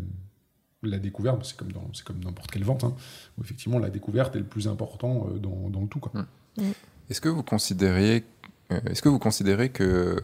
la 0.84 0.98
découverte, 0.98 1.44
c'est 1.44 1.56
comme 1.56 1.72
dans 1.72 1.82
c'est 1.92 2.04
comme 2.04 2.22
n'importe 2.22 2.50
quelle 2.52 2.62
vente, 2.64 2.84
hein, 2.84 2.94
où 3.36 3.42
effectivement 3.42 3.78
la 3.80 3.90
découverte 3.90 4.36
est 4.36 4.40
le 4.40 4.44
plus 4.44 4.68
important 4.68 5.26
euh, 5.34 5.38
dans, 5.38 5.70
dans 5.70 5.80
le 5.80 5.88
tout. 5.88 5.98
Quoi. 5.98 6.12
Est-ce 7.10 7.20
que 7.20 7.28
vous 7.28 7.42
considériez, 7.42 8.24
euh, 8.70 8.78
est-ce 8.88 9.02
que 9.02 9.08
vous 9.08 9.18
considérez 9.18 9.70
que 9.70 10.16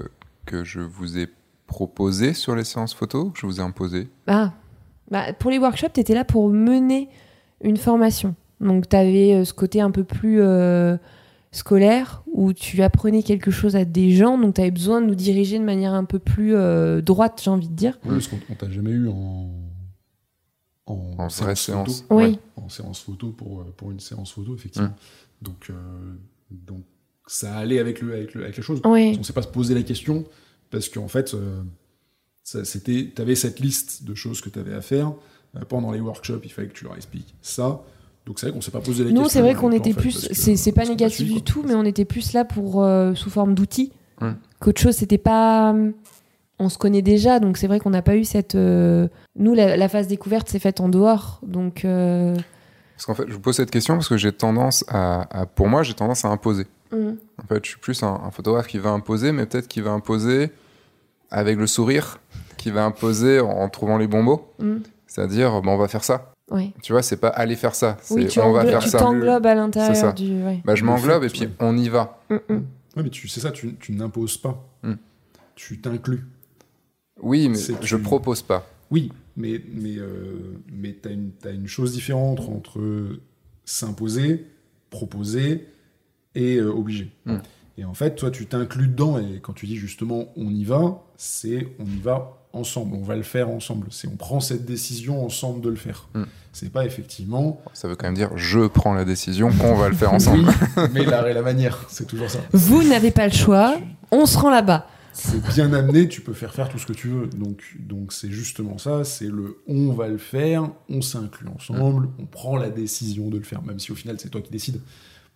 que 0.47 0.62
je 0.62 0.80
vous 0.80 1.18
ai 1.18 1.28
proposé 1.66 2.34
sur 2.34 2.55
les 2.55 2.64
séances 2.64 2.95
photos, 2.95 3.32
que 3.32 3.38
je 3.40 3.47
vous 3.47 3.59
ai 3.61 3.62
imposé? 3.64 4.09
Ah 4.26 4.53
bah, 5.11 5.32
pour 5.32 5.51
les 5.51 5.59
workshops 5.59 5.92
tu 5.95 6.01
étais 6.01 6.14
là 6.14 6.24
pour 6.24 6.49
mener 6.51 7.09
une 7.62 7.76
formation 7.76 8.34
donc 8.61 8.88
tu 8.88 8.97
avais 8.97 9.45
ce 9.45 9.53
côté 9.55 9.80
un 9.80 9.90
peu 9.90 10.05
plus 10.05 10.40
euh, 10.40 10.97
scolaire 11.55 12.22
où 12.32 12.52
tu 12.52 12.82
apprenais 12.82 13.22
quelque 13.22 13.50
chose 13.50 13.76
à 13.76 13.84
des 13.84 14.11
gens 14.11 14.38
donc 14.38 14.55
tu 14.55 14.61
avais 14.61 14.70
besoin 14.70 15.00
de 15.00 15.07
nous 15.07 15.14
diriger 15.14 15.59
de 15.59 15.64
manière 15.64 15.94
un 15.94 16.05
peu 16.05 16.18
plus 16.18 16.55
euh, 16.55 17.00
droite 17.00 17.40
j'ai 17.44 17.50
envie 17.50 17.68
de 17.68 17.74
dire 17.74 17.98
Ouais, 18.05 18.11
parce 18.12 18.28
qu'on 18.28 18.38
on 18.50 18.55
t'a 18.55 18.70
jamais 18.70 18.90
eu 18.90 19.09
en 19.09 19.50
en, 20.86 21.14
En 21.18 21.28
vraie 21.28 21.57
séance. 21.57 22.02
photo. 22.02 22.14
oui 22.16 22.24
Ouais. 22.24 22.39
en 22.56 22.68
séance 22.68 23.01
photo 23.01 23.31
pour, 23.31 23.60
euh, 23.60 23.72
pour 23.76 23.90
une 23.90 24.01
séance 24.01 24.32
photo, 24.32 24.55
effectivement. 24.55 24.94
Donc, 25.40 25.68
euh, 25.70 25.74
donc 26.51 26.82
ça 27.26 27.56
allait 27.56 27.78
avec, 27.78 28.02
le, 28.02 28.12
avec, 28.14 28.35
le, 28.35 28.43
avec 28.44 28.56
la 28.59 28.62
chose. 28.62 28.82
oui 28.85 29.12
On 29.14 29.18
ne 29.20 29.22
sait 29.22 29.32
pas 29.32 29.40
se 29.43 29.48
poser 29.48 29.74
la 29.74 29.82
question 29.82 30.26
parce 30.70 30.90
qu'en 30.90 31.09
fait, 31.09 31.32
euh, 31.32 31.62
tu 32.44 33.12
avais 33.16 33.35
cette 33.35 33.60
liste 33.60 34.05
de 34.05 34.14
choses 34.14 34.43
que 34.43 34.51
tu 34.51 34.59
avais 34.59 34.74
à 34.74 34.82
faire. 34.82 35.14
Pendant 35.68 35.90
les 35.93 36.01
workshops, 36.01 36.40
il 36.44 36.51
fallait 36.51 36.68
que 36.68 36.74
tu 36.74 36.85
leur 36.85 36.97
expliques 36.97 37.35
ça. 37.40 37.81
Donc 38.26 38.38
c'est 38.38 38.46
vrai 38.46 38.55
qu'on 38.55 38.60
s'est 38.62 38.70
pas 38.70 38.80
posé 38.80 39.05
la 39.05 39.10
question. 39.10 39.28
c'est 39.28 39.40
vrai 39.42 39.55
qu'on 39.55 39.68
en 39.68 39.70
fait, 39.72 39.76
était 39.76 39.92
plus. 39.92 40.28
C'est 40.32 40.56
c'est 40.56 40.72
pas 40.72 40.84
négatif 40.86 41.16
suivi, 41.18 41.34
du 41.34 41.42
tout, 41.42 41.62
mais 41.66 41.74
on 41.74 41.84
était 41.84 42.05
plus 42.06 42.32
là 42.32 42.44
pour 42.44 42.82
euh, 42.82 43.14
sous 43.14 43.30
forme 43.30 43.55
d'outils 43.55 43.92
qu'autre 44.60 44.80
chose. 44.80 44.94
C'était 44.96 45.18
pas. 45.18 45.70
hum, 45.70 45.92
On 46.59 46.68
se 46.70 46.78
connaît 46.78 47.02
déjà, 47.02 47.40
donc 47.40 47.59
c'est 47.59 47.66
vrai 47.66 47.80
qu'on 47.80 47.90
n'a 47.90 48.01
pas 48.02 48.16
eu 48.16 48.24
cette. 48.24 48.55
euh, 48.55 49.09
Nous, 49.36 49.52
la, 49.55 49.76
la 49.76 49.88
phase 49.88 50.06
découverte 50.06 50.48
s'est 50.48 50.59
faite 50.59 50.80
en 50.80 50.88
dehors, 50.88 51.40
donc. 51.46 51.84
euh, 51.84 52.34
Parce 52.96 53.05
qu'en 53.06 53.14
fait, 53.14 53.24
je 53.28 53.34
vous 53.34 53.40
pose 53.40 53.56
cette 53.56 53.70
question 53.70 53.94
parce 53.94 54.09
que 54.09 54.16
j'ai 54.16 54.32
tendance 54.32 54.84
à, 54.88 55.40
à- 55.42 55.46
pour 55.46 55.68
moi, 55.68 55.82
j'ai 55.82 55.92
tendance 55.94 56.24
à 56.24 56.28
imposer. 56.28 56.66
Mm. 56.92 57.10
En 57.42 57.46
fait, 57.46 57.62
je 57.64 57.70
suis 57.70 57.78
plus 57.78 58.02
un, 58.05 58.20
un 58.24 58.30
photographe 58.30 58.68
qui 58.68 58.78
va 58.78 58.90
imposer, 58.90 59.32
mais 59.32 59.44
peut-être 59.46 59.68
qui 59.68 59.80
va 59.82 59.90
imposer 59.90 60.51
avec 61.30 61.59
le 61.59 61.66
sourire, 61.66 62.20
qui 62.56 62.70
va 62.70 62.84
imposer 62.86 63.40
en, 63.40 63.51
en 63.51 63.68
trouvant 63.68 63.98
les 63.98 64.06
bons 64.06 64.22
mots. 64.22 64.48
Mm. 64.60 64.76
C'est-à-dire, 65.09 65.60
bon, 65.60 65.72
on 65.72 65.76
va 65.76 65.88
faire 65.88 66.05
ça. 66.05 66.32
Ouais. 66.50 66.72
Tu 66.82 66.92
vois, 66.92 67.02
c'est 67.02 67.16
pas 67.16 67.28
aller 67.28 67.56
faire 67.56 67.74
ça. 67.74 67.96
C'est 68.02 68.14
Oui, 68.14 68.26
tu, 68.26 68.38
on 68.40 68.52
va 68.52 68.64
faire 68.66 68.80
tu 68.80 68.88
ça. 68.90 68.98
t'englobes 68.98 69.46
à 69.46 69.50
ça. 69.50 69.54
l'intérieur 69.54 70.14
du. 70.14 70.42
Ouais. 70.44 70.60
Bah, 70.64 70.74
je 70.74 70.84
m'englobe 70.84 71.24
et 71.24 71.28
puis 71.28 71.42
ouais. 71.42 71.50
on 71.60 71.76
y 71.76 71.88
va. 71.88 72.20
Mm, 72.30 72.34
mm. 72.48 72.54
Ouais, 72.96 73.02
mais 73.02 73.10
tu, 73.10 73.28
c'est 73.28 73.40
ça, 73.40 73.50
tu, 73.50 73.74
tu 73.76 73.92
n'imposes 73.92 74.36
pas. 74.36 74.62
Hmm. 74.82 74.94
Tu 75.54 75.80
t'inclus. 75.80 76.24
Oui, 77.22 77.48
mais 77.48 77.56
je 77.56 77.96
tu- 77.96 78.02
propose 78.02 78.42
pas. 78.42 78.66
Oui, 78.90 79.10
mais, 79.36 79.60
mais, 79.72 79.96
euh, 79.98 80.60
mais 80.70 80.96
tu 81.02 81.08
as 81.08 81.12
une, 81.12 81.30
t'as 81.32 81.52
une 81.52 81.66
chose 81.66 81.92
différente 81.92 82.40
entre 82.40 83.18
s'imposer, 83.64 84.46
proposer 84.90 85.66
et 86.34 86.56
euh, 86.56 86.70
obliger. 86.70 87.10
Et 87.76 87.84
en 87.84 87.94
fait, 87.94 88.14
toi, 88.14 88.30
tu 88.30 88.46
t'inclus 88.46 88.88
dedans, 88.88 89.18
et 89.18 89.40
quand 89.40 89.52
tu 89.52 89.66
dis 89.66 89.76
justement 89.76 90.26
on 90.36 90.48
y 90.51 90.64
va, 90.64 91.02
c'est 91.16 91.68
on 91.78 91.86
y 91.86 92.01
va 92.01 92.44
ensemble, 92.55 92.96
on 92.96 93.02
va 93.02 93.16
le 93.16 93.22
faire 93.22 93.48
ensemble. 93.48 93.88
C'est 93.90 94.09
on 94.09 94.16
prend 94.16 94.40
cette 94.40 94.64
décision 94.64 95.24
ensemble 95.24 95.60
de 95.60 95.68
le 95.68 95.76
faire. 95.76 96.09
Hmm. 96.14 96.24
C'est 96.52 96.70
pas 96.70 96.86
effectivement. 96.86 97.60
Ça 97.72 97.88
veut 97.88 97.96
quand 97.96 98.06
même 98.06 98.14
dire, 98.14 98.30
je 98.36 98.66
prends 98.66 98.94
la 98.94 99.05
décision 99.05 99.51
qu'on 99.51 99.74
va 99.74 99.88
le 99.88 99.94
faire 99.94 100.12
ensemble. 100.12 100.48
Oui, 100.76 100.82
mais 100.92 101.05
l'art 101.05 101.26
et 101.26 101.34
la 101.34 101.42
manière, 101.42 101.84
c'est 101.88 102.06
toujours 102.06 102.30
ça. 102.30 102.38
Vous 102.52 102.84
n'avez 102.84 103.10
pas 103.10 103.26
le 103.26 103.32
choix, 103.32 103.76
on 104.12 104.24
se 104.26 104.38
rend 104.38 104.51
là-bas. 104.51 104.86
c'est 105.12 105.44
bien 105.48 105.72
amené, 105.72 106.09
tu 106.09 106.20
peux 106.20 106.32
faire 106.32 106.55
faire 106.55 106.68
tout 106.68 106.78
ce 106.78 106.86
que 106.86 106.92
tu 106.92 107.09
veux. 107.09 107.26
Donc, 107.26 107.62
donc 107.80 108.12
c'est 108.12 108.30
justement 108.30 108.78
ça, 108.78 109.02
c'est 109.02 109.26
le 109.26 109.59
on 109.66 109.92
va 109.92 110.06
le 110.06 110.18
faire, 110.18 110.70
on 110.88 111.02
s'inclut 111.02 111.48
ensemble, 111.48 112.09
on 112.20 112.26
prend 112.26 112.56
la 112.56 112.70
décision 112.70 113.28
de 113.28 113.38
le 113.38 113.44
faire, 113.44 113.62
même 113.62 113.80
si 113.80 113.90
au 113.90 113.96
final 113.96 114.16
c'est 114.20 114.28
toi 114.28 114.40
qui 114.40 114.52
décides. 114.52 114.80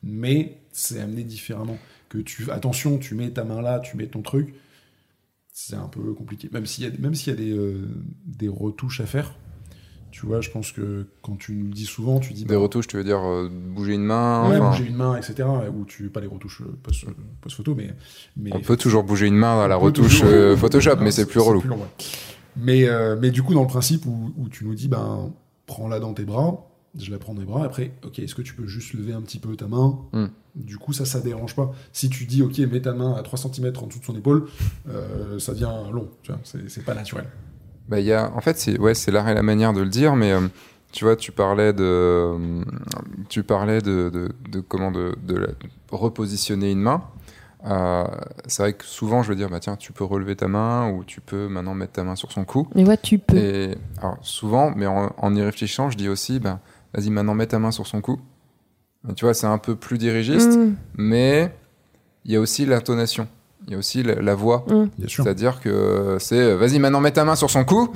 Mais 0.05 0.61
c'est 0.71 1.01
amené 1.01 1.25
différemment. 1.25 1.77
Que 2.09 2.19
tu 2.19 2.51
attention, 2.51 2.99
tu 2.99 3.15
mets 3.15 3.31
ta 3.31 3.45
main 3.45 3.61
là, 3.61 3.81
tu 3.81 3.97
mets 3.97 4.07
ton 4.07 4.23
truc, 4.23 4.55
c'est 5.53 5.77
un 5.77 5.89
peu 5.89 6.15
compliqué. 6.15 6.49
Même 6.53 6.67
s'il 6.67 6.85
y 6.85 6.87
a, 6.87 6.91
même 6.99 7.15
s'il 7.15 7.33
y 7.33 7.37
a 7.37 7.39
des, 7.39 7.53
euh, 7.53 7.87
des 8.25 8.49
retouches 8.49 9.01
à 9.01 9.07
faire. 9.07 9.35
Tu 10.11 10.25
vois, 10.25 10.41
je 10.41 10.49
pense 10.49 10.73
que 10.73 11.07
quand 11.21 11.37
tu 11.37 11.53
nous 11.53 11.67
le 11.67 11.73
dis 11.73 11.85
souvent, 11.85 12.19
tu 12.19 12.33
dis 12.33 12.45
Des 12.45 12.55
bah, 12.55 12.61
retouches, 12.61 12.87
tu 12.87 12.97
veux 12.97 13.05
dire 13.05 13.21
euh, 13.21 13.51
bouger 13.51 13.93
une 13.93 14.05
main 14.05 14.49
Ouais, 14.49 14.57
enfin, 14.57 14.71
bouger 14.71 14.87
une 14.87 14.97
main, 14.97 15.17
etc. 15.17 15.47
Ou 15.77 15.85
tu 15.85 16.09
pas 16.09 16.21
les 16.21 16.27
retouches 16.27 16.63
euh, 16.63 16.79
post, 16.83 17.05
post-photo, 17.43 17.75
mais, 17.75 17.95
mais 18.37 18.51
On 18.55 18.61
peut 18.61 18.79
toujours 18.79 19.05
bouger 19.05 19.27
une 19.27 19.37
main 19.37 19.57
dans 19.57 19.69
la 19.69 19.77
retouche 19.77 20.21
toujours. 20.23 20.59
Photoshop, 20.59 20.97
Non, 20.97 21.03
mais 21.03 21.11
c'est 21.11 21.27
plus 21.27 21.41
relou. 21.41 21.61
long, 21.61 21.77
ouais. 21.77 22.07
Mais, 22.57 22.89
euh, 22.89 23.17
mais 23.21 23.31
du 23.31 23.43
coup, 23.43 23.55
dans 23.55 23.63
le 23.63 23.69
principe 23.69 24.07
où, 24.07 24.33
où 24.37 24.49
tu 24.49 24.65
nous 24.65 24.75
dis, 24.75 24.89
ben, 24.89 25.31
prends-la 25.67 26.01
dans 26.01 26.15
tes 26.15 26.25
bras, 26.25 26.68
je 26.99 27.11
la 27.11 27.19
prends 27.19 27.35
dans 27.35 27.41
les 27.41 27.47
bras, 27.47 27.65
après, 27.65 27.93
ok, 28.05 28.19
est-ce 28.19 28.35
que 28.35 28.43
tu 28.43 28.55
peux 28.55 28.67
juste 28.67 28.93
lever 28.95 29.13
un 29.13 29.23
petit 29.23 29.39
peu 29.39 29.55
ta 29.57 29.67
main 29.67 29.99
Hmm. 30.13 30.27
Du 30.55 30.77
coup, 30.79 30.93
ça, 30.93 31.05
ça 31.05 31.21
dérange 31.21 31.55
pas. 31.55 31.71
Si 31.93 32.09
tu 32.11 32.25
dis, 32.25 32.43
ok, 32.43 32.59
mets 32.59 32.81
ta 32.83 32.93
main 32.93 33.15
à 33.15 33.23
3 33.23 33.39
cm 33.39 33.73
en 33.81 33.87
dessous 33.87 34.01
de 34.01 34.05
son 34.05 34.17
épaule, 34.17 34.47
euh, 34.89 35.39
ça 35.39 35.53
devient 35.53 35.71
long, 35.93 36.09
tu 36.23 36.33
vois, 36.33 36.41
c'est 36.45 36.69
c'est 36.69 36.85
pas 36.85 36.95
naturel. 36.95 37.27
Bah, 37.89 38.01
il 38.01 38.07
y 38.07 38.13
a, 38.13 38.33
en 38.35 38.41
fait, 38.41 38.59
c'est 38.59 38.79
ouais, 38.79 38.95
c'est 38.95 39.11
l'art 39.13 39.29
et 39.29 39.35
la 39.35 39.43
manière 39.43 39.73
de 39.73 39.81
le 39.81 39.89
dire, 39.89 40.17
mais 40.17 40.33
euh, 40.33 40.41
tu 40.93 41.05
vois, 41.05 41.15
tu 41.17 41.31
parlais 41.33 41.73
de, 41.73 41.85
euh, 41.85 42.63
tu 43.29 43.43
parlais 43.45 43.81
de, 43.81 44.11
de, 44.13 44.31
de 44.51 44.61
comment 44.61 44.91
de, 44.91 45.15
de 45.23 45.37
la- 45.37 45.49
repositionner 45.93 46.71
une 46.73 46.81
main. 46.81 47.03
Euh, 47.67 48.05
c'est 48.47 48.63
vrai 48.63 48.73
que 48.73 48.85
souvent, 48.85 49.23
je 49.23 49.29
veux 49.31 49.37
dire, 49.37 49.49
bah 49.51 49.59
tiens, 49.61 49.77
tu 49.77 49.93
peux 49.93 50.05
relever 50.05 50.37
ta 50.37 50.49
main 50.49 50.91
ou 50.91 51.03
tu 51.05 51.21
peux 51.21 51.49
maintenant 51.49 51.75
mettre 51.75 51.93
ta 51.93 52.05
main 52.05 52.15
sur 52.15 52.31
son 52.31 52.45
cou. 52.45 52.69
Mais 52.75 52.87
ouais, 52.87 52.97
tu 52.97 53.19
peux. 53.19 53.37
Et 53.37 53.77
alors, 54.01 54.17
souvent, 54.23 54.73
mais 54.77 54.87
en, 54.87 55.13
en 55.19 55.35
y 55.35 55.43
réfléchissant, 55.43 55.91
je 55.91 55.97
dis 55.97 56.09
aussi, 56.09 56.39
bah, 56.41 56.61
vas-y, 56.95 57.11
maintenant 57.11 57.35
mets 57.35 57.47
ta 57.47 57.59
main 57.59 57.71
sur 57.71 57.87
son 57.87 58.01
cou. 58.01 58.19
Et 59.09 59.15
tu 59.15 59.25
vois, 59.25 59.35
c'est 59.35 59.47
un 59.47 59.59
peu 59.59 59.77
plus 59.77 59.99
dirigiste, 59.99 60.57
Mm, 60.59 60.75
mais 60.97 61.53
il 62.25 62.33
y 62.33 62.37
a 62.37 62.41
aussi 62.41 62.67
l'intonation, 62.67 63.29
il 63.67 63.73
y 63.73 63.77
a 63.77 63.79
aussi 63.79 64.03
la, 64.03 64.17
la 64.17 64.35
voix. 64.35 64.65
mm. 64.69 65.07
C'est-à-dire 65.09 65.61
que 65.61 66.17
c'est, 66.21 66.55
vas-y, 66.57 66.79
maintenant 66.79 67.01
mets 67.01 67.13
ta 67.13 67.25
main 67.25 67.37
sur 67.37 67.49
son 67.51 67.65
cou. 67.65 67.89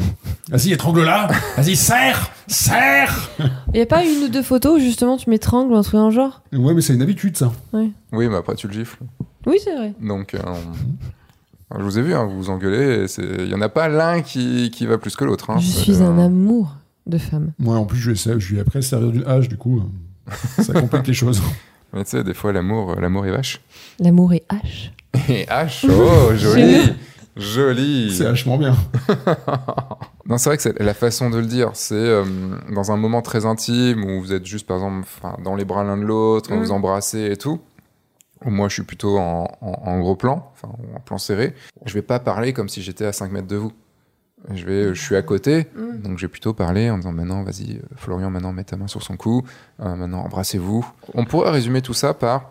Vas-y, 0.50 0.72
étrangle-la 0.72 1.28
Vas-y, 1.56 1.76
serre 1.76 2.30
Serre 2.46 3.30
Y 3.74 3.80
a 3.80 3.86
pas 3.86 4.04
une 4.04 4.24
ou 4.24 4.28
deux 4.28 4.42
photos 4.42 4.76
où 4.76 4.80
justement 4.80 5.16
tu 5.16 5.28
m'étrangles 5.30 5.72
ou 5.72 5.76
un 5.76 5.82
truc 5.82 5.94
dans 5.94 6.08
le 6.08 6.14
genre? 6.14 6.42
Ouais, 6.52 6.74
mais 6.74 6.80
c'est 6.82 6.94
une 6.94 7.02
habitude, 7.02 7.36
ça. 7.36 7.50
Oui, 7.72 7.92
mais 8.12 8.36
après 8.36 8.54
tu 8.54 8.66
le 8.68 8.72
gifles. 8.72 8.98
Oui, 9.46 9.58
c'est 9.62 9.74
vrai. 9.74 9.94
Donc, 10.00 10.34
euh, 10.34 10.38
on- 10.46 11.78
je 11.78 11.82
vous 11.84 11.98
ai 11.98 12.02
vu, 12.02 12.14
hein, 12.14 12.24
vous 12.24 12.36
vous 12.36 12.50
engueulez. 12.50 13.06
Il 13.18 13.44
n'y 13.46 13.54
en 13.54 13.60
a 13.62 13.68
pas 13.68 13.88
l'un 13.88 14.20
qui, 14.22 14.70
qui 14.70 14.86
va 14.86 14.98
plus 14.98 15.16
que 15.16 15.24
l'autre. 15.24 15.50
hein. 15.50 15.58
Je 15.58 15.66
suis 15.66 16.02
un 16.02 16.18
euh, 16.18 16.26
amour 16.26 16.76
de 17.06 17.18
femme. 17.18 17.52
Moi, 17.58 17.76
en 17.76 17.84
plus, 17.84 17.98
je 17.98 18.10
vais, 18.12 18.40
je 18.40 18.54
vais 18.54 18.60
après 18.60 18.82
servir 18.82 19.10
d'une 19.10 19.24
hache, 19.26 19.48
du 19.48 19.56
coup, 19.56 19.80
euh, 19.80 20.62
ça 20.62 20.72
complique 20.72 21.06
les 21.06 21.14
choses. 21.14 21.42
Mais 21.92 22.04
tu 22.04 22.10
sais, 22.10 22.24
des 22.24 22.34
fois, 22.34 22.52
l'amour, 22.52 22.92
euh, 22.92 23.00
l'amour 23.00 23.26
est 23.26 23.30
vache. 23.32 23.60
L'amour 23.98 24.32
est 24.32 24.44
H. 24.50 24.90
Et 25.30 25.44
H, 25.46 25.86
oh, 25.90 26.34
joli 26.36 26.92
Joli 27.36 28.14
C'est 28.16 28.24
vachement 28.24 28.58
bien. 28.58 28.76
Non, 30.26 30.38
c'est 30.38 30.50
vrai 30.50 30.56
que 30.56 30.62
c'est 30.62 30.78
la 30.80 30.94
façon 30.94 31.30
de 31.30 31.38
le 31.38 31.46
dire, 31.46 31.70
c'est 31.74 31.94
euh, 31.94 32.24
dans 32.72 32.92
un 32.92 32.96
moment 32.96 33.22
très 33.22 33.44
intime 33.44 34.04
où 34.04 34.20
vous 34.22 34.32
êtes 34.32 34.46
juste, 34.46 34.66
par 34.68 34.76
exemple, 34.76 35.06
dans 35.42 35.56
les 35.56 35.64
bras 35.64 35.82
l'un 35.82 35.96
de 35.96 36.04
l'autre, 36.04 36.54
Mm. 36.54 36.58
vous 36.60 36.70
embrassez 36.70 37.30
et 37.32 37.36
tout. 37.36 37.60
Où 38.44 38.50
moi, 38.50 38.68
je 38.68 38.74
suis 38.74 38.82
plutôt 38.84 39.18
en, 39.18 39.48
en- 39.60 39.82
en 39.84 40.00
gros 40.00 40.14
plan, 40.14 40.52
enfin, 40.54 40.72
en 40.96 41.00
plan 41.00 41.18
serré. 41.18 41.54
Je 41.86 41.92
vais 41.94 42.02
pas 42.02 42.20
parler 42.20 42.52
comme 42.52 42.68
si 42.68 42.82
j'étais 42.82 43.04
à 43.04 43.12
5 43.12 43.32
mètres 43.32 43.48
de 43.48 43.56
vous. 43.56 43.72
Je 44.50 44.64
vais, 44.66 44.94
je 44.94 45.00
suis 45.00 45.14
à 45.16 45.22
côté, 45.22 45.68
Mm. 45.76 45.98
donc 46.02 46.18
je 46.18 46.26
vais 46.26 46.30
plutôt 46.30 46.52
parler 46.52 46.90
en 46.90 46.96
disant 46.98 47.12
maintenant, 47.12 47.42
vas-y, 47.44 47.76
euh, 47.76 47.80
Florian, 47.96 48.28
maintenant 48.30 48.52
mets 48.52 48.64
ta 48.64 48.76
main 48.76 48.88
sur 48.88 49.02
son 49.02 49.16
cou, 49.16 49.42
euh, 49.80 49.94
maintenant 49.94 50.22
embrassez-vous. 50.24 50.84
On 51.14 51.24
pourrait 51.24 51.50
résumer 51.50 51.80
tout 51.82 51.94
ça 51.94 52.12
par 52.12 52.50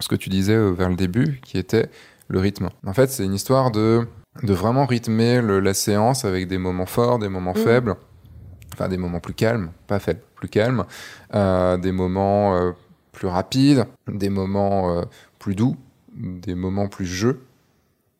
ce 0.00 0.08
que 0.08 0.14
tu 0.14 0.28
disais 0.28 0.54
euh, 0.54 0.70
vers 0.72 0.90
le 0.90 0.96
début, 0.96 1.40
qui 1.42 1.56
était 1.58 1.88
le 2.28 2.38
rythme. 2.38 2.68
En 2.86 2.92
fait, 2.92 3.08
c'est 3.10 3.24
une 3.24 3.32
histoire 3.34 3.70
de, 3.70 4.06
de 4.42 4.52
vraiment 4.52 4.84
rythmer 4.84 5.40
le- 5.40 5.60
la 5.60 5.72
séance 5.72 6.24
avec 6.26 6.48
des 6.48 6.58
moments 6.58 6.84
forts, 6.86 7.18
des 7.18 7.28
moments 7.30 7.54
Mm. 7.54 7.64
faibles, 7.64 7.94
enfin 8.74 8.88
des 8.88 8.98
moments 8.98 9.20
plus 9.20 9.32
calmes, 9.34 9.70
pas 9.86 9.98
faibles, 9.98 10.20
plus 10.34 10.48
calmes, 10.48 10.84
euh, 11.34 11.78
des 11.78 11.92
moments 11.92 12.56
euh, 12.56 12.72
plus 13.12 13.26
rapides, 13.28 13.86
des 14.06 14.28
moments 14.28 14.90
euh, 14.98 15.02
plus 15.38 15.54
doux, 15.54 15.76
des 16.14 16.54
moments 16.54 16.88
plus 16.88 17.06
jeux. 17.06 17.40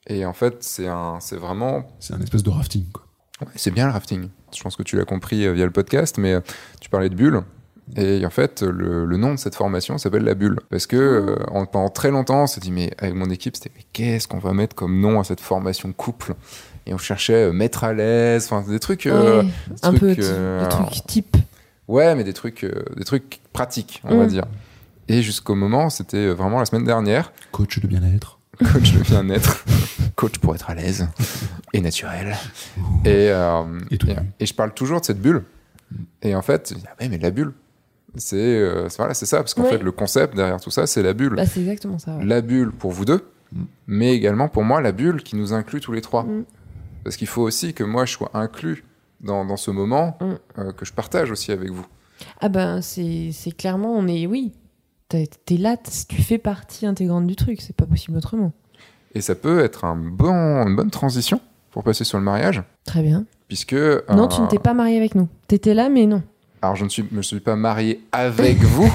Et 0.09 0.25
en 0.25 0.33
fait, 0.33 0.57
c'est 0.61 0.87
un, 0.89 1.19
c'est 1.21 1.37
vraiment 1.37 1.87
C'est 2.01 2.15
un 2.15 2.21
espèce 2.21 2.43
de 2.43 2.51
rafting, 2.51 2.85
quoi. 2.93 3.05
Ouais, 3.43 3.49
c'est 3.57 3.71
bien 3.73 3.87
le 3.87 3.93
rafting. 3.93 4.29
Je 4.57 4.63
pense 4.63 4.77
que 4.77 4.83
tu 4.83 4.97
l'as 4.97 5.05
compris 5.05 5.47
euh, 5.47 5.53
via 5.53 5.65
le 5.65 5.71
podcast, 5.71 6.17
mais 6.19 6.33
euh, 6.35 6.41
tu 6.81 6.89
parlais 6.89 7.09
de 7.11 7.15
bulle. 7.15 7.43
Et 7.97 8.25
en 8.27 8.31
fait, 8.31 8.63
le, 8.63 9.05
le 9.05 9.17
nom 9.17 9.33
de 9.35 9.39
cette 9.39 9.55
formation 9.55 9.97
s'appelle 9.99 10.25
la 10.25 10.35
bulle. 10.35 10.59
Parce 10.71 10.87
que 10.87 10.97
euh, 10.97 11.37
en- 11.53 11.67
pendant 11.67 11.89
très 11.91 12.11
longtemps, 12.11 12.45
on 12.45 12.47
s'est 12.47 12.61
dit, 12.61 12.73
mais 12.73 12.91
avec 12.99 13.15
mon 13.15 13.29
équipe, 13.31 13.55
c'était, 13.57 13.71
mais 13.77 13.85
qu'est-ce 13.93 14.27
qu'on 14.27 14.39
va 14.39 14.53
mettre 14.55 14.75
comme 14.75 15.01
nom 15.01 15.21
à 15.21 15.25
cette 15.25 15.41
formation 15.41 15.93
couple? 15.93 16.35
Et 16.87 16.95
on 16.95 16.99
cherchait 16.99 17.49
euh, 17.49 17.53
mettre 17.53 17.85
à 17.85 17.93
l'aise, 17.93 18.49
enfin 18.51 18.69
des 18.69 18.79
trucs. 18.81 19.07
euh, 19.07 19.43
Ouais, 19.43 19.49
des 19.69 19.75
un 19.83 19.93
trucs, 19.93 20.17
peu 20.17 20.23
euh, 20.25 20.63
le 20.63 20.69
truc 20.69 21.07
type. 21.07 21.37
Ouais, 21.89 22.15
mais 22.17 22.25
des 22.25 22.33
trucs, 22.33 22.65
euh, 22.65 22.83
des 22.97 23.05
trucs 23.05 23.41
pratiques, 23.53 24.03
on 24.05 24.17
va 24.17 24.25
Mm. 24.25 24.29
dire. 24.29 24.45
Et 25.09 25.23
jusqu'au 25.23 25.55
moment, 25.55 25.89
c'était 25.91 26.29
vraiment 26.31 26.59
la 26.59 26.65
semaine 26.65 26.85
dernière, 26.85 27.33
Coach 27.53 27.79
de 27.81 27.87
bien-être. 27.87 28.36
Coach 28.73 28.93
de 28.93 29.01
bien-être, 29.01 29.65
coach 30.15 30.39
pour 30.39 30.55
être 30.55 30.71
à 30.71 30.75
l'aise 30.75 31.09
et 31.73 31.81
naturel. 31.81 32.37
Et, 33.05 33.31
euh, 33.31 33.63
Et 33.91 33.99
tout 33.99 34.09
et, 34.09 34.15
nu. 34.15 34.21
et 34.41 34.47
je 34.47 34.55
parle 34.55 34.73
toujours 34.75 35.01
de 35.01 35.05
cette 35.07 35.21
bulle. 35.21 35.45
Et 36.23 36.35
en 36.35 36.43
fait, 36.43 36.71
je 36.71 36.75
dis, 36.79 36.85
ah 36.87 36.95
ouais, 37.01 37.09
mais 37.09 37.19
la 37.19 37.31
bulle, 37.31 37.53
c'est 38.17 38.37
euh, 38.37 38.89
voilà, 38.97 39.15
c'est 39.15 39.27
ça, 39.27 39.39
parce 39.39 39.55
qu'en 39.55 39.63
Ouais. 39.63 39.71
fait, 39.71 39.79
le 39.83 39.93
concept 39.93 40.35
derrière 40.35 40.61
tout 40.61 40.71
ça, 40.71 40.87
c'est 40.87 41.03
la 41.03 41.13
bulle. 41.13 41.35
Bah, 41.37 41.47
c'est 41.47 41.61
exactement 41.61 41.99
ça. 41.99 42.17
ouais. 42.17 42.25
La 42.25 42.41
bulle 42.41 42.73
pour 42.73 42.91
vous 42.93 43.05
deux, 43.05 43.25
Mm. 43.53 43.63
mais 43.87 44.13
également 44.13 44.49
pour 44.49 44.65
moi, 44.65 44.81
la 44.81 44.91
bulle 44.91 45.23
qui 45.23 45.37
nous 45.37 45.53
inclut 45.53 45.81
tous 45.81 45.93
les 45.93 46.01
trois. 46.01 46.25
Mm. 46.25 46.45
Parce 47.05 47.17
qu'il 47.17 47.29
faut 47.29 47.43
aussi 47.43 47.75
que 47.75 47.85
moi, 47.85 48.05
je 48.05 48.13
sois 48.13 48.31
inclus 48.35 48.83
dans, 49.21 49.45
dans 49.45 49.57
ce 49.57 49.71
moment, 49.71 50.19
Mm. 50.21 50.25
euh, 50.59 50.73
que 50.73 50.85
je 50.85 50.93
partage 50.93 51.31
aussi 51.31 51.53
avec 51.53 51.71
vous. 51.71 51.87
Ah 52.41 52.49
ben, 52.49 52.81
c'est 52.83 53.31
clairement, 53.57 53.93
on 53.97 54.09
est, 54.09 54.27
oui. 54.27 54.53
T'es 55.09 55.29
là, 55.57 55.77
tu 56.09 56.21
fais 56.23 56.39
partie 56.39 56.85
intégrante 56.87 57.27
du 57.27 57.37
truc, 57.37 57.61
c'est 57.61 57.77
pas 57.77 57.87
possible 57.87 58.17
autrement. 58.17 58.53
Et 59.15 59.21
ça 59.21 59.35
peut 59.35 59.61
être 59.61 59.85
un 59.85 59.97
bon, 59.97 60.33
une 60.67 60.75
bonne 60.77 60.91
transition 60.91 61.41
pour 61.71 61.85
passer 61.85 62.05
sur 62.05 62.19
le 62.19 62.25
mariage, 62.25 62.63
Très 62.85 63.03
bien. 63.03 63.25
puisque... 63.49 63.73
Non, 63.75 64.25
euh, 64.25 64.29
tu 64.29 64.41
ne 64.41 64.47
t'es 64.49 64.59
pas 64.59 64.75
marié 64.75 64.97
avec 64.97 65.15
nous. 65.15 65.29
T'étais 65.47 65.75
là, 65.75 65.89
mais 65.89 66.07
non. 66.07 66.23
Alors, 66.63 66.75
je 66.77 66.85
ne 66.85 66.89
suis, 66.89 67.05
me 67.13 67.23
suis 67.23 67.41
pas 67.41 67.55
marié 67.57 68.03
avec 68.13 68.59
vous. 68.63 68.93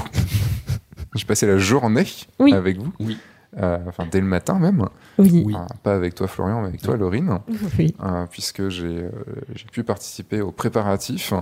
J'ai 1.14 1.24
passé 1.24 1.46
la 1.46 1.58
journée 1.58 2.04
Oui. 2.38 2.52
avec 2.52 2.78
vous. 2.78 2.92
Oui. 3.00 3.16
Euh, 3.58 3.78
enfin, 3.86 4.06
dès 4.10 4.20
le 4.20 4.26
matin 4.26 4.58
même. 4.58 4.86
Oui. 5.18 5.44
Euh, 5.54 5.58
pas 5.82 5.94
avec 5.94 6.14
toi, 6.14 6.26
Florian, 6.26 6.62
mais 6.62 6.68
avec 6.68 6.80
toi, 6.82 6.96
Laurine. 6.96 7.38
Oui. 7.78 7.94
Euh, 8.02 8.26
puisque 8.30 8.68
j'ai 8.70 8.86
euh, 8.86 9.10
j'ai 9.54 9.66
pu 9.66 9.84
participer 9.84 10.40
aux 10.40 10.52
préparatifs, 10.52 11.34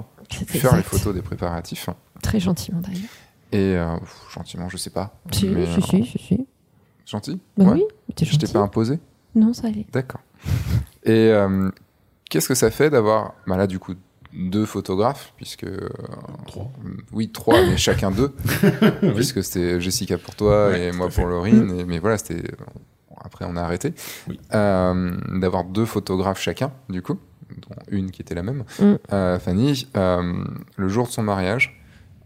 faire 0.49 0.77
les 0.77 0.83
photos 0.83 1.15
des 1.15 1.23
préparatifs. 1.23 1.89
Très 2.21 2.41
gentiment 2.41 2.81
d'ailleurs. 2.81 3.09
Et 3.53 3.77
euh, 3.77 3.97
pff, 3.99 4.27
gentiment, 4.35 4.69
je 4.69 4.77
sais 4.77 4.91
pas. 4.91 5.15
Si, 5.33 5.49
mais, 5.49 5.67
si, 5.67 5.79
euh, 5.79 5.83
si, 5.83 6.05
si, 6.05 6.19
si. 6.19 6.47
Gentil 7.07 7.41
Bah 7.57 7.65
Ouais. 7.65 7.73
oui, 7.73 7.85
t'es 8.15 8.25
Je 8.25 8.33
t'ai 8.37 8.41
gentil. 8.47 8.53
pas 8.53 8.61
imposé 8.61 9.01
Non, 9.35 9.53
ça 9.53 9.67
allait. 9.69 9.87
D'accord. 9.93 10.21
Et 11.05 11.11
euh, 11.33 11.71
qu'est-ce 12.29 12.49
que 12.49 12.55
ça 12.55 12.71
fait 12.71 12.91
d'avoir, 12.91 13.35
bah 13.47 13.57
là, 13.57 13.67
du 13.67 13.79
coup, 13.79 13.95
deux 14.33 14.65
photographes, 14.67 15.33
puisque. 15.37 15.65
euh, 15.65 15.89
Trois. 16.47 16.71
oui, 17.13 17.31
trois, 17.31 17.61
mais 17.67 17.77
chacun 17.77 18.11
deux. 18.13 18.33
Puisque 19.15 19.43
c'était 19.43 19.81
Jessica 19.81 20.19
pour 20.19 20.35
toi 20.37 20.69
Ouais, 20.69 20.87
et 20.89 20.93
moi 20.93 21.09
pour 21.09 21.27
Laurine. 21.27 21.75
Et, 21.81 21.85
mais 21.85 21.99
voilà, 21.99 22.17
c'était. 22.19 22.43
bon, 23.09 23.17
après, 23.25 23.45
on 23.49 23.57
a 23.57 23.63
arrêté. 23.63 23.93
Oui. 24.29 24.39
Euh, 24.55 25.17
D'avoir 25.41 25.65
deux 25.65 25.85
photographes 25.87 26.41
chacun, 26.41 26.71
du 26.89 27.03
coup, 27.03 27.19
dont 27.51 27.75
une 27.91 28.13
qui 28.13 28.23
était 28.23 28.37
la 28.37 28.45
même. 28.45 28.63
Mm. 28.79 28.93
Euh, 29.13 29.39
Fanny, 29.41 29.89
euh, 29.97 30.45
le 30.77 30.89
jour 30.89 31.07
de 31.09 31.13
son 31.13 31.25
mariage, 31.25 31.80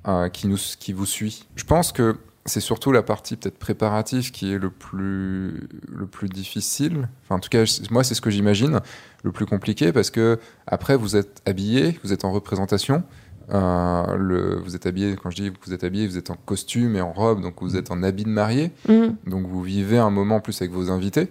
euh, 0.06 0.28
qui, 0.28 0.46
nous, 0.46 0.58
qui 0.78 0.92
vous 0.92 1.06
suit. 1.06 1.46
Je 1.56 1.64
pense 1.64 1.92
que 1.92 2.16
c'est 2.46 2.60
surtout 2.60 2.92
la 2.92 3.02
partie 3.02 3.36
peut-être 3.36 3.58
préparative 3.58 4.30
qui 4.30 4.52
est 4.52 4.58
le 4.58 4.70
plus, 4.70 5.68
le 5.88 6.06
plus 6.06 6.28
difficile. 6.28 7.08
Enfin, 7.24 7.36
en 7.36 7.38
tout 7.38 7.48
cas, 7.48 7.64
moi, 7.90 8.04
c'est 8.04 8.14
ce 8.14 8.20
que 8.20 8.30
j'imagine, 8.30 8.80
le 9.22 9.32
plus 9.32 9.46
compliqué, 9.46 9.92
parce 9.92 10.10
que 10.10 10.38
après, 10.66 10.96
vous 10.96 11.16
êtes 11.16 11.40
habillé, 11.46 11.98
vous 12.04 12.12
êtes 12.12 12.24
en 12.24 12.32
représentation. 12.32 13.02
Euh, 13.50 14.16
le, 14.16 14.56
vous 14.56 14.74
êtes 14.74 14.86
habillé, 14.86 15.16
quand 15.16 15.30
je 15.30 15.36
dis 15.36 15.50
que 15.50 15.56
vous 15.66 15.72
êtes 15.72 15.84
habillé, 15.84 16.06
vous 16.06 16.18
êtes 16.18 16.30
en 16.30 16.36
costume 16.46 16.96
et 16.96 17.00
en 17.00 17.12
robe, 17.12 17.40
donc 17.40 17.56
vous 17.60 17.76
êtes 17.76 17.90
en 17.90 18.02
habit 18.02 18.24
de 18.24 18.30
mariée. 18.30 18.72
Mm. 18.88 19.08
Donc 19.26 19.46
vous 19.46 19.62
vivez 19.62 19.98
un 19.98 20.10
moment 20.10 20.40
plus 20.40 20.60
avec 20.60 20.72
vos 20.72 20.90
invités. 20.90 21.28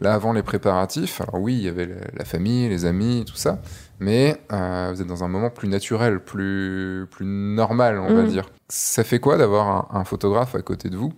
Là, 0.00 0.14
avant 0.14 0.32
les 0.32 0.42
préparatifs, 0.42 1.20
alors 1.20 1.40
oui, 1.40 1.54
il 1.54 1.62
y 1.62 1.68
avait 1.68 1.88
la 2.16 2.24
famille, 2.24 2.68
les 2.68 2.84
amis, 2.84 3.24
tout 3.26 3.36
ça, 3.36 3.60
mais 4.00 4.36
euh, 4.52 4.90
vous 4.92 5.00
êtes 5.02 5.06
dans 5.06 5.22
un 5.24 5.28
moment 5.28 5.50
plus 5.50 5.68
naturel, 5.68 6.20
plus, 6.20 7.06
plus 7.10 7.24
normal, 7.26 7.98
on 7.98 8.12
va 8.14 8.22
Mm. 8.24 8.28
dire. 8.28 8.46
Ça 8.68 9.04
fait 9.04 9.20
quoi 9.20 9.36
d'avoir 9.36 9.94
un, 9.94 10.00
un 10.00 10.04
photographe 10.04 10.54
à 10.54 10.62
côté 10.62 10.88
de 10.90 10.96
vous, 10.96 11.12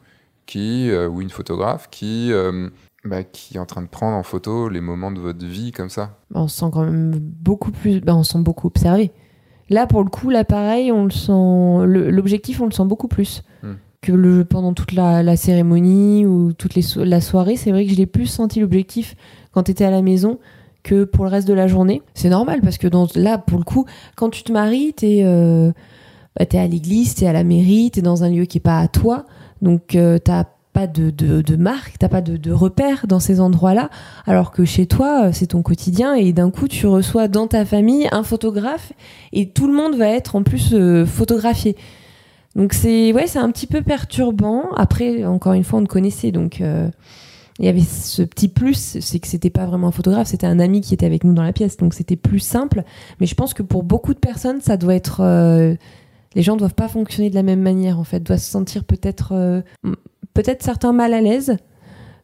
qui, 0.47 0.91
euh, 0.91 1.09
ou 1.09 1.21
une 1.23 1.31
photographe, 1.31 1.89
qui, 1.91 2.33
euh, 2.33 2.69
bah, 3.05 3.23
qui 3.23 3.57
est 3.57 3.61
en 3.61 3.67
train 3.67 3.83
de 3.83 3.89
prendre 3.89 4.17
en 4.17 4.23
photo 4.23 4.69
les 4.69 4.81
moments 4.81 5.11
de 5.13 5.21
votre 5.21 5.45
vie 5.47 5.73
comme 5.73 5.89
ça? 5.91 6.19
Bah, 6.31 6.41
on 6.41 6.49
se 6.49 6.59
sent 6.59 6.67
quand 6.73 6.85
même 6.85 7.13
beaucoup 7.19 7.71
plus. 7.71 8.01
bah, 8.01 8.15
on 8.15 8.23
se 8.25 8.33
sent 8.33 8.41
beaucoup 8.43 8.67
observé. 8.67 9.13
Là, 9.71 9.87
pour 9.87 10.03
le 10.05 10.11
coup, 10.11 10.29
l'appareil, 10.29 10.93
on 10.93 11.05
le 11.05 11.11
sent. 11.11 11.87
L'objectif, 12.11 12.61
on 12.61 12.67
le 12.67 12.73
sent 12.73 12.85
beaucoup 12.85 13.09
plus 13.09 13.43
Hmm. 13.63 13.75
que 14.03 14.13
le 14.13 14.45
pendant 14.45 14.75
toute 14.75 14.93
la, 14.93 15.23
la 15.23 15.37
cérémonie 15.37 16.27
ou 16.27 16.53
toute 16.53 16.75
les 16.75 16.83
so- 16.83 17.05
la 17.05 17.21
soirée. 17.21 17.57
C'est 17.57 17.71
vrai 17.71 17.87
que 17.87 17.93
je 17.93 17.97
l'ai 17.97 18.07
plus 18.07 18.27
senti 18.27 18.59
l'objectif 18.61 19.15
quand 19.53 19.63
tu 19.63 19.71
étais 19.71 19.85
à 19.85 19.91
la 19.91 20.03
maison 20.03 20.41
que 20.83 21.05
pour 21.05 21.25
le 21.25 21.31
reste 21.31 21.49
de 21.49 21.55
la 21.55 21.67
journée. 21.67 22.03
C'est 22.15 22.29
normal 22.29 22.61
parce 22.61 22.79
que 22.79 22.89
là, 23.19 23.39
pour 23.39 23.59
le 23.59 23.65
coup, 23.65 23.87
quand 24.17 24.31
tu 24.31 24.43
te 24.43 24.53
maries, 24.53 24.93
t'es 24.95 25.23
euh, 25.25 25.73
bah, 26.39 26.47
à 26.53 26.67
l'église, 26.67 27.15
t'es 27.15 27.27
à 27.27 27.33
la 27.33 27.45
mairie, 27.45 27.91
t'es 27.91 28.03
dans 28.03 28.25
un 28.25 28.31
lieu 28.31 28.45
qui 28.45 28.59
est 28.59 28.63
pas 28.63 28.79
à 28.79 28.89
toi, 28.89 29.27
donc 29.61 29.95
euh, 29.95 30.19
t'as 30.19 30.45
pas 30.73 30.87
de, 30.87 31.11
de, 31.11 31.43
de 31.43 31.57
marque, 31.57 31.99
t'as 31.99 32.09
pas 32.09 32.23
de, 32.23 32.37
de 32.37 32.51
repère 32.51 33.07
dans 33.07 33.21
ces 33.21 33.41
endroits-là. 33.41 33.91
Alors 34.27 34.51
que 34.51 34.65
chez 34.65 34.87
toi, 34.87 35.27
euh, 35.27 35.31
c'est 35.33 35.49
ton 35.49 35.63
quotidien 35.63 36.15
et 36.15 36.33
d'un 36.33 36.51
coup, 36.51 36.67
tu 36.67 36.87
reçois 36.87 37.29
dans 37.29 37.47
ta 37.47 37.65
famille 37.65 38.09
un 38.11 38.23
photographe 38.23 38.93
et 39.33 39.51
tout 39.51 39.67
le 39.67 39.75
monde 39.75 39.97
va 39.97 40.09
être 40.09 40.35
en 40.35 40.43
plus 40.43 40.71
euh, 40.73 41.05
photographié. 41.05 41.77
Donc 42.57 42.73
c'est 42.73 43.13
ouais, 43.13 43.27
c'est 43.27 43.39
un 43.39 43.51
petit 43.51 43.67
peu 43.67 43.83
perturbant. 43.83 44.65
Après, 44.77 45.25
encore 45.25 45.53
une 45.53 45.65
fois, 45.65 45.81
on 45.81 45.85
te 45.85 45.89
connaissait, 45.89 46.33
donc 46.33 46.61
euh, 46.61 46.89
il 47.63 47.67
y 47.67 47.69
avait 47.69 47.81
ce 47.81 48.23
petit 48.23 48.49
plus, 48.49 48.99
c'est 49.01 49.21
que 49.21 49.29
c'était 49.29 49.49
pas 49.49 49.67
vraiment 49.67 49.87
un 49.87 49.93
photographe, 49.93 50.27
c'était 50.27 50.49
un 50.49 50.59
ami 50.59 50.81
qui 50.81 50.95
était 50.95 51.07
avec 51.07 51.23
nous 51.23 51.33
dans 51.33 51.45
la 51.45 51.53
pièce, 51.53 51.77
donc 51.77 51.95
c'était 51.95 52.17
plus 52.17 52.41
simple. 52.41 52.83
Mais 53.21 53.27
je 53.27 53.37
pense 53.37 53.55
que 53.55 53.63
pour 53.63 53.85
beaucoup 53.85 54.15
de 54.15 54.19
personnes, 54.19 54.61
ça 54.61 54.77
doit 54.77 54.97
être 54.97 55.21
euh, 55.21 55.77
les 56.35 56.43
gens 56.43 56.57
doivent 56.57 56.75
pas 56.75 56.89
fonctionner 56.89 57.31
de 57.31 57.37
la 57.37 57.45
même 57.45 57.61
manière 57.61 58.01
en 58.01 58.05
fait, 58.05 58.19
doivent 58.19 58.41
se 58.41 58.51
sentir 58.51 58.83
peut-être 58.83 59.33
euh, 59.33 59.63
peut-être 60.35 60.65
certains 60.65 60.93
mal 60.93 61.15
à 61.15 61.21
l'aise, 61.21 61.57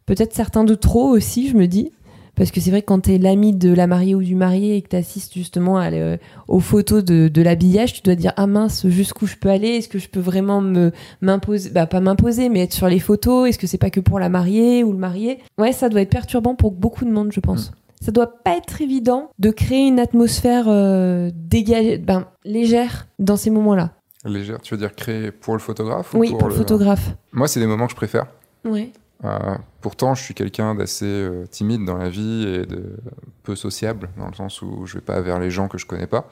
peut-être 0.07 0.35
certains 0.35 0.65
de 0.65 0.75
trop 0.75 1.09
aussi, 1.09 1.49
je 1.49 1.57
me 1.57 1.69
dis. 1.69 1.93
Parce 2.39 2.51
que 2.53 2.61
c'est 2.61 2.71
vrai 2.71 2.81
que 2.83 2.87
quand 2.87 3.01
t'es 3.01 3.19
l'ami 3.19 3.53
de 3.53 3.73
la 3.75 3.87
mariée 3.87 4.15
ou 4.15 4.23
du 4.23 4.35
marié 4.37 4.77
et 4.77 4.83
que 4.83 4.89
t'assistes 4.89 5.35
justement 5.35 5.77
à 5.77 5.91
le- 5.91 6.19
aux 6.47 6.61
photos 6.61 7.05
de, 7.05 7.29
de 7.29 7.43
l'habillage, 7.43 7.93
tu 7.93 8.01
dois 8.03 8.15
dire 8.15 8.33
ah 8.37 8.47
mince 8.47 8.87
jusqu'où 8.89 9.27
je 9.27 9.37
peux 9.37 9.51
aller, 9.51 9.69
est-ce 9.71 9.89
que 9.89 9.99
je 9.99 10.09
peux 10.09 10.21
vraiment 10.21 10.61
me 10.61 10.93
m'imposer, 11.21 11.71
bah 11.71 11.87
pas 11.87 12.01
m'imposer, 12.01 12.49
mais 12.49 12.61
être 12.63 12.73
sur 12.73 12.89
les 12.89 13.01
photos, 13.01 13.49
est-ce 13.49 13.59
que 13.59 13.67
c'est 13.67 13.77
pas 13.77 13.91
que 13.91 14.01
pour 14.01 14.19
la 14.21 14.29
mariée 14.29 14.85
ou 14.85 14.93
le 14.93 14.99
marié? 14.99 15.39
Ouais, 15.59 15.73
ça 15.73 15.89
doit 15.89 16.01
être 16.01 16.11
perturbant 16.11 16.55
pour 16.55 16.71
beaucoup 16.71 17.05
de 17.05 17.11
monde, 17.11 17.33
je 17.33 17.41
pense. 17.41 17.73
Ça 18.01 18.13
doit 18.13 18.43
pas 18.45 18.57
être 18.57 18.81
évident 18.81 19.31
de 19.41 19.51
créer 19.51 19.89
une 19.89 19.99
atmosphère 19.99 20.67
euh, 20.69 21.33
dégagée, 21.35 21.99
ben 21.99 22.27
légère 22.45 23.09
dans 23.19 23.37
ces 23.37 23.51
moments-là. 23.51 23.95
Légère, 24.25 24.61
tu 24.61 24.75
veux 24.75 24.79
dire 24.79 24.95
créer 24.95 25.33
pour 25.33 25.55
le 25.55 25.59
photographe 25.61 26.15
ou 26.15 26.19
Oui, 26.19 26.31
pour 26.31 26.49
le 26.49 26.55
photographe. 26.55 27.17
Moi, 27.33 27.49
c'est 27.49 27.59
des 27.61 27.67
moments 27.67 27.87
que 27.87 27.93
je 27.93 27.97
préfère. 27.97 28.27
Ouais. 28.65 28.91
Euh, 29.25 29.57
pourtant, 29.81 30.15
je 30.15 30.23
suis 30.23 30.35
quelqu'un 30.35 30.75
d'assez 30.75 31.05
euh, 31.07 31.45
timide 31.47 31.85
dans 31.85 31.97
la 31.97 32.09
vie 32.09 32.47
et 32.47 32.67
de 32.67 32.97
peu 33.43 33.57
sociable, 33.57 34.11
dans 34.17 34.29
le 34.29 34.35
sens 34.35 34.63
où 34.63 34.87
je 34.87 34.95
vais 34.95 35.01
pas 35.01 35.21
vers 35.21 35.41
les 35.41 35.51
gens 35.51 35.69
que 35.69 35.77
je 35.77 35.87
connais 35.87 36.07
pas. 36.07 36.29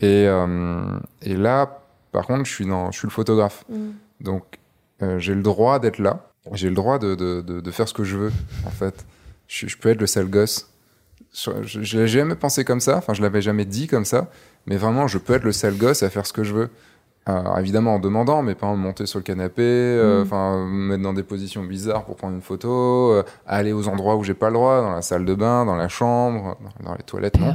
Et, 0.00 0.26
euh, 0.26 0.98
et 1.22 1.36
là, 1.36 1.82
par 2.12 2.26
contre, 2.26 2.44
je 2.44 2.52
suis, 2.52 2.66
dans, 2.66 2.90
je 2.90 2.98
suis 2.98 3.06
le 3.06 3.12
photographe. 3.12 3.64
Donc, 4.20 4.58
euh, 5.02 5.18
j'ai 5.18 5.34
le 5.34 5.42
droit 5.42 5.78
d'être 5.78 5.98
là. 5.98 6.30
J'ai 6.52 6.68
le 6.68 6.74
droit 6.74 6.98
de, 6.98 7.14
de, 7.14 7.40
de, 7.40 7.60
de 7.60 7.70
faire 7.70 7.88
ce 7.88 7.94
que 7.94 8.04
je 8.04 8.16
veux, 8.16 8.32
en 8.66 8.70
fait. 8.70 9.04
Je, 9.46 9.66
je 9.66 9.76
peux 9.76 9.90
être 9.90 10.00
le 10.00 10.06
sale 10.06 10.28
gosse. 10.28 10.72
Je 11.32 11.98
l'ai 11.98 12.08
jamais 12.08 12.34
pensé 12.34 12.64
comme 12.64 12.80
ça, 12.80 12.96
enfin, 12.96 13.12
je 13.12 13.20
l'avais 13.20 13.42
jamais 13.42 13.66
dit 13.66 13.88
comme 13.88 14.06
ça, 14.06 14.30
mais 14.66 14.76
vraiment, 14.76 15.06
je 15.06 15.18
peux 15.18 15.34
être 15.34 15.44
le 15.44 15.52
sale 15.52 15.76
gosse 15.76 16.02
à 16.02 16.08
faire 16.08 16.24
ce 16.26 16.32
que 16.32 16.44
je 16.44 16.54
veux. 16.54 16.70
Alors, 17.28 17.58
évidemment 17.58 17.96
en 17.96 17.98
demandant, 17.98 18.42
mais 18.42 18.54
pas 18.54 18.68
en 18.68 18.76
monter 18.76 19.04
sur 19.04 19.18
le 19.18 19.24
canapé, 19.24 19.62
euh, 19.62 20.20
Mm. 20.20 20.22
enfin 20.22 20.64
me 20.64 20.88
mettre 20.88 21.02
dans 21.02 21.12
des 21.12 21.24
positions 21.24 21.64
bizarres 21.64 22.04
pour 22.04 22.14
prendre 22.14 22.36
une 22.36 22.42
photo, 22.42 23.10
euh, 23.10 23.24
aller 23.46 23.72
aux 23.72 23.88
endroits 23.88 24.14
où 24.14 24.22
j'ai 24.22 24.34
pas 24.34 24.46
le 24.46 24.54
droit, 24.54 24.80
dans 24.80 24.92
la 24.92 25.02
salle 25.02 25.24
de 25.24 25.34
bain, 25.34 25.64
dans 25.64 25.74
la 25.74 25.88
chambre, 25.88 26.56
dans, 26.84 26.94
les 26.94 27.02
toilettes, 27.02 27.40
non. 27.40 27.54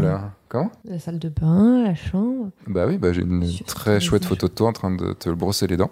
Là. 0.00 0.30
Comment? 0.48 0.70
La 0.86 0.98
salle 0.98 1.18
de 1.18 1.28
bain, 1.28 1.82
la 1.84 1.94
chambre. 1.94 2.48
Bah 2.66 2.86
oui, 2.88 2.96
bah, 2.96 3.12
j'ai 3.12 3.20
une 3.20 3.46
très 3.66 4.00
chouette 4.00 4.24
photo 4.24 4.48
de 4.48 4.52
toi 4.52 4.68
en 4.68 4.72
train 4.72 4.90
de 4.90 5.12
te 5.12 5.28
brosser 5.28 5.66
les 5.66 5.76
dents. 5.76 5.90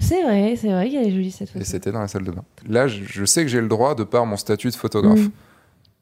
C'est 0.00 0.22
vrai, 0.22 0.54
c'est 0.56 0.70
vrai 0.70 0.90
qu'elle 0.90 1.06
est 1.06 1.10
jolie 1.10 1.30
cette 1.30 1.48
photo. 1.48 1.60
Et 1.60 1.64
c'était 1.64 1.90
dans 1.90 2.00
la 2.00 2.08
salle 2.08 2.24
de 2.24 2.30
bain. 2.30 2.44
Là, 2.68 2.86
je, 2.86 3.24
sais 3.24 3.42
que 3.42 3.48
j'ai 3.48 3.60
le 3.60 3.68
droit 3.68 3.94
de 3.94 4.04
par 4.04 4.26
mon 4.26 4.36
statut 4.36 4.68
de 4.68 4.76
photographe. 4.76 5.26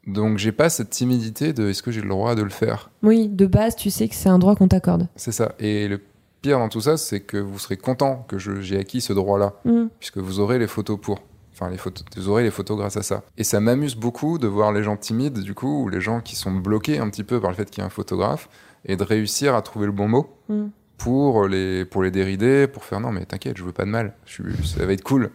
Mm. 0.05 0.13
Donc, 0.13 0.37
j'ai 0.37 0.51
pas 0.51 0.69
cette 0.69 0.89
timidité 0.89 1.53
de 1.53 1.69
est-ce 1.69 1.81
que 1.81 1.91
j'ai 1.91 2.01
le 2.01 2.09
droit 2.09 2.35
de 2.35 2.41
le 2.41 2.49
faire? 2.49 2.89
Oui, 3.03 3.27
de 3.27 3.45
base, 3.45 3.75
tu 3.75 3.89
sais 3.89 4.07
que 4.07 4.15
c'est 4.15 4.29
un 4.29 4.39
droit 4.39 4.55
qu'on 4.55 4.67
t'accorde. 4.67 5.07
C'est 5.15 5.33
ça. 5.33 5.53
Et 5.59 5.87
le 5.87 5.99
pire 6.41 6.59
dans 6.59 6.69
tout 6.69 6.81
ça, 6.81 6.97
c'est 6.97 7.21
que 7.21 7.37
vous 7.37 7.59
serez 7.59 7.77
content 7.77 8.25
que 8.27 8.37
j'ai 8.37 8.77
acquis 8.79 9.01
ce 9.01 9.13
droit-là, 9.13 9.53
Mm. 9.65 9.85
puisque 9.99 10.17
vous 10.17 10.39
aurez 10.39 10.59
les 10.59 10.67
photos 10.67 10.99
pour. 11.01 11.19
Enfin, 11.53 11.71
les 11.71 11.77
photos, 11.77 12.05
vous 12.15 12.29
aurez 12.29 12.43
les 12.43 12.51
photos 12.51 12.77
grâce 12.77 12.97
à 12.97 13.01
ça. 13.03 13.23
Et 13.37 13.43
ça 13.43 13.59
m'amuse 13.59 13.95
beaucoup 13.95 14.37
de 14.37 14.47
voir 14.47 14.71
les 14.71 14.83
gens 14.83 14.95
timides, 14.95 15.39
du 15.39 15.55
coup, 15.55 15.83
ou 15.83 15.89
les 15.89 16.01
gens 16.01 16.21
qui 16.21 16.35
sont 16.35 16.51
bloqués 16.51 16.99
un 16.99 17.09
petit 17.09 17.23
peu 17.23 17.41
par 17.41 17.49
le 17.49 17.55
fait 17.55 17.69
qu'il 17.69 17.79
y 17.79 17.83
a 17.83 17.87
un 17.87 17.89
photographe, 17.89 18.47
et 18.85 18.95
de 18.95 19.03
réussir 19.03 19.55
à 19.55 19.61
trouver 19.63 19.87
le 19.87 19.91
bon 19.91 20.07
mot 20.07 20.29
Mm. 20.49 20.65
pour 20.99 21.47
les, 21.47 21.83
pour 21.85 22.03
les 22.03 22.11
dérider, 22.11 22.67
pour 22.67 22.83
faire 22.83 22.99
non, 22.99 23.11
mais 23.11 23.25
t'inquiète, 23.25 23.57
je 23.57 23.63
veux 23.63 23.71
pas 23.71 23.85
de 23.85 23.89
mal, 23.89 24.13
je 24.25 24.43
ça 24.63 24.85
va 24.85 24.93
être 24.93 25.03
cool. 25.03 25.31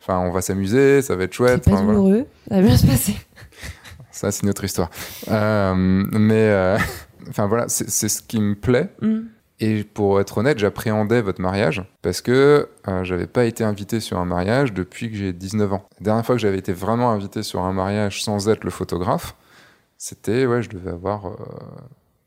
Enfin, 0.00 0.18
on 0.20 0.30
va 0.30 0.40
s'amuser, 0.40 1.02
ça 1.02 1.14
va 1.16 1.24
être 1.24 1.32
chouette. 1.34 1.62
C'est 1.64 1.70
pas 1.70 1.78
enfin, 1.78 1.92
voilà. 1.92 2.24
ça 2.48 2.54
va 2.56 2.62
bien 2.62 2.76
se 2.76 2.86
passer. 2.86 3.16
Ça, 4.12 4.30
c'est 4.32 4.44
une 4.44 4.48
autre 4.48 4.64
histoire. 4.64 4.88
Euh, 5.28 5.74
mais, 5.76 6.34
euh, 6.48 6.78
enfin 7.28 7.46
voilà, 7.46 7.68
c'est 7.68 7.90
c'est 7.90 8.08
ce 8.08 8.22
qui 8.22 8.40
me 8.40 8.54
plaît. 8.54 8.88
Mm. 9.02 9.18
Et 9.60 9.84
pour 9.84 10.20
être 10.20 10.38
honnête, 10.38 10.58
j'appréhendais 10.58 11.22
votre 11.22 11.40
mariage 11.40 11.82
parce 12.02 12.20
que 12.20 12.68
euh, 12.88 13.04
j'avais 13.04 13.26
pas 13.26 13.44
été 13.46 13.64
invité 13.64 14.00
sur 14.00 14.18
un 14.18 14.26
mariage 14.26 14.72
depuis 14.74 15.10
que 15.10 15.16
j'ai 15.16 15.32
19 15.32 15.72
ans. 15.72 15.88
La 16.00 16.04
dernière 16.04 16.26
fois 16.26 16.34
que 16.34 16.40
j'avais 16.42 16.58
été 16.58 16.72
vraiment 16.74 17.10
invité 17.10 17.42
sur 17.42 17.62
un 17.62 17.72
mariage 17.72 18.22
sans 18.22 18.48
être 18.50 18.64
le 18.64 18.70
photographe, 18.70 19.34
c'était, 19.96 20.44
ouais, 20.44 20.62
je 20.62 20.68
devais 20.68 20.90
avoir 20.90 21.26
euh, 21.28 21.36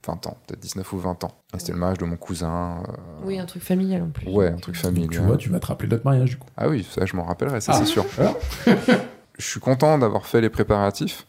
20 0.08 0.26
ans, 0.26 0.38
peut-être 0.48 0.60
19 0.60 0.92
ou 0.94 0.98
20 0.98 1.24
ans. 1.24 1.32
C'était 1.56 1.74
le 1.74 1.78
mariage 1.78 2.00
de 2.00 2.06
mon 2.06 2.18
cousin. 2.18 2.82
euh, 2.88 2.92
Oui, 3.24 3.38
un 3.38 3.46
truc 3.46 3.62
familial 3.62 4.02
en 4.02 4.10
plus. 4.10 4.28
ouais, 4.28 4.48
un 4.48 4.58
truc 4.58 4.76
familial. 4.76 5.10
Tu 5.12 5.20
vois, 5.20 5.38
tu 5.38 5.50
vas 5.50 5.60
te 5.60 5.68
rappeler 5.68 5.88
de 5.88 5.94
notre 5.94 6.06
mariage, 6.06 6.32
du 6.32 6.38
coup. 6.38 6.48
Ah 6.58 6.68
oui, 6.68 6.88
ça 6.90 7.06
je 7.06 7.16
m'en 7.16 7.26
rappellerai, 7.26 7.62
ça 7.62 7.74
Ah. 7.76 7.78
c'est 7.80 7.86
sûr. 7.86 8.06
Alors 8.18 8.38
je 9.38 9.46
suis 9.46 9.60
content 9.60 9.98
d'avoir 10.00 10.26
fait 10.26 10.42
les 10.42 10.50
préparatifs 10.50 11.28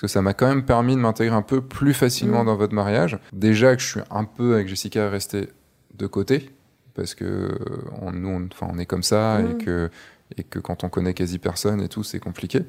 parce 0.00 0.12
que 0.12 0.14
ça 0.14 0.22
m'a 0.22 0.32
quand 0.32 0.48
même 0.48 0.64
permis 0.64 0.94
de 0.96 1.00
m'intégrer 1.00 1.34
un 1.36 1.42
peu 1.42 1.60
plus 1.60 1.92
facilement 1.92 2.42
Mm. 2.42 2.46
dans 2.46 2.56
votre 2.56 2.74
mariage. 2.74 3.18
Déjà 3.32 3.76
que 3.76 3.82
je 3.82 3.86
suis 3.88 4.00
un 4.10 4.24
peu 4.24 4.54
avec 4.54 4.68
Jessica 4.68 5.10
resté 5.10 5.48
de 5.94 6.06
côté 6.06 6.50
parce 6.94 7.14
que 7.14 7.24
euh, 7.24 7.58
on, 8.00 8.10
nous 8.12 8.28
on, 8.60 8.66
on 8.66 8.78
est 8.78 8.86
comme 8.86 9.02
ça 9.02 9.38
Mm. 9.40 9.50
et 9.60 9.64
que 9.64 9.90
et 10.38 10.42
que 10.44 10.58
quand 10.60 10.84
on 10.84 10.88
connaît 10.88 11.12
quasi 11.14 11.38
personne 11.38 11.80
et 11.82 11.88
tout 11.88 12.02
c'est 12.04 12.20
compliqué. 12.20 12.60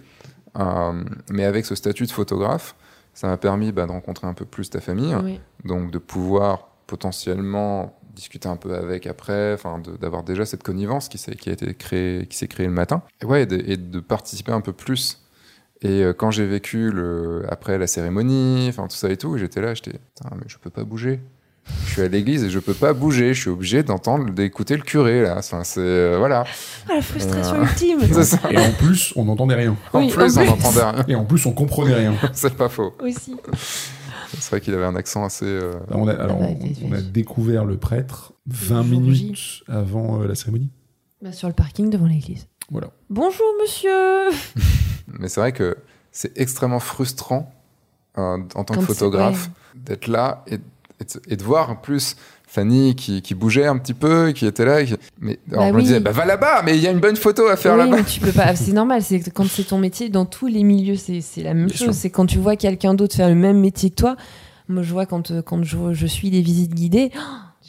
Euh, 0.60 1.04
mais 1.30 1.46
avec 1.46 1.66
ce 1.66 1.76
statut 1.76 2.06
de 2.06 2.12
photographe, 2.12 2.76
ça 3.14 3.28
m'a 3.28 3.38
permis 3.38 3.72
bah, 3.72 3.86
de 3.86 3.92
rencontrer 3.92 4.28
un 4.28 4.34
peu 4.34 4.46
plus 4.46 4.70
ta 4.70 4.82
famille 4.82 5.16
Oui. 5.24 5.40
donc 5.64 5.92
de 5.92 5.98
pouvoir 6.00 6.68
potentiellement 6.88 7.98
discuter 8.14 8.50
un 8.50 8.58
peu 8.58 8.76
avec 8.76 9.08
après, 9.08 9.54
enfin 9.54 9.82
d'avoir 10.02 10.24
déjà 10.24 10.46
cette 10.46 10.64
connivence 10.64 11.08
qui 11.08 11.18
s'est 11.18 11.36
qui 11.36 11.50
a 11.50 11.54
été 11.54 11.74
créée, 11.74 12.26
qui 12.28 12.36
s'est 12.38 12.48
créée 12.50 12.66
le 12.68 12.74
matin, 12.74 13.04
et 13.22 13.26
ouais, 13.26 13.44
et 13.44 13.46
de, 13.46 13.64
et 13.66 13.78
de 13.78 14.00
participer 14.02 14.52
un 14.52 14.60
peu 14.62 14.74
plus. 14.74 15.21
Et 15.84 16.04
euh, 16.04 16.14
quand 16.14 16.30
j'ai 16.32 16.46
vécu 16.46 16.92
le 16.92 17.44
après 17.50 17.78
la 17.78 17.88
cérémonie, 17.88 18.68
enfin 18.70 18.88
tout 18.88 18.96
ça 18.96 19.10
et 19.10 19.18
tout, 19.18 19.38
j'étais 19.38 19.62
là, 19.62 19.74
j'étais, 19.74 19.92
Putain, 20.16 20.36
mais 20.36 20.44
je 20.48 20.58
peux 20.58 20.70
pas 20.70 20.84
bouger. 20.84 21.20
Je 21.86 21.92
suis 21.94 22.02
à 22.02 22.08
l'église 22.08 22.44
et 22.44 22.50
je 22.50 22.58
peux 22.60 22.74
pas 22.74 22.94
bouger. 22.94 23.34
Je 23.36 23.42
suis 23.42 23.50
obligé 23.50 23.84
d'entendre, 23.84 24.32
d'écouter 24.32 24.76
le 24.76 24.82
curé 24.84 25.22
là. 25.22 25.36
Enfin, 25.38 25.64
c'est 25.64 25.80
euh, 25.80 26.16
voilà. 26.18 26.44
Ah, 26.90 26.96
la 26.96 27.02
frustration 27.02 27.56
Euh, 27.58 27.64
ultime. 27.64 28.00
Et 28.52 28.58
en 28.58 28.72
plus, 28.74 29.14
on 29.16 29.26
n'entendait 29.26 29.56
rien. 29.56 29.76
En 29.94 30.00
Oui, 30.00 30.10
plus, 30.10 30.38
en 30.38 30.42
on 30.42 30.44
plus. 30.44 30.50
n'entendait 30.50 30.84
rien. 30.84 31.06
Et 31.08 31.16
en 31.16 31.24
plus, 31.26 31.46
on 31.46 31.54
comprenait 31.54 31.94
rien. 31.96 32.16
C'est 32.34 32.56
pas 32.56 32.68
faux. 32.70 32.94
aussi. 33.00 33.36
C'est 34.40 34.50
vrai 34.50 34.62
qu'il 34.62 34.74
avait 34.74 34.86
un 34.86 34.96
accent 34.96 35.24
assez. 35.24 35.46
euh, 35.46 35.74
Bah, 35.88 35.96
on, 36.00 36.08
a, 36.08 36.14
alors, 36.14 36.40
bah, 36.40 36.48
on, 36.50 36.90
on 36.90 36.94
a 36.94 37.02
découvert 37.02 37.64
le 37.66 37.78
prêtre 37.78 38.34
20 38.48 38.82
jour 38.84 39.00
minutes 39.00 39.64
avant 39.68 40.22
euh, 40.22 40.28
la 40.28 40.34
cérémonie. 40.36 40.70
Bah, 41.22 41.32
sur 41.32 41.48
le 41.48 41.54
parking 41.54 41.90
devant 41.92 42.08
l'église. 42.08 42.48
Voilà. 42.72 42.90
Bonjour 43.10 43.46
monsieur 43.62 43.92
Mais 45.20 45.28
c'est 45.30 45.40
vrai 45.42 45.52
que 45.52 45.78
c'est 46.12 46.38
extrêmement 46.40 46.80
frustrant 46.80 47.52
euh, 48.18 48.38
en 48.56 48.64
tant 48.64 48.74
Quand 48.74 48.80
que 48.82 48.86
photographe 48.86 49.50
d'être 49.76 50.08
là 50.08 50.44
et, 50.48 50.56
et 50.56 50.58
de- 50.58 51.22
et 51.30 51.36
de 51.38 51.44
voir 51.44 51.70
en 51.70 51.76
plus 51.76 52.16
Fanny 52.48 52.96
qui, 52.96 53.22
qui 53.22 53.34
bougeait 53.34 53.66
un 53.66 53.78
petit 53.78 53.94
peu, 53.94 54.34
qui 54.34 54.46
était 54.46 54.66
là. 54.66 54.84
qui- 54.84 54.96
Mais 55.22 55.40
alors, 55.52 55.64
Bah 55.64 55.68
je 55.70 55.72
me 55.74 55.78
oui. 55.78 55.84
disais, 55.84 56.00
bah 56.02 56.12
va 56.12 56.26
là-bas, 56.26 56.64
mais 56.66 56.76
il 56.78 56.84
y 56.84 56.88
a 56.88 56.92
une 56.92 57.00
bonne 57.00 57.16
photo 57.16 57.48
à 57.48 57.56
faire 57.56 57.74
Oui, 57.74 57.80
là-bas. 57.80 57.96
mais 57.98 58.04
tu 58.04 58.20
peux 58.20 58.34
pas. 58.34 58.54
C'est 58.58 58.74
normal. 58.74 59.02
C'est 59.02 59.22
quand 59.32 59.48
c'est 59.48 59.64
ton 59.64 59.78
métier, 59.78 60.10
dans 60.10 60.26
tous 60.26 60.48
les 60.48 60.64
milieux, 60.64 60.98
c'est 60.98 61.22
la 61.38 61.54
même 61.54 61.68
Bien 61.68 61.76
chose. 61.78 61.96
C'est 61.96 62.10
quand 62.10 62.26
tu 62.26 62.40
vois 62.40 62.58
quelqu'un 62.58 62.94
d'autre 62.94 63.16
faire 63.16 63.30
le 63.30 63.36
même 63.36 63.60
métier 63.62 63.90
que 63.90 63.96
toi. 63.96 64.18
Moi, 64.68 64.84
je 64.84 64.92
vois 64.92 65.06
quand 65.06 65.32
euh, 65.32 65.42
quand 65.42 65.64
je, 65.64 65.78
je 65.94 66.06
suis 66.08 66.30
des 66.30 66.42
visites 66.42 66.74
guidées. 66.74 67.12
oh, 67.16 67.22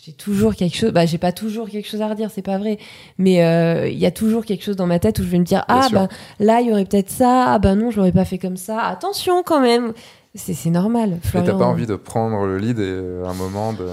j'ai 0.04 0.12
toujours 0.12 0.56
quelque 0.56 0.76
chose. 0.76 0.90
Bah, 0.90 1.06
j'ai 1.06 1.18
pas 1.18 1.30
toujours 1.30 1.70
quelque 1.70 1.88
chose 1.88 2.02
à 2.02 2.08
redire, 2.08 2.28
c'est 2.32 2.42
pas 2.42 2.58
vrai. 2.58 2.78
Mais 3.18 3.44
euh, 3.44 3.88
il 3.88 3.98
y 3.98 4.06
a 4.06 4.10
toujours 4.10 4.44
quelque 4.44 4.64
chose 4.64 4.74
dans 4.74 4.88
ma 4.88 4.98
tête 4.98 5.20
où 5.20 5.22
je 5.22 5.28
vais 5.28 5.38
me 5.38 5.44
dire 5.44 5.64
ah 5.68 5.86
bah 5.92 6.08
là 6.40 6.60
il 6.60 6.66
y 6.66 6.72
aurait 6.72 6.84
peut-être 6.86 7.10
ça. 7.10 7.52
Ah 7.52 7.58
bah 7.60 7.76
non, 7.76 7.92
je 7.92 7.98
l'aurais 7.98 8.10
pas 8.10 8.24
fait 8.24 8.38
comme 8.38 8.56
ça. 8.56 8.80
Attention 8.80 9.44
quand 9.44 9.60
même. 9.60 9.92
C'est 10.34 10.54
c'est 10.54 10.70
normal. 10.70 11.10
Et 11.10 11.20
t'as 11.20 11.28
Florian. 11.28 11.58
pas 11.58 11.66
envie 11.66 11.86
de 11.86 11.94
prendre 11.94 12.44
le 12.46 12.58
lead 12.58 12.80
et 12.80 12.82
euh, 12.82 13.24
un 13.26 13.34
moment 13.34 13.74
de. 13.74 13.86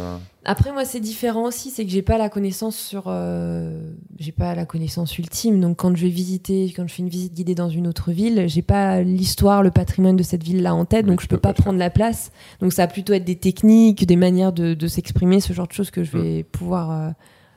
Après, 0.45 0.71
moi, 0.71 0.85
c'est 0.85 1.01
différent 1.01 1.43
aussi, 1.43 1.69
c'est 1.69 1.83
que 1.85 1.91
j'ai 1.91 2.01
pas 2.01 2.17
la 2.17 2.29
connaissance 2.29 2.77
sur, 2.77 3.03
euh, 3.07 3.91
j'ai 4.19 4.31
pas 4.31 4.55
la 4.55 4.65
connaissance 4.65 5.17
ultime. 5.17 5.59
Donc, 5.59 5.77
quand 5.77 5.93
je 5.95 6.03
vais 6.03 6.09
visiter, 6.09 6.71
quand 6.73 6.87
je 6.87 6.93
fais 6.93 7.01
une 7.01 7.09
visite 7.09 7.33
guidée 7.33 7.55
dans 7.55 7.69
une 7.69 7.87
autre 7.87 8.11
ville, 8.11 8.45
j'ai 8.47 8.61
pas 8.61 9.01
l'histoire, 9.01 9.63
le 9.63 9.69
patrimoine 9.71 10.15
de 10.15 10.23
cette 10.23 10.43
ville-là 10.43 10.73
en 10.73 10.85
tête, 10.85 11.03
Oui, 11.05 11.11
donc 11.11 11.21
je 11.21 11.27
peux 11.27 11.37
pas 11.37 11.53
prendre 11.53 11.77
la 11.77 11.89
place. 11.89 12.31
Donc, 12.61 12.71
ça 12.71 12.83
va 12.83 12.87
plutôt 12.87 13.11
être 13.13 13.25
des 13.25 13.35
techniques, 13.35 14.05
des 14.07 14.15
manières 14.15 14.53
de, 14.53 14.73
de 14.73 14.87
s'exprimer, 14.87 15.41
ce 15.41 15.51
genre 15.51 15.67
de 15.67 15.73
choses 15.73 15.91
que 15.91 16.05
je 16.05 16.17
vais 16.17 16.43
pouvoir, 16.43 16.91
euh, 16.91 17.09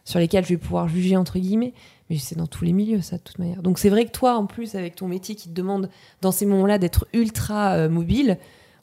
sur 0.04 0.18
lesquelles 0.18 0.44
je 0.44 0.50
vais 0.50 0.58
pouvoir 0.58 0.88
juger 0.88 1.16
entre 1.16 1.38
guillemets. 1.38 1.74
Mais 2.10 2.18
c'est 2.18 2.36
dans 2.36 2.48
tous 2.48 2.64
les 2.64 2.72
milieux, 2.72 3.00
ça, 3.00 3.16
de 3.16 3.22
toute 3.22 3.38
manière. 3.38 3.62
Donc, 3.62 3.78
c'est 3.78 3.90
vrai 3.90 4.06
que 4.06 4.10
toi, 4.10 4.34
en 4.36 4.46
plus, 4.46 4.74
avec 4.74 4.96
ton 4.96 5.06
métier 5.06 5.36
qui 5.36 5.48
te 5.48 5.54
demande 5.54 5.88
dans 6.20 6.32
ces 6.32 6.46
moments-là 6.46 6.78
d'être 6.78 7.06
ultra 7.14 7.74
euh, 7.74 7.88
mobile. 7.88 8.38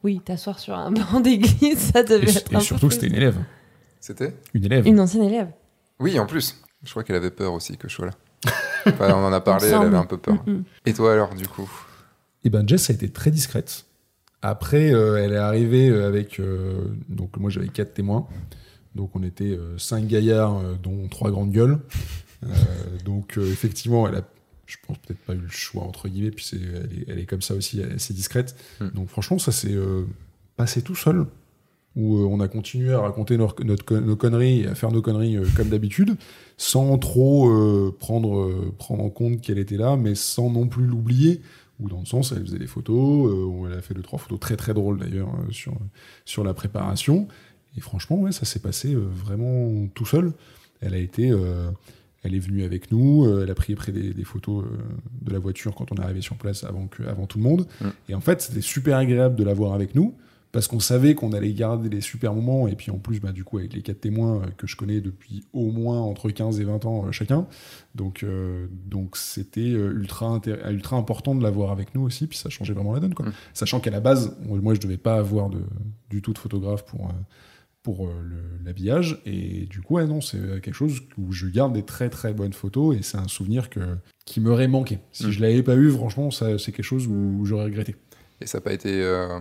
Oui, 0.05 0.21
t'asseoir 0.23 0.57
sur 0.57 0.75
un 0.75 0.91
banc 1.11 1.19
d'église, 1.19 1.77
ça 1.77 2.03
devait 2.03 2.31
Et, 2.31 2.37
être 2.37 2.53
et 2.53 2.55
un 2.55 2.59
peu 2.59 2.63
surtout 2.63 2.87
que 2.87 2.93
c'était 2.93 3.07
une 3.07 3.15
élève. 3.15 3.35
C'était 3.99 4.33
Une 4.53 4.65
élève. 4.65 4.87
une 4.87 4.99
ancienne 4.99 5.23
élève. 5.23 5.51
Oui, 5.99 6.19
en 6.19 6.25
plus. 6.25 6.61
Je 6.83 6.91
crois 6.91 7.03
qu'elle 7.03 7.15
avait 7.17 7.31
peur 7.31 7.53
aussi 7.53 7.75
que 7.77 7.89
je 7.89 7.93
sois 7.95 8.05
là. 8.05 8.13
Enfin, 8.85 9.11
on 9.13 9.25
en 9.25 9.33
a 9.33 9.41
parlé, 9.41 9.67
elle 9.67 9.73
avait 9.73 9.97
un 9.97 10.05
peu 10.05 10.17
peur. 10.17 10.35
Mm, 10.47 10.51
mm. 10.51 10.63
Et 10.85 10.93
toi 10.93 11.11
alors, 11.13 11.35
du 11.35 11.45
coup 11.47 11.69
Et 12.45 12.49
ben 12.49 12.65
Jess 12.67 12.89
a 12.89 12.93
été 12.93 13.09
très 13.09 13.31
discrète. 13.31 13.85
Après, 14.41 14.93
euh, 14.93 15.17
elle 15.17 15.33
est 15.33 15.37
arrivée 15.37 15.89
euh, 15.89 16.07
avec. 16.07 16.39
euh, 16.39 16.85
donc, 17.09 17.35
moi, 17.35 17.49
j'avais 17.49 17.67
quatre 17.67 17.93
témoins. 17.93 18.25
Donc, 18.95 19.13
on 19.17 19.23
était 19.23 19.43
euh, 19.51 19.77
cinq 19.77 20.07
gaillards, 20.07 20.57
euh, 20.59 20.75
dont 20.81 21.09
trois 21.09 21.29
grandes 21.29 21.51
gueules. 21.51 21.79
Euh, 22.43 22.47
donc, 23.03 23.37
euh, 23.37 23.45
effectivement, 23.51 24.07
elle 24.07 24.15
a, 24.15 24.21
je 24.65 24.77
pense, 24.87 24.97
peut-être 24.99 25.19
pas 25.19 25.33
eu 25.33 25.39
le 25.39 25.49
choix, 25.49 25.83
entre 25.83 26.07
guillemets. 26.07 26.31
Puis, 26.31 26.45
c'est, 26.45 26.55
elle, 26.55 26.89
est, 27.01 27.05
elle 27.09 27.19
est 27.19 27.25
comme 27.25 27.41
ça 27.41 27.53
aussi, 27.53 27.81
elle 27.81 27.91
est 27.91 27.95
assez 27.95 28.13
discrète. 28.13 28.55
Hmm. 28.79 28.87
Donc, 28.95 29.09
franchement, 29.09 29.39
ça 29.39 29.51
s'est 29.51 29.73
euh, 29.75 30.05
passé 30.55 30.81
tout 30.81 30.95
seul. 30.95 31.25
Où 31.99 32.17
euh, 32.17 32.27
on 32.27 32.39
a 32.39 32.47
continué 32.47 32.93
à 32.93 32.99
raconter 32.99 33.37
nos, 33.37 33.49
notre 33.65 33.97
nos 33.97 34.15
conneries 34.15 34.65
à 34.65 34.73
faire 34.73 34.91
nos 34.91 35.01
conneries 35.01 35.37
euh, 35.37 35.45
comme 35.55 35.69
d'habitude, 35.69 36.15
sans 36.57 36.97
trop 36.97 37.49
euh, 37.49 37.95
prendre, 37.99 38.39
euh, 38.39 38.73
prendre 38.77 39.03
en 39.03 39.09
compte 39.09 39.41
qu'elle 39.41 39.59
était 39.59 39.77
là, 39.77 39.97
mais 39.97 40.15
sans 40.15 40.49
non 40.49 40.67
plus 40.67 40.85
l'oublier 40.85 41.41
ou 41.79 41.89
dans 41.89 41.99
le 41.99 42.05
sens, 42.05 42.31
elle 42.31 42.43
faisait 42.43 42.59
des 42.59 42.67
photos, 42.67 43.31
euh, 43.31 43.45
où 43.45 43.67
elle 43.67 43.73
a 43.73 43.81
fait 43.81 43.93
deux, 43.93 44.01
trois 44.01 44.19
photos 44.19 44.39
très 44.39 44.55
très 44.55 44.73
drôles 44.73 44.99
d'ailleurs 44.99 45.29
sur, 45.51 45.73
sur 46.25 46.43
la 46.43 46.53
préparation. 46.53 47.27
Et 47.77 47.81
franchement, 47.81 48.17
ouais, 48.19 48.31
ça 48.31 48.45
s'est 48.45 48.59
passé 48.59 48.95
vraiment 48.95 49.87
tout 49.93 50.05
seul. 50.05 50.33
Elle 50.81 50.93
a 50.93 50.97
été, 50.97 51.33
elle 52.23 52.35
est 52.35 52.39
venue 52.39 52.63
avec 52.63 52.91
nous, 52.91 53.25
euh, 53.25 53.43
elle 53.43 53.51
a 53.51 53.55
pris 53.55 53.75
près 53.75 53.91
des, 53.91 54.13
des 54.13 54.23
photos 54.23 54.65
euh, 54.65 54.77
de 55.21 55.31
la 55.31 55.39
voiture 55.39 55.73
quand 55.75 55.91
on 55.91 55.95
est 55.95 56.03
arrivé 56.03 56.21
sur 56.21 56.35
place 56.35 56.63
avant, 56.63 56.87
que, 56.87 57.03
avant 57.03 57.27
tout 57.27 57.37
le 57.37 57.43
monde. 57.43 57.67
Mm. 57.81 57.87
Et 58.09 58.15
en 58.15 58.21
fait, 58.21 58.41
c'était 58.41 58.61
super 58.61 58.97
agréable 58.97 59.35
de 59.35 59.43
la 59.43 59.53
voir 59.53 59.73
avec 59.73 59.95
nous. 59.95 60.13
Parce 60.51 60.67
qu'on 60.67 60.79
savait 60.79 61.13
qu'on 61.13 61.31
allait 61.31 61.53
garder 61.53 61.89
les 61.89 62.01
super 62.01 62.33
moments, 62.33 62.67
et 62.67 62.75
puis 62.75 62.89
en 62.89 62.97
plus, 62.97 63.19
bah, 63.19 63.31
du 63.31 63.43
coup, 63.43 63.59
avec 63.59 63.73
les 63.73 63.83
quatre 63.83 64.01
témoins 64.01 64.37
euh, 64.41 64.47
que 64.57 64.65
je 64.65 64.75
connais 64.75 64.99
depuis 64.99 65.43
au 65.53 65.69
moins 65.71 65.99
entre 66.01 66.31
15 66.31 66.59
et 66.59 66.63
20 66.63 66.85
ans 66.85 67.05
euh, 67.05 67.11
chacun, 67.11 67.45
donc 67.93 68.23
euh, 68.23 68.65
donc 68.87 69.15
c'était 69.15 69.69
ultra 69.69 70.41
ultra 70.69 70.97
important 70.97 71.35
de 71.35 71.43
l'avoir 71.43 71.71
avec 71.71 71.93
nous 71.93 72.01
aussi, 72.01 72.25
puis 72.25 72.37
ça 72.37 72.49
changeait 72.49 72.73
vraiment 72.73 72.93
la 72.93 72.99
donne, 72.99 73.13
quoi. 73.13 73.27
Mm. 73.27 73.33
Sachant 73.53 73.79
qu'à 73.79 73.91
la 73.91 73.99
base, 73.99 74.35
moi, 74.43 74.73
je 74.73 74.79
devais 74.79 74.97
pas 74.97 75.15
avoir 75.17 75.49
de, 75.49 75.61
du 76.09 76.23
tout 76.23 76.33
de 76.33 76.39
photographe 76.39 76.83
pour 76.85 77.05
euh, 77.09 77.13
pour 77.81 78.09
l'habillage, 78.65 79.21
et 79.25 79.65
du 79.65 79.81
coup, 79.81 79.95
ouais, 79.95 80.05
non, 80.05 80.19
c'est 80.19 80.37
quelque 80.61 80.73
chose 80.73 80.99
où 81.17 81.31
je 81.31 81.47
garde 81.47 81.73
des 81.73 81.83
très 81.83 82.09
très 82.09 82.33
bonnes 82.33 82.51
photos, 82.53 82.97
et 82.97 83.01
c'est 83.03 83.17
un 83.17 83.29
souvenir 83.29 83.69
que 83.69 83.79
qui 84.25 84.41
m'aurait 84.41 84.67
manqué. 84.67 84.99
Si 85.11 85.27
Mm. 85.27 85.31
je 85.31 85.41
l'avais 85.41 85.63
pas 85.63 85.75
eu, 85.75 85.89
franchement, 85.89 86.29
c'est 86.29 86.57
quelque 86.57 86.83
chose 86.83 87.07
où 87.07 87.45
j'aurais 87.45 87.65
regretté. 87.65 87.95
Et 88.41 88.45
ça 88.47 88.57
n'a 88.59 88.61
pas 88.61 88.73
été, 88.73 88.89
euh, 89.03 89.39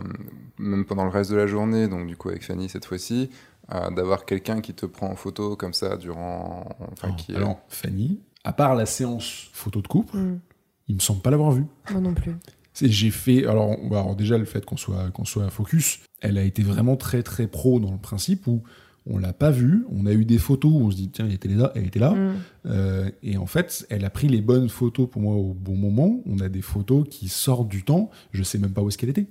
même 0.59 0.85
pendant 0.85 1.05
le 1.05 1.11
reste 1.11 1.31
de 1.31 1.37
la 1.37 1.47
journée, 1.47 1.87
donc 1.89 2.07
du 2.07 2.17
coup 2.17 2.29
avec 2.31 2.45
Fanny 2.45 2.69
cette 2.69 2.85
fois-ci, 2.85 3.31
euh, 3.73 3.91
d'avoir 3.91 4.25
quelqu'un 4.25 4.61
qui 4.61 4.75
te 4.75 4.87
prend 4.87 5.09
en 5.11 5.15
photo 5.17 5.57
comme 5.57 5.73
ça 5.75 5.97
durant. 5.97 6.69
Enfin, 6.93 7.13
qui 7.13 7.33
est- 7.33 7.37
Alors, 7.37 7.61
Fanny, 7.69 8.21
à 8.45 8.53
part 8.53 8.75
la 8.75 8.87
séance 8.87 9.51
photo 9.53 9.81
de 9.83 9.87
couple, 9.89 10.17
Mm. 10.17 10.41
il 10.89 10.95
me 10.97 11.01
semble 11.01 11.21
pas 11.23 11.31
l'avoir 11.31 11.53
vue. 11.53 11.65
Moi 11.91 12.01
non 12.01 12.15
plus. 12.15 12.35
J'ai 12.81 13.11
fait. 13.11 13.45
Alors, 13.47 13.73
alors 13.91 14.15
déjà, 14.17 14.39
le 14.39 14.45
fait 14.45 14.65
qu'on 14.65 14.77
soit, 14.77 15.11
qu'on 15.11 15.25
soit 15.25 15.45
à 15.45 15.51
focus, 15.51 16.01
elle 16.21 16.39
a 16.39 16.43
été 16.43 16.63
vraiment 16.63 16.97
très 16.97 17.23
très 17.25 17.47
pro 17.49 17.81
dans 17.81 17.91
le 17.93 17.99
principe 17.99 18.47
où 18.47 18.63
on 19.09 19.19
l'a 19.19 19.33
pas 19.33 19.51
vue. 19.51 19.85
On 19.91 20.07
a 20.07 20.13
eu 20.13 20.25
des 20.25 20.39
photos 20.39 20.71
où 20.73 20.81
on 20.81 20.91
se 20.91 20.97
dit, 20.97 21.09
tiens, 21.11 21.27
elle 21.27 21.35
était 21.35 21.49
là. 21.49 21.73
Elle 21.75 21.87
était 21.87 21.99
là. 21.99 22.11
Mm. 22.13 22.35
Euh, 22.67 23.11
et 23.23 23.37
en 23.37 23.47
fait, 23.47 23.87
elle 23.91 24.05
a 24.05 24.11
pris 24.11 24.29
les 24.29 24.41
bonnes 24.41 24.69
photos 24.69 25.09
pour 25.09 25.23
moi 25.23 25.35
au 25.35 25.55
bon 25.55 25.77
moment. 25.77 26.21
On 26.27 26.39
a 26.41 26.49
des 26.49 26.63
photos 26.63 27.07
qui 27.09 27.29
sortent 27.29 27.69
du 27.69 27.85
temps. 27.85 28.11
Je 28.33 28.43
sais 28.43 28.59
même 28.59 28.73
pas 28.73 28.83
où 28.83 28.89
est-ce 28.89 28.99
qu'elle 28.99 29.11
était. 29.11 29.29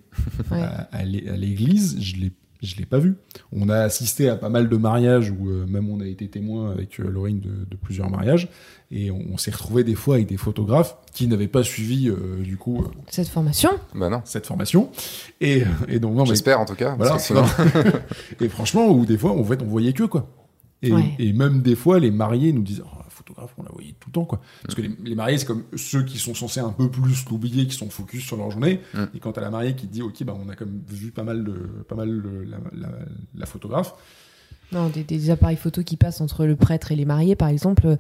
Ouais. 0.52 0.58
À, 0.68 0.88
à 0.92 1.04
l'église, 1.04 2.02
je 2.02 2.16
l'ai. 2.16 2.32
Je 2.64 2.76
l'ai 2.78 2.86
pas 2.86 2.98
vue. 3.00 3.16
On 3.52 3.70
a 3.70 3.78
assisté 3.82 4.30
à 4.30 4.36
pas 4.36 4.50
mal 4.50 4.68
de 4.70 4.78
mariages 4.78 5.30
où 5.32 5.50
euh, 5.50 5.66
même 5.68 5.90
on 5.90 6.00
a 6.00 6.06
été 6.08 6.28
témoin 6.28 6.72
avec 6.72 7.00
euh, 7.00 7.08
Laurine 7.10 7.40
de, 7.40 7.50
de 7.70 7.76
plusieurs 7.76 8.10
mariages 8.10 8.50
et 8.90 9.12
on, 9.12 9.22
on 9.34 9.38
s'est 9.38 9.52
retrouvé 9.52 9.84
des 9.84 9.94
fois 9.96 10.16
avec 10.16 10.28
des 10.28 10.38
photographes 10.38 10.98
qui 11.14 11.28
n'avaient 11.28 11.48
pas 11.48 11.64
suivi 11.64 12.10
euh, 12.10 12.42
du 12.42 12.58
coup 12.58 12.82
euh, 12.84 12.88
Cette 13.10 13.28
formation? 13.28 13.70
Bah 13.94 14.10
non. 14.10 14.22
cette 14.26 14.48
formation 14.48 14.90
et, 15.42 15.64
et 15.88 16.00
donc 16.00 16.16
non 16.16 16.24
mais 16.24 16.30
J'espère 16.30 16.60
en 16.60 16.66
tout 16.66 16.76
cas. 16.76 16.96
voilà, 16.96 17.12
parce 17.12 17.28
que 17.28 17.34
sinon- 17.36 17.46
et 18.42 18.50
franchement, 18.50 18.88
où 18.90 19.06
des 19.06 19.18
fois, 19.18 19.32
en 19.32 19.44
fait, 19.44 19.62
on 19.62 19.68
voyait 19.68 19.94
que 19.94 20.04
quoi. 20.04 20.28
Et, 20.84 20.92
Ouais. 20.92 21.16
et 21.20 21.34
même 21.34 21.62
des 21.62 21.76
fois, 21.76 22.00
les 22.00 22.12
mariés 22.12 22.54
nous 22.54 22.62
disent, 22.62 22.84
oh, 22.86 22.98
la 23.04 23.10
photographe, 23.10 23.54
on 23.58 23.64
la 23.64 23.72
voyait 23.72 23.96
tout 24.00 24.10
le 24.10 24.14
temps, 24.14 24.26
quoi. 24.26 24.42
Parce 24.62 24.76
que 24.76 24.82
les, 24.84 24.92
les 25.04 25.16
mariés, 25.16 25.38
c'est 25.40 25.46
comme 25.48 25.64
ceux 25.76 26.04
qui 26.04 26.20
sont 26.20 26.36
censés 26.36 26.60
un 26.60 26.72
peu 26.72 26.90
plus 26.90 27.26
l'oublier, 27.32 27.66
qui 27.66 27.76
sont 27.76 27.90
focus 27.90 28.24
sur 28.24 28.38
leur 28.38 28.52
journée. 28.52 28.82
Mm. 28.94 29.04
Et 29.16 29.20
quand 29.20 29.32
t'as 29.32 29.42
la 29.42 29.50
mariée 29.50 29.76
qui 29.76 29.88
te 29.88 29.92
dit, 29.94 30.02
ok, 30.04 30.24
bah, 30.24 30.38
on 30.40 30.50
a 30.50 30.56
comme 30.56 30.82
vu 30.88 31.12
pas 31.12 31.24
mal 31.24 31.44
de, 31.44 31.54
pas 31.88 31.96
mal 31.96 32.22
de- 32.22 32.46
la, 32.48 32.58
la- 32.74 33.00
la 33.34 33.46
photographe. 33.48 33.96
Non, 34.72 34.90
des, 34.90 35.04
des 35.04 35.30
appareils 35.32 35.58
photo 35.58 35.82
qui 35.84 35.98
passent 35.98 36.22
entre 36.22 36.46
le 36.46 36.56
prêtre 36.56 36.92
et 36.92 36.96
les 36.96 37.06
mariés, 37.06 37.36
par 37.36 37.48
exemple. 37.50 37.88
euh, 37.88 37.96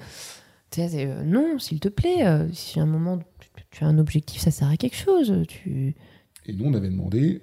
euh, 0.77 1.23
non, 1.23 1.57
s'il 1.59 1.79
te 1.79 1.87
plaît, 1.89 2.27
euh, 2.27 2.47
si 2.53 2.79
à 2.79 2.83
un 2.83 2.87
moment 2.87 3.17
tu, 3.39 3.49
tu 3.71 3.83
as 3.85 3.87
un 3.87 3.97
objectif, 3.97 4.41
ça 4.41 4.51
sert 4.51 4.67
à 4.67 4.77
quelque 4.77 4.97
chose. 4.97 5.33
Tu... 5.47 5.95
Et 6.45 6.53
nous, 6.53 6.65
on 6.65 6.73
avait 6.73 6.89
demandé 6.89 7.41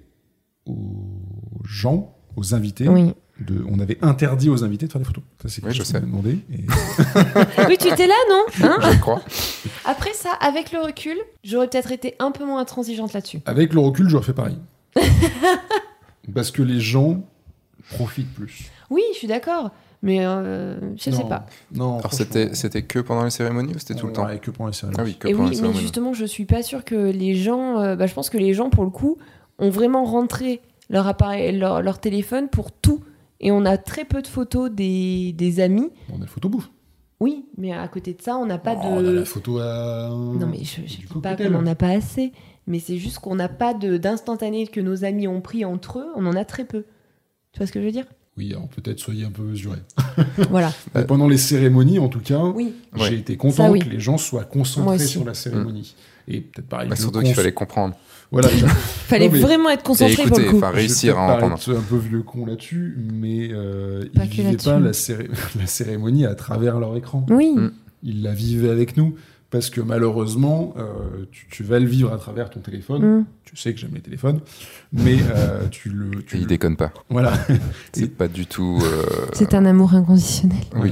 aux 0.65 1.21
gens, 1.63 2.15
aux 2.35 2.53
invités, 2.53 2.87
Oui. 2.87 3.11
De, 3.39 3.65
on 3.69 3.79
avait 3.79 3.97
interdit 4.01 4.49
aux 4.49 4.63
invités 4.63 4.87
de 4.87 4.91
faire 4.91 4.99
des 5.01 5.05
photos. 5.07 5.23
Ça, 5.41 5.49
c'est 5.49 5.61
quelque 5.61 5.71
Oui, 5.73 5.77
je 5.77 5.83
sais. 5.83 5.97
avait 5.97 6.05
demandé. 6.05 6.39
Et 6.53 6.63
oui, 7.67 7.77
tu 7.77 7.87
étais 7.89 8.07
là, 8.07 8.13
non 8.29 8.43
Hein 8.63 8.77
je 8.93 8.99
crois. 8.99 9.21
Après 9.83 10.13
ça, 10.13 10.29
avec 10.39 10.71
le 10.71 10.79
recul, 10.79 11.17
j'aurais 11.43 11.67
peut-être 11.67 11.91
été 11.91 12.15
un 12.19 12.31
peu 12.31 12.45
moins 12.45 12.59
intransigeante 12.61 13.11
là-dessus. 13.13 13.41
avec 13.45 13.73
le 13.73 13.79
recul, 13.81 14.07
j'aurais 14.09 14.23
fait 14.25 14.33
pareil. 14.33 14.57
Parce 16.33 16.51
que 16.51 16.61
les 16.61 16.79
gens 16.79 17.21
profitent 17.91 18.33
plus. 18.33 18.71
Oui, 18.89 19.01
je 19.13 19.17
suis 19.19 19.27
d'accord, 19.27 19.71
mais 20.01 20.25
euh, 20.25 20.79
je 20.97 21.09
Non. 21.11 21.17
sais 21.17 21.23
pas. 21.29 21.45
Non, 21.73 21.99
Alors 21.99 22.13
c'était 22.13 22.55
c'était 22.55 22.81
que 22.83 22.99
pendant 22.99 23.23
les 23.23 23.29
cérémonies 23.29 23.73
ou 23.75 23.79
c'était 23.79 23.95
tout 23.95 24.07
le 24.07 24.13
temps 24.13 24.25
Ouais, 24.25 24.39
que 24.39 24.49
pendant 24.51 24.67
les 24.69 24.73
cérémonies. 24.73 24.97
Ah 25.01 25.05
oui, 25.05 25.15
que 25.19 25.27
Et 25.27 25.31
pendant 25.33 25.43
oui, 25.45 25.49
les 25.51 25.55
mais 25.57 25.61
cérémonies. 25.61 25.81
justement, 25.81 26.13
je 26.13 26.25
suis 26.25 26.45
pas 26.45 26.63
sûre 26.63 26.83
que 26.83 26.95
les 26.95 27.35
gens. 27.35 27.79
euh, 27.79 27.95
bah, 27.95 28.07
je 28.07 28.13
pense 28.13 28.29
que 28.29 28.37
les 28.37 28.53
gens, 28.53 28.69
pour 28.69 28.83
le 28.83 28.89
coup, 28.89 29.17
ont 29.59 29.69
vraiment 29.69 30.03
rentré 30.05 30.61
leur 30.89 31.07
appareil, 31.07 31.57
leur, 31.57 31.81
leur 31.81 31.99
téléphone 31.99 32.47
pour 32.49 32.71
tout. 32.71 33.01
Et 33.45 33.51
on 33.51 33.63
a 33.63 33.77
très 33.77 34.05
peu 34.05 34.21
de 34.23 34.27
photos 34.27 34.71
des, 34.71 35.31
des 35.33 35.59
amis. 35.59 35.89
On 36.11 36.17
a 36.17 36.21
le 36.21 36.25
photo 36.25 36.49
bouffe. 36.49 36.69
Oui, 37.19 37.45
mais 37.57 37.71
à 37.71 37.87
côté 37.87 38.13
de 38.13 38.21
ça, 38.21 38.37
on 38.37 38.45
n'a 38.47 38.57
pas 38.57 38.73
Oh, 38.75 38.85
On 38.87 38.97
a 38.97 39.03
de. 39.03 39.11
la 39.11 39.23
photo 39.25 39.59
à. 39.59 40.09
Non, 40.09 40.47
mais 40.47 40.63
je, 40.63 40.81
Du 40.81 40.87
dis 40.87 41.05
pas 41.21 41.35
qu'on 41.35 41.49
n'en 41.51 41.65
a 41.67 41.75
pas 41.75 41.89
assez. 41.89 42.31
Mais 42.67 42.79
c'est 42.79 42.97
juste 42.97 43.19
qu'on 43.19 43.35
n'a 43.35 43.47
pas 43.47 43.75
de- 43.75 43.97
d'instantané 43.97 44.65
que 44.65 44.81
nos 44.81 45.05
amis 45.05 45.27
ont 45.27 45.39
pris 45.41 45.63
entre 45.63 45.99
eux. 45.99 46.07
On 46.15 46.25
en 46.25 46.35
a 46.35 46.43
très 46.43 46.65
peu. 46.65 46.85
Tu 47.53 47.59
vois 47.59 47.67
ce 47.67 47.71
que 47.71 47.79
je 47.79 47.85
veux 47.85 47.91
dire? 47.91 48.07
Oui, 48.37 48.51
alors 48.51 48.67
peut-être 48.67 48.99
soyez 48.99 49.23
un 49.25 49.31
peu 49.31 49.43
mesurés. 49.43 49.77
Voilà. 50.49 50.73
Mais 50.95 51.05
pendant 51.05 51.27
les 51.27 51.37
cérémonies, 51.37 51.99
en 51.99 52.09
tout 52.09 52.19
cas, 52.19 52.41
Oui. 52.43 52.73
j'ai 52.95 53.01
Ouais. 53.03 53.13
été 53.15 53.37
content 53.37 53.65
Ça, 53.67 53.71
oui. 53.71 53.79
que 53.79 53.89
les 53.89 53.99
gens 53.99 54.17
soient 54.17 54.43
concentrés 54.43 54.97
sur 54.99 55.23
la 55.23 55.35
cérémonie. 55.35 55.95
Et 56.27 56.41
peut-être 56.41 56.67
pareil. 56.67 56.89
Bah, 56.89 56.95
surtout 56.95 57.21
qu'il 57.21 57.35
fallait 57.35 57.53
comprendre. 57.53 57.95
Voilà, 58.41 58.49
Fallait 59.07 59.27
Non, 59.27 59.33
mais- 59.33 59.39
vraiment 59.39 59.69
être 59.69 59.83
concentré 59.83 60.23
pour 60.27 60.37
le 60.39 60.45
coup. 60.51 60.59
réussir 60.61 61.17
à 61.17 61.35
entendre. 61.37 61.57
paraître 61.57 61.69
un 61.71 61.81
peu 61.83 61.97
vieux 61.97 62.21
con 62.21 62.45
là-dessus, 62.45 62.97
mais 63.13 63.49
euh, 63.51 64.05
Pas 64.15 64.25
ils 64.25 64.29
vivaient 64.29 64.57
pas 64.57 64.79
la, 64.79 64.91
céré- 64.93 65.29
la 65.59 65.65
cérémonie 65.67 66.25
à 66.25 66.35
travers 66.35 66.79
leur 66.79 66.95
écran. 66.97 67.25
Oui. 67.29 67.53
Mm. 67.55 67.71
Ils 68.03 68.21
la 68.23 68.33
vivaient 68.33 68.69
avec 68.69 68.97
nous. 68.97 69.15
Parce 69.51 69.69
que 69.69 69.79
malheureusement, 69.79 70.73
euh, 70.77 70.83
tu, 71.31 71.47
tu 71.49 71.63
vas 71.63 71.79
le 71.79 71.85
vivre 71.85 72.11
à 72.11 72.17
travers 72.17 72.49
ton 72.49 72.59
téléphone. 72.59 73.19
Mm. 73.19 73.25
Tu 73.45 73.55
sais 73.55 73.73
que 73.73 73.79
j'aime 73.79 73.91
les 73.93 74.01
téléphones, 74.01 74.41
mais 74.91 75.17
euh, 75.33 75.67
tu 75.71 75.89
le. 75.89 76.23
Tu 76.23 76.35
Et 76.35 76.39
il 76.39 76.41
le- 76.43 76.49
déconne 76.49 76.75
pas. 76.75 76.91
Voilà. 77.09 77.31
C'est 77.93 78.01
Et- 78.03 78.07
pas 78.07 78.27
du 78.27 78.47
tout. 78.47 78.79
euh, 78.83 79.03
C'est 79.33 79.53
un 79.53 79.63
amour 79.65 79.93
inconditionnel. 79.93 80.57
Oui. 80.75 80.91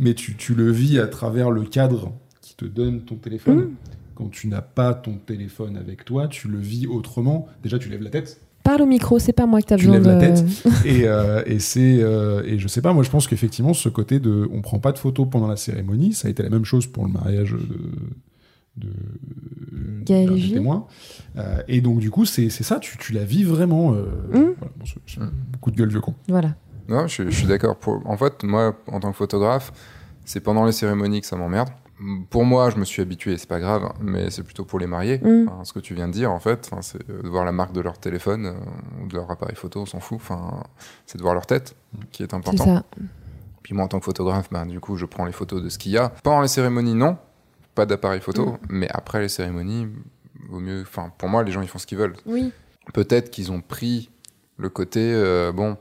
Mais 0.00 0.14
tu, 0.14 0.34
tu 0.34 0.54
le 0.54 0.72
vis 0.72 0.98
à 0.98 1.06
travers 1.06 1.50
le 1.52 1.62
cadre 1.62 2.10
qui 2.40 2.56
te 2.56 2.64
donne 2.64 3.02
ton 3.02 3.14
téléphone. 3.14 3.58
Mm. 3.58 3.70
Quand 4.14 4.30
tu 4.30 4.48
n'as 4.48 4.62
pas 4.62 4.94
ton 4.94 5.14
téléphone 5.16 5.76
avec 5.76 6.04
toi, 6.04 6.28
tu 6.28 6.48
le 6.48 6.58
vis 6.58 6.86
autrement. 6.86 7.46
Déjà, 7.62 7.78
tu 7.78 7.88
lèves 7.88 8.02
la 8.02 8.10
tête. 8.10 8.40
Parle 8.62 8.82
au 8.82 8.86
micro, 8.86 9.18
c'est 9.18 9.32
pas 9.34 9.44
moi 9.46 9.60
que 9.60 9.66
t'as 9.66 9.76
Tu 9.76 9.86
besoin 9.88 9.98
lèves 10.00 10.06
la 10.06 10.30
de. 10.30 10.36
tête. 10.40 10.64
et, 10.86 11.02
euh, 11.06 11.42
et 11.46 11.58
c'est 11.58 11.98
euh, 12.02 12.42
et 12.44 12.58
je 12.58 12.66
sais 12.66 12.80
pas 12.80 12.94
moi 12.94 13.02
je 13.02 13.10
pense 13.10 13.26
qu'effectivement 13.28 13.74
ce 13.74 13.90
côté 13.90 14.20
de 14.20 14.48
on 14.50 14.62
prend 14.62 14.78
pas 14.78 14.92
de 14.92 14.98
photos 14.98 15.28
pendant 15.30 15.48
la 15.48 15.56
cérémonie 15.56 16.14
ça 16.14 16.28
a 16.28 16.30
été 16.30 16.42
la 16.42 16.48
même 16.48 16.64
chose 16.64 16.86
pour 16.86 17.04
le 17.04 17.12
mariage 17.12 17.52
de 17.52 17.78
de 18.76 18.88
Euh, 21.36 21.62
et 21.68 21.80
donc 21.82 21.98
du 21.98 22.10
coup 22.10 22.24
c'est 22.24 22.48
c'est 22.48 22.64
ça 22.64 22.78
tu, 22.80 22.96
tu 22.98 23.12
la 23.12 23.24
vis 23.24 23.44
vraiment 23.44 23.92
euh, 23.92 24.06
Mm. 24.32 24.54
voilà, 24.58 24.72
bon, 24.78 25.30
coup 25.60 25.70
de 25.70 25.76
gueule 25.76 25.90
vieux 25.90 26.00
con 26.00 26.14
Voilà. 26.28 26.54
Non, 26.88 27.06
je, 27.06 27.24
je 27.24 27.30
suis 27.36 27.46
d'accord. 27.46 27.76
Pour... 27.76 28.02
En 28.06 28.16
fait, 28.16 28.42
moi, 28.44 28.76
en 28.88 29.00
tant 29.00 29.10
que 29.10 29.16
photographe, 29.16 29.72
c'est 30.26 30.40
pendant 30.40 30.64
les 30.66 30.72
cérémonies 30.72 31.20
que 31.22 31.26
ça 31.26 31.36
m'emmerde. 31.36 31.68
Pour 32.30 32.44
moi, 32.44 32.70
je 32.70 32.76
me 32.76 32.84
suis 32.84 33.00
habitué, 33.02 33.38
c'est 33.38 33.48
pas 33.48 33.60
grave, 33.60 33.92
mais 34.00 34.28
c'est 34.30 34.42
plutôt 34.42 34.64
pour 34.64 34.78
les 34.80 34.86
mariés. 34.86 35.18
Mm. 35.22 35.48
Enfin, 35.48 35.64
ce 35.64 35.72
que 35.72 35.78
tu 35.78 35.94
viens 35.94 36.08
de 36.08 36.12
dire, 36.12 36.32
en 36.32 36.40
fait, 36.40 36.68
enfin, 36.70 36.82
c'est 36.82 37.06
de 37.06 37.28
voir 37.28 37.44
la 37.44 37.52
marque 37.52 37.72
de 37.72 37.80
leur 37.80 37.98
téléphone 37.98 38.46
euh, 38.46 39.02
ou 39.02 39.06
de 39.06 39.14
leur 39.14 39.30
appareil 39.30 39.54
photo, 39.56 39.80
on 39.82 39.86
s'en 39.86 40.00
fout. 40.00 40.16
Enfin, 40.20 40.64
c'est 41.06 41.18
de 41.18 41.22
voir 41.22 41.34
leur 41.34 41.46
tête 41.46 41.76
qui 42.10 42.22
est 42.22 42.26
C'est 42.30 42.34
important. 42.34 42.64
ça. 42.64 42.84
Puis 43.62 43.74
moi, 43.74 43.84
en 43.84 43.88
tant 43.88 43.98
que 44.00 44.04
photographe, 44.04 44.48
ben, 44.50 44.66
du 44.66 44.80
coup, 44.80 44.96
je 44.96 45.06
prends 45.06 45.24
les 45.24 45.32
photos 45.32 45.62
de 45.62 45.68
ce 45.68 45.78
qu'il 45.78 45.92
y 45.92 45.98
a. 45.98 46.08
Pendant 46.22 46.40
les 46.42 46.48
cérémonies, 46.48 46.94
non, 46.94 47.16
pas 47.74 47.86
d'appareil 47.86 48.20
photo, 48.20 48.46
Mm. 48.52 48.58
mais 48.70 48.88
après 48.90 49.20
les 49.20 49.28
cérémonies, 49.28 49.88
vaut 50.50 50.60
mieux. 50.60 50.82
Enfin, 50.82 51.12
pour 51.16 51.28
moi, 51.28 51.42
les 51.44 51.52
gens, 51.52 51.62
ils 51.62 51.68
font 51.68 51.78
ce 51.78 51.86
qu'ils 51.86 51.98
veulent. 51.98 52.16
Oui. 52.26 52.52
Peut-être 52.92 53.30
qu'ils 53.30 53.52
ont 53.52 53.60
pris 53.62 54.10
le 54.58 54.68
côté, 54.68 55.00
euh, 55.14 55.52
bon, 55.52 55.76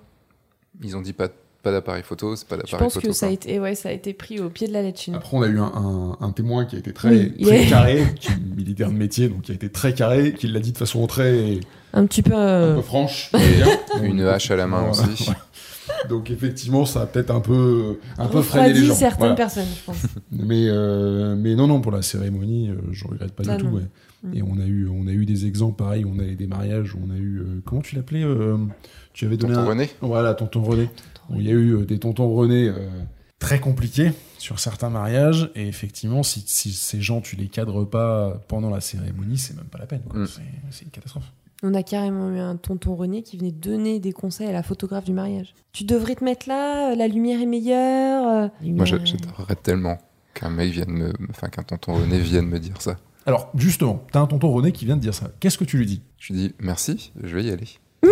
ils 0.82 0.96
ont 0.96 1.02
dit 1.02 1.14
pas, 1.14 1.28
pas 1.64 1.72
d'appareil 1.72 2.04
photo, 2.04 2.36
c'est 2.36 2.48
pas 2.48 2.56
Je 2.58 2.62
d'appareil 2.62 2.84
pense 2.84 2.94
photo. 2.94 3.08
que 3.08 3.14
ça 3.14 3.28
a, 3.28 3.30
été, 3.30 3.60
ouais, 3.60 3.74
ça 3.74 3.90
a 3.90 3.92
été 3.94 4.14
pris 4.14 4.40
au 4.40 4.50
pied 4.50 4.68
de 4.68 4.74
la 4.74 4.82
lettre 4.84 5.02
après 5.14 5.30
on 5.38 5.42
a 5.42 5.48
eu 5.48 5.58
un, 5.60 5.64
un- 5.64 6.18
un 6.20 6.32
témoin 6.32 6.66
qui 6.66 6.76
a 6.76 6.80
été 6.80 6.94
très, 6.94 7.10
Oui, 7.10 7.34
très 7.42 7.60
yeah. 7.62 7.70
carré 7.70 8.04
qui 8.20 8.28
est 8.28 8.56
militaire 8.56 8.90
de 8.92 8.96
métier 8.98 9.30
donc 9.30 9.42
qui 9.44 9.52
a 9.52 9.56
été 9.56 9.70
très 9.70 9.94
carré 9.94 10.34
qui 10.34 10.48
l'a 10.50 10.60
dit 10.60 10.74
de 10.74 10.78
façon 10.78 11.08
très 11.08 11.60
Un 11.94 12.06
petit 12.06 12.22
peu. 12.22 12.34
un 12.34 12.38
euh, 12.38 12.76
peu 12.76 12.82
franche. 12.82 13.32
Une 14.04 14.22
hache 14.22 14.52
à 14.52 14.56
la 14.58 14.68
main 14.68 14.82
voilà. 14.92 15.12
aussi. 15.14 15.32
donc 16.10 16.30
effectivement 16.32 16.86
ça 16.86 17.02
a 17.02 17.06
peut-être 17.06 17.32
un 17.32 17.40
peu 17.40 17.98
un 18.18 18.28
peu 18.28 18.42
freiné 18.42 18.74
les 18.74 18.86
gens 18.86 18.94
certaines 18.96 19.20
Voilà. 19.20 19.36
personnes, 19.36 19.68
je 19.76 19.84
pense. 19.86 19.98
Mais, 20.32 20.68
euh, 20.68 21.36
mais 21.38 21.56
non, 21.56 21.68
non, 21.68 21.80
pour 21.82 21.92
la 21.92 22.02
cérémonie, 22.02 22.70
euh, 22.70 22.76
je 22.92 23.06
regrette 23.08 23.32
pas 23.34 23.44
Ah, 23.48 23.56
du 23.56 23.64
tout. 23.64 23.70
non. 23.70 23.78
ouais. 23.78 23.84
Mm. 24.24 24.34
Et 24.38 24.42
on 24.44 24.58
a, 24.60 24.66
eu, 24.66 24.88
on 24.90 25.08
a 25.08 25.12
eu 25.12 25.26
des 25.26 25.46
exemples 25.46 25.76
pareils, 25.78 26.06
on 26.06 26.18
a 26.20 26.24
eu 26.24 26.36
des 26.36 26.48
mariages, 26.48 26.96
où 26.96 27.00
on 27.06 27.12
a 27.14 27.18
eu. 27.18 27.40
euh, 27.40 27.62
comment 27.66 27.82
tu 27.82 27.96
l'appelais 27.96 28.24
euh, 28.24 28.58
Tu 29.14 29.26
avais 29.26 29.36
donné 29.38 29.54
Tonton 29.54 29.66
un. 29.66 29.70
René 29.70 29.90
Voilà, 30.02 30.34
tonton 30.34 30.62
René. 30.64 30.90
Où 31.34 31.40
il 31.40 31.46
y 31.48 31.50
a 31.50 31.54
eu 31.54 31.76
euh, 31.76 31.86
des 31.86 32.00
tontons 32.00 32.34
René 32.34 32.68
euh, 32.70 32.90
très 33.40 33.60
compliqués 33.60 34.12
sur 34.38 34.60
certains 34.60 34.90
mariages. 34.90 35.52
Et 35.56 35.68
effectivement, 35.68 36.24
si, 36.24 36.44
si 36.46 36.72
ces 36.74 37.02
gens, 37.02 37.22
tu 37.22 37.36
les 37.36 37.48
cadres 37.48 37.84
pas 37.86 38.42
pendant 38.48 38.70
la 38.70 38.82
cérémonie, 38.82 39.38
c'est 39.38 39.56
même 39.56 39.66
pas 39.66 39.78
la 39.80 39.86
peine. 39.86 40.02
Mm. 40.14 40.26
C'est- 40.72 40.84
une 40.86 40.92
catastrophe. 40.92 41.32
On 41.66 41.74
a 41.76 41.84
carrément 41.84 42.30
eu 42.30 42.40
un 42.40 42.58
tonton 42.58 42.94
René 42.96 43.24
qui 43.24 43.38
venait 43.38 43.52
donner 43.54 44.02
des 44.02 44.12
conseils 44.12 44.48
à 44.48 44.52
la 44.52 44.64
photographe 44.64 45.06
du 45.06 45.14
mariage. 45.14 45.54
Tu 45.72 45.86
devrais 45.86 46.16
te 46.16 46.24
mettre 46.24 46.50
là, 46.50 46.94
la 46.94 47.08
lumière 47.08 47.42
est 47.42 47.46
meilleure. 47.46 48.28
euh, 48.28 48.48
Moi, 48.64 48.84
j'adorerais 48.86 49.56
tellement 49.56 49.98
qu'un 50.34 50.50
mec 50.50 50.72
vienne 50.72 50.90
me. 50.92 51.14
Enfin, 51.30 51.48
qu'un 51.48 51.64
tonton 51.64 51.94
René 51.94 52.20
vienne 52.20 52.48
me 52.48 52.60
dire 52.60 52.82
ça. 52.82 52.98
Alors, 53.26 53.50
justement, 53.56 54.04
t'as 54.12 54.20
un 54.20 54.28
tonton 54.28 54.52
René 54.52 54.74
qui 54.74 54.84
vient 54.84 54.98
de 54.98 55.02
dire 55.02 55.14
ça. 55.14 55.32
Qu'est-ce 55.40 55.58
que 55.58 55.64
tu 55.64 55.78
lui 55.78 55.86
dis? 55.86 56.02
Je 56.18 56.34
lui 56.34 56.40
dis 56.42 56.56
merci, 56.60 57.14
je 57.24 57.34
vais 57.34 57.46
y 57.46 57.50
aller. 57.52 57.68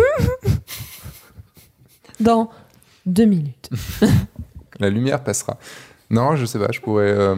Dans 2.20 2.48
deux 3.06 3.24
minutes. 3.24 3.70
La 4.80 4.90
lumière 4.90 5.22
passera. 5.22 5.58
Non, 6.10 6.36
je 6.36 6.44
sais 6.46 6.58
pas, 6.58 6.68
je 6.72 6.80
pourrais. 6.80 7.10
euh, 7.10 7.36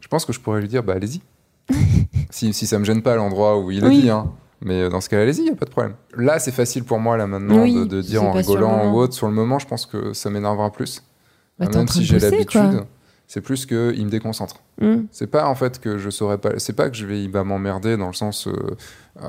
je 0.00 0.08
pense 0.08 0.24
que 0.24 0.32
je 0.32 0.40
pourrais 0.40 0.60
lui 0.60 0.68
dire, 0.68 0.82
bah 0.82 0.94
allez-y. 0.94 1.20
si, 2.30 2.52
si 2.52 2.66
ça 2.66 2.78
me 2.78 2.84
gêne 2.84 3.02
pas 3.02 3.14
l'endroit 3.16 3.58
où 3.58 3.70
il 3.70 3.80
le 3.82 3.88
Oui. 3.88 4.02
dit, 4.02 4.10
hein. 4.10 4.32
Mais 4.60 4.82
euh, 4.82 4.88
dans 4.88 5.00
ce 5.00 5.08
cas, 5.08 5.20
allez-y, 5.20 5.44
y 5.44 5.50
a 5.50 5.54
pas 5.54 5.66
de 5.66 5.70
problème. 5.70 5.94
Là, 6.16 6.38
c'est 6.38 6.50
facile 6.52 6.82
pour 6.84 6.98
moi, 6.98 7.16
là, 7.16 7.26
maintenant, 7.26 7.62
Oui, 7.62 7.74
de, 7.74 7.84
de 7.84 8.00
dire 8.00 8.20
c'est 8.22 8.26
en 8.26 8.32
pas 8.32 8.42
sur 8.42 8.54
le 8.56 8.58
rigolant 8.64 8.76
moment. 8.84 8.94
ou 8.96 9.00
autre. 9.00 9.14
Sur 9.14 9.28
le 9.28 9.34
moment, 9.34 9.58
je 9.58 9.66
pense 9.68 9.86
que 9.86 10.12
ça 10.12 10.30
m'énervera 10.30 10.72
plus. 10.72 11.02
Bah, 11.58 11.66
Ah, 11.66 11.70
t'es 11.70 11.76
en 11.76 11.78
Même 11.80 11.86
train 11.88 11.94
si 11.94 12.00
de 12.00 12.04
j'ai 12.06 12.18
l'habitude, 12.18 12.84
c'est 13.28 13.40
plus 13.40 13.66
qu'il 13.66 13.76
me 14.04 14.10
déconcentre. 14.10 14.56
Hmm. 14.80 15.02
C'est 15.12 15.26
pas 15.28 15.46
en 15.48 15.54
fait 15.54 15.78
que 15.80 15.98
je 15.98 16.10
saurais 16.10 16.38
pas. 16.38 16.58
C'est 16.58 16.72
pas 16.72 16.88
que 16.90 16.96
je 16.96 17.06
vais, 17.06 17.22
il 17.22 17.30
va 17.30 17.44
m'emmerder 17.44 17.96
dans 17.96 18.06
le 18.08 18.14
sens, 18.14 18.48
euh, 18.48 18.52
euh, 19.22 19.26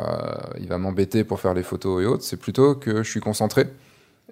il 0.60 0.68
va 0.68 0.77
m'embêter 0.80 1.23
pour 1.23 1.39
faire 1.39 1.53
les 1.53 1.64
photos 1.64 2.01
et 2.01 2.06
autres. 2.06 2.23
C'est 2.23 2.38
plutôt 2.38 2.73
que 2.76 3.03
je 3.03 3.10
suis 3.10 3.19
concentré 3.19 3.68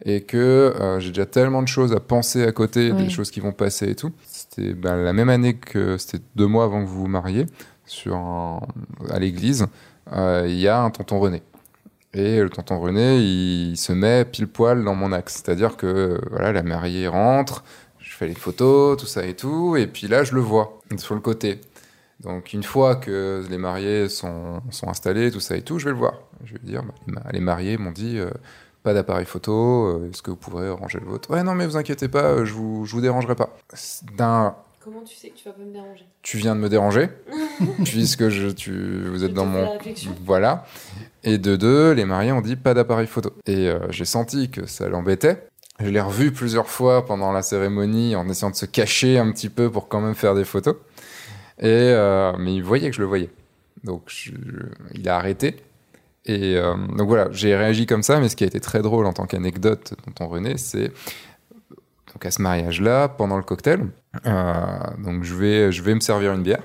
et 0.06 0.22
que 0.22 0.38
euh, 0.80 1.00
j'ai 1.00 1.10
déjà 1.10 1.26
tellement 1.26 1.62
de 1.62 1.68
choses 1.68 1.94
à 1.94 2.00
penser 2.00 2.44
à 2.44 2.52
côté, 2.52 2.92
des 2.92 3.10
choses 3.10 3.32
qui 3.32 3.40
vont 3.40 3.52
passer 3.52 3.90
et 3.90 3.96
tout. 3.96 4.12
C'était 4.26 4.74
ben, 4.74 4.96
la 4.98 5.14
même 5.14 5.30
année 5.30 5.56
que 5.56 5.98
c'était 5.98 6.24
deux 6.36 6.48
mois 6.48 6.66
avant 6.66 6.82
que 6.84 6.88
vous 6.88 7.02
vous 7.02 7.08
mariez 7.08 7.46
sur 7.86 8.16
un- 8.16 8.62
à 9.10 9.20
l'église. 9.20 9.66
euh, 10.14 10.46
Il 10.48 10.56
y 10.60 10.68
a 10.68 10.82
un 10.82 10.90
tonton 10.92 11.20
René. 11.20 11.42
Et 12.14 12.40
le 12.42 12.50
tonton 12.50 12.80
René, 12.80 13.18
il 13.20 13.76
se 13.78 13.92
met 13.94 14.26
pile 14.26 14.48
poil 14.48 14.84
dans 14.84 14.96
mon 14.96 15.12
axe. 15.12 15.36
C'est-à-dire 15.44 15.78
que 15.78 16.20
voilà, 16.32 16.52
la 16.52 16.64
mariée 16.64 17.08
rentre, 17.08 17.64
je 18.00 18.14
fais 18.16 18.28
les 18.28 18.34
photos, 18.36 18.98
tout 18.98 19.06
ça 19.06 19.26
et 19.26 19.36
tout, 19.36 19.76
et 19.78 19.88
puis 19.88 20.08
là, 20.08 20.24
je 20.24 20.34
le 20.34 20.42
vois 20.42 20.80
sur 20.98 21.16
le 21.16 21.22
côté. 21.22 21.60
Donc, 22.22 22.54
une 22.54 22.64
fois 22.64 22.96
que 22.96 23.44
les 23.50 23.58
mariés 23.60 24.10
sont, 24.10 24.62
sont 24.72 24.88
installés, 24.90 25.30
tout 25.30 25.40
ça 25.40 25.56
et 25.56 25.62
tout, 25.62 25.78
je 25.78 25.86
vais 25.86 25.92
le 25.92 25.98
voir. 25.98 26.14
Je 26.44 26.54
vais 26.54 26.60
lui 26.60 26.68
dire, 26.68 26.84
bah, 27.08 27.22
les 27.32 27.40
mariés 27.42 27.78
m'ont 27.78 27.92
dit, 27.92 28.18
euh, 28.18 28.30
pas 28.88 28.94
d'appareil 28.94 29.26
photo, 29.26 29.52
euh, 30.00 30.10
est-ce 30.10 30.22
que 30.22 30.32
vous 30.32 30.38
pourrez 30.38 30.70
ranger 30.70 31.00
le 31.02 31.08
vôtre? 31.08 31.30
Ouais, 31.30 31.44
non, 31.44 31.54
mais 31.56 31.66
vous 31.68 31.76
inquiétez 31.76 32.08
pas, 32.08 32.24
euh, 32.24 32.46
je 32.46 32.54
vous, 32.54 32.86
je 32.86 32.94
vous 32.94 33.02
dérangerai 33.02 33.36
pas. 33.36 33.50
D'un, 34.16 34.56
Comment 34.82 35.02
tu 35.02 35.14
sais 35.14 35.28
que 35.28 35.36
tu 35.36 35.44
vas 35.44 35.52
pas 35.52 35.62
me 35.62 35.74
déranger? 35.74 36.06
tu 36.22 36.38
viens 36.38 36.56
de 36.56 36.62
me 36.62 36.70
déranger, 36.70 37.10
puisque 37.84 38.30
je, 38.30 38.48
tu, 38.48 39.02
vous 39.10 39.26
êtes 39.26 39.34
dans 39.34 39.46
mon... 39.46 39.78
Voilà. 40.26 40.66
Et 41.26 41.38
de 41.38 41.58
deux, 41.58 41.92
les 41.92 42.06
mariés 42.06 42.32
ont 42.32 42.40
dit 42.40 42.56
pas 42.56 42.74
d'appareil 42.74 43.08
photo. 43.08 43.34
Et 43.46 43.68
euh, 43.68 43.80
j'ai 43.90 44.06
senti 44.06 44.50
que 44.50 44.66
ça 44.66 44.88
l'embêtait. 44.88 45.46
Je 45.82 45.90
l'ai 45.90 46.00
revu 46.00 46.32
plusieurs 46.32 46.70
fois 46.70 47.06
pendant 47.06 47.34
la 47.34 47.42
cérémonie 47.42 48.16
en 48.16 48.30
essayant 48.30 48.52
de 48.52 48.56
se 48.56 48.66
cacher 48.66 49.18
un 49.20 49.30
petit 49.34 49.50
peu 49.50 49.70
pour 49.70 49.90
quand 49.90 50.00
même 50.00 50.16
faire 50.16 50.34
des 50.36 50.46
photos. 50.46 50.76
Et, 51.60 51.66
euh, 51.68 52.32
mais 52.40 52.56
il 52.56 52.64
voyait 52.64 52.90
que 52.90 52.96
je 52.96 53.02
le 53.02 53.08
voyais. 53.08 53.30
Donc 53.84 54.04
je- 54.08 54.32
il 54.94 55.10
a 55.10 55.18
arrêté. 55.18 55.58
Et 56.28 56.58
euh, 56.58 56.76
donc 56.76 57.08
voilà, 57.08 57.30
j'ai 57.32 57.56
réagi 57.56 57.86
comme 57.86 58.04
ça, 58.04 58.20
mais 58.20 58.28
ce 58.28 58.36
qui 58.36 58.44
a 58.44 58.48
été 58.48 58.60
très 58.60 58.82
drôle 58.82 59.06
en 59.06 59.14
tant 59.14 59.26
qu'anecdote 59.26 59.94
dont 60.06 60.26
on 60.26 60.28
René, 60.28 60.58
c'est 60.58 60.92
donc 62.14 62.26
à 62.26 62.32
ce 62.32 62.42
mariage-là, 62.42 63.08
pendant 63.08 63.38
le 63.38 63.44
cocktail, 63.44 63.88
euh, 64.26 64.80
donc 65.04 65.24
je 65.24 65.34
vais, 65.36 65.72
je 65.72 65.82
vais 65.82 65.96
me 65.96 66.02
servir 66.02 66.34
une 66.34 66.44
bière 66.44 66.64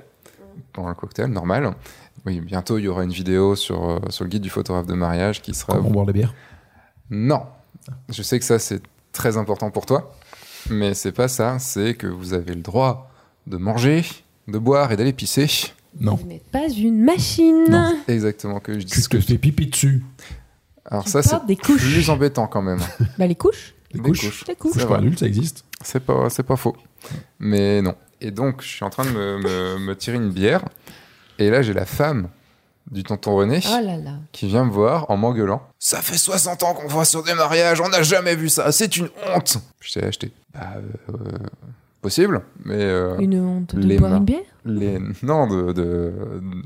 pendant 0.72 0.89
le 0.89 0.94
cocktail, 0.94 1.28
normal. 1.28 1.74
Oui, 2.26 2.40
bientôt 2.40 2.78
il 2.78 2.84
y 2.84 2.89
aura 2.89 3.05
une 3.05 3.12
vidéo 3.12 3.55
sur, 3.55 3.89
euh, 3.89 3.98
sur 4.09 4.24
le 4.24 4.30
guide 4.30 4.43
du 4.43 4.51
photographe 4.51 4.86
de 4.86 4.94
mariage 4.94 5.43
qui 5.43 5.55
sera. 5.55 5.74
Comment 5.74 5.90
boire 5.90 6.06
la 6.06 6.12
bière? 6.12 6.34
Non, 7.10 7.43
je 8.09 8.22
sais 8.22 8.39
que 8.39 8.44
ça 8.44 8.59
c'est 8.59 8.82
très 9.12 9.36
important 9.36 9.70
pour 9.70 9.86
toi, 9.86 10.12
mais 10.70 10.94
c'est 10.94 11.12
pas 11.12 11.28
ça. 11.28 11.59
C'est 11.60 11.94
que 11.94 12.09
vous 12.09 12.34
avez 12.34 12.55
le 12.55 12.62
droit 12.62 13.10
de 13.47 13.59
manger, 13.59 14.05
de 14.48 14.59
boire 14.59 14.90
et 14.90 14.97
d'aller 14.97 15.12
pisser. 15.12 15.72
Non. 16.01 16.14
Vous 16.14 16.27
n'êtes 16.27 16.47
pas 16.51 16.69
une 16.69 17.02
machine. 17.05 17.64
Non. 17.69 17.97
Exactement 18.09 18.60
que 18.60 18.74
je 18.74 18.85
dis. 18.85 19.09
te 19.09 19.20
fais 19.20 19.39
pipi 19.39 19.66
dessus. 19.66 20.02
Alors 20.86 21.05
Tu 21.05 21.10
ça 21.10 21.23
c'est 21.23 21.47
des 21.47 21.56
couches. 21.56 21.81
plus 21.82 22.10
embêtant 22.10 22.47
quand 22.47 22.62
même. 22.62 22.81
Bah, 23.19 23.27
les 23.27 23.35
couches. 23.35 23.74
Des 23.93 24.01
Des 24.01 24.09
couches. 24.10 24.23
Les 24.23 24.28
couches. 24.28 24.44
C'est 24.47 24.59
Couche 24.59 24.78
pour 24.78 24.89
vrai. 24.89 24.98
adulte, 24.98 25.19
ça 25.19 25.27
existe. 25.27 25.64
C'est 25.85 26.01
pas, 26.01 26.28
c'est 26.31 26.43
pas 26.43 26.56
faux. 26.56 26.77
Mais 27.39 27.82
non. 27.82 27.94
Et 28.20 28.31
donc, 28.31 28.62
je 28.62 28.69
suis 28.69 28.85
en 28.85 28.90
train 28.90 29.05
de 29.05 29.10
me, 29.10 29.39
me- 29.39 29.78
me 29.78 29.97
tirer 29.97 30.16
une 30.16 30.31
bière. 30.31 30.64
Et 31.39 31.51
là, 31.51 31.60
j'ai 31.62 31.73
la 31.74 31.85
femme 31.86 32.28
du 32.90 33.02
tonton 33.05 33.35
René 33.36 33.60
Oh 33.69 33.81
là 33.85 33.97
là. 33.97 34.14
qui 34.32 34.47
vient 34.48 34.64
me 34.64 34.70
voir 34.70 35.10
en 35.10 35.16
m'engueulant. 35.16 35.62
Ça 35.78 36.01
fait 36.02 36.16
60 36.19 36.62
ans 36.62 36.74
qu'on 36.74 36.89
voit 36.89 37.05
sur 37.05 37.23
des 37.23 37.35
mariages, 37.35 37.81
on 37.81 37.89
n'a 37.89 38.02
jamais 38.02 38.35
vu 38.35 38.48
ça, 38.48 38.70
c'est 38.73 38.97
une 38.97 39.09
honte. 39.35 39.59
Je 39.81 39.93
t'ai 39.93 40.05
acheté. 40.05 40.32
Bah, 40.55 40.73
euh, 40.77 40.81
euh, 41.14 41.39
possible, 42.03 42.43
mais. 42.65 42.74
euh, 42.79 43.16
Une 43.19 43.41
honte 43.41 43.74
de 43.74 43.81
les 43.87 43.97
boire 43.99 44.16
une 44.16 44.24
bière 44.24 44.41
les... 44.65 44.99
Non, 45.23 45.47
de, 45.49 45.73
de- 45.73 46.12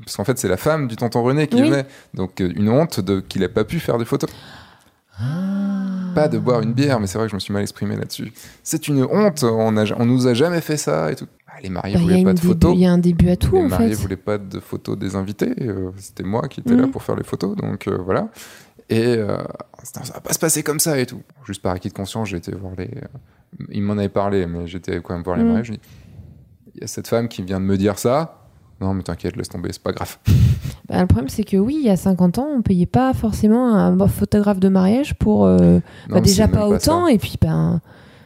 parce 0.05 0.17
qu'en 0.17 0.25
fait, 0.25 0.37
c'est 0.39 0.49
la 0.49 0.57
femme 0.59 0.87
du 0.89 0.97
tonton 0.97 1.23
René 1.23 1.47
qui 1.47 1.63
Oui. 1.63 1.71
venait. 1.71 1.87
Donc, 2.13 2.41
euh, 2.43 2.53
une 2.57 2.69
honte 2.69 3.01
de... 3.01 3.21
qu'il 3.21 3.43
ait 3.43 3.49
pas 3.49 3.65
pu 3.65 3.79
faire 3.81 3.97
des 3.99 4.05
photos. 4.05 4.29
Ah. 5.19 6.13
pas 6.15 6.29
de 6.29 6.39
boire 6.39 6.61
une 6.61 6.75
bière, 6.75 7.01
mais 7.01 7.07
c'est 7.07 7.17
vrai 7.17 7.27
que 7.27 7.31
je 7.31 7.37
me 7.37 7.41
suis 7.41 7.53
mal 7.53 7.63
exprimé 7.63 7.97
là-dessus. 7.97 8.33
C'est 8.63 8.87
une 8.89 9.03
honte, 9.05 9.45
on, 9.45 9.77
a, 9.79 9.85
on 9.99 10.05
nous 10.05 10.27
a 10.27 10.35
jamais 10.35 10.61
fait 10.61 10.77
ça 10.77 11.11
et 11.11 11.17
tout. 11.17 11.27
Bah, 11.47 11.55
les 11.63 11.71
mariés 11.71 11.95
Bah, 11.95 12.01
Il 12.03 12.07
y, 12.07 12.11
a 12.11 12.17
voulaient 12.19 12.25
pas 12.25 12.33
de 12.35 12.37
début- 12.41 12.49
photos. 12.49 12.75
il 12.75 12.81
y 12.81 12.87
a 12.87 12.93
un 12.93 12.99
début 12.99 13.29
à 13.31 13.37
tout, 13.37 13.55
les 13.57 13.63
en 13.63 13.69
mariés 13.69 13.89
fait. 13.91 13.95
voulaient 14.03 14.17
pas 14.17 14.37
de 14.37 14.61
photos 14.61 14.99
des 14.99 15.17
invités. 15.17 15.55
euh, 15.63 15.91
C'était 15.97 16.23
moi 16.23 16.49
qui 16.49 16.61
étais 16.61 16.75
là 16.77 16.83
Mhm. 16.83 16.91
pour 16.91 17.03
faire 17.03 17.17
les 17.17 17.25
photos, 17.25 17.57
donc 17.57 17.89
euh, 17.89 17.97
voilà. 18.05 18.29
Et 18.89 19.17
euh, 19.17 19.39
ça 19.83 20.05
ça 20.05 20.13
va 20.15 20.21
pas 20.21 20.33
se 20.33 20.39
passer 20.39 20.63
comme 20.63 20.79
ça 20.81 20.99
et 20.99 21.07
tout. 21.07 21.23
Juste 21.45 21.63
par 21.63 21.73
acquis 21.73 21.89
de 21.89 21.95
conscience, 21.95 22.29
j'ai 22.29 22.37
été 22.37 22.53
voir 22.53 22.73
les. 22.79 22.85
euh, 22.85 23.65
il 23.71 23.83
m'en 23.83 23.95
avait 23.99 24.09
parlé, 24.09 24.47
mais 24.47 24.67
j'étais 24.67 25.01
quand 25.01 25.15
même 25.15 25.23
voir 25.23 25.37
les 25.37 25.43
Mhm. 25.43 25.49
mariages. 25.49 25.73
Il 26.75 26.81
y 26.81 26.85
a 26.85 26.87
cette 26.87 27.09
femme 27.09 27.29
qui 27.29 27.43
vient 27.43 27.59
de 27.61 27.65
me 27.65 27.77
dire 27.77 27.99
ça. 27.99 28.43
Non, 28.81 28.93
mais 28.93 29.03
t'inquiète, 29.03 29.37
laisse 29.37 29.49
tomber, 29.49 29.71
c'est 29.73 29.83
pas 29.83 29.93
grave. 29.93 30.19
Bah, 30.89 31.01
le 31.01 31.07
problème, 31.09 31.29
c'est 31.29 31.43
que 31.43 31.57
oui, 31.57 31.79
il 31.81 31.85
y 31.87 31.91
a 31.91 31.97
50 31.97 32.39
ans, 32.39 32.47
on 32.49 32.63
payait 32.63 32.87
pas 32.87 33.13
forcément 33.13 33.75
un 33.75 34.07
photographe 34.07 34.61
de 34.61 34.69
mariage 34.69 35.15
pour. 35.15 35.45
euh, 35.45 35.81
bah, 36.09 36.17
Non, 36.17 36.21
déjà 36.21 36.47
pas 36.47 36.61
ça. 36.61 36.93
autant, 36.93 37.09
et 37.09 37.19
puis, 37.19 37.35
ben, 37.41 37.81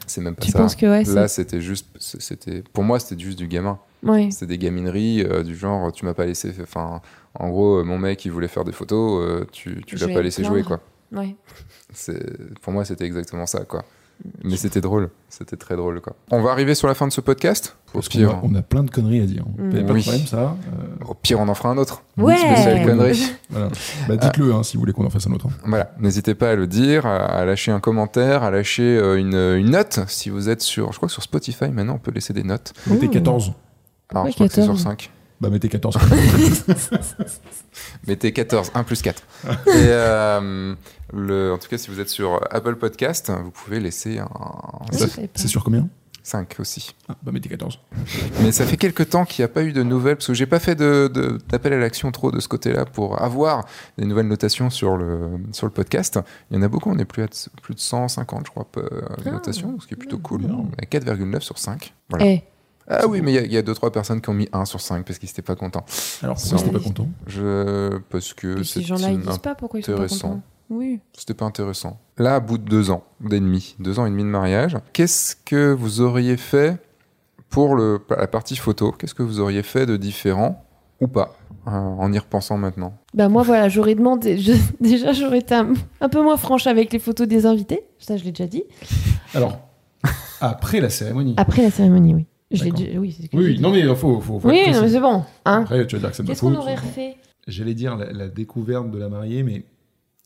C'est 0.07 0.21
même 0.21 0.35
pas 0.35 0.43
tu 0.45 0.51
ça. 0.53 0.59
penses 0.59 0.75
que 0.77 0.85
ouais. 0.85 1.05
Là, 1.05 1.27
c'était 1.29 1.63
juste, 1.63 1.87
c'était, 1.99 2.63
pour 2.75 2.85
moi, 2.85 3.01
c'était 3.01 3.19
juste 3.23 3.39
du 3.39 3.49
gamin. 3.49 3.79
Ouais. 4.03 4.31
C'était 4.31 4.47
des 4.47 4.59
gamineries 4.59 5.23
euh, 5.23 5.43
du 5.43 5.57
genre, 5.57 5.91
tu 5.93 6.05
m'as 6.05 6.13
pas 6.13 6.27
laissé, 6.27 6.53
enfin, 6.61 7.01
en 7.35 7.49
gros, 7.49 7.77
euh, 7.79 7.85
mon 7.85 7.99
mec, 7.99 8.25
il 8.25 8.33
voulait 8.33 8.49
faire 8.49 8.65
des 8.65 8.73
photos, 8.73 9.23
euh, 9.25 9.47
tu, 9.53 9.83
tu 9.87 9.97
l'as 9.97 10.07
pas 10.09 10.15
me 10.15 10.21
laissé 10.21 10.45
jouer, 10.45 10.63
quoi. 10.63 10.81
Ouais. 11.13 11.35
Pour 12.63 12.73
moi, 12.73 12.85
c'était 12.85 13.05
exactement 13.07 13.47
ça, 13.47 13.65
quoi. 13.65 13.85
Mais 14.45 14.57
c'était 14.59 14.83
drôle, 14.83 15.09
c'était 15.31 15.57
très 15.57 15.77
drôle, 15.77 16.03
quoi. 16.03 16.15
On 16.31 16.43
va 16.43 16.51
arriver 16.51 16.75
sur 16.75 16.87
la 16.87 16.95
fin 16.95 17.07
de 17.07 17.13
ce 17.13 17.23
podcast. 17.23 17.77
Au 17.95 18.01
pire, 18.01 18.33
a, 18.33 18.41
on 18.43 18.55
a 18.55 18.61
plein 18.61 18.83
de 18.85 18.91
conneries 18.91 19.23
à 19.23 19.25
dire. 19.25 19.45
Mm. 19.57 19.71
Pas 19.71 19.79
de 19.79 19.93
Oui. 19.95 20.03
problème, 20.03 20.27
ça. 20.27 20.37
euh, 20.67 21.05
au 21.09 21.15
pire, 21.15 21.41
on 21.41 21.49
en 21.49 21.55
fera 21.55 21.71
un 21.71 21.79
autre. 21.79 22.03
Ouais. 22.19 22.37
Spécial 22.37 22.85
connerie. 22.85 23.33
voilà. 23.51 23.69
Bah, 24.09 24.17
dites-le 24.19 24.53
hein, 24.53 24.63
si 24.63 24.77
vous 24.77 24.81
voulez 24.81 24.93
qu'on 24.93 25.07
en 25.07 25.11
fasse 25.11 25.27
un 25.27 25.33
autre. 25.33 25.47
Voilà, 25.65 25.95
n'hésitez 25.99 26.35
pas 26.35 26.51
à 26.51 26.55
le 26.55 26.67
dire, 26.67 27.07
à, 27.07 27.43
lâcher 27.47 27.73
un 27.73 27.81
commentaire, 27.81 28.43
à 28.43 28.51
lâcher 28.51 28.99
une, 29.17 29.35
une 29.35 29.71
note 29.71 30.01
si 30.07 30.29
vous 30.29 30.51
êtes 30.51 30.61
sur, 30.61 30.93
je 30.93 30.99
crois 30.99 31.07
que 31.09 31.13
sur 31.15 31.23
Spotify 31.23 31.69
maintenant 31.71 31.95
on 31.95 31.99
peut 31.99 32.11
laisser 32.13 32.35
des 32.35 32.45
notes. 32.45 32.75
Mettez 32.89 33.07
Ouh. 33.07 33.11
14. 33.11 33.53
Alors 34.11 34.25
Ouais, 34.25 34.31
je 34.33 34.35
crois 34.35 34.49
que 34.49 34.53
c'est 34.55 34.63
sur 34.63 34.75
14. 34.75 34.83
5. 34.83 35.11
Bah, 35.41 35.51
mettez 35.51 35.69
14. 35.69 35.99
Mettez 38.07 38.33
14, 38.33 38.71
1 38.75 38.85
plus 38.85 39.03
4. 39.03 39.23
Et 39.47 39.51
euh, 39.75 40.75
le, 41.13 41.53
en 41.53 41.59
tout 41.59 41.69
cas, 41.69 41.79
si 41.79 41.91
vous 41.91 42.01
êtes 42.01 42.09
sur 42.09 42.41
Apple 42.51 42.77
Podcast, 42.77 43.31
vous 43.43 43.51
pouvez 43.51 43.81
laisser 43.81 44.19
un 44.19 44.27
pas. 44.27 44.81
C'est 45.35 45.49
sur 45.49 45.65
combien? 45.65 45.89
5 46.23 46.57
aussi. 46.61 46.95
ah, 47.09 47.17
Bah, 47.23 47.33
mettez 47.33 47.49
14. 47.49 47.79
Mais 48.43 48.53
ça 48.53 48.67
fait 48.67 48.77
quelques 48.77 49.09
temps 49.09 49.25
qu'il 49.25 49.43
n'y 49.43 49.47
a 49.47 49.49
pas 49.49 49.63
eu 49.63 49.73
de 49.73 49.83
nouvelles, 49.83 50.17
parce 50.17 50.27
que 50.27 50.35
j'ai 50.35 50.47
pas 50.47 50.59
fait 50.61 50.75
de- 50.75 51.11
de- 51.13 51.39
d'appel 51.49 51.73
à 51.73 51.79
l'action 51.79 52.13
trop 52.13 52.31
de 52.31 52.41
ce 52.41 52.49
côté-là 52.49 52.85
pour 52.85 53.21
avoir 53.23 53.65
des 53.97 54.05
nouvelles 54.05 54.29
notations 54.29 54.69
sur 54.69 54.99
le, 54.99 55.31
sur 55.53 55.67
le 55.67 55.73
podcast. 55.73 56.21
Il 56.51 56.57
y 56.57 56.61
en 56.61 56.63
a 56.63 56.69
beaucoup, 56.69 56.91
on 56.91 56.99
est 56.99 57.07
plus, 57.07 57.23
à 57.23 57.29
plus 57.63 57.75
de 57.75 57.81
150, 57.81 58.47
je 58.47 58.51
crois, 58.51 58.67
peu- 58.71 58.89
Ah. 59.25 59.31
notations, 59.31 59.81
ce 59.81 59.87
qui 59.87 59.95
est 59.95 59.97
plutôt 59.97 60.19
cool. 60.19 60.43
bien. 60.43 60.55
On 60.55 60.69
est 60.79 60.83
à 60.83 60.87
4,9 60.87 61.41
sur 61.41 61.59
5. 61.59 61.95
Voilà. 62.11 62.27
Eh, 62.27 62.43
Ah 62.91 63.07
oui, 63.07 63.21
mais 63.23 63.33
il 63.33 63.35
y 63.37 63.39
a- 63.39 63.47
y 63.47 63.57
a 63.57 63.63
2-3 63.63 63.91
personnes 63.93 64.21
qui 64.21 64.29
ont 64.29 64.35
mis 64.35 64.49
1 64.53 64.65
sur 64.65 64.81
5 64.81 65.05
parce 65.07 65.19
qu'ils 65.19 65.29
n'étaient 65.29 65.43
pas 65.43 65.55
contents. 65.57 65.85
Alors, 66.23 66.37
pourquoi 66.37 66.59
j'étais 66.59 66.71
pas 66.73 66.81
content 66.81 67.07
Je... 67.27 67.97
Parce 68.11 68.35
que 68.35 68.63
ces 68.65 68.81
c'est 68.81 68.87
gens-là, 68.87 69.11
ils 69.13 69.21
disent 69.21 69.39
pas 69.39 69.55
pourquoi 69.55 69.81
ils 69.81 69.85
sont 69.85 69.95
pas 69.97 70.07
contents. 70.09 70.41
Oui. 70.71 71.01
C'était 71.17 71.35
pas 71.35 71.45
intéressant. 71.47 71.99
Là, 72.19 72.37
à 72.37 72.41
bout 72.41 72.59
de 72.59 72.69
deux 72.69 72.91
ans 72.91 73.05
d'ennemi, 73.21 73.75
deux 73.81 73.99
ans 73.99 74.07
et 74.07 74.11
demi 74.11 74.23
de 74.23 74.29
mariage, 74.29 74.77
qu'est-ce 74.93 75.35
que 75.37 75.73
vous 75.73 76.01
auriez 76.01 76.37
fait 76.37 76.77
pour 77.49 77.75
le, 77.75 78.01
la 78.11 78.27
partie 78.29 78.57
photo? 78.57 78.93
Qu'est-ce 78.93 79.15
que 79.15 79.23
vous 79.25 79.41
auriez 79.41 79.63
fait 79.65 79.87
de 79.87 79.97
différent 79.97 80.65
ou 81.01 81.09
pas 81.09 81.37
euh, 81.67 81.71
en 81.71 82.13
y 82.13 82.19
repensant 82.19 82.57
maintenant? 82.57 82.95
Bah 83.15 83.29
moi 83.29 83.43
voilà, 83.43 83.69
j'aurais 83.69 83.97
demandé, 83.97 84.39
je- 84.39 84.53
déjà 84.81 85.13
j'aurais 85.13 85.39
été 85.39 85.55
un, 85.57 85.73
un 86.01 86.09
peu 86.09 86.23
moins 86.23 86.37
franche 86.37 86.67
avec 86.69 86.93
les 86.93 86.99
photos 87.01 87.27
des 87.27 87.47
invités, 87.47 87.83
ça 87.99 88.17
je 88.17 88.23
l'ai 88.25 88.31
déjà 88.33 88.47
dit. 88.47 88.63
Alors, 89.35 89.59
après 90.41 90.81
la 90.81 90.91
cérémonie. 90.91 91.35
Après 91.37 91.63
la 91.63 91.71
cérémonie, 91.73 92.15
oui. 92.15 92.27
Je 92.51 92.65
l'ai 92.65 92.99
oui, 92.99 93.13
c'est 93.17 93.23
ce 93.25 93.29
que 93.29 93.39
j'ai 93.41 93.49
Oui, 93.55 93.61
non 93.61 93.71
mais 93.71 93.81
il 93.81 93.95
faut, 93.95 94.21
faut, 94.21 94.41
faut 94.41 94.49
Oui, 94.49 94.61
non, 94.73 94.81
mais 94.83 94.89
c'est 94.89 95.01
bon. 95.01 95.23
Hein 95.45 95.63
Après, 95.63 95.87
tu 95.87 95.97
vas 95.97 96.09
dire 96.09 96.17
que 96.17 96.23
ma 96.23 96.29
Qu'est-ce 96.29 96.41
qu'on 96.41 96.55
aurait 96.55 96.75
refait 96.75 97.17
J'allais 97.47 97.75
dire 97.75 97.97
la, 97.97 98.13
la 98.13 98.29
découverte 98.29 98.91
de 98.91 98.99
la 98.99 99.09
mariée, 99.09 99.43
mais, 99.43 99.65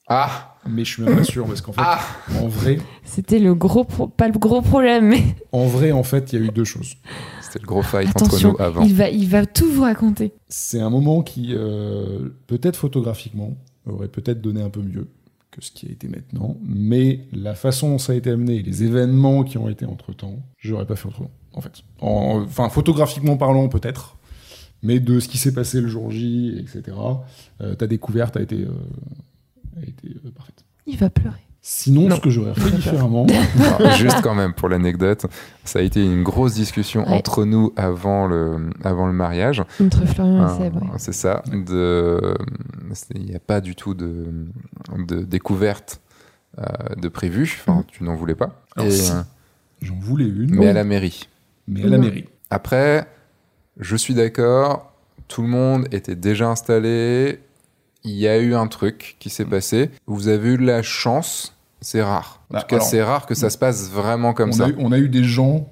Ah 0.09 0.57
mais 0.67 0.85
je 0.85 0.93
suis 0.95 1.03
même 1.03 1.17
pas 1.17 1.25
sûr 1.25 1.47
parce 1.47 1.61
qu'en 1.61 1.73
fait, 1.73 1.83
Ah 1.85 2.01
en 2.43 2.49
vrai, 2.49 2.79
C'était 3.05 3.39
le 3.39 3.55
gros, 3.55 3.85
pro- 3.85 4.09
pas 4.09 4.29
le 4.29 4.39
gros 4.39 4.63
problème, 4.63 5.07
mais 5.09 5.23
en 5.53 5.67
vrai, 5.67 5.93
en 5.93 6.03
fait, 6.03 6.33
il 6.33 6.41
y 6.41 6.43
a 6.43 6.47
eu 6.47 6.51
deux 6.51 6.65
choses. 6.65 6.95
C'était 7.43 7.61
le 7.61 7.67
gros 7.67 7.83
fight 7.83 8.09
attention, 8.09 8.51
entre 8.51 8.59
nous 8.61 8.65
avant. 8.65 8.83
il 8.83 8.95
va, 8.95 9.09
il 9.11 9.29
va 9.29 9.45
tout 9.47 9.71
vous 9.71 9.83
raconter. 9.83 10.33
C'est 10.49 10.81
un 10.81 10.91
moment 10.91 11.23
qui, 11.23 11.51
euh, 11.55 12.31
peut-être 12.47 12.77
photographiquement, 12.77 13.55
aurait 13.87 14.09
peut-être 14.09 14.41
donné 14.41 14.63
un 14.63 14.71
peu 14.71 14.81
mieux 14.81 15.09
que 15.51 15.63
ce 15.63 15.71
qui 15.71 15.87
a 15.87 15.91
été 15.91 16.09
maintenant, 16.09 16.57
mais 16.67 17.21
la 17.33 17.55
façon 17.55 17.91
dont 17.91 17.99
ça 17.99 18.13
a 18.13 18.17
été 18.17 18.31
amené, 18.31 18.57
et 18.57 18.63
les 18.63 18.83
événements 18.83 19.45
qui 19.45 19.57
ont 19.59 19.69
été 19.69 19.85
entre-temps, 19.87 20.37
j'aurais 20.59 20.87
pas 20.87 20.97
fait 20.97 21.07
autrement, 21.07 21.31
en 21.55 21.61
fait. 21.61 21.83
En- 22.01 22.43
Enfin, 22.45 22.69
photographiquement 22.69 23.37
parlant, 23.37 23.69
peut-être, 23.69 24.17
mais 24.83 25.01
de 25.01 25.21
ce 25.21 25.29
qui 25.29 25.39
s'est 25.39 25.53
passé 25.55 25.81
le 25.81 25.89
jour 25.89 26.11
J, 26.11 26.57
etc., 26.59 26.97
euh, 27.61 27.75
ta 27.75 27.87
découverte 27.87 28.37
a 28.37 28.43
été, 28.43 28.57
euh, 28.65 28.71
a 29.79 29.83
été 29.83 30.09
euh, 30.25 30.31
parfaite. 30.35 30.65
Il 30.87 30.99
va 30.99 31.09
pleurer. 31.11 31.39
Sinon, 31.67 32.09
Non. 32.09 32.17
ce 32.17 32.21
que 32.21 32.29
j'aurais 32.29 32.53
fait 32.55 32.77
différemment, 32.77 33.27
juste 33.97 34.21
quand 34.23 34.35
même 34.35 34.53
pour 34.53 34.69
l'anecdote, 34.69 35.25
ça 35.65 35.79
a 35.79 35.83
été 35.83 36.05
une 36.05 36.23
grosse 36.23 36.53
discussion 36.53 37.05
Ouais. 37.05 37.15
entre 37.15 37.47
nous 37.47 37.73
avant 37.77 38.27
le, 38.27 38.69
avant 38.85 39.07
le 39.07 39.15
mariage. 39.15 39.63
Entre 39.81 40.05
Florian 40.07 40.45
Ah, 40.47 40.55
et 40.55 40.63
Seb, 40.65 40.75
ouais. 40.75 40.89
C'est 40.99 41.15
ça. 41.15 41.43
Il 43.15 43.23
n'y 43.25 43.35
a 43.35 43.39
pas 43.41 43.63
du 43.63 43.75
tout 43.75 43.95
de, 43.95 44.27
de 45.09 45.21
découverte 45.23 46.03
euh, 46.59 46.65
de 47.01 47.09
prévu. 47.09 47.45
Enfin, 47.45 47.79
Mhm. 47.79 47.85
tu 47.89 48.05
n'en 48.05 48.15
voulais 48.15 48.35
pas. 48.35 48.63
Alors, 48.77 48.89
Et, 48.89 48.91
si. 48.95 49.13
j'en 49.81 49.97
voulais 49.99 50.27
une, 50.27 50.55
mais 50.57 50.69
à 50.69 50.73
la 50.75 50.85
mairie. 50.85 51.29
Mais 51.69 51.83
à 51.83 51.87
la 51.89 51.97
Non. 51.99 52.05
mairie. 52.05 52.25
Après, 52.51 53.07
je 53.79 53.97
suis 53.97 54.15
d'accord. 54.15 54.93
Tout 55.29 55.43
le 55.43 55.49
monde 55.49 55.87
était 55.93 56.17
déjà 56.17 56.49
installé. 56.49 57.41
Il 58.05 58.13
y 58.13 58.29
a 58.29 58.39
eu 58.39 58.55
un 58.55 58.67
truc 58.67 59.17
qui 59.19 59.31
s'est 59.31 59.47
passé. 59.47 59.91
Vous 60.07 60.29
avez 60.29 60.51
eu 60.55 60.59
de 60.59 60.65
la 60.67 60.83
chance. 60.83 61.57
C'est 61.81 62.03
rare. 62.03 62.43
En 62.51 62.55
Bah, 62.55 62.61
tout 62.63 62.67
cas, 62.77 62.81
c'est 62.81 63.03
rare 63.03 63.27
que 63.27 63.35
ça 63.35 63.51
se 63.51 63.59
passe 63.59 63.91
vraiment 63.91 64.33
comme 64.35 64.51
on, 64.51 64.53
ça. 64.53 64.65
A 64.67 64.69
eu, 64.69 64.75
on 64.79 64.93
a 64.93 64.99
eu 64.99 65.09
des 65.09 65.25
gens, 65.25 65.69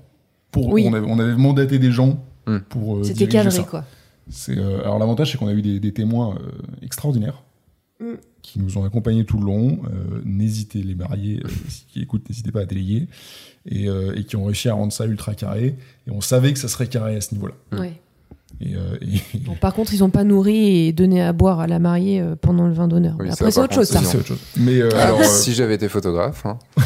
pour, 0.51 0.69
Oui. 0.69 0.85
on, 0.87 0.93
avait, 0.95 1.07
on 1.09 1.19
avait 1.19 1.37
mandaté 1.37 1.79
des 1.79 1.91
gens 1.93 2.23
Hmm. 2.47 2.59
pour 2.69 2.97
euh, 2.99 3.03
C'était 3.05 3.29
cadré, 3.29 3.51
ça. 3.53 3.63
quoi. 3.63 3.85
C'est, 4.29 4.59
euh, 4.59 4.81
alors 4.83 4.99
l'avantage, 4.99 5.31
c'est 5.31 5.39
qu'on 5.39 5.47
a 5.47 5.53
eu 5.53 5.63
des, 5.63 5.79
des 5.79 5.93
témoins 5.93 6.35
euh, 6.37 6.51
extraordinaires 6.83 7.43
qui 8.43 8.59
nous 8.59 8.77
ont 8.79 8.85
accompagnés 8.85 9.25
tout 9.25 9.39
le 9.39 9.45
long. 9.47 9.79
Euh, 9.85 10.21
n'hésitez, 10.25 10.83
les 10.83 10.97
mariés 10.97 11.41
euh, 11.45 11.49
si- 11.69 11.85
qui 11.87 12.03
écoutent, 12.03 12.29
n'hésitez 12.29 12.51
pas 12.51 12.63
à 12.63 12.65
déléguer. 12.65 13.07
Et, 13.67 13.89
euh, 13.89 14.13
et 14.17 14.25
qui 14.25 14.35
ont 14.37 14.45
réussi 14.45 14.69
à 14.69 14.75
rendre 14.75 14.93
ça 14.93 15.07
ultra 15.07 15.35
carré. 15.35 15.77
Et 16.07 16.11
on 16.11 16.21
savait 16.21 16.53
que 16.53 16.59
ça 16.59 16.67
serait 16.69 16.89
carré 16.89 17.17
à 17.17 17.21
ce 17.21 17.33
niveau-là. 17.35 17.55
Ouais. 17.79 17.93
Et, 18.61 18.75
euh, 18.75 18.97
et- 19.01 19.39
Bon, 19.47 19.55
par 19.55 19.73
contre, 19.73 19.95
ils 19.95 20.03
ont 20.03 20.11
pas 20.11 20.25
nourri 20.25 20.87
et 20.89 20.93
donné 20.93 21.23
à 21.23 21.33
boire 21.33 21.61
à 21.61 21.67
la 21.67 21.79
mariée 21.79 22.21
euh, 22.21 22.35
pendant 22.41 22.67
le 22.67 22.73
vin 22.73 22.89
d'honneur. 22.89 23.15
Oui, 23.21 23.31
Après, 23.31 23.51
c'est 23.51 23.61
autre 23.61 23.75
chose, 23.75 23.89
ça. 23.89 23.99
contre, 23.99 24.11
c'est 24.11 24.19
autre 24.19 24.27
chose. 24.27 24.41
Mais 24.57 24.81
euh, 24.81 24.89
Ah, 24.97 25.05
alors, 25.07 25.21
euh, 25.21 25.25
si 25.25 25.55
j'avais 25.55 25.75
été 25.77 25.89
photographe, 25.89 26.45
hein. 26.45 26.59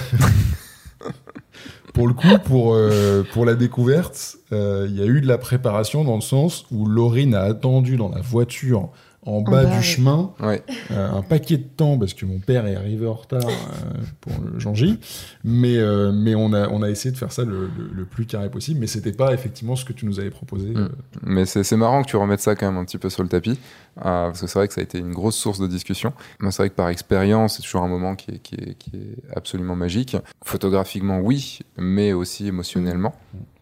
pour 1.94 2.07
le 2.09 2.12
coup, 2.15 2.28
pour, 2.44 2.74
euh, 2.74 3.24
pour 3.32 3.47
la 3.47 3.55
découverte, 3.55 4.36
euh, 4.53 4.86
il 4.89 4.97
y 4.97 5.03
a 5.03 5.07
eu 5.07 5.20
de 5.23 5.27
la 5.27 5.39
préparation 5.39 6.05
dans 6.05 6.16
le 6.16 6.20
sens 6.20 6.66
où 6.70 6.86
Laurine 6.86 7.35
a 7.35 7.40
attendu 7.43 7.97
dans 7.97 8.11
la 8.11 8.20
voiture 8.20 8.90
en 9.27 9.40
bas 9.43 9.65
bas, 9.65 9.77
du 9.77 9.82
chemin 9.82 10.32
ouais. 10.40 10.62
euh, 10.93 11.11
un 11.12 11.23
paquet 11.23 11.57
de 11.59 11.65
temps 11.65 11.98
parce 11.98 12.15
que 12.15 12.24
mon 12.24 12.39
père 12.39 12.66
est 12.66 12.77
arrivé 12.77 13.07
en 13.07 13.15
retard 13.15 13.43
euh, 13.47 14.01
pour 14.20 14.32
le 14.44 14.59
Jean-J. 14.59 14.98
Mais, 15.44 15.77
euh, 15.77 16.12
mais 16.12 16.35
on, 16.35 16.53
a, 16.53 16.69
on 16.69 16.82
a 16.82 16.89
essayé 16.90 17.12
de 17.12 17.16
faire 17.19 17.32
ça 17.32 17.44
le, 17.44 17.69
le- 17.77 17.90
le 17.93 18.05
plus 18.05 18.24
carré 18.27 18.51
possible. 18.51 18.81
Mais 18.81 18.86
c'était 18.86 19.12
pas 19.12 19.35
effectivement 19.35 19.77
ce 19.77 19.85
que 19.85 19.93
tu 19.93 20.07
nous 20.07 20.20
avais 20.20 20.31
proposé. 20.31 20.69
Mm. 20.70 20.77
euh. 20.77 20.89
Mais 21.24 21.44
c'est 21.47 21.65
c'est 21.65 21.77
marrant 21.77 22.03
que 22.03 22.09
tu 22.09 22.16
remettes 22.16 22.40
ça 22.40 22.55
quand 22.55 22.66
même 22.70 22.78
un 22.81 22.85
petit 22.85 22.98
peu 22.98 23.11
sur 23.11 23.23
le 23.23 23.28
tapis, 23.28 23.59
euh, 23.98 24.03
parce 24.03 24.40
que 24.40 24.47
c'est 24.47 24.59
vrai 24.59 24.69
que 24.69 24.74
ça 24.74 24.81
a 24.81 24.85
été 24.85 24.98
une 24.98 25.12
grosse 25.12 25.36
source 25.36 25.59
de 25.59 25.66
discussion. 25.66 26.12
Moi, 26.40 26.53
c'est 26.53 26.62
vrai 26.62 26.70
que 26.70 26.74
par 26.77 26.89
expérience, 26.89 27.57
c'est 27.57 27.62
toujours 27.62 27.82
un 27.82 27.89
moment 27.89 28.15
qui 28.15 28.31
est, 28.32 28.39
qui, 28.39 28.55
est, 28.55 28.74
qui 28.78 28.90
est 28.97 29.16
absolument 29.36 29.74
magique. 29.77 30.16
Photographiquement, 30.44 31.19
oui, 31.19 31.59
mais 31.77 32.12
aussi 32.12 32.47
émotionnellement, 32.47 33.15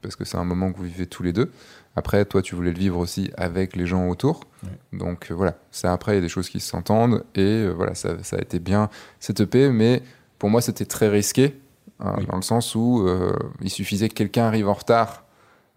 parce 0.03 0.17
que 0.17 0.25
c'est 0.25 0.37
un 0.37 0.45
moment 0.45 0.71
que 0.73 0.77
vous 0.79 0.85
vivez 0.85 1.07
tous 1.07 1.23
les 1.23 1.33
deux. 1.33 1.51
Après, 1.97 2.25
toi, 2.25 2.43
tu 2.43 2.55
voulais 2.57 2.73
le 2.73 2.79
vivre 2.79 2.99
aussi 2.99 3.31
avec 3.37 3.77
les 3.77 3.87
gens 3.87 4.09
autour. 4.09 4.41
Donc 4.93 5.31
euh, 5.31 5.35
voilà, 5.35 5.57
c'est 5.71 5.87
après, 5.87 6.13
il 6.13 6.15
y 6.17 6.19
a 6.19 6.23
des 6.23 6.29
choses 6.29 6.49
qui 6.49 6.59
s'entendent, 6.61 7.25
et 7.35 7.41
euh, 7.43 7.71
voilà, 7.71 7.95
ça, 7.95 8.23
ça 8.25 8.37
a 8.37 8.41
été 8.41 8.59
bien 8.59 8.89
cette 9.21 9.41
EP, 9.41 9.71
mais 9.71 10.03
pour 10.39 10.51
moi, 10.51 10.61
c'était 10.61 10.87
très 10.87 11.09
risqué, 11.09 11.55
hein, 12.01 12.15
Oui. 12.19 12.27
dans 12.27 12.37
le 12.37 12.43
sens 12.43 12.75
où 12.75 13.07
euh, 13.07 13.33
il 13.61 13.71
suffisait 13.71 14.09
que 14.09 14.15
quelqu'un 14.15 14.45
arrive 14.45 14.69
en 14.69 14.73
retard 14.75 15.25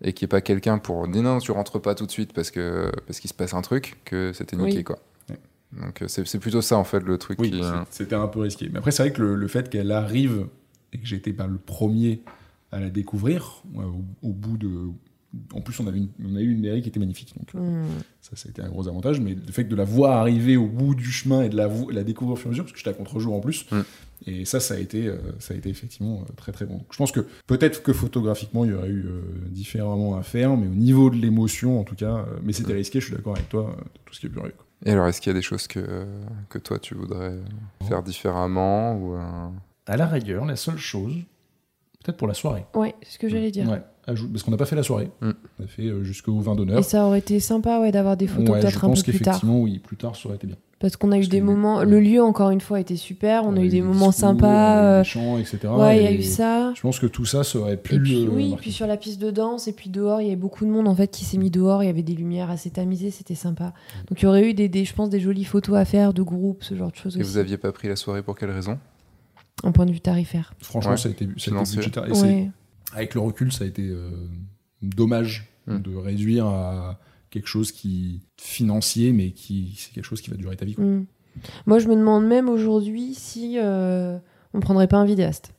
et 0.02 0.14
qu'il 0.14 0.26
n'y 0.26 0.30
ait 0.30 0.35
pas 0.38 0.41
quelqu'un 0.41 0.77
pour 0.80 1.07
dire 1.07 1.22
non, 1.23 1.38
tu 1.39 1.52
rentres 1.52 1.80
pas 1.81 1.94
tout 1.95 2.06
de 2.06 2.11
suite 2.11 2.34
parce 2.34 2.49
que 2.52 2.91
parce 3.07 3.19
qu'il 3.19 3.30
se 3.30 3.34
passe 3.35 3.53
un 3.53 3.61
truc, 3.61 3.98
que 4.06 4.31
c'était 4.34 4.56
niqué 4.56 4.77
Oui. 4.77 4.84
quoi. 4.84 4.99
Ouais. 5.30 5.38
Donc 5.85 6.03
c'est 6.07 6.26
c'est 6.27 6.39
plutôt 6.39 6.61
ça 6.61 6.77
en 6.77 6.84
fait 6.84 6.99
le 7.02 7.18
truc 7.18 7.39
Oui, 7.39 7.52
qui. 7.52 7.61
c'était 7.91 8.15
un 8.15 8.27
peu 8.27 8.39
risqué. 8.41 8.69
Mais 8.72 8.77
après, 8.80 8.91
c'est 8.91 9.03
vrai 9.03 9.11
que 9.11 9.22
le, 9.22 9.35
le 9.35 9.48
fait 9.48 9.69
qu'elle 9.69 9.91
arrive 9.91 10.48
et 10.94 10.98
que 10.99 11.06
j'étais 11.06 11.34
pas 11.34 11.48
le 11.48 11.57
premier 11.57 12.22
à 12.72 12.80
la 12.80 12.89
découvrir, 12.89 13.64
au 14.23 14.30
bout 14.31 14.57
de. 14.57 14.69
En 15.54 15.62
plus, 15.62 15.80
on, 15.80 15.88
avait 15.88 15.98
une- 15.99 16.10
on 16.26 16.36
a 16.36 16.40
eu 16.41 16.52
une 16.52 16.62
mairie 16.62 16.82
qui 16.82 16.90
était 16.90 16.99
magnifique. 16.99 17.34
Donc, 17.38 17.49
euh, 17.56 17.84
Hmm. 17.84 17.88
Ça, 18.22 18.36
ça 18.36 18.48
a 18.48 18.49
été 18.49 18.62
un 18.62 18.70
gros 18.70 18.88
avantage, 18.88 19.20
mais 19.22 19.36
le 19.36 19.52
fait 19.52 19.64
de 19.66 19.76
la 19.76 19.84
voir 19.86 20.18
arriver 20.18 20.58
au 20.58 20.68
bout 20.68 20.95
du 20.95 21.12
chemin 21.12 21.44
et 21.44 21.49
de 21.49 21.56
la, 21.58 21.70
la 21.91 22.04
découvrir 22.04 22.34
au 22.34 22.36
fur 22.38 22.48
et 22.48 22.49
à 22.49 22.52
mesure, 22.52 22.64
parce 22.64 22.72
que 22.74 22.78
j'étais 22.80 22.90
à 22.90 22.94
contre-jour 22.94 23.34
en 23.36 23.40
plus, 23.40 23.66
Mm. 23.72 23.82
Et 24.26 24.45
ça, 24.45 24.60
ça 24.60 24.74
a 24.74 24.78
été, 24.78 25.06
euh, 25.08 25.18
ça 25.38 25.54
a 25.54 25.58
été 25.58 25.70
effectivement 25.70 26.22
euh, 26.28 26.34
très 26.36 26.52
très 26.52 26.66
bon. 26.66 26.78
Donc, 26.78 26.88
je 26.91 26.98
pense 26.98 27.12
que 27.12 27.20
peut-être 27.45 27.84
que 27.84 27.94
photographiquement, 27.94 28.66
il 28.66 28.72
y 28.72 28.74
aurait 28.74 28.90
eu 28.90 29.06
euh, 29.06 29.22
différemment 29.52 30.18
à 30.18 30.24
faire, 30.24 30.58
mais 30.58 30.66
au 30.66 30.72
niveau 30.74 31.12
de 31.12 31.18
l'émotion, 31.18 31.80
en 31.80 31.84
tout 31.84 31.94
cas, 31.95 32.16
euh, 32.18 32.24
mais 32.41 32.52
c'était 32.52 32.74
risqué, 32.74 32.99
je 32.99 33.06
suis 33.06 33.16
d'accord 33.16 33.36
avec 33.36 33.48
toi, 33.48 33.70
euh, 33.70 33.76
de 33.84 33.99
tout 34.06 34.16
ce 34.16 34.20
qui 34.22 34.26
est 34.26 34.30
quoi. 34.32 34.49
Et 34.86 34.91
alors, 34.91 35.06
est-ce 35.08 35.22
qu'il 35.22 35.30
y 35.30 35.36
a 35.36 35.38
des 35.38 35.44
choses 35.44 35.68
que, 35.68 36.06
que 36.49 36.58
toi, 36.58 36.80
tu 36.80 36.95
voudrais 36.95 37.38
faire 37.88 38.02
différemment 38.02 38.95
ou, 38.98 39.14
euh, 39.14 39.49
À 39.86 39.98
la 39.98 40.08
rigueur, 40.08 40.45
la 40.45 40.56
seule 40.56 40.78
chose, 40.78 41.14
peut-être 42.04 42.18
pour 42.18 42.28
la 42.28 42.34
soirée. 42.34 42.66
Ouais, 42.74 42.95
c'est 43.04 43.14
ce 43.14 43.20
que 43.20 43.30
j'allais 43.30 43.52
dire. 43.52 43.70
Ouais, 43.70 43.84
parce 44.16 44.44
qu'on 44.44 44.52
n'a 44.52 44.58
pas 44.58 44.66
fait 44.66 44.76
la 44.76 44.84
soirée. 44.84 45.10
Mm. 45.22 45.32
On 45.60 45.64
a 45.64 45.68
fait 45.68 45.84
euh, 45.88 46.04
jusqu'au 46.04 46.40
vin 46.40 46.56
d'honneur. 46.56 46.80
Et 46.80 46.84
ça 46.84 47.06
aurait 47.06 47.20
été 47.20 47.40
sympa 47.40 47.80
ouais, 47.80 47.92
d'avoir 47.92 48.16
des 48.18 48.28
photos 48.28 48.50
Ouais, 48.56 48.60
peut-être 48.62 48.86
un 48.86 48.90
peu 48.90 48.94
plus 48.94 49.04
tard. 49.20 49.34
qu'effectivement, 49.36 49.62
oui, 49.62 49.80
plus 49.80 49.98
tard, 49.98 50.16
ça 50.16 50.28
aurait 50.28 50.38
été 50.38 50.48
bien. 50.48 50.56
Parce 50.80 50.96
qu'on 50.96 51.12
a 51.12 51.18
eu 51.18 51.26
des 51.26 51.42
moments. 51.42 51.84
Le 51.84 52.00
lieu, 52.00 52.22
encore 52.22 52.52
une 52.52 52.62
fois, 52.62 52.80
était 52.80 52.96
super. 52.98 53.44
On, 53.46 53.58
a 53.58 53.62
eu 53.62 53.68
des 53.68 53.82
moments 53.82 54.10
discours, 54.10 54.14
sympas. 54.14 54.48
on 54.48 54.50
a 54.52 54.82
eu 54.82 54.86
euh, 54.86 55.00
des 55.02 55.10
chants, 55.10 55.38
etc. 55.40 55.60
Ouais, 55.76 55.98
il 55.98 56.04
y 56.04 56.08
a 56.08 56.12
eu 56.12 56.22
ça. 56.22 56.72
Je 56.76 56.82
pense 56.82 57.00
que 57.00 57.08
tout 57.08 57.26
ça, 57.26 57.44
ça 57.44 57.58
aurait 57.58 57.78
pu. 57.78 57.96
Et 57.96 58.00
puis, 58.00 58.26
euh, 58.26 58.30
oui, 58.32 58.50
marquer. 58.50 58.62
puis 58.62 58.72
sur 58.72 58.86
la 58.86 58.96
piste 58.96 59.20
de 59.20 59.32
danse, 59.32 59.68
et 59.68 59.74
puis 59.74 59.90
dehors, 59.90 60.22
il 60.22 60.26
y 60.26 60.28
avait 60.28 60.36
beaucoup 60.36 60.66
de 60.66 60.70
monde 60.70 60.88
en 60.88 60.94
fait 60.96 61.08
qui 61.10 61.26
s'est 61.26 61.40
mis 61.40 61.50
dehors. 61.50 61.82
Il 61.84 61.88
y 61.88 61.90
avait 61.90 62.04
des 62.04 62.14
lumières 62.14 62.52
assez 62.52 62.70
tamisées, 62.70 63.10
c'était 63.10 63.34
sympa. 63.34 63.74
Donc 64.08 64.22
il 64.22 64.26
y 64.26 64.28
aurait 64.28 64.48
eu 64.48 64.54
des, 64.54 64.70
des- 64.70 64.86
je 64.86 64.94
pense, 64.94 65.10
des 65.10 65.20
jolies 65.20 65.46
photos 65.46 65.76
à 65.78 65.84
faire 65.86 66.14
de 66.14 66.22
groupe, 66.22 66.64
ce 66.64 66.76
genre 66.76 66.92
de 66.92 66.96
choses 66.96 67.18
Et 67.18 67.22
aussi. 67.22 67.32
vous 67.32 67.38
aviez 67.40 67.58
pas 67.58 67.72
pris 67.72 67.88
la 67.88 67.96
soirée 67.96 68.22
pour 68.22 68.38
quelle 68.38 68.52
raison? 68.52 68.78
En 69.64 69.72
point 69.72 69.88
de 69.88 69.92
vue 69.92 70.00
tarifaire. 70.00 70.54
Franchement, 70.62 70.92
Ouais. 70.92 70.98
ça 70.98 71.10
a 71.10 71.12
été, 71.12 71.26
ça 71.26 71.30
a 71.32 71.34
été 71.34 71.42
Financier. 71.42 71.78
budgétaire. 71.78 72.06
Et 72.08 72.14
c'est- 72.14 72.22
Ouais. 72.24 72.52
Avec 72.94 73.14
le 73.16 73.22
recul, 73.22 73.52
ça 73.52 73.64
a 73.64 73.68
été 73.68 73.84
euh, 73.84 74.10
dommage 74.82 75.48
Mm. 75.70 75.80
de 75.82 75.96
réduire 75.98 76.46
à 76.46 76.98
quelque 77.30 77.48
chose 77.48 77.74
qui 77.74 78.22
financier, 78.38 79.12
mais 79.12 79.32
qui 79.32 79.74
c'est 79.78 79.92
quelque 79.92 80.06
chose 80.06 80.22
qui 80.22 80.30
va 80.30 80.38
durer 80.38 80.56
ta 80.56 80.64
vie. 80.64 80.76
quoi. 80.76 80.86
Mm. 80.86 81.06
Moi, 81.66 81.80
je 81.80 81.90
me 81.90 81.96
demande 81.98 82.26
même 82.26 82.48
aujourd'hui 82.48 83.14
si 83.14 83.58
euh, 83.60 84.18
on 84.54 84.62
prendrait 84.62 84.88
pas 84.88 84.96
un 84.96 85.04
vidéaste. 85.04 85.52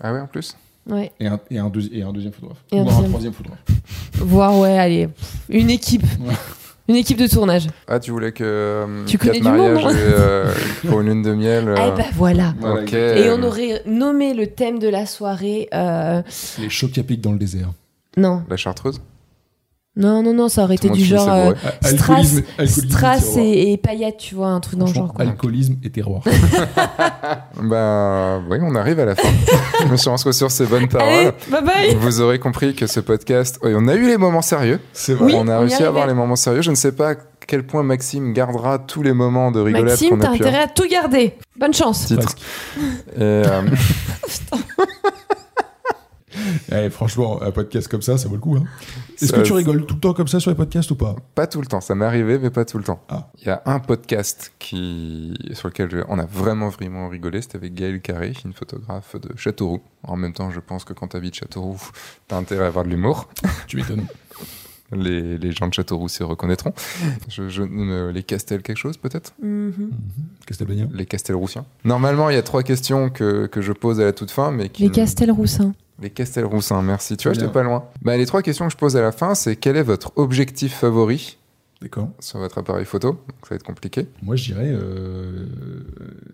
Ah 0.00 0.12
ouais, 0.12 0.18
en 0.20 0.26
plus? 0.26 0.56
Ouais. 0.90 1.12
Et, 1.20 1.28
un, 1.28 1.38
et, 1.48 1.58
un 1.60 1.70
et 1.92 2.02
un 2.02 2.12
deuxième 2.12 2.32
photographe. 2.32 2.64
Et 2.72 2.78
un 2.80 2.82
Ou 2.84 2.88
un 2.88 2.90
deuxième. 2.90 3.08
troisième 3.10 3.32
photographe. 3.34 3.62
Voir, 4.14 4.58
ouais, 4.58 4.76
allez, 4.76 5.08
une 5.48 5.70
équipe. 5.70 6.02
Ouais. 6.20 6.34
Une 6.88 6.96
équipe 6.96 7.18
de 7.18 7.26
tournage. 7.26 7.66
Ah, 7.88 7.98
tu 7.98 8.12
voulais 8.12 8.30
que. 8.32 8.44
euh, 8.44 9.04
Tu 9.06 9.18
connais 9.18 9.40
du 9.40 9.48
monde, 9.48 9.78
hein 9.84 9.90
euh, 9.92 10.52
pour 10.88 11.00
une 11.00 11.08
lune 11.08 11.22
de 11.22 11.32
miel. 11.34 11.68
euh, 11.68 11.74
Eh 11.76 11.96
ben 11.96 12.06
voilà. 12.14 12.54
Et 12.94 13.30
on 13.30 13.42
aurait 13.42 13.82
nommé 13.86 14.34
le 14.34 14.46
thème 14.46 14.78
de 14.78 14.88
la 14.88 15.04
soirée. 15.06 15.68
euh, 15.74 16.22
Les 16.60 16.70
chocs 16.70 16.96
à 16.98 17.02
pic 17.02 17.20
dans 17.20 17.32
le 17.32 17.38
désert. 17.38 17.70
Non, 18.16 18.42
La 18.48 18.56
chartreuse 18.56 19.00
non, 19.96 20.22
non, 20.22 20.34
non, 20.34 20.48
ça 20.50 20.62
aurait 20.64 20.74
été 20.74 20.90
du 20.90 21.02
genre 21.02 21.28
euh, 21.28 21.54
strass, 21.82 22.36
alcoolisme 22.36 22.42
strass 22.66 23.36
et, 23.38 23.72
et 23.72 23.76
paillettes, 23.78 24.18
tu 24.18 24.34
vois, 24.34 24.48
un 24.48 24.60
truc 24.60 24.78
dans 24.78 24.86
le 24.86 24.92
genre. 24.92 25.12
Quoi. 25.14 25.24
Alcoolisme 25.24 25.76
et 25.82 25.90
terroir. 25.90 26.22
Ben 27.62 28.42
oui, 28.50 28.58
on 28.60 28.74
arrive 28.74 29.00
à 29.00 29.06
la 29.06 29.14
fin. 29.16 29.28
Je 29.80 29.86
me 29.86 29.96
suis 29.96 30.08
lancé 30.08 30.30
sur 30.32 30.50
ces 30.50 30.66
bonnes 30.66 30.86
Allez, 30.94 31.30
paroles. 31.30 31.32
bye 31.50 31.62
bye 31.62 31.94
Vous 31.96 32.20
aurez 32.20 32.38
compris 32.38 32.74
que 32.74 32.86
ce 32.86 33.00
podcast, 33.00 33.58
oui, 33.62 33.72
on 33.74 33.88
a 33.88 33.94
eu 33.94 34.06
les 34.06 34.18
moments 34.18 34.42
sérieux. 34.42 34.80
C'est 34.92 35.14
Oui, 35.14 35.32
on 35.34 35.48
a 35.48 35.56
on 35.56 35.60
réussi 35.60 35.82
à 35.82 35.88
avoir 35.88 36.06
les 36.06 36.14
moments 36.14 36.36
sérieux. 36.36 36.62
Je 36.62 36.70
ne 36.70 36.76
sais 36.76 36.92
pas 36.92 37.12
à 37.12 37.14
quel 37.46 37.64
point 37.66 37.82
Maxime 37.82 38.32
gardera 38.32 38.78
tous 38.78 39.02
les 39.02 39.12
moments 39.12 39.50
de 39.50 39.60
rigolade 39.60 39.86
Maxime, 39.90 40.10
qu'on 40.10 40.18
t'as 40.18 40.28
a 40.28 40.32
pu 40.32 40.42
intérêt 40.42 40.62
à 40.62 40.68
tout 40.68 40.86
garder. 40.88 41.34
Bonne 41.58 41.74
chance. 41.74 42.06
Titre. 42.06 42.34
Et, 43.16 43.22
euh, 43.22 43.62
Eh, 46.72 46.90
franchement, 46.90 47.42
un 47.42 47.50
podcast 47.50 47.88
comme 47.88 48.02
ça, 48.02 48.18
ça 48.18 48.28
vaut 48.28 48.34
le 48.34 48.40
coup. 48.40 48.56
hein. 48.56 48.64
Est-ce 49.20 49.32
que 49.32 49.40
tu 49.40 49.52
rigoles 49.52 49.86
tout 49.86 49.94
le 49.94 50.00
temps 50.00 50.14
comme 50.14 50.28
ça 50.28 50.40
sur 50.40 50.50
les 50.50 50.56
podcasts 50.56 50.90
ou 50.90 50.96
pas? 50.96 51.16
Pas 51.34 51.46
tout 51.46 51.60
le 51.60 51.66
temps, 51.66 51.80
ça 51.80 51.94
m'est 51.94 52.04
arrivé, 52.04 52.38
mais 52.38 52.50
pas 52.50 52.64
tout 52.64 52.78
le 52.78 52.84
temps. 52.84 53.02
Ah. 53.08 53.28
Il 53.40 53.46
y 53.48 53.50
a 53.50 53.62
un 53.66 53.78
podcast 53.78 54.52
qui, 54.58 55.34
sur 55.52 55.68
lequel 55.68 56.04
on 56.08 56.18
a 56.18 56.26
vraiment, 56.26 56.68
vraiment 56.68 57.08
rigolé. 57.08 57.40
C'était 57.42 57.56
avec 57.56 57.74
Gaël 57.74 58.00
Carré, 58.00 58.32
une 58.44 58.52
photographe 58.52 59.16
de 59.20 59.36
Châteauroux. 59.36 59.80
En 60.02 60.16
même 60.16 60.32
temps, 60.32 60.50
je 60.50 60.60
pense 60.60 60.84
que 60.84 60.92
quand 60.92 61.08
tu 61.08 61.16
habites 61.16 61.34
Châteauroux, 61.36 61.80
t'as 62.28 62.36
intérêt 62.36 62.64
à 62.64 62.68
avoir 62.68 62.84
de 62.84 62.90
l'humour. 62.90 63.28
Tu 63.66 63.76
m'étonnes. 63.76 64.06
Les, 64.92 65.36
les 65.36 65.50
gens 65.50 65.66
de 65.66 65.74
Châteauroux 65.74 66.06
s'y 66.08 66.22
reconnaîtront. 66.22 66.72
Je, 67.28 67.48
je- 67.48 67.62
euh, 67.64 68.12
les 68.12 68.22
Castel 68.22 68.62
quelque 68.62 68.76
chose, 68.76 68.96
peut-être? 68.96 69.34
Mhm. 69.42 69.90
Castelbagnan 70.46 70.88
Les 70.94 71.06
Castelroussiens. 71.06 71.64
Normalement, 71.84 72.30
il 72.30 72.36
y 72.36 72.38
a 72.38 72.42
trois 72.44 72.62
questions 72.62 73.10
que, 73.10 73.46
que 73.46 73.60
je 73.62 73.72
pose 73.72 74.00
à 74.00 74.04
la 74.04 74.12
toute 74.12 74.30
fin, 74.30 74.52
mais 74.52 74.68
qui 74.68 74.84
Les 74.84 74.90
Castelroussins. 74.90 75.74
Les 76.00 76.10
Castelroussins, 76.10 76.82
merci. 76.82 77.16
Tu 77.16 77.28
vois, 77.28 77.34
j'étais 77.34 77.50
pas 77.50 77.62
loin. 77.62 77.84
Bah, 78.02 78.16
les 78.16 78.26
trois 78.26 78.42
questions 78.42 78.66
que 78.66 78.72
je 78.72 78.76
pose 78.76 78.96
à 78.96 79.02
la 79.02 79.12
fin, 79.12 79.34
c'est 79.34 79.56
quel 79.56 79.76
est 79.76 79.82
votre 79.82 80.12
objectif 80.16 80.74
favori 80.74 81.38
D'accord. 81.80 82.08
sur 82.20 82.38
votre 82.38 82.58
appareil 82.58 82.84
photo? 82.84 83.12
Donc, 83.12 83.20
Ça 83.42 83.48
va 83.50 83.56
être 83.56 83.62
compliqué. 83.62 84.06
Moi, 84.22 84.36
je 84.36 84.44
dirais 84.52 84.68
euh, 84.70 85.46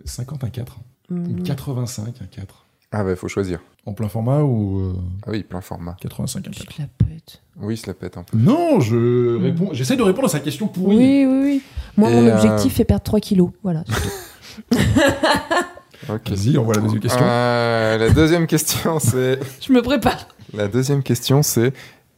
50 0.05 0.43
un 0.43 0.49
4. 0.49 0.77
Ou 1.11 1.15
Mhm. 1.15 1.43
85 1.43 2.07
un 2.21 2.25
4. 2.25 2.65
Ah 2.91 3.03
bah, 3.03 3.11
il 3.11 3.15
faut 3.15 3.27
choisir. 3.27 3.59
En 3.85 3.93
plein 3.93 4.07
format 4.07 4.41
ou 4.43 4.79
euh, 4.79 4.93
Ah 5.25 5.31
oui, 5.31 5.43
plein 5.43 5.61
format. 5.61 5.95
85 5.99 6.47
un 6.47 6.51
Tu 6.51 6.59
4 6.65 6.75
te 6.75 6.81
la 6.81 6.87
pètes. 6.87 7.41
Oui, 7.59 7.75
ça 7.77 7.93
pète 7.93 8.17
un 8.17 8.23
peu. 8.23 8.37
Non, 8.37 8.79
je 8.79 9.37
réponds. 9.41 9.69
J'essaie 9.73 9.95
de 9.95 10.01
répondre 10.03 10.27
à 10.27 10.29
sa 10.29 10.39
question 10.39 10.67
pourrie. 10.67 10.97
Oui, 10.97 11.25
oui, 11.27 11.41
oui. 11.43 11.61
Moi, 11.97 12.09
Et, 12.11 12.13
mon 12.15 12.27
euh, 12.27 12.33
objectif 12.35 12.79
est 12.79 12.85
perdre 12.85 13.03
3 13.03 13.19
kilos. 13.19 13.49
Voilà. 13.63 13.83
Ok. 16.09 16.29
Vas-y, 16.29 16.57
on 16.57 16.63
voit 16.63 16.75
la 16.75 16.81
deuxième 16.81 16.99
question. 17.01 17.25
Euh, 17.25 17.97
la 17.97 18.09
deuxième 18.09 18.47
question, 18.47 18.99
c'est 18.99 19.39
Je 19.61 19.71
me 19.73 19.81
prépare. 19.81 20.27
la 20.53 20.67
deuxième 20.67 21.03
question, 21.03 21.43
c'est 21.43 21.73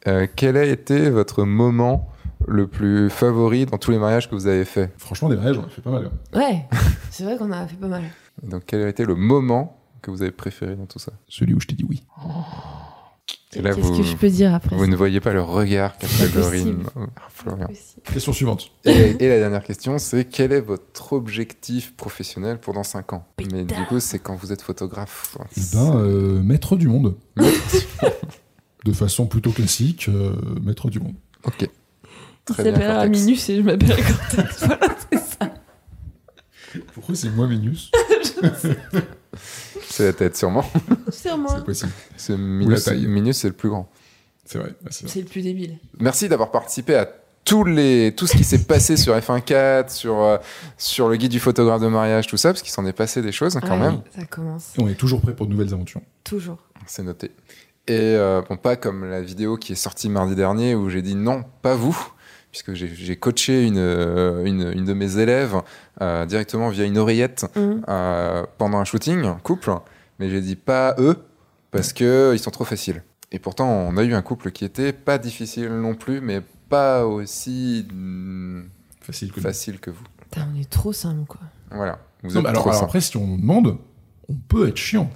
euh, 0.07 0.27
quel 0.35 0.57
a 0.57 0.63
été 0.65 1.09
votre 1.09 1.43
moment 1.43 2.09
le 2.47 2.67
plus 2.67 3.09
favori 3.09 3.65
dans 3.65 3.77
tous 3.77 3.91
les 3.91 3.97
mariages 3.97 4.29
que 4.29 4.35
vous 4.35 4.47
avez 4.47 4.65
fait? 4.65 4.91
Franchement, 4.97 5.29
des 5.29 5.35
mariages, 5.35 5.57
on 5.57 5.65
a 5.65 5.69
fait 5.69 5.81
pas 5.81 5.91
mal. 5.91 6.09
hein. 6.33 6.37
Ouais, 6.39 6.65
c'est 7.11 7.23
vrai 7.23 7.37
qu'on 7.37 7.51
a 7.51 7.65
fait 7.67 7.75
pas 7.77 7.87
mal. 7.87 8.03
Donc, 8.43 8.63
quel 8.67 8.81
a 8.83 8.87
été 8.87 9.05
le 9.05 9.15
moment 9.15 9.77
que 10.01 10.11
vous 10.11 10.21
avez 10.21 10.31
préféré 10.31 10.75
dans 10.75 10.85
tout 10.85 10.99
ça? 10.99 11.11
Celui 11.27 11.53
où 11.53 11.59
je 11.59 11.67
t'ai 11.67 11.75
dit 11.75 11.85
oui. 11.89 12.03
Et 13.55 13.61
là, 13.61 13.73
Qu'est-ce 13.73 13.87
vous- 13.87 13.97
que 13.97 14.03
je 14.03 14.15
peux 14.17 14.29
dire 14.29 14.53
après 14.53 14.75
Vous 14.75 14.85
ne 14.85 14.95
voyez 14.95 15.21
pas 15.21 15.31
le 15.31 15.41
regard 15.41 15.97
qu'a 15.97 16.07
fait. 16.07 16.29
Oh. 16.35 17.51
Question 18.11 18.33
suivante. 18.33 18.71
Et, 18.83 19.15
et 19.23 19.29
la 19.29 19.39
dernière 19.39 19.63
question, 19.63 19.97
c'est 19.97 20.25
quel 20.25 20.51
est 20.51 20.59
votre 20.61 21.13
objectif 21.13 21.95
professionnel 21.95 22.59
pour 22.59 22.73
dans 22.73 22.83
5 22.83 23.13
ans 23.13 23.25
Mais 23.53 23.63
du 23.63 23.73
coup, 23.87 23.99
c'est 24.01 24.19
quand 24.19 24.35
vous 24.35 24.51
êtes 24.51 24.61
photographe. 24.61 25.37
Eh 25.57 25.61
ben, 25.73 25.95
euh, 25.97 26.41
maître 26.43 26.75
du 26.75 26.87
monde. 26.89 27.15
de 28.83 28.91
façon 28.91 29.25
plutôt 29.25 29.51
classique, 29.51 30.09
euh, 30.09 30.35
maître 30.61 30.89
du 30.89 30.99
monde. 30.99 31.15
Ok. 31.45 31.61
Il 31.61 31.69
Très 32.53 32.63
bien, 32.71 32.73
s'appelle 32.73 33.15
et 33.15 33.55
je 33.57 33.61
m'appelle 33.61 33.95
Cortex. 34.05 34.59
voilà, 34.65 34.87
c'est 35.11 35.19
ça. 35.19 35.53
Pourquoi 36.93 37.15
c'est 37.15 37.29
moi 37.29 37.47
Minus? 37.47 37.89
C'est 39.89 40.05
la 40.05 40.13
tête, 40.13 40.35
sûrement. 40.37 40.63
C'est 41.09 41.35
moi. 41.37 41.51
C'est 41.57 41.65
possible. 41.65 41.91
C'est 42.17 42.33
la 42.33 42.37
Minus, 42.37 43.37
c'est 43.37 43.47
le 43.47 43.53
plus 43.53 43.69
grand. 43.69 43.89
C'est 44.45 44.59
vrai. 44.59 44.73
bah, 44.81 44.89
c'est 44.91 45.19
le 45.21 45.25
plus 45.25 45.41
débile. 45.41 45.77
Merci 45.99 46.29
d'avoir 46.29 46.51
participé 46.51 46.95
à 46.95 47.09
tous 47.43 47.63
les, 47.63 48.13
tout 48.15 48.27
ce 48.27 48.35
qui 48.37 48.43
s'est 48.43 48.63
passé 48.65 48.95
sur 48.97 49.15
F1.4, 49.15 49.89
sur, 49.89 50.19
euh, 50.21 50.37
sur 50.77 51.09
le 51.09 51.15
guide 51.15 51.31
du 51.31 51.39
photographe 51.39 51.81
de 51.81 51.87
mariage, 51.87 52.27
tout 52.27 52.37
ça, 52.37 52.49
parce 52.49 52.61
qu'il 52.61 52.71
s'en 52.71 52.85
est 52.85 52.93
passé 52.93 53.21
des 53.21 53.31
choses 53.31 53.53
quand 53.61 53.69
Ouais, 53.69 53.77
même. 53.77 54.01
Ça 54.15 54.25
commence. 54.25 54.73
Et 54.77 54.81
on 54.83 54.87
est 54.87 54.95
toujours 54.95 55.21
prêt 55.21 55.35
pour 55.35 55.45
de 55.47 55.51
nouvelles 55.51 55.73
aventures. 55.73 56.01
Toujours. 56.23 56.57
C'est 56.87 57.03
noté. 57.03 57.31
Et 57.87 57.93
euh, 57.99 58.41
bon, 58.47 58.57
pas 58.57 58.75
comme 58.75 59.05
la 59.09 59.21
vidéo 59.21 59.57
qui 59.57 59.73
est 59.73 59.75
sortie 59.75 60.09
mardi 60.09 60.35
dernier 60.35 60.73
où 60.75 60.89
j'ai 60.89 61.01
dit 61.03 61.13
non, 61.15 61.43
pas 61.61 61.75
vous, 61.75 61.95
puisque 62.63 62.73
j'ai 62.73 63.15
coaché 63.17 63.65
une, 63.65 63.77
euh, 63.77 64.45
une, 64.45 64.71
une 64.73 64.85
de 64.85 64.93
mes 64.93 65.17
élèves 65.17 65.55
euh, 66.01 66.25
directement 66.25 66.69
via 66.69 66.85
une 66.85 66.97
oreillette 66.97 67.45
Mhm. 67.55 67.83
euh, 67.89 68.45
pendant 68.57 68.77
un 68.77 68.85
shooting, 68.85 69.23
couple, 69.43 69.73
mais 70.19 70.29
j'ai 70.29 70.39
dit 70.39 70.55
pas 70.55 70.95
eux, 70.99 71.17
parce 71.71 71.91
que 71.91 72.31
ils 72.33 72.39
sont 72.39 72.51
trop 72.51 72.63
faciles. 72.63 73.03
Et 73.33 73.39
pourtant, 73.39 73.67
on 73.67 73.97
a 73.97 74.03
eu 74.03 74.13
un 74.13 74.21
couple 74.21 74.51
qui 74.51 74.63
était 74.63 74.93
pas 74.93 75.17
difficile 75.17 75.67
non 75.69 75.95
plus, 75.95 76.21
mais 76.21 76.41
pas 76.69 77.05
aussi 77.05 77.85
mm, 77.93 78.61
Facile 79.01 79.31
que 79.33 79.41
facile 79.41 79.79
que 79.79 79.91
vous. 79.91 80.03
Putain, 80.21 80.47
on 80.55 80.59
est 80.59 80.69
trop 80.69 80.93
simple, 80.93 81.25
quoi. 81.27 81.41
Voilà. 81.71 81.99
Vous 82.23 82.29
Non, 82.33 82.39
êtes 82.39 82.43
mais 82.43 82.49
alors, 82.51 82.61
trop 82.61 82.69
alors 82.69 82.79
simple. 82.79 82.89
après, 82.89 83.01
si 83.01 83.17
on 83.17 83.27
nous 83.27 83.37
demande, 83.37 83.77
on 84.29 84.33
peut 84.33 84.67
être 84.69 84.77
chiant. 84.77 85.09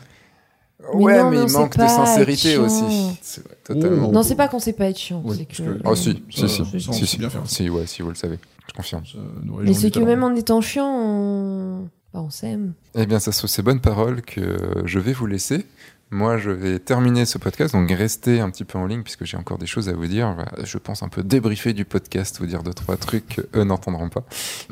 Mais 0.93 1.03
ouais, 1.03 1.17
non, 1.17 1.29
mais 1.29 1.37
non, 1.37 1.43
il 1.43 1.49
c'est 1.49 1.57
manque 1.57 1.77
de 1.77 1.87
sincérité 1.87 2.57
aussi. 2.57 2.83
C'est 3.21 3.43
vrai. 3.43 3.57
Totalement. 3.63 4.11
Non, 4.11 4.23
c'est 4.23 4.35
pas 4.35 4.47
qu'on 4.47 4.59
sait 4.59 4.73
pas 4.73 4.85
être 4.89 4.97
chiant. 4.97 5.23
C'est 5.35 5.45
que... 5.45 5.55
que- 5.61 5.81
Oh 5.85 5.95
si, 5.95 6.23
si, 6.29 6.41
Ça, 6.41 6.47
si, 6.47 6.81
ça, 6.81 6.91
si, 6.93 7.05
si. 7.07 7.17
bien 7.17 7.29
faire. 7.29 7.41
Si, 7.45 7.69
ouais, 7.69 7.85
si, 7.85 8.01
vous 8.01 8.09
le 8.09 8.15
savez. 8.15 8.39
Je 8.67 8.73
confirme. 8.73 9.03
Ça 9.05 9.17
Mais 9.63 9.73
c'est 9.73 9.91
que 9.91 9.99
même 9.99 10.23
en 10.23 10.35
étant 10.35 10.61
chiant, 10.61 10.87
on, 10.87 11.89
bah, 12.13 12.21
on 12.21 12.29
s'aime. 12.29 12.73
Eh 12.95 13.05
bien, 13.05 13.19
c'est 13.19 13.31
sur 13.31 13.49
ces 13.49 13.61
bonnes 13.61 13.81
paroles 13.81 14.21
que 14.21 14.57
je 14.85 14.99
vais 14.99 15.13
vous 15.13 15.25
laisser. 15.25 15.65
Moi, 16.11 16.39
je 16.39 16.49
vais 16.49 16.79
terminer 16.79 17.25
ce 17.25 17.37
podcast, 17.37 17.75
donc 17.75 17.91
restez 17.91 18.39
un 18.39 18.49
petit 18.49 18.63
peu 18.65 18.79
en 18.79 18.87
ligne 18.87 19.03
puisque 19.03 19.25
j'ai 19.25 19.37
encore 19.37 19.59
des 19.59 19.67
choses 19.67 19.89
à 19.89 19.93
vous 19.93 20.07
dire. 20.07 20.33
Voilà, 20.33 20.51
Je 20.63 20.77
pense 20.79 21.03
un 21.03 21.07
peu 21.07 21.21
débriefer 21.21 21.73
du 21.73 21.85
podcast, 21.85 22.37
vous 22.39 22.47
dire 22.47 22.63
deux, 22.63 22.73
trois 22.73 22.97
trucs 22.97 23.27
qu'eux 23.53 23.63
n'entendront 23.63 24.09
pas. 24.09 24.23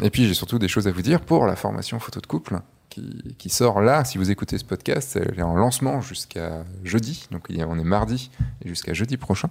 Et 0.02 0.10
puis, 0.10 0.26
j'ai 0.28 0.34
surtout 0.34 0.58
des 0.58 0.68
choses 0.68 0.88
à 0.88 0.92
vous 0.92 1.04
dire 1.04 1.22
pour 1.22 1.46
la 1.46 1.56
formation 1.56 2.00
photo 2.00 2.20
de 2.22 2.26
couple 2.26 2.60
qui, 2.98 3.36
qui 3.38 3.50
sort 3.50 3.82
là. 3.82 4.04
Si 4.04 4.18
vous 4.18 4.32
écoutez 4.32 4.58
ce 4.58 4.66
podcast, 4.66 5.18
elle 5.22 5.40
est 5.40 5.44
en 5.44 5.56
lancement 5.56 6.02
jusqu'à 6.02 6.64
jeudi. 6.84 7.28
Donc, 7.32 7.48
on 7.50 7.80
est 7.80 7.84
mardi 7.84 8.32
et 8.64 8.70
jusqu'à 8.70 8.94
jeudi 8.94 9.18
prochain. 9.18 9.50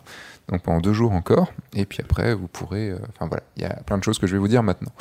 Donc, 0.49 0.63
pendant 0.63 0.81
deux 0.81 0.93
jours 0.93 1.13
encore. 1.13 1.53
Et 1.75 1.85
puis 1.87 1.99
après, 2.03 2.35
vous 2.35 2.49
pourrez. 2.49 2.91
euh, 2.91 2.99
Enfin, 3.15 3.29
voilà, 3.29 3.43
il 3.57 3.63
y 3.63 3.67
a 3.67 3.75
plein 3.87 3.99
de 3.99 4.05
choses 4.05 4.19
que 4.19 4.27
je 4.27 4.33
vais 4.33 4.39
vous 4.39 4.49
dire 4.49 4.63
maintenant. 4.63 4.93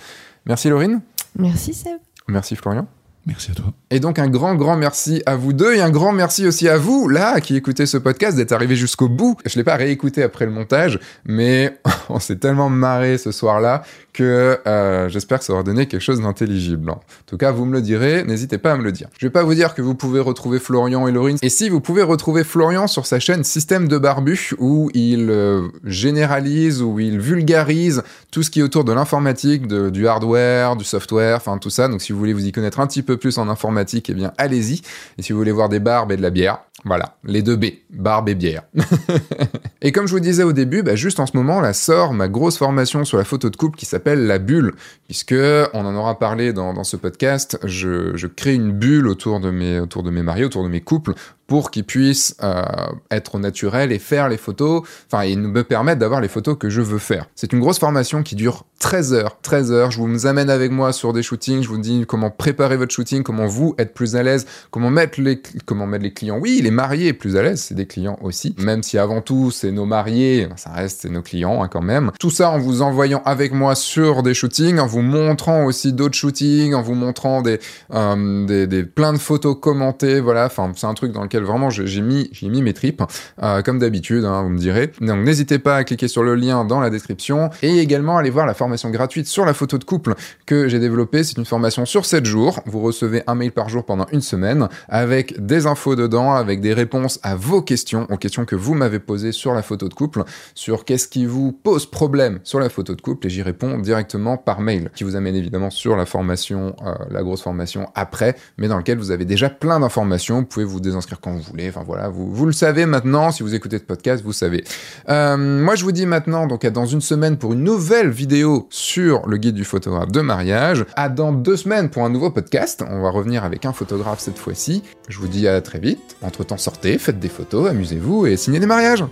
Merci, 0.45 0.69
Laurine. 0.69 1.01
Merci, 1.37 1.73
Seb. 1.73 1.97
Merci, 2.27 2.55
Florian. 2.55 2.87
Merci 3.27 3.49
à 3.51 3.55
toi. 3.55 3.65
Et 3.89 3.99
donc 3.99 4.19
un 4.19 4.27
grand, 4.29 4.53
grand 4.53 4.77
merci 4.77 5.23
à 5.25 5.35
vous 5.35 5.51
deux 5.51 5.73
et 5.73 5.81
un 5.81 5.89
grand 5.89 6.11
merci 6.11 6.45
aussi 6.45 6.69
à 6.69 6.77
vous, 6.77 7.07
là, 7.09 7.41
qui 7.41 7.55
écoutez 7.55 7.87
ce 7.87 7.97
podcast, 7.97 8.37
d'être 8.37 8.51
arrivé 8.51 8.75
jusqu'au 8.75 9.09
bout. 9.09 9.35
Je 9.47 9.55
l'ai 9.57 9.63
pas 9.63 9.77
réécouté 9.77 10.21
après 10.21 10.45
le 10.45 10.51
montage, 10.51 10.99
mais 11.25 11.79
on 12.09 12.19
s'est 12.19 12.35
tellement 12.35 12.69
marré 12.69 13.17
ce 13.17 13.31
soir-là 13.31 13.81
que 14.15 14.59
euh, 14.65 15.09
j'espère 15.09 15.39
que 15.39 15.45
ça 15.45 15.53
aura 15.53 15.63
donné 15.63 15.87
quelque 15.87 16.01
chose 16.01 16.21
d'intelligible. 16.21 16.89
En 16.89 17.01
tout 17.25 17.37
cas, 17.37 17.51
vous 17.51 17.65
me 17.65 17.73
le 17.73 17.81
direz, 17.81 18.23
n'hésitez 18.23 18.57
pas 18.57 18.71
à 18.71 18.77
me 18.77 18.83
le 18.83 18.93
dire. 18.93 19.09
Je 19.19 19.25
vais 19.25 19.31
pas 19.31 19.43
vous 19.43 19.53
dire 19.53 19.75
que 19.75 19.81
vous 19.81 19.93
pouvez 19.93 20.21
retrouver 20.21 20.59
Florian 20.59 21.07
et 21.07 21.11
Laurine. 21.11 21.37
Et 21.41 21.49
si 21.49 21.67
vous 21.69 21.81
pouvez 21.81 22.01
retrouver 22.01 22.45
Florian 22.45 22.87
sur 22.87 23.05
sa 23.05 23.19
chaîne 23.19 23.43
Système 23.43 23.89
de 23.89 23.97
Barbu, 23.97 24.53
où 24.57 24.89
il 24.93 25.29
euh, 25.29 25.67
généralise, 25.83 26.81
où 26.81 26.97
il 26.99 27.19
vulgarise 27.19 28.03
tout 28.31 28.41
ce 28.41 28.49
qui 28.49 28.61
est 28.61 28.63
autour 28.63 28.85
de 28.85 28.93
l'informatique, 28.93 29.67
du 29.67 30.07
hardware, 30.07 30.77
du 30.77 30.85
software, 30.85 31.37
enfin 31.37 31.57
tout 31.57 31.69
ça. 31.69 31.89
Donc 31.89 32.01
si 32.01 32.13
vous 32.13 32.19
voulez 32.19 32.33
vous 32.33 32.45
y 32.45 32.53
connaître 32.53 32.79
un 32.79 32.87
petit 32.87 33.03
peu 33.03 33.17
plus 33.17 33.37
en 33.37 33.49
informatique, 33.49 34.09
eh 34.09 34.13
bien 34.13 34.31
allez-y. 34.37 34.81
Et 35.17 35.23
si 35.23 35.33
vous 35.33 35.39
voulez 35.39 35.51
voir 35.51 35.67
des 35.67 35.79
barbes 35.79 36.13
et 36.13 36.17
de 36.17 36.21
la 36.21 36.29
bière, 36.29 36.59
voilà, 36.83 37.17
les 37.23 37.41
deux 37.41 37.55
B, 37.55 37.65
barbe 37.89 38.29
et 38.29 38.35
bière. 38.35 38.63
et 39.81 39.91
comme 39.91 40.07
je 40.07 40.11
vous 40.11 40.19
disais 40.19 40.43
au 40.43 40.51
début, 40.51 40.83
bah, 40.83 40.95
juste 40.95 41.19
en 41.19 41.25
ce 41.25 41.35
moment, 41.35 41.61
là 41.61 41.73
sort 41.73 42.13
ma 42.13 42.27
grosse 42.27 42.57
formation 42.57 43.05
sur 43.05 43.17
la 43.17 43.23
photo 43.23 43.49
de 43.49 43.55
couple 43.55 43.77
qui 43.77 43.85
s'appelle 43.85 44.27
la 44.27 44.37
bulle, 44.37 44.73
puisque 45.05 45.35
on 45.73 45.85
en 45.85 45.95
aura 45.95 46.19
parlé 46.19 46.53
dans, 46.53 46.83
ce 46.83 46.97
podcast. 46.97 47.57
Je, 47.63 48.15
je, 48.15 48.27
crée 48.27 48.53
une 48.53 48.71
bulle 48.71 49.07
autour 49.07 49.39
de 49.39 49.49
mes 49.49 49.79
autour 49.79 50.03
de 50.03 50.11
mes 50.11 50.21
mariés, 50.21 50.45
autour 50.45 50.63
de 50.63 50.69
mes 50.69 50.81
couples, 50.81 51.13
pour 51.47 51.71
qu'ils 51.71 51.83
puissent 51.83 52.35
euh, 52.43 52.63
être 53.11 53.37
naturels 53.37 53.91
et 53.91 53.99
faire 53.99 54.29
les 54.29 54.37
photos, 54.37 54.81
enfin, 55.11 55.23
et 55.23 55.35
me 55.35 55.63
permettre 55.63 55.99
d'avoir 55.99 56.21
les 56.21 56.27
photos 56.27 56.57
que 56.57 56.69
je 56.69 56.81
veux 56.81 56.97
faire. 56.97 57.27
C'est 57.35 57.53
une 57.53 57.59
grosse 57.59 57.79
formation 57.79 58.23
qui 58.23 58.35
dure 58.35 58.65
13 58.79 59.13
heures. 59.13 59.37
13 59.41 59.71
heures, 59.71 59.91
je 59.91 59.99
vous 59.99 60.25
amène 60.25 60.49
avec 60.49 60.71
moi 60.71 60.91
sur 60.91 61.13
des 61.13 61.23
shootings, 61.23 61.63
je 61.63 61.67
vous 61.69 61.77
dis 61.77 62.05
comment 62.07 62.29
préparer 62.29 62.77
votre 62.77 62.93
shooting, 62.93 63.23
comment 63.23 63.45
vous 63.45 63.75
être 63.77 63.93
plus 63.93 64.15
à 64.15 64.23
l'aise, 64.23 64.45
comment 64.71 64.89
mettre 64.89 65.21
les, 65.21 65.41
comment 65.65 65.87
mettre 65.87 66.03
les 66.03 66.13
clients. 66.13 66.37
Oui, 66.39 66.59
les 66.61 66.71
mariés 66.71 67.13
plus 67.13 67.37
à 67.37 67.43
l'aise, 67.43 67.61
c'est 67.61 67.75
des 67.75 67.85
clients 67.85 68.17
aussi. 68.21 68.55
Même 68.59 68.83
si 68.83 68.97
avant 68.97 69.21
tout, 69.21 69.51
c'est 69.51 69.71
nos 69.71 69.85
mariés, 69.85 70.47
ça 70.55 70.71
reste 70.71 71.05
nos 71.05 71.21
clients 71.21 71.63
hein, 71.63 71.67
quand 71.67 71.81
même. 71.81 72.11
Tout 72.19 72.31
ça 72.31 72.49
en 72.49 72.59
vous 72.59 72.81
envoyant 72.81 73.21
avec 73.25 73.53
moi 73.53 73.75
sur 73.75 74.23
des 74.23 74.33
shootings, 74.33 74.79
en 74.79 74.87
vous 74.87 75.01
montrant 75.01 75.65
aussi 75.65 75.93
d'autres 75.93 76.17
shootings, 76.17 76.73
en 76.73 76.81
vous 76.81 76.95
montrant 76.95 77.41
des, 77.41 77.59
euh, 77.93 78.45
des, 78.45 78.67
des, 78.67 78.83
plein 78.83 79.13
de 79.13 79.17
photos 79.17 79.57
commentées, 79.59 80.19
voilà. 80.19 80.45
Enfin, 80.45 80.71
c'est 80.75 80.87
un 80.87 80.93
truc 80.93 81.11
dans 81.11 81.23
lequel 81.23 81.34
vraiment 81.43 81.69
j'ai 81.69 82.01
mis, 82.01 82.29
mis 82.41 82.61
mes 82.61 82.73
tripes, 82.73 83.03
euh, 83.41 83.61
comme 83.61 83.79
d'habitude, 83.79 84.25
hein, 84.25 84.43
vous 84.43 84.49
me 84.49 84.57
direz. 84.57 84.91
Donc 85.01 85.25
n'hésitez 85.25 85.59
pas 85.59 85.77
à 85.77 85.83
cliquer 85.83 86.07
sur 86.07 86.23
le 86.23 86.35
lien 86.35 86.65
dans 86.65 86.79
la 86.79 86.89
description 86.89 87.49
et 87.61 87.79
également 87.79 88.17
aller 88.17 88.29
voir 88.29 88.45
la 88.45 88.53
formation 88.53 88.89
gratuite 88.89 89.27
sur 89.27 89.45
la 89.45 89.53
photo 89.53 89.77
de 89.77 89.83
couple 89.83 90.15
que 90.45 90.67
j'ai 90.67 90.79
développée. 90.79 91.23
C'est 91.23 91.37
une 91.37 91.45
formation 91.45 91.85
sur 91.85 92.05
7 92.05 92.25
jours. 92.25 92.61
Vous 92.65 92.81
recevez 92.81 93.23
un 93.27 93.35
mail 93.35 93.51
par 93.51 93.69
jour 93.69 93.85
pendant 93.85 94.05
une 94.11 94.21
semaine 94.21 94.67
avec 94.89 95.45
des 95.45 95.67
infos 95.67 95.95
dedans, 95.95 96.33
avec 96.33 96.61
des 96.61 96.73
réponses 96.73 97.19
à 97.23 97.35
vos 97.35 97.61
questions, 97.61 98.07
aux 98.09 98.17
questions 98.17 98.45
que 98.45 98.55
vous 98.55 98.73
m'avez 98.73 98.99
posées 98.99 99.31
sur 99.31 99.53
la 99.53 99.61
photo 99.61 99.87
de 99.87 99.93
couple, 99.93 100.23
sur 100.53 100.85
qu'est-ce 100.85 101.07
qui 101.07 101.25
vous 101.25 101.51
pose 101.51 101.85
problème 101.85 102.39
sur 102.43 102.59
la 102.59 102.69
photo 102.69 102.95
de 102.95 103.01
couple 103.01 103.27
et 103.27 103.29
j'y 103.29 103.41
réponds 103.41 103.79
directement 103.79 104.37
par 104.37 104.61
mail, 104.61 104.89
qui 104.95 105.03
vous 105.03 105.15
amène 105.15 105.35
évidemment 105.35 105.69
sur 105.69 105.95
la 105.95 106.05
formation, 106.05 106.75
euh, 106.85 106.93
la 107.09 107.23
grosse 107.23 107.41
formation 107.41 107.87
après, 107.95 108.35
mais 108.57 108.67
dans 108.67 108.77
lequel 108.77 108.97
vous 108.97 109.11
avez 109.11 109.25
déjà 109.25 109.49
plein 109.49 109.79
d'informations. 109.79 110.39
Vous 110.39 110.45
pouvez 110.45 110.65
vous 110.65 110.79
désinscrire 110.79 111.19
quand 111.25 111.33
vous 111.33 111.41
voulez. 111.41 111.67
Enfin 111.67 111.83
voilà, 111.85 112.07
vous, 112.07 112.31
vous 112.31 112.45
le 112.45 112.51
savez 112.53 112.85
maintenant. 112.85 113.31
Si 113.31 113.43
vous 113.43 113.55
écoutez 113.55 113.79
ce 113.79 113.83
podcast, 113.83 114.23
vous 114.23 114.31
savez. 114.31 114.63
Euh, 115.09 115.35
moi, 115.35 115.75
je 115.75 115.83
vous 115.83 115.91
dis 115.91 116.05
maintenant, 116.05 116.45
donc 116.45 116.63
à 116.63 116.69
dans 116.69 116.85
une 116.85 117.01
semaine 117.01 117.37
pour 117.37 117.53
une 117.53 117.63
nouvelle 117.63 118.09
vidéo 118.09 118.67
sur 118.69 119.27
le 119.27 119.37
guide 119.37 119.55
du 119.55 119.65
photographe 119.65 120.11
de 120.11 120.21
mariage. 120.21 120.85
À 120.95 121.09
dans 121.09 121.33
deux 121.33 121.57
semaines 121.57 121.89
pour 121.89 122.05
un 122.05 122.09
nouveau 122.09 122.29
podcast. 122.29 122.83
On 122.87 123.01
va 123.01 123.09
revenir 123.09 123.43
avec 123.43 123.65
un 123.65 123.73
photographe 123.73 124.19
cette 124.19 124.37
fois-ci. 124.37 124.83
Je 125.09 125.19
vous 125.19 125.27
dis 125.27 125.47
à 125.47 125.59
très 125.61 125.79
vite. 125.79 126.15
Entre 126.21 126.43
temps, 126.43 126.57
sortez, 126.57 126.97
faites 126.97 127.19
des 127.19 127.29
photos, 127.29 127.69
amusez-vous 127.69 128.27
et 128.27 128.37
signez 128.37 128.59
des 128.59 128.67
mariages. 128.67 129.03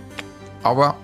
Au 0.64 0.70
revoir. 0.70 0.96